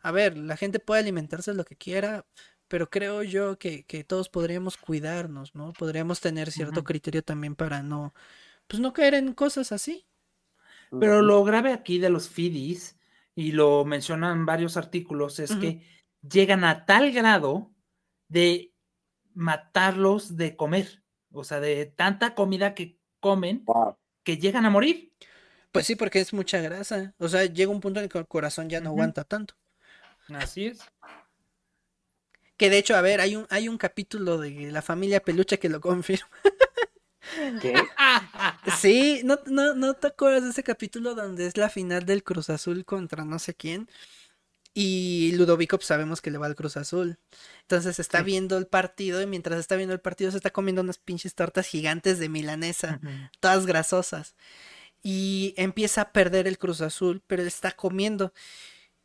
A 0.01 0.13
ver, 0.13 0.37
la 0.37 0.57
gente 0.57 0.79
puede 0.79 1.01
alimentarse 1.01 1.51
de 1.53 1.57
lo 1.57 1.65
que 1.65 1.77
quiera, 1.77 2.27
pero 2.69 2.91
creo 2.91 3.23
yo 3.23 3.59
que, 3.59 3.85
todos 4.07 4.29
podríamos 4.29 4.77
cuidarnos, 4.77 5.55
¿no? 5.55 5.73
Podríamos 5.73 6.21
tener 6.21 6.51
cierto 6.51 6.85
criterio 6.85 7.23
también 7.23 7.55
para 7.55 7.83
no, 7.83 8.15
pues 8.67 8.81
no 8.81 8.93
caer 8.93 9.15
en 9.15 9.33
cosas 9.33 9.73
así. 9.73 10.07
Pero 11.01 11.21
lo 11.21 11.43
grave 11.45 11.73
aquí 11.73 11.99
de 11.99 12.11
los 12.11 12.29
FIDIs, 12.29 12.97
y 13.35 13.53
lo 13.53 13.85
mencionan 13.85 14.47
varios 14.47 14.77
artículos, 14.77 15.39
es 15.39 15.55
que 15.55 15.83
llegan 16.23 16.65
a 16.65 16.87
tal 16.87 17.13
grado 17.13 17.71
de 18.29 18.73
matarlos 19.35 20.37
de 20.37 20.57
comer, 20.57 21.03
o 21.31 21.45
sea, 21.45 21.61
de 21.61 21.85
tanta 21.85 22.35
comida 22.35 22.75
que 22.75 22.99
comen 23.21 23.65
que 24.23 24.39
llegan 24.39 24.65
a 24.65 24.71
morir. 24.71 25.13
Pues 25.71 25.87
sí, 25.87 25.95
porque 25.95 26.21
es 26.21 26.33
mucha 26.33 26.61
grasa. 26.61 27.15
O 27.19 27.29
sea, 27.29 27.45
llega 27.45 27.71
un 27.71 27.81
punto 27.81 28.01
en 28.01 28.09
que 28.09 28.19
el 28.19 28.27
corazón 28.27 28.71
ya 28.71 28.81
no 28.81 28.91
aguanta 28.91 29.25
tanto. 29.25 29.55
Así 30.29 30.67
es. 30.67 30.81
Que 32.57 32.71
de 32.71 32.79
hecho, 32.79 32.97
a 32.97 33.01
ver, 33.01 33.21
hay 33.21 33.37
un, 33.37 33.47
hay 33.51 33.69
un 33.69 33.79
capítulo 33.79 34.39
de 34.39 34.71
la 34.71 34.83
familia 34.83 35.21
peluche 35.21 35.59
que 35.59 35.69
lo 35.69 35.81
confirma. 35.83 36.29
¿Qué? 37.61 37.75
sí, 38.79 39.21
¿no, 39.25 39.39
no, 39.47 39.75
¿no 39.75 39.95
te 39.95 40.09
acuerdas 40.09 40.45
de 40.45 40.51
ese 40.51 40.63
capítulo 40.63 41.15
donde 41.15 41.47
es 41.47 41.57
la 41.57 41.69
final 41.69 42.07
del 42.07 42.23
Cruz 42.23 42.51
Azul 42.51 42.85
contra 42.85 43.25
no 43.25 43.39
sé 43.39 43.55
quién? 43.55 43.89
Y 44.79 45.33
Ludovico 45.37 45.79
pues, 45.79 45.87
sabemos 45.87 46.21
que 46.21 46.31
le 46.31 46.37
va 46.37 46.45
al 46.45 46.55
Cruz 46.55 46.77
Azul. 46.77 47.19
Entonces 47.63 47.99
está 47.99 48.21
viendo 48.21 48.59
el 48.59 48.67
partido 48.67 49.23
y 49.23 49.27
mientras 49.27 49.59
está 49.59 49.75
viendo 49.75 49.95
el 49.95 50.03
partido 50.03 50.31
se 50.31 50.37
está 50.37 50.51
comiendo 50.51 50.83
unas 50.83 50.99
pinches 50.99 51.35
tortas 51.35 51.67
gigantes 51.67 52.19
de 52.19 52.29
milanesa, 52.29 53.01
todas 53.41 53.65
grasosas. 53.65 54.37
Y 55.03 55.55
empieza 55.57 56.03
a 56.03 56.13
perder 56.13 56.47
el 56.47 56.59
Cruz 56.59 56.83
Azul, 56.83 57.23
pero 57.27 57.41
él 57.41 57.49
está 57.49 57.73
comiendo. 57.73 58.35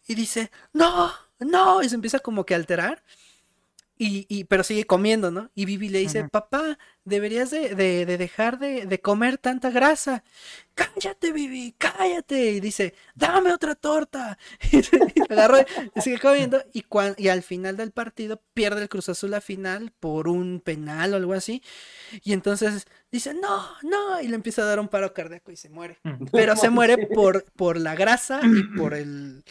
Y 0.05 0.15
dice, 0.15 0.51
no, 0.73 1.13
no, 1.39 1.81
y 1.81 1.87
se 1.87 1.95
empieza 1.95 2.19
como 2.19 2.45
que 2.45 2.53
a 2.53 2.57
alterar. 2.57 3.01
Y, 4.03 4.45
pero 4.45 4.63
sigue 4.63 4.85
comiendo, 4.85 5.29
¿no? 5.29 5.51
Y 5.53 5.65
Vivi 5.65 5.87
le 5.87 5.99
dice, 5.99 6.27
papá, 6.27 6.79
deberías 7.05 7.51
de, 7.51 7.75
dejar 8.17 8.57
de, 8.57 8.99
comer 8.99 9.37
tanta 9.37 9.69
grasa. 9.69 10.23
Cállate, 10.73 11.31
Vivi, 11.31 11.75
cállate. 11.77 12.53
Y 12.53 12.59
dice, 12.61 12.95
dame 13.13 13.53
otra 13.53 13.75
torta. 13.75 14.39
y 14.71 15.21
agarró 15.31 15.57
y 15.93 16.01
sigue 16.01 16.17
comiendo. 16.17 16.63
Y, 16.73 16.83
y 17.17 17.27
al 17.27 17.43
final 17.43 17.77
del 17.77 17.91
partido 17.91 18.41
pierde 18.55 18.81
el 18.81 18.89
Cruz 18.89 19.07
Azul 19.07 19.29
la 19.29 19.41
final 19.41 19.91
por 19.99 20.27
un 20.27 20.61
penal 20.61 21.13
o 21.13 21.17
algo 21.17 21.33
así. 21.33 21.61
Y 22.23 22.33
entonces 22.33 22.87
dice, 23.11 23.35
no, 23.35 23.67
no. 23.83 24.19
Y 24.19 24.29
le 24.29 24.33
empieza 24.33 24.63
a 24.63 24.65
dar 24.65 24.79
un 24.79 24.87
paro 24.87 25.13
cardíaco 25.13 25.51
y 25.51 25.57
se 25.57 25.69
muere. 25.69 25.99
Pero 26.31 26.55
se 26.55 26.69
muere 26.71 27.05
por, 27.05 27.43
por 27.51 27.79
la 27.79 27.93
grasa 27.93 28.41
y 28.43 28.63
por 28.75 28.93
el 28.95 29.43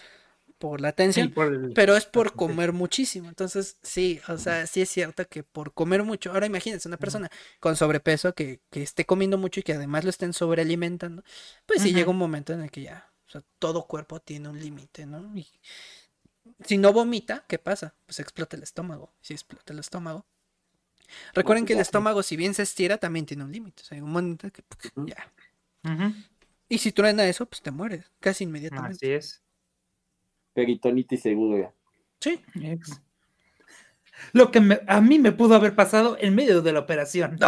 por 0.61 0.83
la 0.83 0.93
tensión, 0.93 1.33
pero 1.75 1.97
es 1.97 2.05
por 2.05 2.35
comer 2.35 2.75
muchísimo. 2.75 3.31
Entonces, 3.31 3.79
sí, 3.83 4.21
o 4.29 4.37
sea, 4.37 4.67
sí 4.67 4.83
es 4.83 4.91
cierto 4.91 5.27
que 5.27 5.43
por 5.43 5.73
comer 5.73 6.05
mucho, 6.05 6.31
ahora 6.31 6.47
imagínense 6.47 6.87
una 6.87 6.99
persona 6.99 7.31
con 7.61 7.77
sobrepeso 7.77 8.35
que, 8.35 8.61
que 8.71 8.83
esté 8.83 9.07
comiendo 9.07 9.39
mucho 9.39 9.61
y 9.61 9.63
que 9.63 9.73
además 9.73 10.05
lo 10.05 10.11
estén 10.11 10.35
sobrealimentando, 10.35 11.25
pues 11.65 11.81
sí 11.81 11.95
llega 11.95 12.11
un 12.11 12.19
momento 12.19 12.53
en 12.53 12.61
el 12.61 12.71
que 12.71 12.83
ya, 12.83 13.11
o 13.27 13.31
sea, 13.31 13.43
todo 13.59 13.87
cuerpo 13.87 14.21
tiene 14.21 14.51
un 14.51 14.61
límite, 14.61 15.07
¿no? 15.07 15.35
Y 15.35 15.49
si 16.67 16.77
no 16.77 16.93
vomita, 16.93 17.43
¿qué 17.49 17.59
pasa? 17.59 17.95
Pues 18.05 18.21
explota 18.21 18.55
el 18.55 18.63
estómago. 18.63 19.15
Si 19.23 19.33
explota 19.33 19.73
el 19.73 19.79
estómago. 19.79 20.27
Recuerden 21.33 21.65
que 21.65 21.73
el 21.73 21.81
estómago, 21.81 22.23
si 22.23 22.37
bien 22.37 22.53
se 22.53 22.65
estira, 22.65 22.99
también 22.99 23.25
tiene 23.25 23.45
un 23.45 23.51
límite. 23.51 23.83
O 23.83 23.85
sea, 23.87 23.97
hay 23.97 24.03
un 24.03 24.13
momento 24.13 24.51
que 24.53 24.63
ya. 25.07 25.33
Y 26.69 26.79
si 26.79 26.93
truena 26.93 27.25
eso, 27.25 27.47
pues 27.47 27.63
te 27.63 27.71
mueres 27.71 28.05
casi 28.21 28.45
inmediatamente. 28.45 29.07
Así 29.07 29.13
es 29.13 29.43
peritonitis 30.55 31.23
seguro. 31.23 31.73
Sí. 32.21 32.41
Lo 34.33 34.51
que 34.51 34.81
a 34.87 35.01
mí 35.01 35.19
me 35.19 35.33
pudo 35.33 35.55
haber 35.55 35.75
pasado 35.75 36.17
en 36.21 36.35
medio 36.35 36.63
de 36.63 36.73
la 36.73 36.81
operación. 36.81 37.39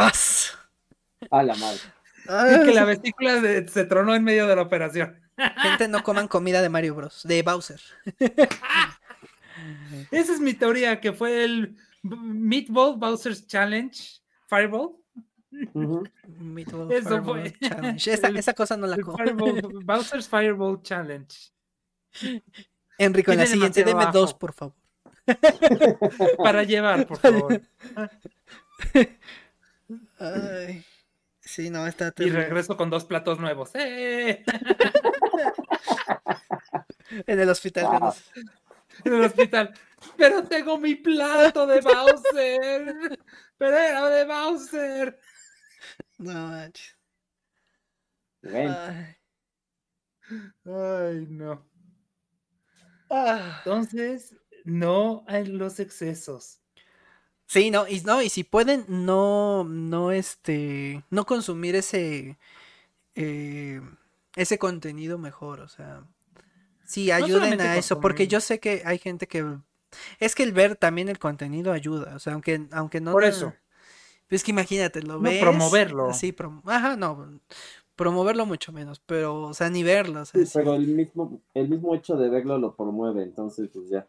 A 1.30 1.42
la 1.42 1.54
madre. 1.54 1.80
Y 2.24 2.66
que 2.66 2.74
la 2.74 2.84
vesícula 2.84 3.40
se 3.66 3.84
tronó 3.84 4.14
en 4.14 4.24
medio 4.24 4.46
de 4.46 4.56
la 4.56 4.62
operación. 4.62 5.18
Gente, 5.36 5.88
no 5.88 6.02
coman 6.02 6.28
comida 6.28 6.62
de 6.62 6.68
Mario 6.68 6.94
Bros. 6.94 7.22
De 7.24 7.42
Bowser. 7.42 7.80
Esa 10.10 10.32
es 10.32 10.40
mi 10.40 10.54
teoría, 10.54 11.00
que 11.00 11.12
fue 11.12 11.44
el 11.44 11.76
Meatball 12.02 12.96
Bowser's 12.96 13.46
Challenge, 13.46 13.96
Fireball. 14.48 14.96
Meatball 15.50 16.88
Fireball 16.88 17.52
Challenge. 17.60 18.10
Esa, 18.10 18.28
esa, 18.28 18.54
cosa 18.54 18.76
no 18.76 18.86
la 18.86 18.96
Fireball, 18.96 19.62
Bowser's 19.84 20.28
Fireball 20.28 20.82
Challenge. 20.82 21.34
Enrico, 23.02 23.32
en 23.32 23.38
la 23.38 23.46
siguiente, 23.46 23.84
deme 23.84 24.06
dos, 24.12 24.34
por 24.34 24.52
favor. 24.52 24.74
Para 26.38 26.62
llevar, 26.64 27.06
por 27.06 27.18
favor. 27.18 27.60
Ay. 30.18 30.84
Sí, 31.40 31.70
no, 31.70 31.86
está 31.86 32.12
Y 32.18 32.30
regreso 32.30 32.76
con 32.76 32.88
dos 32.88 33.04
platos 33.04 33.38
nuevos. 33.38 33.70
¡Eh! 33.74 34.44
en 37.26 37.40
el 37.40 37.48
hospital. 37.48 38.14
En 39.04 39.12
el 39.14 39.24
hospital. 39.24 39.74
Pero 40.16 40.44
tengo 40.44 40.78
mi 40.78 40.94
plato 40.94 41.66
de 41.66 41.80
Bowser. 41.80 43.18
Pero 43.58 43.76
era 43.76 44.08
de 44.08 44.24
Bowser. 44.24 45.18
No 46.18 46.48
manches. 46.48 46.96
Ay. 48.44 49.16
no. 50.64 51.71
Ah. 53.12 53.60
Entonces, 53.64 54.34
no 54.64 55.22
hay 55.28 55.44
los 55.44 55.78
excesos. 55.78 56.58
Sí, 57.46 57.70
no, 57.70 57.86
y 57.86 58.00
no, 58.00 58.22
y 58.22 58.30
si 58.30 58.44
pueden 58.44 58.86
no, 58.88 59.64
no, 59.64 60.10
este, 60.10 61.04
no 61.10 61.26
consumir 61.26 61.76
ese, 61.76 62.38
eh, 63.14 63.82
ese 64.34 64.58
contenido 64.58 65.18
mejor, 65.18 65.60
o 65.60 65.68
sea, 65.68 66.02
sí, 66.86 67.10
ayuden 67.10 67.60
a 67.60 67.76
eso, 67.76 68.00
porque 68.00 68.26
yo 68.26 68.40
sé 68.40 68.58
que 68.58 68.82
hay 68.86 68.96
gente 68.96 69.28
que, 69.28 69.44
es 70.18 70.34
que 70.34 70.44
el 70.44 70.52
ver 70.52 70.76
también 70.76 71.10
el 71.10 71.18
contenido 71.18 71.72
ayuda, 71.72 72.16
o 72.16 72.18
sea, 72.18 72.32
aunque, 72.32 72.66
aunque 72.72 73.02
no. 73.02 73.12
Por 73.12 73.24
eso. 73.24 73.52
Es 74.30 74.42
que 74.42 74.50
imagínate, 74.50 75.02
lo 75.02 75.20
ves. 75.20 75.38
promoverlo. 75.42 76.14
Sí, 76.14 76.34
ajá, 76.64 76.96
no, 76.96 77.38
promoverlo 78.02 78.46
mucho 78.46 78.72
menos, 78.72 79.00
pero, 79.06 79.42
o 79.44 79.54
sea, 79.54 79.70
ni 79.70 79.82
verlo. 79.82 80.24
sí, 80.24 80.40
pero 80.52 80.74
el 80.74 80.88
mismo, 80.88 81.40
el 81.54 81.68
mismo 81.68 81.94
hecho 81.94 82.16
de 82.16 82.28
verlo 82.28 82.58
lo 82.58 82.74
promueve, 82.74 83.22
entonces, 83.22 83.70
pues 83.72 83.88
ya. 83.88 84.08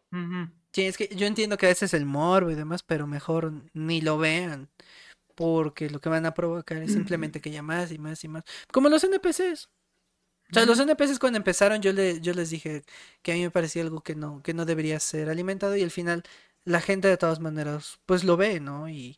Sí, 0.72 0.86
es 0.86 0.98
que 0.98 1.08
yo 1.16 1.28
entiendo 1.28 1.58
que 1.58 1.68
a 1.68 1.70
veces 1.70 1.94
el 1.94 2.06
morbo 2.06 2.50
y 2.50 2.56
demás, 2.56 2.82
pero 2.82 3.06
mejor 3.06 3.54
ni 3.74 4.02
lo 4.02 4.18
vean. 4.18 4.70
Porque 5.36 5.90
lo 5.90 6.00
que 6.00 6.10
van 6.10 6.26
a 6.28 6.34
provocar 6.34 6.78
es 6.78 6.94
simplemente 6.94 7.42
que 7.42 7.50
haya 7.50 7.64
más 7.64 7.92
y 7.92 7.98
más 7.98 8.24
y 8.24 8.28
más. 8.28 8.44
Como 8.72 8.90
los 8.90 9.04
NPCs. 9.04 9.70
O 10.52 10.54
sea, 10.54 10.66
los 10.66 10.80
NPCs 10.80 11.18
cuando 11.18 11.38
empezaron 11.38 11.82
yo, 11.82 11.92
le, 11.92 12.22
yo 12.22 12.34
les 12.34 12.52
dije 12.52 12.84
que 13.24 13.32
a 13.32 13.36
mí 13.36 13.42
me 13.42 13.50
parecía 13.50 13.82
algo 13.82 14.02
que 14.02 14.14
no, 14.14 14.44
que 14.44 14.54
no 14.54 14.66
debería 14.66 15.00
ser 15.00 15.30
alimentado 15.30 15.76
y 15.76 15.82
al 15.82 15.90
final 15.90 16.22
la 16.66 16.82
gente 16.82 17.08
de 17.08 17.18
todas 17.18 17.40
maneras 17.40 18.00
pues 18.06 18.24
lo 18.24 18.38
ve, 18.38 18.60
¿no? 18.60 18.88
Y, 18.90 19.18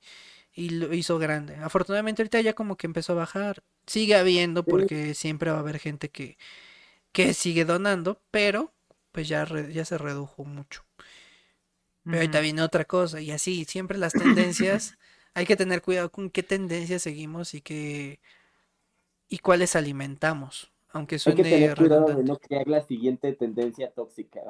y 0.53 0.69
lo 0.69 0.93
hizo 0.93 1.19
grande. 1.19 1.55
Afortunadamente 1.57 2.21
ahorita 2.21 2.39
ya 2.41 2.53
como 2.53 2.77
que 2.77 2.87
empezó 2.87 3.13
a 3.13 3.17
bajar. 3.17 3.63
Sigue 3.87 4.15
habiendo 4.15 4.63
porque 4.63 5.13
siempre 5.13 5.51
va 5.51 5.57
a 5.57 5.59
haber 5.59 5.79
gente 5.79 6.09
que, 6.09 6.37
que 7.11 7.33
sigue 7.33 7.65
donando, 7.65 8.21
pero 8.31 8.73
pues 9.11 9.27
ya, 9.27 9.47
ya 9.69 9.85
se 9.85 9.97
redujo 9.97 10.43
mucho. 10.43 10.83
Pero 12.03 12.17
ahorita 12.17 12.39
viene 12.39 12.61
otra 12.61 12.85
cosa 12.85 13.21
y 13.21 13.31
así, 13.31 13.65
siempre 13.65 13.97
las 13.97 14.13
tendencias, 14.13 14.97
hay 15.33 15.45
que 15.45 15.55
tener 15.55 15.81
cuidado 15.81 16.11
con 16.11 16.29
qué 16.29 16.43
tendencias 16.43 17.01
seguimos 17.01 17.53
y 17.53 17.61
qué 17.61 18.19
y 19.27 19.39
cuáles 19.39 19.75
alimentamos, 19.75 20.71
aunque 20.89 21.17
suene 21.19 21.41
Hay 21.41 21.43
que 21.43 21.55
tener 21.55 21.77
cuidado 21.77 22.15
de 22.15 22.23
no 22.23 22.37
crear 22.37 22.67
la 22.67 22.85
siguiente 22.85 23.33
tendencia 23.33 23.91
tóxica. 23.91 24.41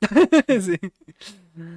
sí. 0.48 0.78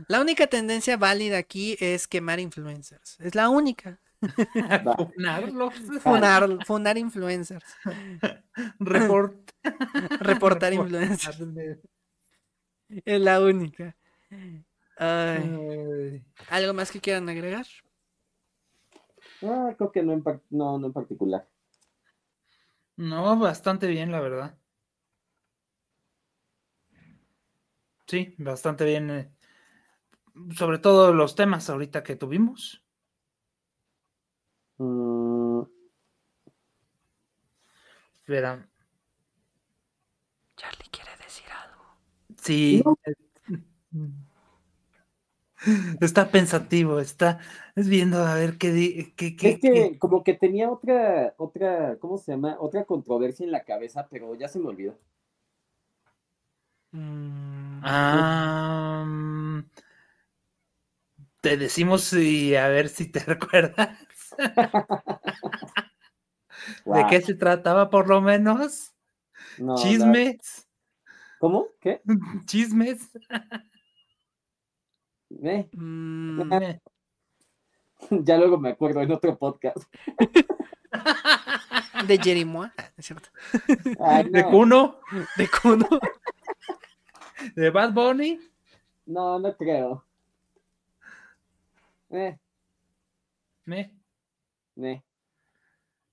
La 0.08 0.22
única 0.22 0.48
tendencia 0.48 0.98
válida 0.98 1.38
aquí 1.38 1.76
es 1.80 2.08
quemar 2.08 2.40
influencers. 2.40 3.20
Es 3.20 3.36
la 3.36 3.50
única. 3.50 4.00
Funarlos. 5.14 5.74
Funar, 6.02 6.66
funar 6.66 6.98
influencers. 6.98 7.64
Report. 8.80 9.52
Reportar 10.20 10.74
influencers. 10.74 11.40
Es 12.90 13.22
la 13.22 13.40
única. 13.42 13.96
¿Algo 14.98 16.74
más 16.74 16.92
que 16.92 17.02
quieran 17.02 17.28
agregar? 17.30 17.66
Ah, 19.42 19.74
creo 19.78 19.92
que 19.92 20.04
no 20.04 20.14
en, 20.14 20.24
no, 20.50 20.80
no 20.80 20.88
en 20.88 20.94
particular. 20.94 21.48
No, 22.96 23.38
bastante 23.40 23.88
bien, 23.88 24.12
la 24.12 24.22
verdad. 24.22 24.58
Sí, 28.06 28.36
bastante 28.38 28.86
bien. 28.86 29.10
Eh, 29.10 29.32
sobre 30.56 30.78
todo 30.78 31.14
los 31.14 31.36
temas 31.36 31.70
ahorita 31.70 32.04
que 32.04 32.16
tuvimos. 32.16 32.83
Mm. 34.78 35.62
Espera. 38.22 38.68
Charlie 40.56 40.90
quiere 40.92 41.12
decir 41.24 41.46
algo. 41.52 41.84
Sí. 42.42 42.84
Está 46.02 46.30
pensativo, 46.30 47.00
está 47.00 47.40
viendo 47.76 48.26
a 48.26 48.36
ver 48.36 48.58
qué, 48.58 49.14
qué, 49.16 49.36
Es 49.40 49.60
que 49.60 49.98
como 49.98 50.24
que 50.24 50.34
tenía 50.34 50.70
otra, 50.70 51.34
otra, 51.38 51.98
¿cómo 52.00 52.18
se 52.18 52.34
llama? 52.34 52.58
Otra 52.60 52.84
controversia 52.84 53.46
en 53.46 53.52
la 53.52 53.64
cabeza, 53.64 54.08
pero 54.10 54.36
ya 54.36 54.50
se 54.50 54.60
me 54.60 54.68
olvidó. 54.68 54.98
Mm, 56.92 57.80
ah, 57.84 59.64
te 61.42 61.58
decimos 61.58 62.14
y 62.14 62.56
a 62.56 62.68
ver 62.68 62.90
si 62.90 63.06
te 63.06 63.20
recuerdas. 63.26 63.98
¿De 66.86 67.06
qué 67.10 67.22
se 67.22 67.36
trataba 67.36 67.90
por 67.90 68.08
lo 68.08 68.22
menos? 68.22 68.94
Chismes. 69.78 70.68
¿Cómo? 71.40 71.68
¿Qué? 71.80 72.02
Chismes. 72.46 73.10
Mm, 75.30 76.42
ya 78.24 78.38
luego 78.38 78.58
me 78.58 78.70
acuerdo 78.70 79.02
en 79.02 79.12
otro 79.12 79.38
podcast. 79.38 79.78
De 82.08 82.18
Jerimois, 82.18 82.72
¿es 82.98 83.06
cierto? 83.06 83.30
¿De 84.30 84.44
Kuno? 84.44 85.00
¿De 85.38 85.48
Kuno? 85.48 85.88
¿De 87.56 87.70
Bad 87.72 87.94
Bunny? 87.94 88.40
No, 89.06 89.40
no 89.40 89.56
creo. 89.58 90.06
Eh. 92.10 92.38
¿Me? 93.66 93.92
Eh. 94.78 95.04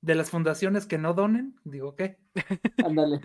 ¿De 0.01 0.15
las 0.15 0.31
fundaciones 0.31 0.87
que 0.87 0.99
no 0.99 1.15
donen? 1.15 1.59
Digo, 1.65 1.95
¿qué? 1.95 2.19
Ándale. 2.85 3.20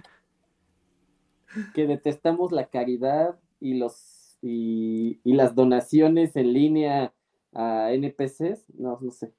que 1.74 1.88
detestamos 1.88 2.52
la 2.52 2.68
caridad 2.68 3.40
y 3.60 3.76
los 3.76 4.26
y, 4.42 5.20
las 5.24 5.56
donaciones 5.56 6.36
en 6.36 6.54
línea 6.54 7.14
a 7.54 7.92
NPCs, 7.92 8.66
no, 8.78 9.00
no 9.02 9.12
sé. 9.12 9.34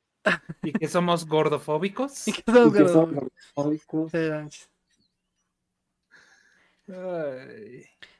¿Y 0.62 0.72
que 0.72 0.88
somos 0.88 1.26
gordofóbicos? 1.26 2.26
¿Y 2.28 2.32
que 2.32 2.42
somos, 2.46 2.72
gordofóbicos? 2.74 4.12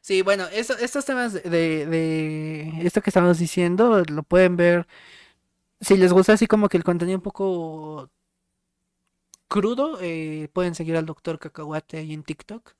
Sí, 0.01 0.23
bueno, 0.23 0.44
estos 0.53 1.05
temas 1.05 1.32
de, 1.32 1.86
de, 1.86 2.73
esto 2.82 3.01
que 3.01 3.11
estamos 3.11 3.39
diciendo 3.39 4.03
lo 4.09 4.23
pueden 4.23 4.57
ver. 4.57 4.86
Si 5.81 5.97
les 5.97 6.12
gusta 6.12 6.32
así 6.35 6.47
como 6.47 6.69
que 6.69 6.77
el 6.77 6.85
contenido 6.85 7.19
un 7.19 7.23
poco 7.23 8.11
crudo, 9.48 9.98
eh, 10.01 10.48
pueden 10.53 10.74
seguir 10.74 10.97
al 10.97 11.07
doctor 11.07 11.39
Cacahuate 11.39 11.98
ahí 11.98 12.12
en 12.12 12.23
TikTok. 12.23 12.74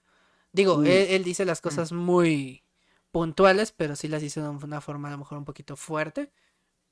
Digo, 0.53 0.79
mm. 0.79 0.87
él, 0.87 1.25
dice 1.25 1.45
las 1.45 1.61
cosas 1.61 1.93
muy 1.93 2.65
puntuales, 3.11 3.73
pero 3.73 3.97
sí 3.97 4.09
las 4.09 4.23
hice 4.23 4.41
de 4.41 4.49
una 4.49 4.81
forma 4.81 5.09
a 5.09 5.13
lo 5.13 5.19
mejor 5.19 5.39
un 5.39 5.45
poquito 5.45 5.77
fuerte. 5.77 6.33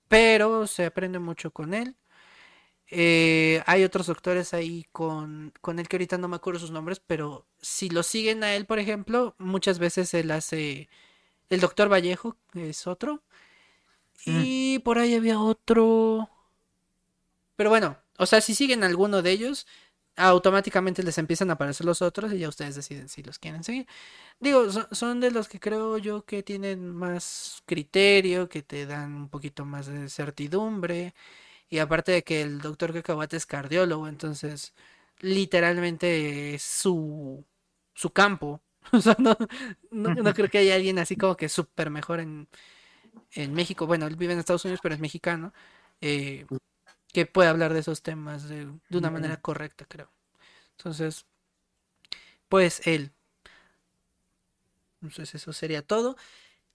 Pero 0.08 0.66
se 0.66 0.86
aprende 0.86 1.18
mucho 1.18 1.50
con 1.52 1.74
él. 1.74 1.96
Eh, 2.88 3.62
hay 3.66 3.82
otros 3.84 4.06
doctores 4.06 4.54
ahí 4.54 4.86
con, 4.92 5.52
con 5.60 5.78
él 5.78 5.88
que 5.88 5.96
ahorita 5.96 6.18
no 6.18 6.28
me 6.28 6.36
acuerdo 6.36 6.60
sus 6.60 6.70
nombres, 6.70 7.00
pero 7.00 7.46
si 7.60 7.88
lo 7.88 8.02
siguen 8.02 8.44
a 8.44 8.54
él, 8.54 8.66
por 8.66 8.78
ejemplo, 8.78 9.34
muchas 9.38 9.78
veces 9.78 10.12
él 10.14 10.30
hace... 10.30 10.88
El 11.50 11.60
doctor 11.60 11.90
Vallejo 11.92 12.36
es 12.54 12.86
otro. 12.86 13.22
Mm. 14.26 14.42
Y 14.44 14.78
por 14.80 14.98
ahí 14.98 15.14
había 15.14 15.40
otro... 15.40 16.30
Pero 17.56 17.70
bueno, 17.70 17.98
o 18.18 18.26
sea, 18.26 18.40
si 18.40 18.54
siguen 18.54 18.84
alguno 18.84 19.22
de 19.22 19.30
ellos, 19.30 19.66
automáticamente 20.16 21.02
les 21.02 21.18
empiezan 21.18 21.50
a 21.50 21.54
aparecer 21.54 21.86
los 21.86 22.02
otros 22.02 22.32
y 22.32 22.38
ya 22.38 22.48
ustedes 22.48 22.76
deciden 22.76 23.08
si 23.08 23.22
los 23.22 23.38
quieren 23.38 23.64
seguir. 23.64 23.86
Digo, 24.40 24.66
son, 24.92 25.20
de 25.20 25.30
los 25.30 25.48
que 25.48 25.60
creo 25.60 25.98
yo 25.98 26.24
que 26.24 26.42
tienen 26.42 26.90
más 26.90 27.62
criterio, 27.66 28.48
que 28.48 28.62
te 28.62 28.86
dan 28.86 29.14
un 29.14 29.28
poquito 29.28 29.64
más 29.64 29.86
de 29.86 30.08
certidumbre. 30.08 31.14
Y 31.68 31.78
aparte 31.78 32.12
de 32.12 32.24
que 32.24 32.42
el 32.42 32.60
doctor 32.60 32.92
Cacahuate 32.92 33.36
es 33.36 33.46
cardiólogo, 33.46 34.08
entonces 34.08 34.74
literalmente 35.20 36.54
es 36.54 36.62
su, 36.62 37.44
su 37.94 38.10
campo. 38.10 38.60
O 38.92 39.00
sea, 39.00 39.16
no, 39.18 39.36
no, 39.90 40.34
creo 40.34 40.50
que 40.50 40.58
haya 40.58 40.74
alguien 40.74 40.98
así 40.98 41.16
como 41.16 41.36
que 41.36 41.48
súper 41.48 41.88
mejor 41.88 42.20
en, 42.20 42.48
en 43.32 43.54
México, 43.54 43.86
bueno, 43.86 44.06
él 44.06 44.16
vive 44.16 44.32
en 44.34 44.38
Estados 44.40 44.64
Unidos, 44.64 44.80
pero 44.82 44.94
es 44.94 45.00
mexicano, 45.00 45.52
eh, 46.00 46.46
que 47.12 47.26
puede 47.26 47.48
hablar 47.50 47.74
de 47.74 47.80
esos 47.80 48.02
temas 48.02 48.48
de, 48.48 48.66
de 48.88 48.98
una 48.98 49.10
manera 49.10 49.38
correcta, 49.40 49.86
creo. 49.86 50.12
Entonces, 50.78 51.26
pues 52.48 52.86
él. 52.86 53.12
Entonces 55.00 55.34
eso 55.34 55.52
sería 55.52 55.82
todo. 55.82 56.16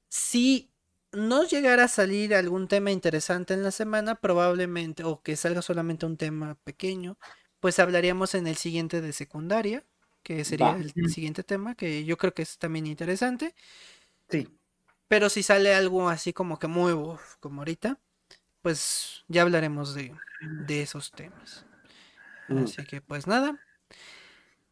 Si 0.10 0.72
no 1.14 1.46
llegara 1.46 1.86
a 1.86 1.88
salir 1.90 2.36
algún 2.36 2.68
tema 2.68 2.92
interesante 2.92 3.54
en 3.54 3.64
la 3.64 3.72
semana, 3.72 4.16
probablemente, 4.16 5.04
o 5.06 5.22
que 5.24 5.36
salga 5.38 5.62
solamente 5.62 6.06
un 6.06 6.18
tema 6.18 6.56
pequeño, 6.66 7.18
pues 7.60 7.80
hablaríamos 7.80 8.36
en 8.36 8.48
el 8.48 8.58
siguiente 8.58 9.02
de 9.02 9.14
secundaria, 9.14 9.86
que 10.24 10.46
sería 10.46 10.76
el 10.78 10.94
siguiente 11.08 11.44
tema, 11.44 11.76
que 11.76 12.06
yo 12.06 12.18
creo 12.18 12.34
que 12.34 12.44
es 12.44 12.58
también 12.60 12.88
interesante. 12.88 13.56
Sí. 14.30 14.59
Pero 15.10 15.30
si 15.30 15.44
sale 15.44 15.76
algo 15.76 16.08
así 16.08 16.32
como 16.32 16.58
que 16.58 16.68
muy 16.68 16.94
como 17.42 17.62
ahorita, 17.62 18.00
pues 18.62 19.26
ya 19.28 19.42
hablaremos 19.42 19.94
de, 19.94 20.16
de 20.42 20.82
esos 20.82 21.12
temas. 21.12 21.66
Mm. 22.48 22.64
Así 22.64 22.86
que 22.86 23.02
pues 23.02 23.28
nada. 23.28 23.60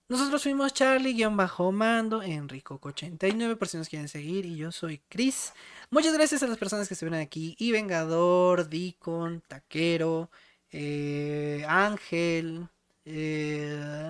Nosotros 0.09 0.41
fuimos 0.41 0.73
Charlie-Mando, 0.73 2.23
Enrico89 2.23 3.57
por 3.57 3.67
si 3.67 3.75
nos 3.75 3.89
quieren 3.89 4.07
seguir, 4.07 4.45
y 4.45 4.55
yo 4.55 4.71
soy 4.71 5.01
Chris. 5.09 5.51
Muchas 5.89 6.13
gracias 6.13 6.43
a 6.43 6.47
las 6.47 6.57
personas 6.57 6.87
que 6.87 6.93
estuvieron 6.93 7.19
aquí, 7.19 7.57
y 7.59 7.73
Vengador, 7.73 8.69
Dicon, 8.69 9.43
Taquero, 9.45 10.31
eh, 10.71 11.65
Ángel, 11.67 12.69
eh, 13.03 14.07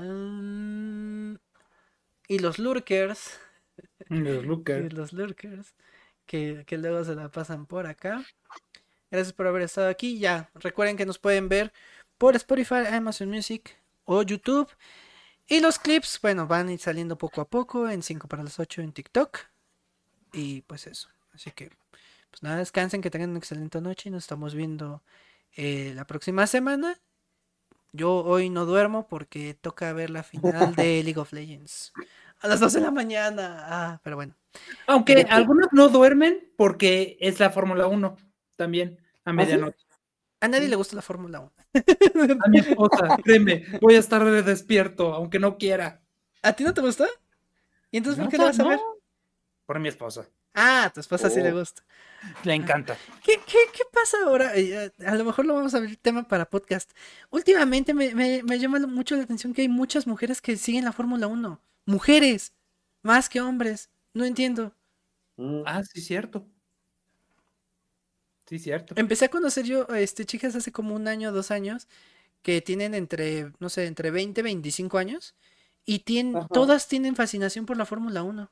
y 2.27 2.39
los 2.39 2.59
Lurkers. 2.59 3.39
Los 4.09 4.45
Lurkers. 4.45 4.93
los 4.93 5.13
Lurkers, 5.13 5.73
que, 6.27 6.63
que 6.67 6.77
luego 6.77 7.03
se 7.03 7.15
la 7.15 7.29
pasan 7.29 7.65
por 7.65 7.87
acá. 7.87 8.23
Gracias 9.09 9.33
por 9.33 9.47
haber 9.47 9.63
estado 9.63 9.89
aquí. 9.89 10.19
Ya, 10.19 10.51
recuerden 10.53 10.97
que 10.97 11.05
nos 11.05 11.17
pueden 11.17 11.49
ver 11.49 11.73
por 12.17 12.35
Spotify, 12.35 12.85
Amazon 12.91 13.29
Music 13.29 13.75
o 14.05 14.21
YouTube. 14.21 14.69
Y 15.47 15.61
los 15.61 15.79
clips, 15.79 16.19
bueno, 16.21 16.45
van 16.45 16.67
a 16.67 16.73
ir 16.73 16.79
saliendo 16.79 17.17
poco 17.17 17.39
a 17.41 17.45
poco 17.45 17.89
en 17.89 18.03
5 18.03 18.27
para 18.27 18.43
las 18.43 18.59
8 18.59 18.81
en 18.81 18.91
TikTok. 18.91 19.39
Y 20.33 20.61
pues 20.61 20.87
eso. 20.87 21.09
Así 21.33 21.51
que, 21.51 21.71
pues 22.29 22.43
nada, 22.43 22.57
descansen, 22.57 23.01
que 23.01 23.09
tengan 23.09 23.29
una 23.29 23.39
excelente 23.39 23.79
noche 23.79 24.09
y 24.09 24.11
nos 24.11 24.25
estamos 24.25 24.53
viendo 24.53 25.01
eh, 25.55 25.93
la 25.95 26.05
próxima 26.05 26.45
semana. 26.47 26.99
Yo 27.93 28.13
hoy 28.25 28.49
no 28.49 28.65
duermo 28.65 29.07
porque 29.07 29.53
toca 29.53 29.93
ver 29.93 30.09
la 30.09 30.23
final 30.23 30.75
de 30.75 31.01
League 31.03 31.19
of 31.19 31.31
Legends. 31.31 31.93
A 32.39 32.47
las 32.47 32.59
12 32.59 32.79
de 32.79 32.85
la 32.85 32.91
mañana. 32.91 33.57
Ah, 33.67 33.99
pero 34.03 34.15
bueno. 34.15 34.35
Aunque 34.87 35.25
algunos 35.29 35.67
no 35.71 35.89
duermen 35.89 36.51
porque 36.57 37.17
es 37.19 37.39
la 37.39 37.49
Fórmula 37.49 37.87
1 37.87 38.15
también 38.55 38.99
a 39.25 39.33
medianoche. 39.33 39.85
A 40.39 40.47
nadie 40.47 40.67
le 40.67 40.75
gusta 40.75 40.95
la 40.95 41.01
Fórmula 41.01 41.39
1. 41.39 41.51
A 42.45 42.47
mi 42.49 42.59
esposa, 42.59 43.17
créeme, 43.23 43.65
voy 43.81 43.95
a 43.95 43.99
estar 43.99 44.23
despierto, 44.43 45.13
aunque 45.13 45.39
no 45.39 45.57
quiera. 45.57 46.01
¿A 46.43 46.53
ti 46.53 46.63
no 46.63 46.73
te 46.73 46.81
gusta? 46.81 47.07
¿Y 47.91 47.97
entonces 47.97 48.21
por 48.21 48.31
qué 48.31 48.37
la 48.37 48.45
vas 48.45 48.59
a 48.59 48.63
no. 48.63 48.69
ver? 48.69 48.79
Por 49.65 49.79
mi 49.79 49.89
esposa. 49.89 50.25
Ah, 50.53 50.85
a 50.85 50.89
tu 50.91 50.99
esposa 50.99 51.29
sí 51.29 51.39
le 51.41 51.51
Oh. 51.53 51.59
gusta. 51.59 51.83
Le 52.43 52.53
encanta. 52.55 52.95
¿Qué, 53.23 53.39
qué, 53.45 53.57
qué 53.73 53.83
pasa 53.93 54.17
ahora? 54.25 54.51
Eh, 54.55 54.91
A 55.05 55.15
lo 55.15 55.23
mejor 55.25 55.45
lo 55.45 55.53
vamos 55.53 55.73
a 55.75 55.79
ver 55.79 55.95
tema 55.97 56.27
para 56.27 56.45
podcast. 56.49 56.91
Últimamente 57.29 57.93
me, 57.93 58.15
me, 58.15 58.41
me 58.43 58.57
llama 58.59 58.79
mucho 58.79 59.15
la 59.15 59.23
atención 59.23 59.53
que 59.53 59.61
hay 59.63 59.69
muchas 59.69 60.07
mujeres 60.07 60.41
que 60.41 60.57
siguen 60.57 60.85
la 60.85 60.93
Fórmula 60.93 61.27
1. 61.27 61.61
Mujeres, 61.87 62.53
más 63.01 63.29
que 63.29 63.39
hombres. 63.41 63.89
No 64.13 64.25
entiendo. 64.25 64.75
Mm. 65.37 65.63
Ah, 65.65 65.83
sí, 65.83 66.01
cierto. 66.01 66.45
Sí, 68.45 68.59
cierto. 68.59 68.93
Empecé 68.97 69.25
a 69.25 69.29
conocer 69.29 69.65
yo 69.65 69.87
este, 69.87 70.25
chicas 70.25 70.55
hace 70.55 70.71
como 70.71 70.95
un 70.95 71.07
año, 71.07 71.31
dos 71.31 71.49
años, 71.49 71.87
que 72.41 72.61
tienen 72.61 72.93
entre, 72.93 73.53
no 73.59 73.69
sé, 73.69 73.87
entre 73.87 74.11
20 74.11 74.41
y 74.41 74.43
25 74.43 74.97
años. 74.97 75.35
Y 75.85 75.99
tienen, 75.99 76.35
Ajá. 76.37 76.47
todas 76.49 76.87
tienen 76.89 77.15
fascinación 77.15 77.65
por 77.65 77.77
la 77.77 77.85
Fórmula 77.85 78.23
1. 78.23 78.51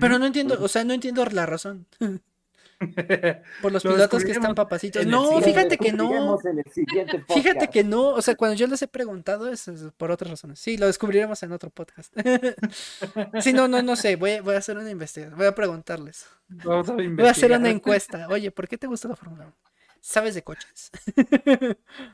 Pero 0.00 0.18
no 0.18 0.26
entiendo, 0.26 0.58
o 0.60 0.68
sea, 0.68 0.84
no 0.84 0.94
entiendo 0.94 1.24
la 1.26 1.46
razón. 1.46 1.86
Por 3.62 3.72
los 3.72 3.84
Lo 3.84 3.92
pilotos 3.94 4.24
que 4.24 4.32
están 4.32 4.54
papacitos. 4.54 5.06
No, 5.06 5.40
fíjate 5.40 5.78
que 5.78 5.92
no. 5.92 6.38
Fíjate 7.28 7.68
que 7.68 7.84
no. 7.84 8.08
O 8.10 8.22
sea, 8.22 8.34
cuando 8.36 8.54
yo 8.56 8.66
les 8.66 8.82
he 8.82 8.88
preguntado 8.88 9.50
es, 9.50 9.70
por 9.96 10.10
otras 10.10 10.30
razones. 10.30 10.58
Sí, 10.58 10.76
lo 10.76 10.86
descubriremos 10.86 11.42
en 11.42 11.52
otro 11.52 11.70
podcast. 11.70 12.14
Sí, 13.40 13.52
no, 13.52 13.68
no, 13.68 13.82
no 13.82 13.96
sé. 13.96 14.16
Voy, 14.16 14.40
voy 14.40 14.54
a 14.54 14.58
hacer 14.58 14.76
una 14.76 14.90
investigación. 14.90 15.36
Voy 15.38 15.46
a 15.46 15.54
preguntarles. 15.54 16.26
Vamos 16.48 16.88
a 16.88 16.92
Voy 16.94 17.26
a 17.26 17.30
hacer 17.30 17.52
una 17.52 17.70
encuesta. 17.70 18.26
Oye, 18.28 18.50
¿por 18.50 18.68
qué 18.68 18.76
te 18.78 18.86
gusta 18.86 19.08
la 19.08 19.16
Fórmula 19.16 19.44
1? 19.46 19.54
¿Sabes 20.00 20.34
de 20.34 20.42
coches? 20.42 20.90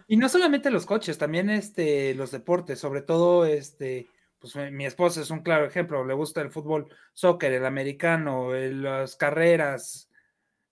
Y 0.08 0.16
no 0.16 0.28
solamente 0.28 0.70
los 0.70 0.86
coches, 0.86 1.18
también 1.18 1.50
este, 1.50 2.14
los 2.14 2.30
deportes, 2.30 2.78
sobre 2.78 3.02
todo 3.02 3.44
este, 3.44 4.08
pues 4.38 4.56
mi, 4.56 4.70
mi 4.70 4.86
esposa 4.86 5.20
es 5.20 5.30
un 5.30 5.42
claro 5.42 5.66
ejemplo, 5.66 6.02
le 6.04 6.14
gusta 6.14 6.40
el 6.40 6.50
fútbol, 6.50 6.88
soccer, 7.12 7.52
el 7.52 7.66
americano, 7.66 8.54
el- 8.54 8.82
las 8.82 9.16
carreras, 9.16 10.08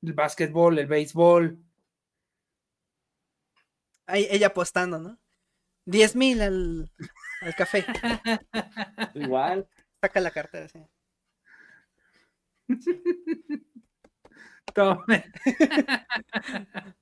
el 0.02 0.12
básquetbol, 0.12 0.78
el 0.78 0.86
béisbol. 0.86 1.58
Ahí, 4.06 4.26
ella 4.30 4.48
apostando, 4.48 4.98
¿no? 4.98 5.18
10 5.86 6.16
mil 6.16 6.40
al, 6.42 6.90
al 7.42 7.54
café. 7.54 7.84
Igual. 9.14 9.68
Saca 10.00 10.20
la 10.20 10.30
cartera. 10.30 10.68
sí. 10.68 10.80
Tome. 14.74 15.24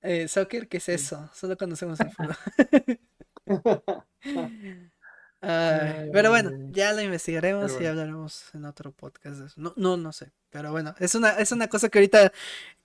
Eh, 0.00 0.28
soccer, 0.28 0.68
¿qué 0.68 0.76
es 0.76 0.88
eso? 0.88 1.28
Solo 1.34 1.56
conocemos 1.56 1.98
el 1.98 2.12
fútbol. 2.12 2.36
Ay, 5.40 6.10
pero 6.12 6.30
bueno, 6.30 6.50
ya 6.72 6.92
lo 6.92 7.00
investigaremos 7.00 7.80
y 7.80 7.86
hablaremos 7.86 8.52
en 8.54 8.64
otro 8.64 8.90
podcast 8.92 9.38
de 9.38 9.46
eso. 9.46 9.54
No, 9.60 9.72
no, 9.76 9.96
no 9.96 10.12
sé. 10.12 10.32
Pero 10.50 10.72
bueno, 10.72 10.94
es 10.98 11.14
una, 11.14 11.30
es 11.30 11.52
una 11.52 11.68
cosa 11.68 11.88
que 11.88 11.98
ahorita 11.98 12.32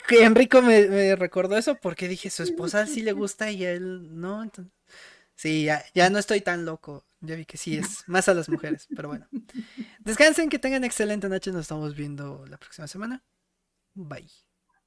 que 0.07 0.23
Enrico 0.23 0.61
me, 0.61 0.87
me 0.87 1.15
recordó 1.15 1.57
eso 1.57 1.75
porque 1.75 2.07
dije, 2.07 2.29
su 2.29 2.43
esposa 2.43 2.85
sí 2.85 3.01
le 3.01 3.13
gusta 3.13 3.49
y 3.51 3.65
a 3.65 3.71
él 3.71 4.19
no. 4.19 4.43
Entonces, 4.43 4.71
sí, 5.35 5.65
ya, 5.65 5.83
ya 5.93 6.09
no 6.09 6.19
estoy 6.19 6.41
tan 6.41 6.65
loco. 6.65 7.05
Ya 7.21 7.35
vi 7.35 7.45
que 7.45 7.57
sí 7.57 7.77
es 7.77 8.03
más 8.07 8.27
a 8.29 8.33
las 8.33 8.49
mujeres, 8.49 8.87
pero 8.95 9.07
bueno. 9.09 9.27
Descansen, 9.99 10.49
que 10.49 10.59
tengan 10.59 10.83
excelente 10.83 11.29
noche. 11.29 11.51
Nos 11.51 11.61
estamos 11.61 11.95
viendo 11.95 12.45
la 12.47 12.57
próxima 12.57 12.87
semana. 12.87 13.23
Bye. 13.95 14.29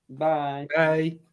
Bye. 0.08 0.66
Bye. 0.76 1.25